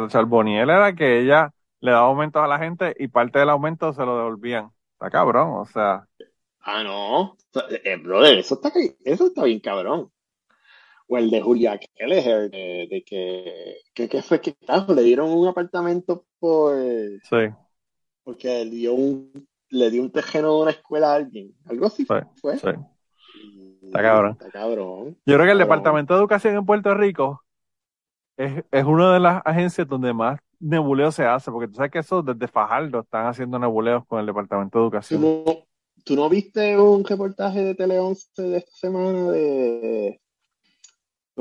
Charboniel 0.09 0.71
era 0.71 0.95
que 0.95 1.21
ella 1.21 1.53
le 1.81 1.93
daba 1.93 2.07
aumentos 2.09 2.43
a 2.43 2.47
la 2.47 2.59
gente 2.59 2.95
y 2.99 3.09
parte 3.09 3.39
del 3.39 3.51
aumento 3.51 3.93
se 3.93 4.05
lo 4.05 4.17
devolvían. 4.17 4.71
Está 4.93 5.11
cabrón, 5.11 5.53
o 5.55 5.65
sea, 5.65 6.07
ah, 6.61 6.83
no, 6.83 7.37
eh, 7.85 7.97
brother, 7.97 8.39
eso 8.39 8.55
está, 8.57 8.71
eso 9.05 9.27
está 9.27 9.45
bien 9.45 9.61
cabrón. 9.61 10.13
O 11.13 11.19
el 11.19 11.29
de 11.29 11.41
Julia 11.41 11.77
Kelleher, 11.97 12.49
de, 12.51 12.87
de 12.89 13.03
que, 13.05 13.79
que, 13.93 14.09
que 14.09 14.23
fue 14.23 14.41
que, 14.41 14.55
le 14.95 15.03
dieron 15.03 15.31
un 15.31 15.49
apartamento 15.49 16.25
por, 16.39 16.77
sí, 17.25 17.37
porque 18.23 18.65
le 18.65 18.71
dio 18.71 18.95
un, 18.95 19.49
le 19.71 19.91
dio 19.91 20.03
un 20.03 20.13
tejeno 20.13 20.55
de 20.57 20.63
una 20.63 20.71
escuela 20.71 21.13
a 21.13 21.15
alguien, 21.17 21.53
algo 21.67 21.87
así 21.87 22.05
sí, 22.05 22.07
fue. 22.41 22.59
sí. 22.59 22.69
Y- 23.43 23.87
Está 23.87 24.03
cabrón. 24.03 24.33
Está 24.39 24.51
cabrón. 24.51 25.17
Yo 25.27 25.35
creo 25.35 25.39
que 25.39 25.43
el 25.43 25.59
Cabrón. 25.59 25.59
Departamento 25.59 26.15
de 26.15 26.21
Educación 26.21 26.55
en 26.55 26.65
Puerto 26.65 26.95
Rico 26.95 27.43
es, 28.37 28.63
es 28.71 28.85
una 28.85 29.13
de 29.13 29.19
las 29.19 29.43
agencias 29.45 29.89
donde 29.89 30.13
más 30.13 30.39
nebuleo 30.61 31.11
se 31.11 31.25
hace? 31.25 31.51
Porque 31.51 31.67
tú 31.67 31.75
sabes 31.75 31.91
que 31.91 31.99
eso 31.99 32.23
desde 32.23 32.47
Fajardo 32.47 33.01
están 33.01 33.27
haciendo 33.27 33.59
nebuleos 33.59 34.07
con 34.07 34.21
el 34.21 34.27
Departamento 34.27 34.79
de 34.79 34.83
¿Tú 34.83 34.85
Educación. 34.85 35.21
no, 35.23 35.45
tú 36.05 36.15
no 36.15 36.29
viste 36.29 36.79
un 36.79 37.05
reportaje 37.05 37.65
de 37.65 37.75
Tele 37.75 37.99
11 37.99 38.43
de 38.43 38.59
esta 38.59 38.73
semana 38.73 39.31
de 39.33 40.21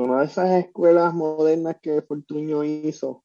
una 0.00 0.20
de 0.20 0.26
esas 0.26 0.50
escuelas 0.64 1.14
modernas 1.14 1.76
que 1.82 2.02
Fortuño 2.02 2.64
hizo? 2.64 3.24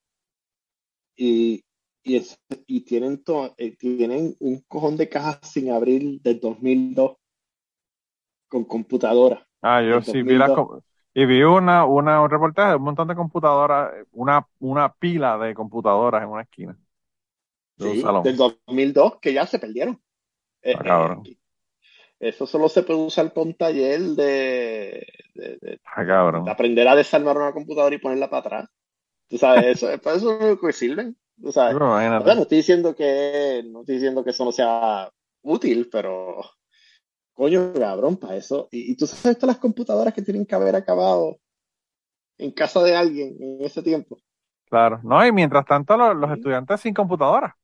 Y, 1.17 1.63
y, 2.03 2.15
es- 2.17 2.39
y 2.67 2.81
tienen, 2.85 3.21
to- 3.23 3.53
eh, 3.57 3.75
tienen 3.75 4.35
un 4.39 4.61
cojón 4.67 4.95
de 4.97 5.09
cajas 5.09 5.39
sin 5.43 5.71
abrir 5.71 6.21
del 6.21 6.39
2002 6.39 7.17
con 8.47 8.65
computadora. 8.65 9.47
Ah, 9.61 9.81
yo 9.81 10.01
sí 10.01 10.21
vi 10.23 10.37
las 10.37 10.51
2002. 10.51 10.51
com- 10.51 10.81
y 11.13 11.25
vi 11.25 11.41
una, 11.43 11.85
una, 11.85 12.21
un 12.21 12.29
reportaje 12.29 12.69
de 12.71 12.75
un 12.75 12.83
montón 12.83 13.07
de 13.07 13.15
computadoras, 13.15 13.93
una, 14.11 14.47
una 14.59 14.93
pila 14.93 15.37
de 15.37 15.53
computadoras 15.55 16.21
en 16.23 16.29
una 16.29 16.43
esquina 16.43 16.77
de 17.77 17.85
un 17.87 17.95
salón. 17.97 18.23
del 18.23 18.37
2002 18.37 19.19
que 19.21 19.33
ya 19.33 19.45
se 19.47 19.59
perdieron. 19.59 20.01
Ah, 20.71 21.17
eh, 21.23 21.37
eso 22.19 22.45
solo 22.45 22.69
se 22.69 22.83
puede 22.83 22.99
usar 22.99 23.31
un 23.35 23.53
taller 23.55 24.01
de, 24.01 25.05
de- 25.35 25.57
de- 25.61 25.79
Ah, 25.85 26.05
cabrón. 26.05 26.45
de 26.45 26.51
aprender 26.51 26.87
a 26.87 26.95
desarmar 26.95 27.37
una 27.37 27.51
computadora 27.53 27.95
y 27.95 27.99
ponerla 27.99 28.29
para 28.29 28.39
atrás. 28.41 28.69
Tú 29.27 29.37
sabes, 29.37 29.65
eso, 29.83 30.01
para 30.01 30.17
eso 30.17 30.39
es 30.39 30.47
lo 30.47 30.59
que 30.59 30.73
sirven. 30.73 31.17
Tú 31.41 31.51
sabes. 31.51 31.73
Ahora, 31.75 32.35
no 32.35 32.41
estoy 32.43 32.57
diciendo 32.59 32.95
que, 32.95 33.63
no 33.65 33.81
estoy 33.81 33.95
diciendo 33.95 34.23
que 34.23 34.29
eso 34.29 34.45
no 34.45 34.51
sea 34.51 35.11
útil, 35.41 35.89
pero 35.91 36.41
coño, 37.33 37.73
cabrón, 37.73 38.17
para 38.17 38.37
eso. 38.37 38.69
Y, 38.71 38.93
y 38.93 38.95
tú 38.95 39.05
sabes 39.07 39.37
todas 39.37 39.55
las 39.55 39.61
computadoras 39.61 40.13
que 40.13 40.21
tienen 40.21 40.45
que 40.45 40.55
haber 40.55 40.75
acabado 40.75 41.39
en 42.37 42.51
casa 42.51 42.81
de 42.83 42.95
alguien 42.95 43.35
en 43.39 43.61
ese 43.63 43.81
tiempo. 43.81 44.17
Claro. 44.69 44.99
No, 45.03 45.25
y 45.25 45.31
mientras 45.31 45.65
tanto 45.65 45.95
los, 45.97 46.15
los 46.15 46.31
estudiantes 46.31 46.81
sin 46.81 46.93
computadora. 46.93 47.57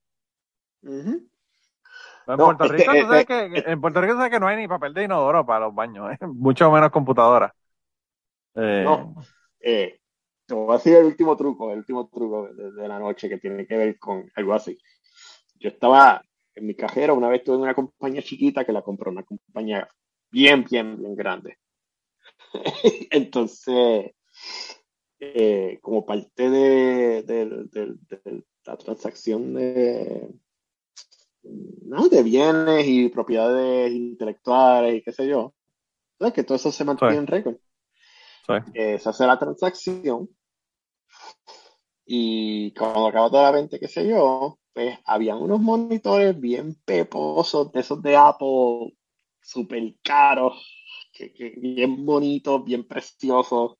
Ujú. 2.26 2.34
En 2.34 2.42
No, 2.42 2.44
Puerto 2.44 2.66
Rico, 2.66 2.94
eh, 2.94 3.06
sabes 3.06 3.24
eh, 3.24 3.26
que, 3.26 3.62
en 3.66 3.80
Puerto 3.80 4.00
Rico 4.00 4.14
sabes 4.14 4.30
que 4.30 4.40
no 4.40 4.46
hay 4.48 4.56
ni 4.56 4.68
papel 4.68 4.94
de 4.94 5.04
inodoro 5.04 5.44
para 5.44 5.66
los 5.66 5.74
baños, 5.74 6.12
¿eh? 6.12 6.18
mucho 6.26 6.70
menos 6.70 6.90
computadora. 6.90 7.54
Eh, 8.54 8.84
No, 8.84 9.14
eh, 9.60 9.98
te 10.46 10.54
voy 10.54 10.70
a 10.70 10.76
decir 10.78 10.94
el 10.96 11.04
último 11.06 11.36
truco, 11.36 11.70
el 11.72 11.78
último 11.78 12.08
truco 12.08 12.48
de, 12.52 12.72
de 12.72 12.88
la 12.88 12.98
noche 12.98 13.28
que 13.28 13.38
tiene 13.38 13.66
que 13.66 13.76
ver 13.76 13.98
con 13.98 14.30
algo 14.34 14.54
así. 14.54 14.78
Yo 15.56 15.68
estaba 15.70 16.22
en 16.54 16.66
mi 16.66 16.74
cajero, 16.76 17.14
una 17.14 17.28
vez 17.28 17.44
tuve 17.44 17.58
una 17.58 17.74
compañía 17.74 18.22
chiquita 18.22 18.64
que 18.64 18.72
la 18.72 18.82
compró, 18.82 19.10
una 19.10 19.24
compañía 19.24 19.88
bien, 20.30 20.64
bien, 20.70 20.98
bien 20.98 21.14
grande. 21.16 21.58
Entonces, 23.10 24.12
eh, 25.20 25.78
como 25.82 26.04
parte 26.04 26.50
de- 26.50 27.22
de- 27.22 27.46
de 27.70 28.44
la 28.64 28.76
transacción 28.76 29.54
de, 29.54 30.28
no, 31.44 32.08
de 32.08 32.22
bienes 32.22 32.86
y 32.86 33.08
propiedades 33.08 33.92
intelectuales 33.92 34.96
y 34.96 35.02
qué 35.02 35.12
sé 35.12 35.28
yo, 35.28 35.54
¿sabes? 36.18 36.34
Que 36.34 36.44
todo 36.44 36.56
eso 36.56 36.72
se 36.72 36.84
mantiene 36.84 37.14
Sí. 37.14 37.18
en 37.18 37.26
récord. 37.28 37.56
sí. 38.46 38.54
Eh, 38.74 38.98
se 38.98 39.08
hace 39.08 39.26
la 39.26 39.38
transacción 39.38 40.28
y 42.04 42.72
cuando 42.74 43.06
acaba 43.08 43.30
toda 43.30 43.44
la 43.44 43.50
venta, 43.52 43.78
qué 43.78 43.88
sé 43.88 44.06
yo, 44.08 44.58
pues 44.72 44.98
habían 45.06 45.38
unos 45.38 45.60
monitores 45.60 46.38
bien 46.38 46.74
peposos, 46.84 47.72
de 47.72 47.80
esos 47.80 48.02
de 48.02 48.16
Apple, 48.16 48.96
súper 49.40 49.94
caros, 50.02 50.54
que, 51.12 51.32
que 51.32 51.50
bien 51.58 52.04
bonitos, 52.04 52.64
bien 52.64 52.86
preciosos. 52.86 53.76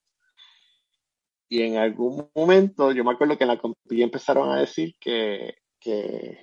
Y 1.48 1.62
en 1.62 1.76
algún 1.76 2.30
momento, 2.34 2.93
yo 2.93 3.05
me 3.05 3.12
acuerdo 3.12 3.36
que 3.36 3.44
en 3.44 3.48
la 3.48 3.59
compañía 3.59 4.05
empezaron 4.05 4.51
a 4.51 4.60
decir 4.60 4.94
que, 4.98 5.55
que 5.78 6.39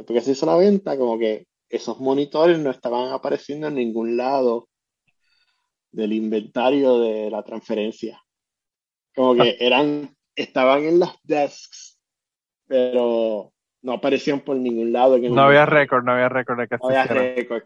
después 0.00 0.20
que 0.20 0.24
se 0.24 0.32
hizo 0.32 0.46
la 0.46 0.56
venta, 0.56 0.96
como 0.96 1.18
que 1.18 1.46
esos 1.68 2.00
monitores 2.00 2.58
no 2.58 2.70
estaban 2.70 3.12
apareciendo 3.12 3.68
en 3.68 3.74
ningún 3.74 4.16
lado 4.16 4.68
del 5.92 6.12
inventario 6.12 6.98
de 7.00 7.30
la 7.30 7.42
transferencia. 7.42 8.22
Como 9.14 9.34
que 9.34 9.56
eran, 9.60 10.16
estaban 10.34 10.84
en 10.84 11.00
las 11.00 11.16
desks, 11.22 12.00
pero 12.66 13.52
no 13.82 13.92
aparecían 13.92 14.40
por 14.40 14.56
ningún 14.56 14.92
lado 14.92 15.18
No 15.18 15.42
había 15.42 15.66
récord, 15.66 16.04
no 16.04 16.12
había 16.12 16.28
récord 16.28 16.60
de 16.60 16.68
que 16.68 16.76
No 16.78 16.88
había 16.88 17.04
récord. 17.04 17.64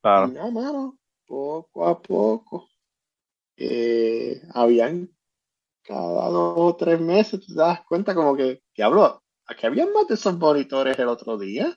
Claro. 0.00 0.28
nada, 0.28 0.50
mano, 0.50 0.98
poco 1.26 1.86
a 1.86 2.00
poco, 2.00 2.68
eh, 3.56 4.40
habían 4.54 5.08
cada 5.82 6.28
dos 6.28 6.54
o 6.56 6.76
tres 6.76 7.00
meses, 7.00 7.40
tú 7.40 7.54
te 7.54 7.60
das 7.60 7.84
cuenta 7.84 8.14
como 8.14 8.36
que, 8.36 8.62
diablo, 8.76 9.22
aquí 9.52 9.66
había 9.66 9.86
más 9.86 10.08
de 10.08 10.14
esos 10.14 10.36
monitores 10.38 10.98
el 10.98 11.08
otro 11.08 11.38
día. 11.38 11.76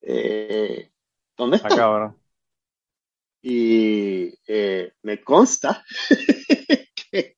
Eh, 0.00 0.90
¿dónde 1.36 1.58
Ah, 1.62 1.68
están? 1.68 1.76
cabrón. 1.76 2.16
Y 3.42 4.34
eh, 4.46 4.92
me 5.02 5.22
consta 5.22 5.84
que, 7.10 7.36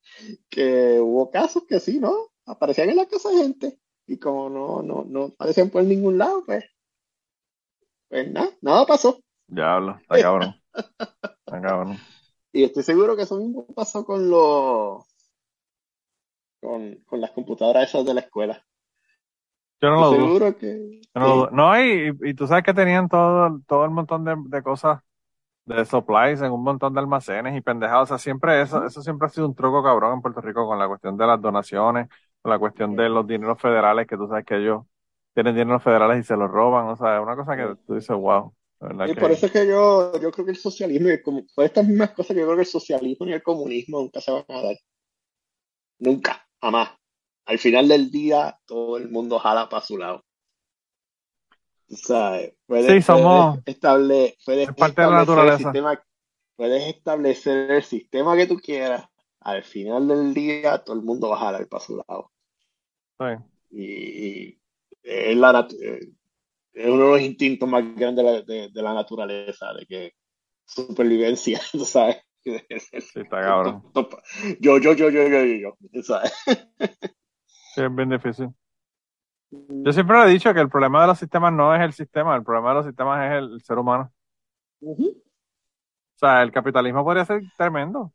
que 0.49 0.99
hubo 1.01 1.31
casos 1.31 1.65
que 1.69 1.81
sí, 1.81 1.99
¿no? 2.01 2.13
Aparecían 2.47 2.91
en 2.91 2.97
la 2.97 3.07
casa 3.07 3.31
de 3.31 3.37
gente. 3.37 3.81
Y 4.07 4.19
como 4.19 4.49
no, 4.51 4.83
no, 4.83 5.05
no 5.05 5.25
aparecían 5.27 5.71
por 5.71 5.85
ningún 5.85 6.19
lado, 6.19 6.43
pues, 6.45 6.65
pues 8.09 8.31
nada, 8.31 8.51
nada 8.61 8.87
pasó. 8.87 9.21
Diablo, 9.47 9.99
está 10.01 10.19
cabrón. 10.23 10.63
Está 11.47 11.61
cabrón. 11.63 11.99
Y 12.53 12.65
estoy 12.65 12.83
seguro 12.85 13.17
que 13.17 13.23
eso 13.23 13.37
mismo 13.37 13.67
pasó 13.75 14.05
con 14.05 14.31
los 14.31 15.05
con, 16.61 16.97
con 17.05 17.21
las 17.21 17.33
computadoras 17.33 17.89
esas 17.91 18.07
de 18.07 18.15
la 18.15 18.21
escuela. 18.21 18.67
Yo 19.81 19.91
no 19.91 19.97
lo 20.01 20.13
dudo. 20.13 20.29
seguro 20.31 20.57
que 20.59 21.01
Yo 21.15 21.21
no, 21.21 21.29
lo 21.29 21.37
dudo. 21.37 21.51
No, 21.53 21.81
y, 21.83 22.13
y 22.31 22.35
tú 22.35 22.47
sabes 22.49 22.65
que 22.65 22.75
tenían 22.75 23.09
todo, 23.09 23.61
todo 23.69 23.85
el 23.85 23.91
montón 23.93 24.25
de, 24.25 24.37
de 24.47 24.63
cosas, 24.63 25.01
de 25.67 25.85
supplies 25.87 26.43
en 26.43 26.53
un 26.53 26.65
montón 26.65 26.95
de 26.95 27.01
almacenes 27.01 27.57
y 27.57 27.63
pendejadas. 27.63 28.05
O 28.05 28.07
sea, 28.09 28.19
siempre 28.19 28.63
eso, 28.63 28.85
eso 28.87 29.03
siempre 29.03 29.27
ha 29.27 29.31
sido 29.31 29.47
un 29.49 29.55
truco 29.57 29.83
cabrón 29.85 30.15
en 30.15 30.23
Puerto 30.23 30.41
Rico 30.43 30.67
con 30.67 30.79
la 30.79 30.89
cuestión 30.89 31.17
de 31.17 31.27
las 31.27 31.41
donaciones, 31.43 32.09
con 32.43 32.51
la 32.51 32.59
cuestión 32.61 32.97
de 32.97 33.09
los 33.11 33.27
dineros 33.27 33.61
federales, 33.61 34.07
que 34.07 34.17
tú 34.17 34.29
sabes 34.29 34.45
que 34.47 34.57
ellos 34.59 34.85
tienen 35.35 35.55
dineros 35.57 35.83
federales 35.83 36.21
y 36.21 36.25
se 36.25 36.37
los 36.37 36.51
roban. 36.51 36.89
O 36.89 36.97
sea, 36.97 37.17
es 37.19 37.23
una 37.23 37.37
cosa 37.37 37.57
que 37.57 37.77
tú 37.87 37.95
dices, 37.97 38.17
wow. 38.17 38.55
Y 39.05 39.15
que- 39.15 39.21
por 39.21 39.31
eso 39.31 39.45
es 39.47 39.53
que 39.53 39.67
yo, 39.67 40.13
yo 40.21 40.31
creo 40.33 40.45
que 40.47 40.53
el 40.53 40.57
socialismo, 40.57 41.09
y 41.09 41.13
el 41.13 41.23
por 41.23 41.65
estas 41.67 41.87
mismas 41.87 42.13
cosas 42.13 42.35
que 42.35 42.41
yo 42.41 42.47
creo 42.47 42.57
que 42.57 42.63
el 42.63 42.67
socialismo 42.67 43.27
y 43.27 43.33
el 43.35 43.43
comunismo 43.43 44.01
nunca 44.01 44.21
se 44.23 44.31
van 44.33 44.45
a 44.49 44.63
dar. 44.63 44.77
Nunca, 46.01 46.49
jamás. 46.61 47.00
Al 47.51 47.59
final 47.59 47.89
del 47.89 48.11
día, 48.13 48.57
todo 48.65 48.97
el 48.97 49.09
mundo 49.11 49.41
jala 49.41 49.69
para 49.69 49.83
su 49.85 49.99
lado. 49.99 50.25
O 51.93 51.97
sea, 51.97 52.41
puedes, 52.67 52.87
Sí, 52.93 53.03
somos- 53.03 53.57
puedes 53.59 53.77
estable- 53.77 54.37
puedes 54.47 54.69
es 54.69 54.75
parte 54.77 55.03
de 55.03 55.11
la 55.11 55.21
establecer 55.21 55.21
el 55.21 55.27
naturaleza. 55.27 55.59
sistema, 55.59 56.05
puedes 56.57 56.87
establecer 56.95 57.71
el 57.73 57.83
sistema 57.83 58.37
que 58.37 58.47
tú 58.47 58.57
quieras. 58.57 59.05
Al 59.41 59.65
final 59.65 60.07
del 60.07 60.33
día, 60.33 60.79
todo 60.79 60.95
el 60.95 61.03
mundo 61.03 61.31
va 61.31 61.37
a 61.39 61.41
jalar 61.41 61.67
para 61.67 61.83
su 61.85 61.97
lado. 61.97 62.31
Sí. 63.19 63.27
Y, 63.71 63.83
y 63.83 64.61
es, 65.03 65.37
la, 65.37 65.67
eh, 65.83 66.01
es 66.73 66.87
uno 66.87 67.07
de 67.07 67.11
los 67.11 67.21
instintos 67.23 67.69
más 67.69 67.83
grandes 67.97 68.25
de 68.25 68.31
la, 68.33 68.43
de- 68.43 68.69
de 68.69 68.83
la 68.83 68.95
naturaleza, 68.95 69.73
de 69.75 69.87
que 69.87 70.13
supervivencia, 70.65 71.61
tú 71.73 71.85
sabes. 71.85 72.19
Sí, 72.45 72.53
está 73.17 73.41
cabrón. 73.43 73.83
Yo, 74.61 74.79
yo, 74.79 74.93
yo, 74.95 75.11
yo, 75.11 75.27
yo, 75.29 75.45
yo, 75.45 75.77
yo, 75.93 76.03
¿sabes? 76.03 76.33
Sí, 77.75 77.81
es 77.83 77.95
bien 77.95 78.11
difícil. 78.11 78.55
Yo 79.85 79.93
siempre 79.93 80.17
le 80.19 80.25
he 80.27 80.29
dicho 80.33 80.53
que 80.55 80.61
el 80.61 80.69
problema 80.69 81.01
de 81.03 81.07
los 81.09 81.19
sistemas 81.19 81.53
no 81.53 81.75
es 81.75 81.81
el 81.83 81.93
sistema, 81.93 82.37
el 82.37 82.43
problema 82.45 82.71
de 82.71 82.75
los 82.77 82.87
sistemas 82.87 83.25
es 83.31 83.39
el, 83.39 83.53
el 83.55 83.63
ser 83.63 83.79
humano. 83.79 84.13
O 86.17 86.19
sea, 86.21 86.43
el 86.43 86.53
capitalismo 86.53 87.05
podría 87.05 87.25
ser 87.25 87.43
tremendo. 87.57 88.13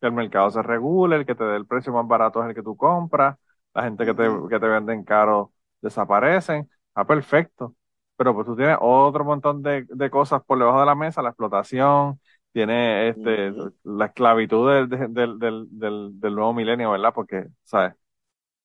Que 0.00 0.08
el 0.08 0.12
mercado 0.14 0.50
se 0.50 0.62
regule, 0.62 1.16
el 1.16 1.26
que 1.26 1.34
te 1.36 1.44
dé 1.44 1.56
el 1.56 1.66
precio 1.66 1.92
más 1.92 2.06
barato 2.08 2.42
es 2.42 2.48
el 2.50 2.54
que 2.56 2.62
tú 2.62 2.76
compras, 2.76 3.38
la 3.74 3.84
gente 3.84 4.04
que 4.06 4.14
te, 4.14 4.24
que 4.50 4.60
te 4.60 4.68
venden 4.68 5.04
caro 5.04 5.52
desaparecen. 5.82 6.70
Ah, 6.94 7.06
perfecto. 7.06 7.76
Pero 8.16 8.34
pues 8.34 8.46
tú 8.46 8.56
tienes 8.56 8.78
otro 8.80 9.24
montón 9.24 9.62
de, 9.62 9.86
de 9.88 10.10
cosas 10.10 10.42
por 10.44 10.58
debajo 10.58 10.80
de 10.80 10.86
la 10.86 10.94
mesa, 10.96 11.22
la 11.22 11.30
explotación, 11.30 12.20
tiene 12.52 13.08
este, 13.10 13.54
la 13.84 14.06
esclavitud 14.06 14.70
del, 14.72 14.88
del, 15.14 15.38
del- 15.70 16.20
del 16.20 16.34
nuevo 16.36 16.54
milenio, 16.54 16.90
¿verdad? 16.92 17.12
Porque, 17.14 17.46
¿sabes? 17.64 17.94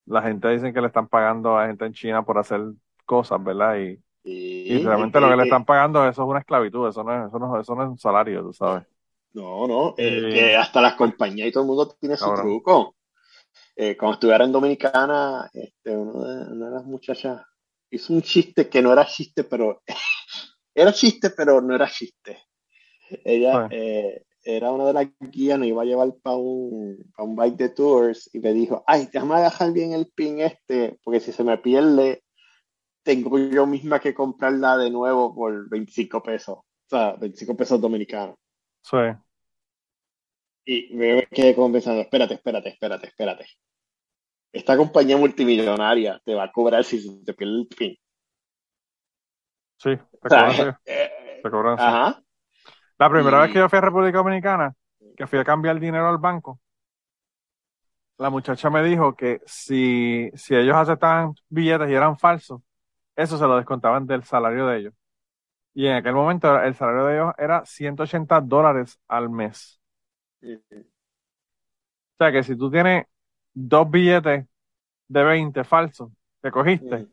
La 0.06 0.22
gente 0.22 0.50
dice 0.50 0.74
que 0.74 0.82
le 0.82 0.88
están 0.88 1.08
pagando 1.08 1.58
a 1.58 1.68
gente 1.68 1.86
en 1.86 1.94
China 1.94 2.24
por 2.26 2.38
hacer 2.38 2.62
cosas, 3.06 3.44
¿verdad? 3.44 3.78
Y, 3.78 4.02
y 4.68 4.78
Y, 4.78 4.80
realmente 4.80 5.20
y- 5.20 5.22
lo 5.22 5.30
que 5.30 5.38
le 5.38 5.44
están 5.44 5.66
pagando 5.66 6.08
eso 6.08 6.24
es 6.24 6.30
una 6.30 6.40
esclavitud, 6.40 6.90
eso 6.90 7.04
no 7.04 7.24
es, 7.24 7.30
eso 7.30 7.40
no, 7.40 7.60
eso 7.62 7.76
no 7.76 7.84
es 7.84 7.90
un 7.90 7.98
salario, 8.00 8.44
tú 8.44 8.54
sabes. 8.54 8.86
No, 9.34 9.68
no, 9.68 9.96
eh, 9.98 10.22
Eh, 10.22 10.30
que 10.32 10.56
hasta 10.56 10.82
las 10.82 10.96
compañías 10.96 11.50
y 11.50 11.52
todo 11.52 11.64
el 11.64 11.68
mundo 11.68 11.96
tiene 12.00 12.16
su 12.18 12.32
truco. 12.34 12.96
Eh, 13.76 13.98
cuando 13.98 14.16
estuviera 14.16 14.46
en 14.46 14.52
Dominicana, 14.54 15.50
este, 15.54 15.98
uno 15.98 16.24
de- 16.26 16.52
una 16.54 16.68
de 16.70 16.76
las 16.76 16.86
muchachas 16.86 17.42
hizo 17.92 18.14
un 18.14 18.22
chiste 18.24 18.70
que 18.70 18.82
no 18.82 18.94
era 18.94 19.06
chiste, 19.06 19.44
pero 19.46 19.82
era 20.76 20.94
chiste, 20.94 21.32
pero 21.32 21.62
no 21.62 21.76
era 21.76 21.90
chiste. 21.90 22.40
Ella, 23.26 23.66
Sí. 23.68 23.70
eh, 23.70 24.24
era 24.46 24.72
una 24.72 24.86
de 24.86 24.94
las 24.94 25.08
guías, 25.20 25.58
nos 25.58 25.68
iba 25.68 25.82
a 25.82 25.86
llevar 25.86 26.14
para 26.22 26.38
un, 26.38 27.12
pa 27.16 27.24
un 27.24 27.36
bike 27.36 27.58
de 27.58 27.70
tours 27.70 28.30
y 28.34 28.40
me 28.40 28.54
dijo, 28.54 28.84
ay, 28.86 29.10
déjame 29.12 29.42
dejar 29.42 29.74
bien 29.74 29.92
el 29.92 30.08
pin 30.08 30.40
este, 30.40 31.00
porque 31.04 31.20
si 31.20 31.32
se 31.32 31.44
me 31.44 31.58
pierde, 31.58 32.24
tengo 33.04 33.40
yo 33.40 33.66
misma 33.66 34.00
que 34.00 34.14
comprarla 34.14 34.78
de 34.78 34.92
nuevo 34.92 35.34
por 35.34 35.68
25 35.70 36.22
pesos, 36.22 36.58
o 36.58 36.66
sea, 36.88 37.14
25 37.14 37.58
pesos 37.58 37.82
dominicanos. 37.82 38.36
Sí. 38.84 38.98
Y 40.66 40.94
me 40.96 41.26
quedé 41.28 41.56
como 41.56 41.74
pensando, 41.74 42.02
espérate, 42.02 42.36
espérate, 42.36 42.70
espérate, 42.70 43.08
espérate. 43.08 43.46
Esta 44.54 44.78
compañía 44.78 45.18
multimillonaria 45.18 46.22
te 46.24 46.36
va 46.36 46.44
a 46.44 46.52
cobrar 46.52 46.84
si 46.84 47.00
se 47.00 47.26
te 47.26 47.34
pierde 47.34 47.56
el 47.56 47.68
pin. 47.68 47.98
Sí, 49.78 49.96
te 49.96 50.18
O 50.22 50.30
sea, 50.30 50.48
cobran, 50.48 50.54
sí, 50.54 50.82
eh, 50.86 51.40
te 51.44 51.50
cobran, 51.50 51.80
ajá. 51.80 52.25
La 52.98 53.10
primera 53.10 53.38
Y- 53.38 53.42
vez 53.42 53.52
que 53.54 53.60
yo 53.60 53.70
fui 53.70 53.78
a 53.78 53.82
República 53.82 54.18
Dominicana, 54.20 54.74
que 55.16 55.28
fui 55.28 55.40
a 55.40 55.44
cambiar 55.44 55.80
dinero 55.80 56.08
al 56.08 56.18
banco, 56.18 56.60
la 58.18 58.30
muchacha 58.30 58.70
me 58.70 58.82
dijo 58.84 59.16
que 59.16 59.42
si, 59.46 60.32
si 60.36 60.56
ellos 60.56 60.76
aceptaban 60.76 61.34
billetes 61.50 61.90
y 61.90 61.94
eran 61.94 62.18
falsos, 62.18 62.62
eso 63.16 63.38
se 63.38 63.46
lo 63.46 63.58
descontaban 63.58 64.06
del 64.08 64.24
salario 64.24 64.68
de 64.68 64.78
ellos. 64.80 64.94
Y 65.74 65.88
en 65.88 65.96
aquel 65.96 66.14
momento 66.16 66.58
el 66.62 66.74
salario 66.76 67.06
de 67.06 67.14
ellos 67.16 67.34
era 67.38 67.66
180 67.66 68.40
dólares 68.42 68.98
al 69.10 69.30
mes. 69.30 69.82
O 70.42 72.18
sea 72.18 72.32
que 72.32 72.44
si 72.44 72.56
tú 72.58 72.72
tienes 72.72 73.06
dos 73.54 73.90
billetes 73.90 74.46
de 75.08 75.24
20 75.24 75.64
falsos 75.66 76.10
que 76.42 76.52
cogiste 76.52 77.08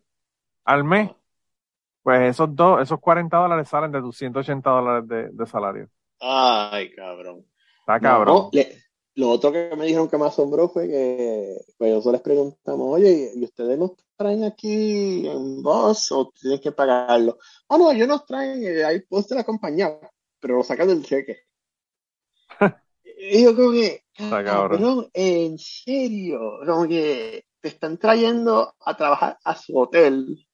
al 0.65 0.85
mes, 0.85 1.11
pues 2.03 2.31
esos 2.31 2.55
dos, 2.55 2.83
esos 2.83 2.99
40 3.01 3.37
dólares 3.37 3.69
salen 3.69 3.93
de 3.93 4.01
tus 4.01 4.17
180 4.17 4.71
dólares 4.71 5.09
de, 5.09 5.29
de 5.31 5.47
salario. 5.47 5.89
Ay, 6.21 6.93
cabrón. 6.95 7.45
Está 7.81 8.01
cabrón. 8.01 8.37
No, 8.37 8.51
le- 8.53 8.79
lo 9.15 9.29
otro 9.31 9.53
que 9.53 9.71
me 9.77 9.85
dijeron 9.85 10.09
que 10.09 10.17
me 10.17 10.27
asombró 10.27 10.69
fue 10.71 10.89
que 10.89 11.57
pues 11.77 11.91
nosotros 11.93 12.13
les 12.15 12.23
preguntamos, 12.23 12.89
oye, 12.95 13.31
¿y 13.35 13.45
ustedes 13.45 13.79
nos 13.79 13.93
traen 14.17 14.43
aquí 14.45 15.29
en 15.29 15.63
bus 15.63 16.11
o 16.13 16.31
tienen 16.31 16.61
que 16.61 16.73
pagarlo? 16.73 17.39
Oh, 17.67 17.77
no, 17.79 17.93
ellos 17.93 18.09
nos 18.09 18.25
traen, 18.25 18.63
eh, 18.65 18.85
hay 18.85 19.01
post 19.01 19.29
de 19.31 19.37
la 19.37 19.45
compañía, 19.45 19.99
pero 20.41 20.57
lo 20.57 20.63
sacan 20.65 20.89
del 20.89 21.03
cheque. 21.05 21.41
y 23.05 23.45
yo 23.45 23.55
como 23.55 23.73
que, 23.73 24.05
Está 24.15 24.43
cabrón. 24.45 24.81
cabrón, 24.81 25.11
en 25.15 25.59
serio, 25.59 26.41
como 26.67 26.89
que 26.89 27.45
te 27.61 27.69
están 27.69 27.99
trayendo 27.99 28.75
a 28.81 28.97
trabajar 28.97 29.39
a 29.45 29.55
su 29.57 29.77
hotel 29.79 30.47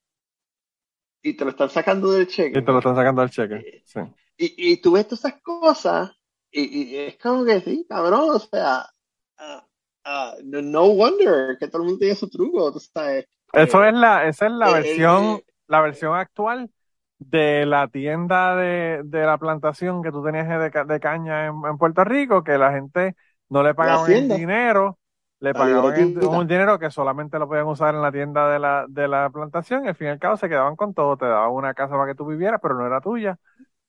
y 1.21 1.35
te 1.35 1.45
lo 1.45 1.51
están 1.51 1.69
sacando 1.69 2.11
del 2.11 2.27
cheque. 2.27 2.59
Y 2.59 2.63
te 2.63 2.71
lo 2.71 2.77
están 2.79 2.95
sacando 2.95 3.21
del 3.21 3.31
cheque. 3.31 3.65
Sí. 3.85 3.99
Y, 4.37 4.71
y 4.73 4.77
tú 4.77 4.93
ves 4.93 5.07
todas 5.07 5.25
esas 5.25 5.41
cosas 5.41 6.11
y, 6.51 6.93
y 6.93 6.97
es 6.97 7.17
como 7.17 7.45
que 7.45 7.61
sí, 7.61 7.85
cabrón, 7.87 8.29
o 8.31 8.39
sea, 8.39 8.89
ah, 9.37 9.67
ah, 10.05 10.35
no, 10.43 10.61
no 10.61 10.87
wonder 10.89 11.57
que 11.59 11.67
todo 11.67 11.81
el 11.83 11.85
mundo 11.89 11.99
tiene 11.99 12.15
su 12.15 12.29
truco, 12.29 12.71
tú 12.73 12.79
sabes. 12.79 13.25
Eso 13.51 13.83
Eh, 13.83 13.85
es 13.85 13.93
la, 13.93 14.27
esa 14.27 14.45
es 14.47 14.51
la 14.53 14.69
eh, 14.69 14.69
versión, 14.69 15.41
eh, 15.41 15.45
la 15.67 15.81
versión 15.81 16.15
actual 16.15 16.71
de 17.17 17.65
la 17.65 17.87
tienda 17.87 18.55
de, 18.55 19.01
de 19.05 19.25
la 19.25 19.37
plantación 19.37 20.03
que 20.03 20.11
tú 20.11 20.23
tenías 20.23 20.47
de, 20.47 20.71
ca- 20.71 20.85
de 20.85 20.99
caña 20.99 21.47
en, 21.47 21.55
en 21.69 21.77
Puerto 21.77 22.03
Rico, 22.03 22.43
que 22.43 22.57
la 22.57 22.71
gente 22.73 23.15
no 23.49 23.63
le 23.63 23.73
pagaban 23.75 24.13
el 24.13 24.27
dinero, 24.27 24.98
le 25.39 25.53
pagaban 25.53 25.95
el- 25.95 26.17
un 26.25 26.47
dinero 26.47 26.79
que 26.79 26.91
solamente 26.91 27.39
lo 27.39 27.47
podían 27.47 27.67
usar 27.67 27.95
en 27.95 28.01
la 28.01 28.11
tienda 28.11 28.49
de 28.49 28.59
la, 28.59 28.85
de 28.89 29.07
la 29.07 29.29
plantación, 29.29 29.85
y 29.85 29.89
al 29.89 29.95
fin 29.95 30.07
y 30.07 30.09
al 30.11 30.19
cabo 30.19 30.37
se 30.37 30.49
quedaban 30.49 30.75
con 30.75 30.93
todo, 30.93 31.17
te 31.17 31.25
daban 31.25 31.51
una 31.51 31.73
casa 31.73 31.93
para 31.95 32.07
que 32.07 32.15
tú 32.15 32.25
vivieras, 32.25 32.59
pero 32.61 32.75
no 32.75 32.85
era 32.85 33.01
tuya, 33.01 33.37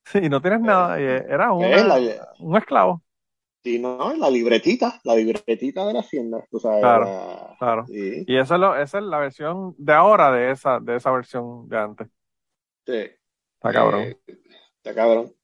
y 0.14 0.28
no 0.28 0.40
tienes 0.40 0.60
nada, 0.60 1.00
y 1.00 1.04
era 1.04 1.46
Eh, 1.46 1.84
una- 1.84 1.98
la- 1.98 2.32
un 2.40 2.56
esclavo, 2.56 3.02
Sí, 3.62 3.78
no, 3.78 4.14
la 4.16 4.30
libretita, 4.30 5.00
la 5.04 5.14
libretita 5.14 5.86
de 5.86 5.92
la 5.92 6.00
hacienda, 6.00 6.42
tú 6.50 6.58
sabes. 6.58 6.80
Claro, 6.80 7.04
la- 7.04 7.56
claro. 7.58 7.86
sí, 7.86 8.24
Y 8.26 8.36
esa 8.38 8.54
es, 8.54 8.60
lo, 8.60 8.76
esa 8.76 8.98
es 8.98 9.04
la 9.04 9.18
versión 9.18 9.74
de 9.76 9.92
ahora 9.92 10.30
de 10.32 10.50
esa, 10.50 10.80
de 10.80 10.96
esa 10.96 11.10
versión 11.10 11.68
de 11.68 11.78
antes. 11.78 12.08
sí. 12.86 13.10
Está 13.56 13.72
cabrón. 13.72 14.00
Eh, 14.02 14.16
está 14.76 14.94
cabrón. 14.94 15.34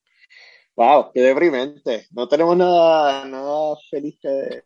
Wow, 0.76 1.12
qué 1.12 1.20
deprimente. 1.22 2.06
No 2.12 2.28
tenemos 2.28 2.56
nada, 2.56 3.24
nada 3.26 3.76
feliz 3.90 4.18
que. 4.20 4.64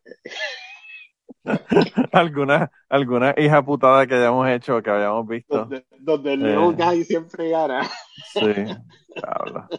alguna, 2.13 2.71
alguna 2.89 3.35
hija 3.37 3.63
putada 3.65 4.07
que 4.07 4.15
hayamos 4.15 4.49
hecho 4.49 4.83
que 4.83 4.91
hayamos 4.91 5.27
visto. 5.27 5.71
Donde, 5.71 5.85
donde 5.99 6.33
el 6.35 6.43
Eh. 6.43 6.47
little 6.47 6.73
guy 6.75 7.05
siempre 7.05 7.51
gana. 7.51 7.89
Sí, 8.23 8.47
diablo. 9.15 9.71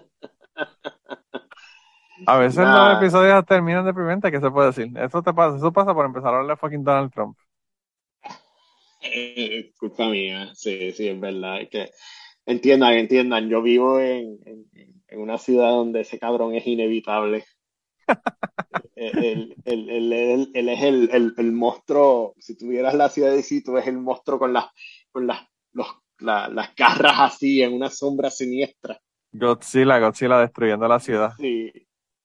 A 2.25 2.38
veces 2.38 2.65
Nah. 2.65 2.73
los 2.73 2.97
episodios 2.97 3.45
terminan 3.45 3.85
deprimentes, 3.85 4.31
¿qué 4.31 4.39
se 4.39 4.49
puede 4.51 4.67
decir? 4.67 4.88
Eso 4.97 5.21
te 5.23 5.33
pasa, 5.33 5.57
eso 5.57 5.71
pasa 5.71 5.93
por 5.93 6.05
empezar 6.05 6.33
a 6.33 6.38
hablar 6.39 6.55
de 6.55 6.59
fucking 6.59 6.83
Donald 6.83 7.11
Trump. 7.13 7.38
Eh, 9.03 9.71
culpa 9.79 10.09
mía, 10.09 10.51
sí, 10.55 10.91
sí, 10.91 11.07
es 11.07 11.19
verdad. 11.19 11.61
Es 11.61 11.69
que 11.69 11.89
entiendan, 12.45 12.93
entiendan, 12.93 13.49
yo 13.49 13.61
vivo 13.61 13.99
en, 13.99 14.39
en, 14.45 14.65
en 15.07 15.19
una 15.19 15.38
ciudad 15.38 15.71
donde 15.71 16.01
ese 16.01 16.19
cabrón 16.19 16.55
es 16.55 16.67
inevitable. 16.67 17.43
Él, 18.95 19.55
él- 19.65 19.89
él- 19.89 20.13
él- 20.13 20.51
él 20.53 20.69
es 20.69 20.83
el, 20.83 21.09
el, 21.11 21.33
el 21.37 21.51
monstruo, 21.51 22.33
si 22.39 22.57
tuvieras 22.57 22.93
la 22.93 23.09
ciudad 23.09 23.31
de 23.31 23.43
sí, 23.43 23.63
tú 23.63 23.73
ves 23.73 23.87
el 23.87 23.97
monstruo 23.97 24.39
con 24.39 24.53
las, 24.53 24.65
con 25.11 25.27
las, 25.27 25.39
los, 25.73 25.87
la- 26.19 26.47
las 26.49 26.75
garras 26.75 27.15
así 27.19 27.61
en 27.61 27.73
una 27.73 27.89
sombra 27.89 28.29
siniestra. 28.29 28.99
Godzilla, 29.31 29.99
Godzilla 29.99 30.39
destruyendo 30.39 30.87
la 30.87 30.99
ciudad. 30.99 31.33
Sí. 31.39 31.71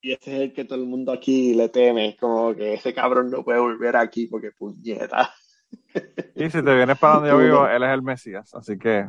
Y 0.02 0.12
ese 0.12 0.34
es 0.36 0.40
el 0.42 0.52
que 0.52 0.64
todo 0.64 0.78
el 0.78 0.86
mundo 0.86 1.10
aquí 1.12 1.54
le 1.54 1.68
teme, 1.68 2.16
como 2.20 2.54
que 2.54 2.74
ese 2.74 2.94
cabrón 2.94 3.30
no 3.30 3.42
puede 3.42 3.58
volver 3.58 3.96
aquí 3.96 4.26
porque 4.26 4.50
puñeta. 4.52 5.32
Y 6.36 6.50
si 6.50 6.62
te 6.62 6.74
vienes 6.76 6.98
para 6.98 7.14
donde 7.14 7.30
yo 7.30 7.38
vivo, 7.38 7.66
él 7.68 7.82
es 7.82 7.90
el 7.90 8.02
Mesías. 8.02 8.54
Así 8.54 8.78
que 8.78 9.08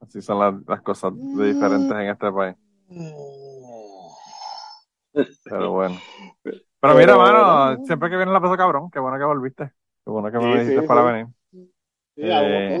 así 0.00 0.22
son 0.22 0.38
las, 0.38 0.54
las 0.66 0.80
cosas 0.82 1.12
diferentes 1.14 1.90
en 1.92 2.08
este 2.08 2.32
país. 2.32 2.56
Pero 5.48 5.70
bueno. 5.72 6.00
Pero 6.80 6.94
mira, 6.96 7.16
mano, 7.16 7.76
no. 7.76 7.84
siempre 7.84 8.10
que 8.10 8.16
viene 8.16 8.32
la 8.32 8.40
paso 8.40 8.56
cabrón. 8.56 8.90
Qué 8.90 8.98
bueno 9.00 9.18
que 9.18 9.24
volviste. 9.24 9.64
Qué 10.04 10.10
bueno 10.10 10.30
que 10.30 10.38
me 10.38 10.60
dijiste 10.60 10.82
sí, 10.82 10.88
para 10.88 11.02
sí. 11.02 11.12
venir. 11.12 11.26
Eh, 12.16 12.76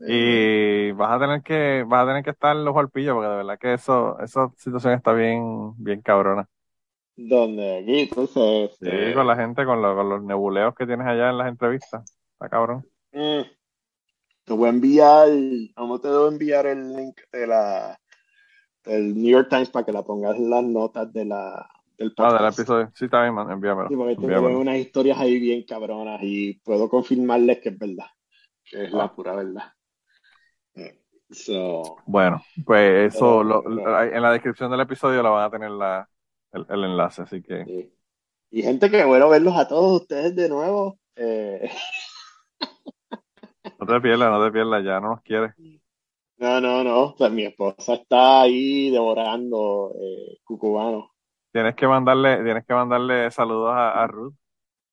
eh, 0.00 0.88
Y 0.88 0.92
vas 0.92 1.12
a 1.12 1.18
tener 1.20 1.42
que, 1.42 1.84
vas 1.86 2.04
a 2.04 2.06
tener 2.08 2.24
que 2.24 2.30
estar 2.30 2.56
en 2.56 2.64
los 2.64 2.74
golpillos, 2.74 3.14
porque 3.14 3.28
de 3.30 3.36
verdad 3.36 3.58
que 3.58 3.74
eso, 3.74 4.18
esa 4.20 4.50
situación 4.56 4.94
está 4.94 5.12
bien, 5.12 5.72
bien 5.82 6.02
cabrona. 6.02 6.48
¿Dónde? 7.16 7.78
Aquí, 7.78 8.00
entonces. 8.00 8.70
Sí, 8.82 8.90
este, 8.90 9.14
con 9.14 9.26
la 9.26 9.36
gente, 9.36 9.64
con, 9.64 9.80
lo- 9.82 9.94
con 9.96 10.08
los 10.08 10.22
nebuleos 10.22 10.74
que 10.74 10.86
tienes 10.86 11.06
allá 11.06 11.30
en 11.30 11.38
las 11.38 11.48
entrevistas. 11.48 12.04
Está 12.34 12.48
cabrón. 12.50 12.86
mm, 13.12 13.42
te 14.44 14.52
voy 14.52 14.66
a 14.66 14.70
enviar, 14.70 15.28
vamos 15.76 16.00
te 16.00 16.08
debo 16.08 16.28
enviar 16.28 16.66
el 16.66 16.92
link 16.94 17.20
de 17.32 17.46
la 17.46 17.98
del 18.84 19.14
New 19.14 19.30
York 19.30 19.48
Times 19.48 19.70
para 19.70 19.84
que 19.86 19.92
la 19.92 20.02
pongas 20.02 20.36
en 20.36 20.50
las 20.50 20.62
notas 20.64 21.12
de 21.12 21.24
la, 21.24 21.68
del 21.96 22.12
Ah, 22.18 22.24
del 22.24 22.32
podcast. 22.38 22.58
episodio. 22.58 22.90
Sí, 22.94 23.04
está 23.06 23.22
bien, 23.22 23.34
man, 23.34 23.50
envíamelo. 23.50 23.88
Sí, 23.88 23.96
porque 23.96 24.16
tengo 24.16 24.58
unas 24.60 24.76
historias 24.78 25.18
ahí 25.18 25.38
bien 25.38 25.64
cabronas 25.64 26.20
y 26.22 26.54
puedo 26.64 26.88
confirmarles 26.88 27.60
que 27.60 27.70
es 27.70 27.78
verdad, 27.78 28.06
que 28.64 28.84
es 28.84 28.92
la 28.92 29.04
Ah. 29.04 29.14
pura 29.14 29.34
verdad. 29.34 29.72
Eh, 30.74 31.00
So, 31.30 31.96
Bueno, 32.06 32.42
pues 32.66 33.14
eso, 33.14 33.38
Pero- 33.42 33.62
lo- 33.68 34.02
en 34.02 34.22
la 34.22 34.30
descripción 34.32 34.70
del 34.70 34.80
episodio 34.80 35.22
lo 35.22 35.32
van 35.32 35.44
a 35.44 35.50
tener 35.50 35.70
la, 35.70 36.08
el, 36.52 36.66
el 36.68 36.84
enlace, 36.84 37.22
así 37.22 37.42
que 37.42 37.64
sí. 37.64 37.90
Y 38.50 38.62
gente 38.62 38.88
que 38.90 39.02
bueno 39.04 39.28
verlos 39.30 39.56
a 39.56 39.66
todos 39.66 40.02
ustedes 40.02 40.36
de 40.36 40.48
nuevo. 40.48 40.98
Eh, 41.16 41.68
no 43.80 43.86
te 43.86 44.00
pierdas, 44.00 44.30
no 44.30 44.44
te 44.44 44.52
pierdas, 44.52 44.84
ya 44.84 45.00
no 45.00 45.08
nos 45.10 45.22
quieres. 45.22 45.54
No, 46.44 46.60
no, 46.60 46.84
no. 46.84 47.14
Sea, 47.16 47.28
mi 47.28 47.44
esposa 47.44 47.94
está 47.94 48.42
ahí 48.42 48.90
devorando 48.90 49.92
eh, 50.00 50.38
cucubano. 50.44 51.10
Tienes 51.52 51.74
que 51.76 51.86
mandarle, 51.86 52.42
tienes 52.42 52.64
que 52.66 52.74
mandarle 52.74 53.30
saludos 53.30 53.70
a, 53.72 54.02
a 54.02 54.06
Ruth. 54.06 54.34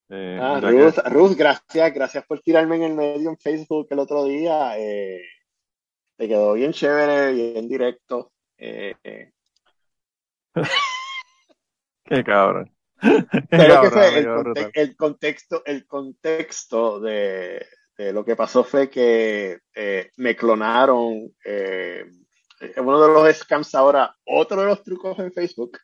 Eh, 0.10 0.38
Ah, 0.42 0.60
que- 0.62 0.68
Ruth, 0.72 0.98
Ruth, 1.06 1.36
gracias, 1.38 1.94
gracias 1.94 2.26
por 2.26 2.40
tirarme 2.42 2.76
en 2.78 2.84
el 2.84 2.94
medio 2.94 3.30
en 3.30 3.38
Facebook 3.38 3.88
el 3.90 4.00
otro 4.00 4.26
día. 4.26 4.78
Eh, 4.78 5.22
te 6.18 6.28
quedó 6.28 6.54
bien 6.54 6.72
chévere, 6.74 7.34
bien 7.34 7.68
directo. 7.68 8.32
Eh, 8.58 8.94
Qué 12.06 12.24
cabrón. 12.24 12.72
Qué 13.02 13.26
pero 13.50 13.82
que 13.82 13.90
fue 13.90 14.26
conte- 14.26 14.72
el 14.76 14.96
contexto, 14.96 15.64
el 15.66 15.88
contexto 15.88 17.00
de, 17.00 17.66
de 17.98 18.14
lo 18.14 18.26
que 18.26 18.36
pasó 18.36 18.64
fue 18.64 18.90
que 18.90 19.60
eh, 19.76 20.12
me 20.18 20.36
clonaron. 20.36 21.34
eh, 21.46 22.06
eh, 22.62 22.74
uno 22.78 23.02
de 23.02 23.08
los 23.14 23.38
scams 23.38 23.74
ahora, 23.76 24.16
otro 24.26 24.62
de 24.62 24.68
los 24.68 24.84
trucos 24.84 25.18
en 25.20 25.32
Facebook 25.32 25.78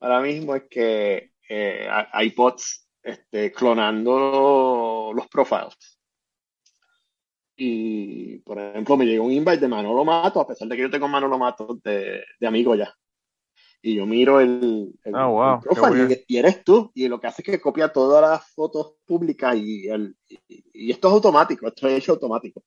ahora 0.00 0.20
mismo 0.20 0.54
es 0.54 0.64
que 0.68 1.32
eh, 1.48 1.88
hay 2.12 2.30
bots 2.30 2.88
este, 3.02 3.52
clonando 3.52 5.12
los 5.14 5.28
profiles. 5.28 5.98
Y, 7.58 8.38
por 8.40 8.58
ejemplo, 8.58 8.96
me 8.98 9.06
llegó 9.06 9.24
un 9.24 9.32
invite 9.32 9.58
de 9.58 9.68
Manolo 9.68 10.04
Mato, 10.04 10.40
a 10.40 10.46
pesar 10.46 10.68
de 10.68 10.76
que 10.76 10.82
yo 10.82 10.90
tengo 10.90 11.08
Manolo 11.08 11.38
Mato 11.38 11.78
de, 11.82 12.22
de 12.38 12.46
amigo 12.46 12.74
ya. 12.74 12.94
Y 13.82 13.94
yo 13.94 14.06
miro 14.06 14.40
el, 14.40 14.92
el, 15.04 15.14
Oh, 15.14 15.30
wow, 15.30 15.94
el 15.94 16.12
y, 16.12 16.34
y 16.34 16.36
eres 16.38 16.64
tú. 16.64 16.90
Y 16.94 17.08
lo 17.08 17.20
que 17.20 17.28
hace 17.28 17.42
es 17.42 17.46
que 17.46 17.60
copia 17.60 17.92
todas 17.92 18.20
las 18.22 18.50
fotos 18.52 18.94
públicas 19.04 19.56
y, 19.56 19.86
el, 19.88 20.16
y, 20.28 20.64
y 20.72 20.90
esto 20.90 21.08
es 21.08 21.14
automático, 21.14 21.68
esto 21.68 21.86
es 21.86 21.98
hecho 21.98 22.12
automático. 22.12 22.62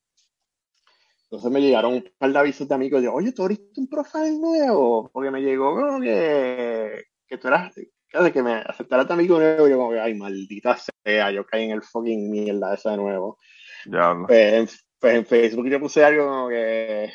Entonces 1.24 1.52
me 1.52 1.62
llegaron 1.62 1.94
un 1.94 2.10
par 2.18 2.32
de 2.32 2.40
avisos 2.40 2.68
de 2.68 2.74
amigos 2.74 3.02
de, 3.02 3.08
oye, 3.08 3.32
¿tú 3.32 3.44
abriste 3.44 3.80
un 3.80 3.88
profile 3.88 4.40
nuevo? 4.40 5.12
Porque 5.14 5.30
me 5.30 5.42
llegó 5.42 5.76
como 5.76 6.02
que, 6.02 7.04
que 7.28 7.38
tú 7.38 7.48
eras, 7.48 7.74
que 7.76 8.32
que 8.34 8.42
me 8.42 8.54
aceptaras 8.54 9.08
de 9.08 9.14
amigo 9.14 9.38
nuevo. 9.38 9.68
Y 9.68 9.72
yo 9.72 9.78
como 9.78 9.92
que, 9.92 10.00
ay, 10.00 10.16
maldita 10.16 10.76
sea, 11.06 11.32
yo 11.32 11.46
caí 11.46 11.66
en 11.66 11.72
el 11.72 11.84
fucking 11.84 12.32
mierda 12.32 12.74
esa 12.74 12.92
de 12.92 12.98
nuevo. 12.98 13.38
Diablo. 13.86 14.26
Pues 14.26 14.54
en, 14.54 14.70
pues 15.00 15.16
en 15.16 15.26
Facebook 15.26 15.70
yo 15.70 15.80
puse 15.80 16.04
algo 16.04 16.26
como 16.26 16.50
que 16.50 17.12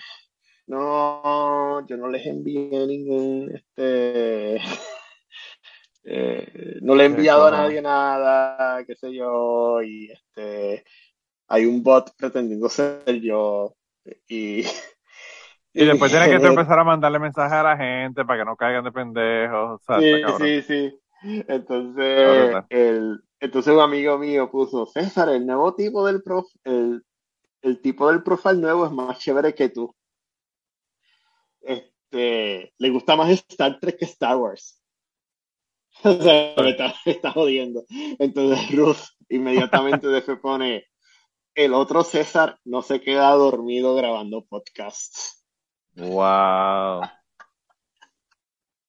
no, 0.66 1.86
yo 1.86 1.96
no 1.96 2.08
les 2.08 2.26
envié 2.26 2.86
ningún 2.86 3.50
este 3.54 4.60
eh, 6.04 6.78
no 6.82 6.94
le 6.94 7.04
he 7.04 7.06
Sí, 7.06 7.06
enviado 7.06 7.46
a 7.46 7.50
nadie 7.50 7.82
nada, 7.82 8.84
qué 8.86 8.94
sé 8.96 9.14
yo, 9.14 9.82
y 9.82 10.10
este 10.12 10.84
hay 11.48 11.66
un 11.66 11.82
bot 11.82 12.14
pretendiendo 12.16 12.68
ser 12.70 13.20
yo 13.22 13.76
y 14.28 14.64
Y 15.76 15.84
después 15.86 16.10
tienes 16.10 16.28
que 16.30 16.36
empezar 16.36 16.78
a 16.78 16.84
mandarle 16.84 17.18
mensajes 17.18 17.52
a 17.54 17.62
la 17.62 17.76
gente 17.76 18.24
para 18.24 18.40
que 18.40 18.44
no 18.44 18.56
caigan 18.56 18.84
de 18.84 18.92
pendejos. 18.92 19.80
O 19.80 19.84
sea, 19.84 20.02
Sí, 20.02 20.32
sí, 20.32 20.62
sí. 20.62 21.00
Entonces, 21.48 22.58
el, 22.68 23.20
entonces 23.40 23.72
un 23.72 23.80
amigo 23.80 24.18
mío 24.18 24.50
puso, 24.50 24.86
César, 24.86 25.28
el 25.30 25.46
nuevo 25.46 25.74
tipo 25.74 26.06
del 26.06 26.22
prof, 26.22 26.46
el, 26.64 27.02
el 27.62 27.80
tipo 27.82 28.08
del 28.10 28.22
profile 28.24 28.56
nuevo 28.56 28.86
es 28.86 28.92
más 28.92 29.18
chévere 29.20 29.54
que 29.54 29.70
tú. 29.70 29.94
Este, 31.64 32.72
le 32.78 32.90
gusta 32.90 33.16
más 33.16 33.30
Star 33.30 33.78
Trek 33.80 33.98
que 33.98 34.04
Star 34.04 34.36
Wars. 34.36 34.80
O 36.04 36.22
sea, 36.22 36.54
me 36.56 36.70
está, 36.70 36.94
me 37.06 37.12
está 37.12 37.30
jodiendo. 37.30 37.84
Entonces 38.18 38.70
Ruth 38.76 38.98
inmediatamente 39.28 40.08
después 40.08 40.38
pone, 40.40 40.86
el 41.54 41.72
otro 41.72 42.02
César 42.02 42.58
no 42.64 42.82
se 42.82 43.00
queda 43.00 43.30
dormido 43.30 43.94
grabando 43.94 44.44
podcasts. 44.44 45.44
Wow. 45.94 47.02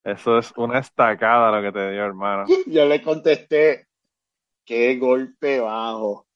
Eso 0.03 0.37
es 0.37 0.51
una 0.57 0.79
estacada 0.79 1.51
lo 1.51 1.61
que 1.63 1.71
te 1.71 1.91
dio, 1.91 2.03
hermano. 2.03 2.45
Yo 2.67 2.85
le 2.85 3.01
contesté, 3.01 3.87
qué 4.63 4.97
golpe 4.97 5.59
bajo. 5.59 6.27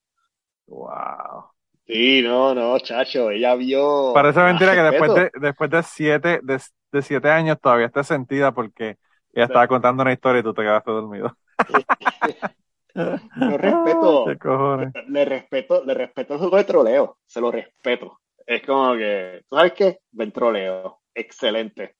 Wow. 0.67 1.51
Sí, 1.89 2.21
no, 2.21 2.53
no, 2.53 2.77
chacho, 2.79 3.31
ella 3.31 3.55
vio. 3.55 4.13
Parece 4.13 4.39
mentira 4.41 4.75
que 4.75 4.81
después 4.81 5.13
de, 5.15 5.31
después 5.41 5.69
de 5.71 5.83
siete, 5.83 6.39
de, 6.43 6.61
de 6.91 7.01
siete 7.01 7.29
años 7.31 7.57
todavía 7.59 7.87
estés 7.87 8.05
sentida 8.05 8.51
porque 8.53 8.97
ella 9.33 9.45
estaba 9.45 9.67
contando 9.67 10.03
una 10.03 10.13
historia 10.13 10.41
y 10.41 10.43
tú 10.43 10.53
te 10.53 10.61
quedaste 10.61 10.91
dormido. 10.91 11.35
No 12.95 13.57
respeto. 13.57 14.25
¿Qué 14.33 14.37
cojones? 14.37 14.93
Le 15.07 15.25
respeto, 15.25 15.83
le 15.85 15.93
respeto 15.93 16.33
el 16.33 16.39
juego 16.39 16.57
de 16.57 16.63
troleo, 16.63 17.17
se 17.25 17.41
lo 17.41 17.51
respeto. 17.51 18.19
Es 18.45 18.63
como 18.65 18.95
que, 18.95 19.41
¿tú 19.49 19.55
sabes 19.55 19.73
qué? 19.73 19.99
Ven 20.11 20.31
troleo, 20.31 21.01
excelente. 21.13 21.95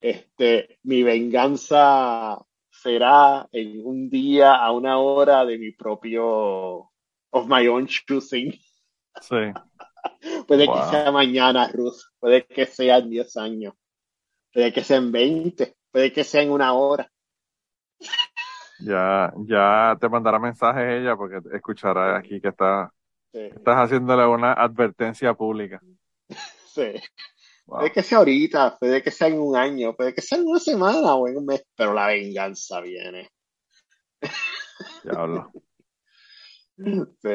Este, 0.00 0.78
mi 0.82 1.02
venganza 1.02 2.38
será 2.70 3.48
en 3.52 3.86
un 3.86 4.10
día 4.10 4.54
a 4.56 4.72
una 4.72 4.98
hora 4.98 5.44
de 5.44 5.58
mi 5.58 5.70
propio, 5.72 6.90
of 7.30 7.46
my 7.48 7.66
own 7.68 7.86
choosing. 7.86 8.52
Sí. 9.20 9.36
Puede 10.48 10.66
Wow. 10.66 10.74
que 10.80 10.90
sea 10.90 11.12
mañana, 11.12 11.68
Ruth, 11.72 12.00
puede 12.18 12.44
que 12.44 12.66
sea 12.66 12.98
en 12.98 13.10
10 13.10 13.36
años, 13.36 13.74
puede 14.52 14.72
que 14.72 14.82
sea 14.82 14.96
en 14.96 15.12
20, 15.12 15.76
puede 15.92 16.12
que 16.12 16.24
sea 16.24 16.42
en 16.42 16.50
una 16.50 16.72
hora. 16.72 17.08
Ya, 18.80 19.32
ya 19.46 19.96
te 20.00 20.08
mandará 20.08 20.40
mensajes 20.40 21.00
ella 21.00 21.16
porque 21.16 21.40
escuchará 21.54 22.16
aquí 22.16 22.40
que 22.40 22.48
está, 22.48 22.92
Sí, 23.32 23.40
estás 23.40 23.76
haciéndole 23.76 24.26
una 24.26 24.52
advertencia 24.52 25.32
pública. 25.34 25.80
sí. 26.66 26.94
Wow. 27.64 27.78
Puede 27.78 27.92
que 27.92 28.02
sea 28.02 28.18
ahorita, 28.18 28.76
puede 28.78 29.02
que 29.02 29.10
sea 29.10 29.28
en 29.28 29.40
un 29.40 29.56
año, 29.56 29.94
puede 29.94 30.12
que 30.12 30.20
sea 30.20 30.36
en 30.38 30.48
una 30.48 30.58
semana 30.58 31.14
o 31.14 31.28
en 31.28 31.38
un 31.38 31.46
mes, 31.46 31.64
pero 31.76 31.94
la 31.94 32.08
venganza 32.08 32.80
viene. 32.80 33.30
Diablo. 35.02 35.50
Sí. 37.22 37.28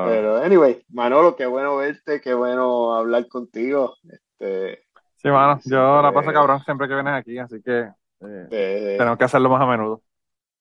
Pero, 0.00 0.36
anyway, 0.38 0.84
Manolo, 0.88 1.36
qué 1.36 1.46
bueno 1.46 1.76
verte, 1.76 2.20
qué 2.20 2.34
bueno 2.34 2.94
hablar 2.94 3.28
contigo. 3.28 3.94
Este, 4.10 4.84
Sí, 5.16 5.28
mano, 5.28 5.60
yo 5.64 6.02
siempre- 6.02 6.02
la 6.02 6.12
paso 6.12 6.32
cabrón 6.32 6.60
siempre 6.64 6.88
que 6.88 6.94
vienes 6.94 7.14
aquí, 7.14 7.38
así 7.38 7.62
que 7.62 7.90
eh, 8.20 8.50
eh, 8.50 8.96
tenemos 8.96 9.18
que 9.18 9.24
hacerlo 9.24 9.48
más 9.50 9.62
a 9.62 9.66
menudo. 9.66 10.02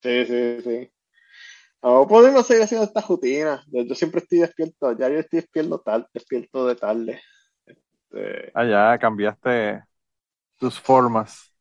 sí, 0.02 0.26
sí, 0.26 0.62
sí. 0.64 0.92
No 1.84 2.08
podemos 2.08 2.48
seguir 2.48 2.64
haciendo 2.64 2.86
estas 2.88 3.08
rutinas. 3.08 3.66
Yo, 3.72 3.84
yo 3.84 3.96
siempre 3.96 4.22
estoy 4.22 4.40
despierto, 4.40 4.94
ya 4.98 5.10
yo 5.10 5.20
estoy 5.20 5.42
despierto, 5.42 5.82
tal, 5.82 6.08
despierto 6.14 6.68
de 6.68 6.76
tarde. 6.76 7.22
Este, 8.12 8.54
Allá 8.54 8.98
cambiaste 9.00 9.84
tus 10.60 10.80
formas. 10.80 11.54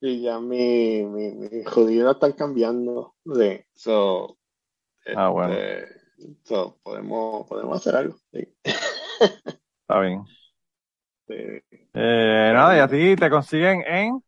y 0.00 0.22
ya 0.22 0.38
mi, 0.40 1.02
mi, 1.04 1.32
mis 1.34 1.64
rutinas 1.64 2.14
están 2.14 2.32
cambiando. 2.32 3.14
Sí, 3.24 3.60
so, 3.74 4.37
Ah, 5.14 5.28
bueno. 5.28 5.54
este, 5.54 6.00
so, 6.44 6.78
podemos, 6.82 7.46
podemos 7.48 7.76
hacer 7.78 7.96
algo. 7.96 8.16
Sí. 8.32 8.46
Está 9.82 10.00
bien. 10.00 10.24
Sí. 11.26 11.34
Eh, 11.94 12.50
nada, 12.54 12.76
y 12.76 12.80
a 12.80 12.88
ti 12.88 13.16
te 13.16 13.28
consiguen 13.30 13.82
en 13.86 14.22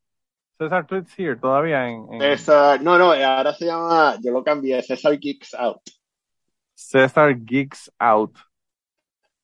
César 0.59 0.87
Tweets 0.87 1.19
Here 1.19 1.37
todavía 1.37 1.89
en, 1.89 2.07
en 2.15 2.23
Esa, 2.23 2.79
no, 2.79 2.99
no, 2.99 3.13
ahora 3.13 3.55
se 3.55 3.67
llama, 3.67 4.17
yo 4.23 4.33
lo 4.33 4.45
cambié, 4.45 4.83
César 4.83 5.19
Geeks 5.19 5.55
Out 5.55 5.83
César 6.75 7.33
Geeks 7.47 7.91
Out 8.01 8.37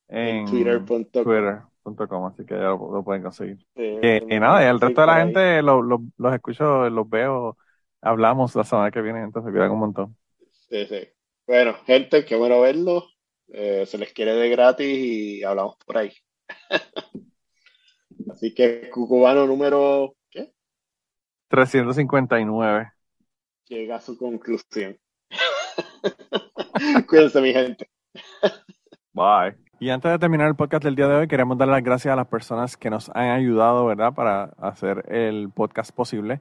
en 0.08 0.46
en 0.46 0.46
twitter.com. 0.46 1.24
twitter.com, 1.24 2.26
así 2.26 2.44
que 2.44 2.54
ya 2.54 2.60
lo, 2.62 2.92
lo 2.92 3.04
pueden 3.04 3.22
conseguir. 3.22 3.58
Sí, 3.76 3.82
Que, 4.00 4.24
y 4.28 4.38
nada, 4.40 4.62
y 4.62 4.66
el 4.66 4.80
resto 4.80 5.00
de 5.02 5.06
la 5.06 5.14
ahí. 5.14 5.20
gente 5.20 5.62
lo- 5.62 5.82
lo- 5.82 6.02
los 6.18 6.34
escucho, 6.34 6.88
los 6.90 7.08
veo, 7.08 7.56
hablamos 8.00 8.54
la 8.54 8.64
semana 8.64 8.90
que 8.90 9.00
viene, 9.02 9.22
entonces 9.22 9.52
cuidan 9.52 9.70
un 9.72 9.78
montón. 9.80 10.16
Sí, 10.68 10.86
sí. 10.86 11.08
Bueno, 11.46 11.74
gente, 11.86 12.24
qué 12.24 12.34
bueno 12.34 12.60
verlo. 12.60 13.06
Eh, 13.48 13.86
se 13.86 13.98
les 13.98 14.12
quiere 14.12 14.34
de 14.34 14.48
gratis 14.48 14.86
y 14.86 15.44
hablamos 15.44 15.76
por 15.86 15.98
ahí. 15.98 16.12
Así 18.30 18.52
que 18.52 18.90
Cucubano 18.90 19.46
número, 19.46 20.16
¿qué? 20.28 20.52
359. 21.48 22.92
Llega 23.68 23.96
a 23.96 24.00
su 24.00 24.18
conclusión. 24.18 24.98
Cuídense, 27.08 27.40
mi 27.40 27.52
gente. 27.52 27.88
Bye. 29.12 29.56
Y 29.78 29.90
antes 29.90 30.10
de 30.10 30.18
terminar 30.18 30.48
el 30.48 30.56
podcast 30.56 30.82
del 30.82 30.96
día 30.96 31.06
de 31.06 31.14
hoy, 31.14 31.28
queremos 31.28 31.58
dar 31.58 31.68
las 31.68 31.82
gracias 31.82 32.12
a 32.12 32.16
las 32.16 32.26
personas 32.26 32.76
que 32.76 32.90
nos 32.90 33.08
han 33.10 33.30
ayudado, 33.30 33.86
¿verdad?, 33.86 34.14
para 34.14 34.44
hacer 34.58 35.04
el 35.12 35.50
podcast 35.50 35.92
posible. 35.92 36.40